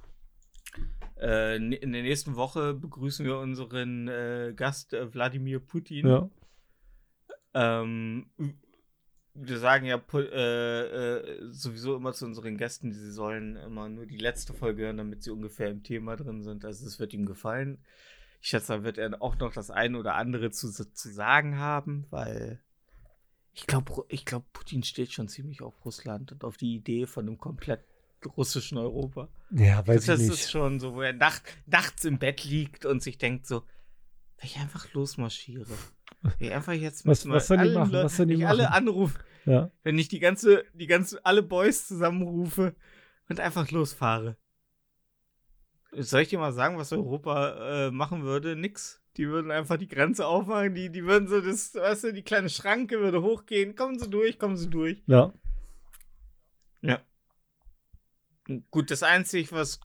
Äh, 1.20 1.56
in 1.56 1.92
der 1.92 2.02
nächsten 2.02 2.36
Woche 2.36 2.74
begrüßen 2.74 3.24
wir 3.26 3.38
unseren 3.38 4.08
äh, 4.08 4.52
Gast 4.54 4.92
äh, 4.94 5.12
Wladimir 5.12 5.60
Putin. 5.60 6.06
Ja. 6.06 6.30
Ähm, 7.54 8.26
wir 9.34 9.58
sagen 9.58 9.86
ja 9.86 10.00
äh, 10.14 10.18
äh, 10.18 11.48
sowieso 11.50 11.96
immer 11.96 12.12
zu 12.12 12.26
unseren 12.26 12.56
Gästen, 12.56 12.92
sie 12.92 13.10
sollen 13.10 13.56
immer 13.56 13.88
nur 13.88 14.06
die 14.06 14.18
letzte 14.18 14.52
Folge 14.52 14.82
hören, 14.82 14.98
damit 14.98 15.22
sie 15.22 15.30
ungefähr 15.30 15.70
im 15.70 15.82
Thema 15.82 16.16
drin 16.16 16.42
sind. 16.42 16.64
Also 16.64 16.86
es 16.86 17.00
wird 17.00 17.14
ihm 17.14 17.26
gefallen. 17.26 17.78
Ich 18.40 18.48
schätze, 18.48 18.72
da 18.72 18.84
wird 18.84 18.98
er 18.98 19.22
auch 19.22 19.38
noch 19.38 19.52
das 19.52 19.70
eine 19.70 19.98
oder 19.98 20.16
andere 20.16 20.50
zu, 20.50 20.70
zu 20.70 21.12
sagen 21.12 21.58
haben, 21.58 22.06
weil 22.10 22.60
ich 23.54 23.66
glaube, 23.66 24.04
ich 24.08 24.24
glaub, 24.24 24.50
Putin 24.52 24.82
steht 24.82 25.12
schon 25.12 25.28
ziemlich 25.28 25.62
auf 25.62 25.84
Russland 25.84 26.32
und 26.32 26.44
auf 26.44 26.56
die 26.56 26.74
Idee 26.74 27.06
von 27.06 27.26
einem 27.26 27.38
komplett 27.38 27.84
russischen 28.36 28.78
Europa. 28.78 29.28
Ja, 29.50 29.86
weiß 29.86 30.06
das 30.06 30.20
ich 30.20 30.26
ist 30.26 30.32
nicht. 30.32 30.50
schon 30.50 30.80
so, 30.80 30.94
wo 30.94 31.02
er 31.02 31.12
nacht, 31.12 31.42
nachts 31.66 32.04
im 32.04 32.18
Bett 32.18 32.44
liegt 32.44 32.84
und 32.84 33.02
sich 33.02 33.18
denkt 33.18 33.46
so, 33.46 33.62
wenn 34.38 34.46
ich 34.46 34.58
einfach 34.58 34.92
losmarschiere. 34.92 35.74
Ich 36.38 36.52
einfach 36.52 36.72
jetzt 36.72 37.06
Was- 37.06 37.28
was 37.28 37.46
sollen 37.48 37.62
die 37.64 37.74
machen? 37.74 37.92
Was 37.92 38.16
sollen 38.16 38.28
die 38.28 38.34
ich 38.36 38.46
alle 38.46 38.64
machen? 38.64 38.74
anrufe, 38.88 39.18
Ja. 39.44 39.70
wenn 39.82 39.98
ich 39.98 40.08
die 40.08 40.18
ganze, 40.20 40.64
die 40.74 40.86
ganze, 40.86 41.24
alle 41.24 41.42
Boys 41.42 41.86
zusammenrufe 41.88 42.74
und 43.28 43.40
einfach 43.40 43.70
losfahre. 43.70 44.36
Soll 45.92 46.22
ich 46.22 46.28
dir 46.28 46.38
mal 46.38 46.52
sagen, 46.52 46.78
was 46.78 46.92
Europa 46.92 47.86
äh, 47.86 47.90
machen 47.90 48.22
würde? 48.22 48.56
Nix. 48.56 49.00
Die 49.18 49.28
würden 49.28 49.50
einfach 49.50 49.76
die 49.76 49.88
Grenze 49.88 50.26
aufmachen, 50.26 50.74
die, 50.74 50.88
die 50.90 51.04
würden 51.04 51.28
so 51.28 51.40
das, 51.42 51.74
weißt 51.74 52.04
du, 52.04 52.12
die 52.14 52.22
kleine 52.22 52.48
Schranke 52.48 52.98
würde 53.00 53.20
hochgehen, 53.20 53.74
kommen 53.74 53.98
sie 53.98 54.08
durch, 54.08 54.38
kommen 54.38 54.56
sie 54.56 54.70
durch. 54.70 55.02
Ja. 55.06 55.34
Gut, 58.70 58.90
das 58.90 59.02
Einzige, 59.04 59.52
was 59.52 59.80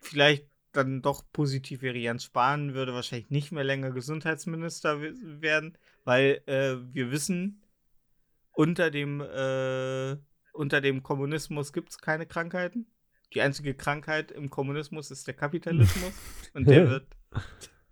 vielleicht 0.00 0.48
dann 0.76 1.02
doch 1.02 1.24
positiv 1.32 1.82
wäre, 1.82 1.96
Jens 1.96 2.24
Spahn 2.24 2.74
würde 2.74 2.94
wahrscheinlich 2.94 3.30
nicht 3.30 3.52
mehr 3.52 3.64
länger 3.64 3.90
Gesundheitsminister 3.90 5.00
we- 5.00 5.14
werden, 5.40 5.76
weil 6.04 6.42
äh, 6.46 6.76
wir 6.92 7.10
wissen, 7.10 7.62
unter 8.52 8.90
dem, 8.90 9.20
äh, 9.20 10.16
unter 10.52 10.80
dem 10.80 11.02
Kommunismus 11.02 11.72
gibt 11.72 11.90
es 11.90 11.98
keine 11.98 12.26
Krankheiten. 12.26 12.86
Die 13.34 13.40
einzige 13.40 13.74
Krankheit 13.74 14.30
im 14.30 14.50
Kommunismus 14.50 15.10
ist 15.10 15.26
der 15.26 15.34
Kapitalismus. 15.34 16.12
und 16.54 16.68
der 16.68 16.88
wird. 16.88 17.06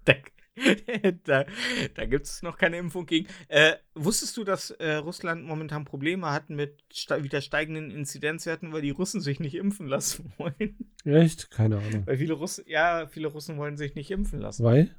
Da, 0.05 0.15
da, 1.25 1.47
da 1.95 2.05
gibt 2.07 2.27
es 2.27 2.43
noch 2.43 2.59
keine 2.59 2.77
Impfung 2.77 3.07
gegen. 3.07 3.27
Äh, 3.49 3.77
wusstest 3.95 4.37
du, 4.37 4.45
dass 4.45 4.71
äh, 4.71 4.95
Russland 4.95 5.45
momentan 5.45 5.85
Probleme 5.85 6.31
hat 6.31 6.51
mit 6.51 6.85
ste 6.93 7.25
wieder 7.25 7.41
steigenden 7.41 7.91
Inzidenzwerten, 7.91 8.73
weil 8.73 8.83
die 8.83 8.91
Russen 8.91 9.21
sich 9.21 9.41
nicht 9.41 9.55
impfen 9.55 9.87
lassen 9.87 10.33
wollen? 10.39 10.93
Echt? 11.05 11.51
Keine 11.51 11.79
Ahnung. 11.79 12.07
Weil 12.07 12.19
viele 12.19 12.35
Russen, 12.35 12.65
ja, 12.67 13.07
viele 13.07 13.29
Russen 13.29 13.57
wollen 13.57 13.77
sich 13.77 13.95
nicht 13.95 14.11
impfen 14.11 14.41
lassen. 14.41 14.65
Weil? 14.65 14.95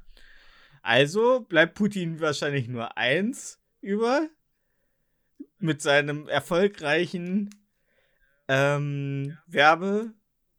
Also 0.82 1.40
bleibt 1.40 1.74
Putin 1.74 2.20
wahrscheinlich 2.20 2.68
nur 2.68 2.98
eins 2.98 3.60
über 3.80 4.28
mit 5.58 5.80
seinem 5.80 6.28
erfolgreichen 6.28 7.50
ähm, 8.48 9.38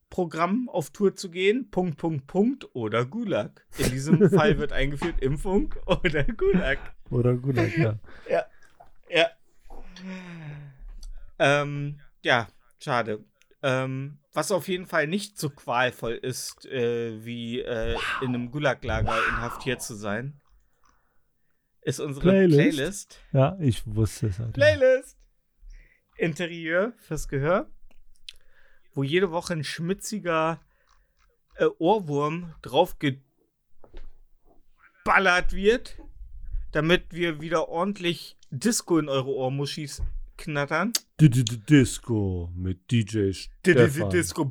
Werbeprogramm 0.10 0.70
auf 0.70 0.92
Tour 0.92 1.16
zu 1.16 1.30
gehen. 1.30 1.70
Punkt, 1.70 1.98
Punkt, 1.98 2.28
Punkt 2.28 2.76
oder 2.76 3.06
Gulag. 3.06 3.66
In 3.78 3.92
diesem 3.92 4.30
Fall 4.32 4.58
wird 4.58 4.72
eingeführt 4.72 5.22
Impfung 5.22 5.74
oder 5.86 6.24
Gulag. 6.24 6.80
Oder 7.10 7.36
Gulag, 7.36 7.78
ja. 8.30 8.46
Ja. 9.10 9.30
Ähm, 11.38 12.00
ja, 12.24 12.48
schade. 12.80 13.24
Ähm, 13.62 14.20
was 14.34 14.52
auf 14.52 14.68
jeden 14.68 14.86
Fall 14.86 15.08
nicht 15.08 15.40
so 15.40 15.50
qualvoll 15.50 16.14
ist, 16.14 16.66
äh, 16.66 17.24
wie 17.26 17.62
äh, 17.62 17.96
in 18.22 18.30
einem 18.30 18.52
Gulaglager 18.52 19.18
inhaftiert 19.30 19.82
zu 19.82 19.96
sein, 19.96 20.40
ist 21.82 22.00
unsere 22.00 22.30
Playlist. 22.30 22.76
Playlist. 22.76 23.20
Ja, 23.32 23.58
ich 23.60 23.86
wusste 23.86 24.28
es. 24.28 24.40
Alter. 24.40 24.52
Playlist. 24.54 25.18
Interieur 26.18 26.94
fürs 26.98 27.28
Gehör, 27.28 27.70
wo 28.96 29.04
jede 29.04 29.32
Woche 29.32 29.54
ein 29.54 29.64
schmitziger 29.64 30.60
äh, 31.56 31.66
Ohrwurm 31.78 32.56
drauf 32.62 32.98
geballert 35.04 35.54
wird, 35.54 36.02
damit 36.72 37.14
wir 37.14 37.40
wieder 37.42 37.70
ordentlich 37.70 38.38
Disco 38.50 38.98
in 38.98 39.10
eure 39.10 39.30
Ohrmuschis 39.30 40.02
knattern. 40.38 40.94
Disco 41.20 42.50
mit 42.56 42.90
DJ 42.92 43.32
Stefan. 43.32 44.10
Disco 44.10 44.46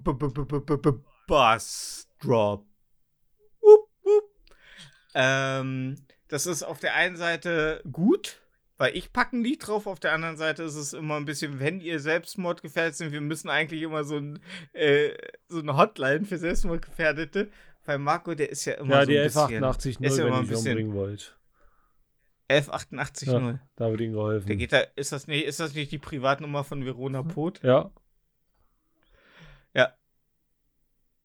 Bass 1.27 2.09
Drop. 2.21 2.67
Ähm, 5.15 5.97
das 6.29 6.47
ist 6.47 6.63
auf 6.63 6.81
der 6.81 6.95
einen 6.95 7.17
Seite 7.17 7.83
gut, 7.91 8.41
weil 8.85 8.95
ich 8.97 9.13
packe 9.15 9.37
ein 9.37 9.43
Lied 9.43 9.67
drauf, 9.67 9.87
auf 9.87 9.99
der 9.99 10.13
anderen 10.13 10.37
Seite 10.37 10.63
ist 10.63 10.75
es 10.75 10.93
immer 10.93 11.17
ein 11.17 11.25
bisschen, 11.25 11.59
wenn 11.59 11.81
ihr 11.81 12.01
Selbstmordgefährdet 12.01 12.95
sind, 12.97 13.13
wir 13.13 13.23
müssen 13.23 13.49
eigentlich 13.49 13.81
immer 13.81 14.05
so, 14.05 14.19
ein, 14.19 14.41
äh, 14.75 15.11
so 15.49 15.61
eine 15.61 15.75
Hotline 15.79 16.27
für 16.27 16.37
Selbstmordgefährdete, 16.37 17.49
weil 17.87 17.99
Marco, 17.99 18.35
der 18.35 18.51
ist 18.51 18.67
ja 18.67 18.75
immer 18.75 18.97
Ja, 18.97 19.01
so 19.03 19.11
die 19.11 19.19
ein 19.19 19.25
bisschen 19.25 19.41
1188 19.65 20.01
ist 20.01 20.19
ja 20.19 20.25
wenn 20.25 20.27
immer 20.29 20.37
ein 20.39 20.45
ich 20.45 20.51
bisschen- 20.51 20.73
umbringen 20.73 20.95
wollt. 20.95 21.39
1188 22.49 23.29
Ja. 23.29 23.41
0. 23.41 23.61
Da 23.77 23.91
wird 23.91 24.01
ihnen 24.03 24.13
geholfen. 24.13 24.47
Der 24.49 24.57
geht 24.57 24.73
da, 24.75 24.81
ist 24.97 25.13
das 25.13 25.27
nicht, 25.27 25.47
ist 25.47 25.61
das 25.61 25.75
nicht 25.75 25.91
die 25.91 25.99
Privatnummer 25.99 26.63
von 26.63 26.85
Verona 26.85 27.23
Poth? 27.23 27.63
ja. 27.63 27.91
Ja. 29.75 29.95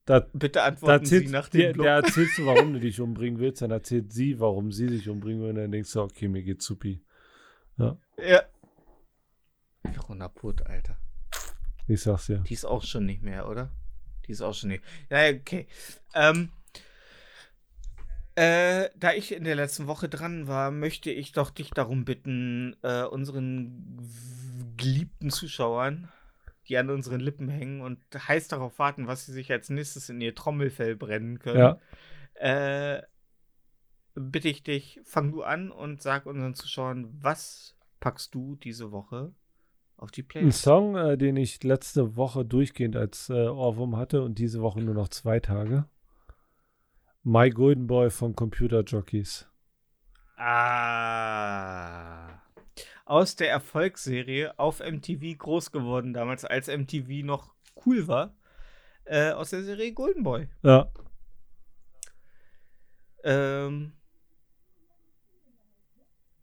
Da, 0.06 0.22
Bitte 0.34 0.54
da 0.60 0.66
antworten 0.66 1.06
Sie 1.06 1.16
erzählst, 1.16 1.34
nach 1.34 1.50
der, 1.50 1.68
dem 1.68 1.74
Blog. 1.74 1.84
der 1.84 1.94
erzählst 1.96 2.38
du, 2.38 2.46
warum 2.46 2.74
du 2.74 2.80
dich 2.80 3.00
umbringen 3.02 3.40
willst, 3.40 3.62
dann 3.62 3.72
erzählt 3.72 4.12
sie, 4.14 4.40
warum 4.40 4.72
sie 4.72 4.88
sich 4.88 5.08
umbringen 5.10 5.42
will, 5.44 5.50
und 5.50 5.56
dann 5.58 5.72
denkst 5.72 5.92
du, 5.94 6.02
okay, 6.02 6.28
mir 6.30 6.42
geht's 6.42 6.66
supi. 6.66 7.04
Ja. 7.80 7.98
Verona 9.84 10.28
Poth, 10.28 10.66
Alter. 10.68 10.98
Ich 11.88 12.02
sag's 12.02 12.28
ja. 12.28 12.38
Die 12.40 12.54
ist 12.54 12.66
auch 12.66 12.84
schon 12.84 13.06
nicht 13.06 13.24
mehr, 13.24 13.48
oder? 13.48 13.72
Die 14.28 14.32
ist 14.34 14.42
auch 14.42 14.54
schon 14.54 14.70
nicht. 14.70 14.84
Ja, 15.10 15.28
okay. 15.30 15.68
Ähm, 16.14 16.52
äh, 18.36 18.90
da 18.96 19.14
ich 19.14 19.34
in 19.34 19.44
der 19.44 19.56
letzten 19.56 19.88
Woche 19.88 20.08
dran 20.08 20.48
war, 20.48 20.72
möchte 20.72 21.10
ich 21.12 21.32
doch 21.32 21.50
dich 21.50 21.72
darum 21.72 22.06
bitten, 22.06 22.76
äh, 22.84 23.04
unseren 23.04 23.98
geliebten 24.78 25.30
Zuschauern, 25.30 26.10
die 26.68 26.78
an 26.78 26.90
unseren 26.90 27.20
Lippen 27.20 27.50
hängen 27.50 27.82
und 27.82 28.00
heiß 28.16 28.48
darauf 28.50 28.78
warten, 28.80 29.08
was 29.08 29.26
sie 29.26 29.34
sich 29.34 29.52
als 29.52 29.70
nächstes 29.70 30.10
in 30.10 30.22
ihr 30.22 30.36
Trommelfell 30.36 30.96
brennen 30.96 31.40
können, 31.40 31.60
Ja. 31.60 31.80
äh, 32.36 33.02
bitte 34.20 34.50
ich 34.50 34.64
dich, 34.64 35.00
fang 35.04 35.32
du 35.32 35.44
an 35.44 35.72
und 35.72 36.02
sag 36.02 36.26
unseren 36.26 36.54
Zuschauern, 36.54 37.08
was 37.22 37.76
packst 38.00 38.36
du 38.36 38.56
diese 38.56 38.92
Woche 38.92 39.34
auf 39.98 40.12
die 40.12 40.22
Ein 40.22 40.28
Playlist? 40.28 40.62
Song, 40.62 40.96
äh, 40.96 41.18
den 41.18 41.38
ich 41.38 41.64
letzte 41.64 42.16
Woche 42.18 42.46
durchgehend 42.46 42.96
als 42.96 43.30
äh, 43.30 43.48
Ohrwurm 43.48 43.98
hatte 43.98 44.22
und 44.24 44.40
diese 44.40 44.62
Woche 44.62 44.82
nur 44.82 44.94
noch 44.94 45.10
zwei 45.10 45.40
Tage. 45.40 45.86
My 47.24 47.50
Golden 47.50 47.88
Boy 47.88 48.10
von 48.10 48.36
Computer 48.36 48.84
Jockeys. 48.84 49.48
Ah. 50.38 52.42
Aus 53.06 53.36
der 53.36 53.50
Erfolgsserie 53.50 54.58
auf 54.60 54.80
MTV 54.80 55.38
groß 55.38 55.72
geworden 55.72 56.14
damals, 56.14 56.46
als 56.46 56.68
MTV 56.68 57.26
noch 57.26 57.54
cool 57.86 58.08
war. 58.08 58.36
Äh, 59.06 59.32
aus 59.32 59.50
der 59.50 59.64
Serie 59.64 59.94
Golden 59.94 60.24
Boy. 60.24 60.48
Ja, 60.62 60.92
Ähm, 63.24 63.94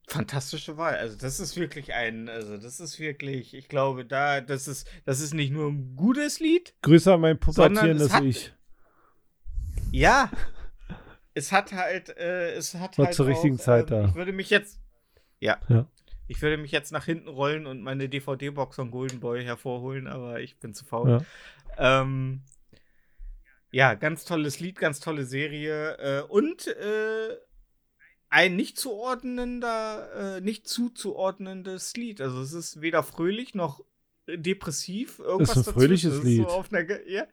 fantastische 0.06 0.76
Wahl. 0.76 0.94
Also 0.94 1.16
das 1.16 1.40
ist 1.40 1.56
wirklich 1.56 1.92
ein, 1.94 2.28
also 2.28 2.56
das 2.56 2.80
ist 2.80 2.98
wirklich, 3.00 3.54
ich 3.54 3.68
glaube, 3.68 4.04
da, 4.04 4.40
das 4.40 4.68
ist, 4.68 4.88
das 5.04 5.20
ist 5.20 5.34
nicht 5.34 5.52
nur 5.52 5.70
ein 5.70 5.96
gutes 5.96 6.40
Lied. 6.40 6.74
Grüße 6.82 7.12
an 7.12 7.20
mein 7.20 7.38
pubertierendes 7.38 8.12
Ich. 8.20 8.52
Ja. 9.90 10.30
Es 11.34 11.52
hat 11.52 11.72
halt, 11.72 12.16
äh, 12.16 12.52
es 12.52 12.74
hat 12.74 12.96
War 12.98 13.06
halt 13.06 13.14
zur 13.14 13.26
richtigen 13.26 13.56
auch, 13.56 13.62
Zeit 13.62 13.90
ähm, 13.90 14.02
da. 14.02 14.08
Ich 14.08 14.14
würde 14.14 14.32
mich 14.32 14.48
jetzt, 14.48 14.80
ja. 15.40 15.58
Ja. 15.68 15.86
Ich 16.28 16.40
würde 16.40 16.56
mich 16.56 16.72
jetzt 16.72 16.92
nach 16.92 17.04
hinten 17.04 17.28
rollen 17.28 17.66
und 17.66 17.82
meine 17.82 18.08
DVD-Box 18.08 18.76
von 18.76 18.90
Golden 18.90 19.20
Boy 19.20 19.44
hervorholen, 19.44 20.06
aber 20.06 20.40
ich 20.40 20.58
bin 20.58 20.72
zu 20.72 20.84
faul. 20.84 21.24
Ja. 21.78 22.02
Ähm, 22.02 22.42
ja, 23.70 23.94
ganz 23.94 24.24
tolles 24.24 24.60
Lied, 24.60 24.78
ganz 24.78 25.00
tolle 25.00 25.24
Serie 25.24 25.98
äh, 25.98 26.22
und 26.22 26.66
äh, 26.66 27.36
ein 28.28 28.56
nicht 28.56 28.78
zuordnender, 28.78 30.36
äh, 30.36 30.40
nicht 30.40 30.68
zuzuordnendes 30.68 31.96
Lied. 31.96 32.20
Also 32.20 32.40
es 32.40 32.52
ist 32.52 32.80
weder 32.80 33.02
fröhlich 33.02 33.54
noch 33.54 33.84
äh, 34.26 34.38
depressiv. 34.38 35.18
Irgendwas 35.18 35.50
Ist 35.50 35.56
ein 35.56 35.60
dazwischen. 35.64 35.80
fröhliches 35.80 36.14
Es 36.14 36.24
Lied. 36.24 36.48
So 36.48 36.64
ja? 37.06 37.26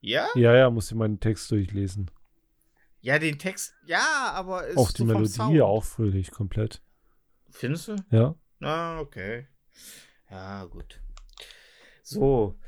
ja? 0.00 0.28
Ja, 0.34 0.56
ja, 0.56 0.70
muss 0.70 0.90
ich 0.90 0.96
meinen 0.96 1.20
Text 1.20 1.50
durchlesen. 1.50 2.10
Ja, 3.00 3.18
den 3.18 3.38
Text, 3.38 3.74
ja, 3.84 4.32
aber 4.32 4.66
es 4.66 4.78
auch 4.78 4.90
die 4.90 5.02
so 5.02 5.04
Melodie 5.04 5.28
Sound. 5.28 5.60
auch 5.60 5.84
fröhlich, 5.84 6.30
komplett. 6.30 6.80
Findest 7.50 7.88
du? 7.88 7.96
Ja. 8.10 8.34
Ah, 8.60 8.98
okay. 8.98 9.46
Ja, 10.30 10.64
gut. 10.64 11.00
So. 12.02 12.58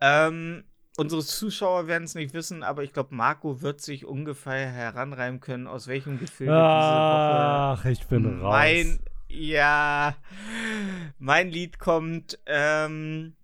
Ähm, 0.00 0.64
unsere 0.96 1.24
Zuschauer 1.24 1.86
werden 1.86 2.04
es 2.04 2.14
nicht 2.14 2.34
wissen, 2.34 2.62
aber 2.62 2.82
ich 2.82 2.92
glaube, 2.92 3.14
Marco 3.14 3.60
wird 3.62 3.80
sich 3.80 4.04
ungefähr 4.04 4.68
heranreimen 4.70 5.40
können, 5.40 5.66
aus 5.66 5.86
welchem 5.86 6.18
Gefühl 6.18 6.50
Ach, 6.50 7.84
ich 7.84 7.98
diese 7.98 8.08
bin 8.08 8.24
Woche 8.24 8.42
raus. 8.42 8.52
mein, 8.52 8.98
ja, 9.28 10.16
mein 11.18 11.48
Lied 11.48 11.78
kommt. 11.78 12.38
Ähm, 12.46 13.36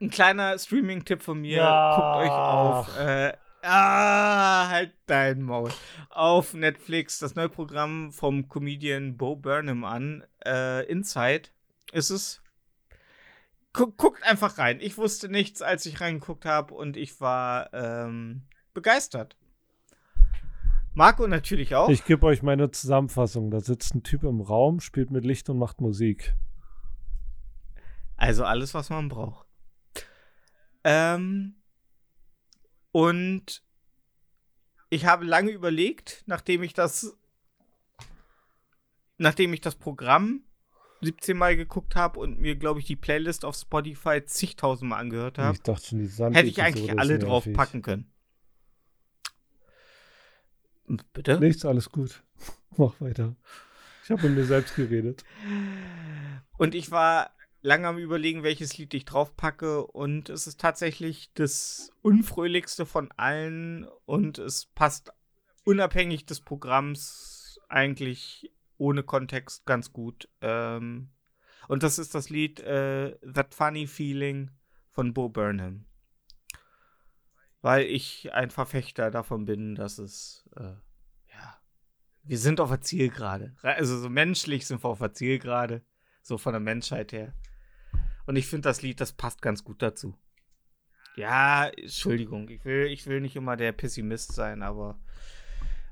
ein 0.00 0.10
kleiner 0.10 0.58
Streaming-Tipp 0.58 1.22
von 1.22 1.40
mir. 1.40 1.58
Ja. 1.58 1.96
Guckt 1.96 2.26
euch 2.26 2.36
auf. 2.36 2.98
Äh, 2.98 3.32
ah, 3.62 4.68
halt 4.68 4.92
dein 5.06 5.42
Maul. 5.42 5.70
Auf 6.10 6.52
Netflix 6.54 7.18
das 7.18 7.34
neue 7.34 7.48
Programm 7.48 8.12
vom 8.12 8.48
Comedian 8.48 9.16
Bo 9.16 9.36
Burnham 9.36 9.84
an. 9.84 10.24
Äh, 10.44 10.84
Inside 10.90 11.48
ist 11.92 12.10
es. 12.10 12.42
Guck, 13.76 13.98
guckt 13.98 14.22
einfach 14.22 14.56
rein. 14.56 14.80
Ich 14.80 14.96
wusste 14.96 15.28
nichts, 15.28 15.60
als 15.60 15.84
ich 15.84 16.00
reingeguckt 16.00 16.46
habe 16.46 16.72
und 16.72 16.96
ich 16.96 17.20
war 17.20 17.74
ähm, 17.74 18.46
begeistert. 18.72 19.36
Marco 20.94 21.26
natürlich 21.26 21.74
auch. 21.74 21.90
Ich 21.90 22.06
gebe 22.06 22.24
euch 22.24 22.42
meine 22.42 22.70
Zusammenfassung. 22.70 23.50
Da 23.50 23.60
sitzt 23.60 23.94
ein 23.94 24.02
Typ 24.02 24.22
im 24.22 24.40
Raum, 24.40 24.80
spielt 24.80 25.10
mit 25.10 25.26
Licht 25.26 25.50
und 25.50 25.58
macht 25.58 25.82
Musik. 25.82 26.34
Also 28.16 28.44
alles, 28.46 28.72
was 28.72 28.88
man 28.88 29.10
braucht. 29.10 29.46
Ähm, 30.82 31.56
und 32.92 33.62
ich 34.88 35.04
habe 35.04 35.26
lange 35.26 35.50
überlegt, 35.50 36.24
nachdem 36.24 36.62
ich 36.62 36.72
das, 36.72 37.14
nachdem 39.18 39.52
ich 39.52 39.60
das 39.60 39.74
Programm 39.74 40.45
17 41.06 41.36
Mal 41.36 41.56
geguckt 41.56 41.94
habe 41.94 42.18
und 42.18 42.40
mir, 42.40 42.56
glaube 42.56 42.80
ich, 42.80 42.86
die 42.86 42.96
Playlist 42.96 43.44
auf 43.44 43.56
Spotify 43.56 44.24
zigtausendmal 44.24 45.00
angehört 45.00 45.38
habe, 45.38 45.54
Ich 45.54 45.62
dachte 45.62 45.86
schon, 45.86 45.98
die 46.00 46.06
Sand 46.06 46.36
hätte 46.36 46.48
ich 46.48 46.60
eigentlich 46.62 46.98
alle 46.98 47.18
drauf 47.18 47.46
packen 47.52 47.82
können. 47.82 48.10
Bitte? 51.12 51.38
Nichts, 51.40 51.64
alles 51.64 51.90
gut. 51.90 52.22
Mach 52.76 53.00
weiter. 53.00 53.36
Ich 54.04 54.10
habe 54.10 54.22
mit 54.28 54.36
mir 54.36 54.44
selbst 54.44 54.76
geredet. 54.76 55.24
Und 56.58 56.74
ich 56.74 56.90
war 56.90 57.30
lange 57.62 57.88
am 57.88 57.98
überlegen, 57.98 58.42
welches 58.42 58.78
Lied 58.78 58.94
ich 58.94 59.04
draufpacke. 59.04 59.86
Und 59.86 60.28
es 60.28 60.46
ist 60.46 60.60
tatsächlich 60.60 61.30
das 61.34 61.90
unfröhlichste 62.02 62.86
von 62.86 63.10
allen. 63.16 63.86
Und 64.04 64.38
es 64.38 64.66
passt 64.74 65.12
unabhängig 65.64 66.26
des 66.26 66.40
Programms 66.40 67.60
eigentlich 67.68 68.52
ohne 68.78 69.02
Kontext 69.02 69.66
ganz 69.66 69.92
gut. 69.92 70.28
Ähm, 70.40 71.10
und 71.68 71.82
das 71.82 71.98
ist 71.98 72.14
das 72.14 72.30
Lied 72.30 72.60
äh, 72.60 73.16
That 73.32 73.54
Funny 73.54 73.86
Feeling 73.86 74.50
von 74.90 75.14
Bo 75.14 75.28
Burnham. 75.28 75.84
Weil 77.62 77.86
ich 77.86 78.32
ein 78.32 78.50
Verfechter 78.50 79.10
davon 79.10 79.44
bin, 79.44 79.74
dass 79.74 79.98
es, 79.98 80.48
äh, 80.56 80.74
ja, 81.32 81.60
wir 82.22 82.38
sind 82.38 82.60
auf 82.60 82.70
der 82.70 82.82
Zielgerade. 82.82 83.56
Also 83.62 83.98
so 83.98 84.08
menschlich 84.08 84.66
sind 84.66 84.84
wir 84.84 84.88
auf 84.88 85.00
der 85.00 85.12
Zielgerade. 85.12 85.84
So 86.22 86.38
von 86.38 86.52
der 86.52 86.60
Menschheit 86.60 87.12
her. 87.12 87.34
Und 88.26 88.36
ich 88.36 88.46
finde 88.46 88.68
das 88.68 88.82
Lied, 88.82 89.00
das 89.00 89.12
passt 89.12 89.42
ganz 89.42 89.62
gut 89.62 89.82
dazu. 89.82 90.16
Ja, 91.16 91.68
Entschuldigung, 91.68 92.48
ich 92.50 92.64
will, 92.64 92.86
ich 92.86 93.06
will 93.06 93.20
nicht 93.20 93.36
immer 93.36 93.56
der 93.56 93.72
Pessimist 93.72 94.32
sein, 94.32 94.62
aber 94.62 95.00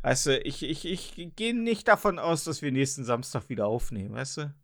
weißt 0.05 0.27
du, 0.27 0.39
ich, 0.41 0.63
ich, 0.63 0.85
ich 0.85 1.35
gehe 1.35 1.55
nicht 1.55 1.89
davon 1.89 2.19
aus, 2.19 2.45
dass 2.45 2.61
wir 2.61 2.71
nächsten 2.71 3.05
Samstag 3.05 3.49
wieder 3.49 3.67
aufnehmen, 3.67 4.15
weißt 4.15 4.37
du? 4.37 4.55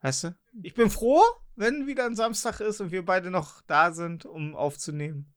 Weißt 0.00 0.24
du? 0.24 0.36
Ich 0.62 0.74
bin 0.74 0.90
froh, 0.90 1.22
wenn 1.54 1.86
wieder 1.86 2.04
ein 2.04 2.16
Samstag 2.16 2.60
ist 2.60 2.80
und 2.80 2.90
wir 2.90 3.04
beide 3.04 3.30
noch 3.30 3.62
da 3.62 3.92
sind, 3.92 4.26
um 4.26 4.56
aufzunehmen. 4.56 5.32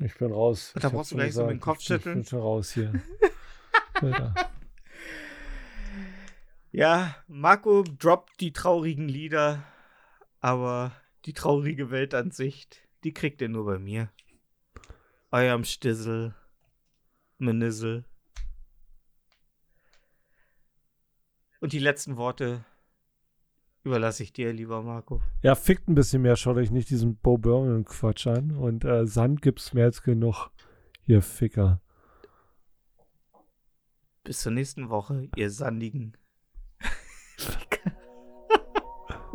Ich 0.00 0.16
bin 0.16 0.32
raus. 0.32 0.72
Und 0.74 0.82
da 0.82 0.88
brauchst 0.88 1.12
du 1.12 1.16
gleich 1.16 1.34
so 1.34 1.42
mit 1.42 1.50
dem 1.50 1.58
gesagt, 1.58 1.64
Kopf 1.64 1.82
schütteln. 1.82 2.20
Ich 2.20 2.30
bin 2.30 2.30
schon 2.30 2.40
raus 2.40 2.72
hier. 2.72 2.92
Ja, 6.70 7.16
Marco 7.26 7.82
droppt 7.82 8.40
die 8.40 8.52
traurigen 8.52 9.08
Lieder, 9.08 9.64
aber 10.38 10.92
die 11.24 11.32
traurige 11.32 11.90
Welt 11.90 12.12
an 12.12 12.30
sich, 12.30 12.68
die 13.04 13.14
kriegt 13.14 13.40
ihr 13.40 13.48
nur 13.48 13.64
bei 13.64 13.78
mir. 13.78 14.10
Eurem 15.30 15.64
Stissel, 15.64 16.34
Menissel. 17.38 18.04
Und 21.60 21.72
die 21.72 21.78
letzten 21.78 22.16
Worte 22.16 22.64
überlasse 23.82 24.22
ich 24.22 24.32
dir, 24.32 24.52
lieber 24.52 24.82
Marco. 24.82 25.20
Ja, 25.42 25.54
fickt 25.54 25.88
ein 25.88 25.94
bisschen 25.94 26.22
mehr, 26.22 26.36
schaut 26.36 26.56
euch 26.56 26.70
nicht 26.70 26.90
diesen 26.90 27.16
Bo 27.16 27.36
Burnham 27.38 27.84
Quatsch 27.84 28.26
an. 28.26 28.52
Und 28.52 28.84
äh, 28.84 29.06
Sand 29.06 29.42
gibt's 29.42 29.74
mehr 29.74 29.86
als 29.86 30.02
genug. 30.02 30.50
Hier, 31.02 31.22
Ficker. 31.22 31.80
Bis 34.24 34.40
zur 34.40 34.52
nächsten 34.52 34.90
Woche, 34.90 35.28
ihr 35.36 35.50
sandigen. 35.50 36.16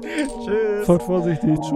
Tschüss. 0.02 0.86
Fahrt 0.86 1.04
vorsichtig. 1.04 1.60
Tschüss. 1.60 1.74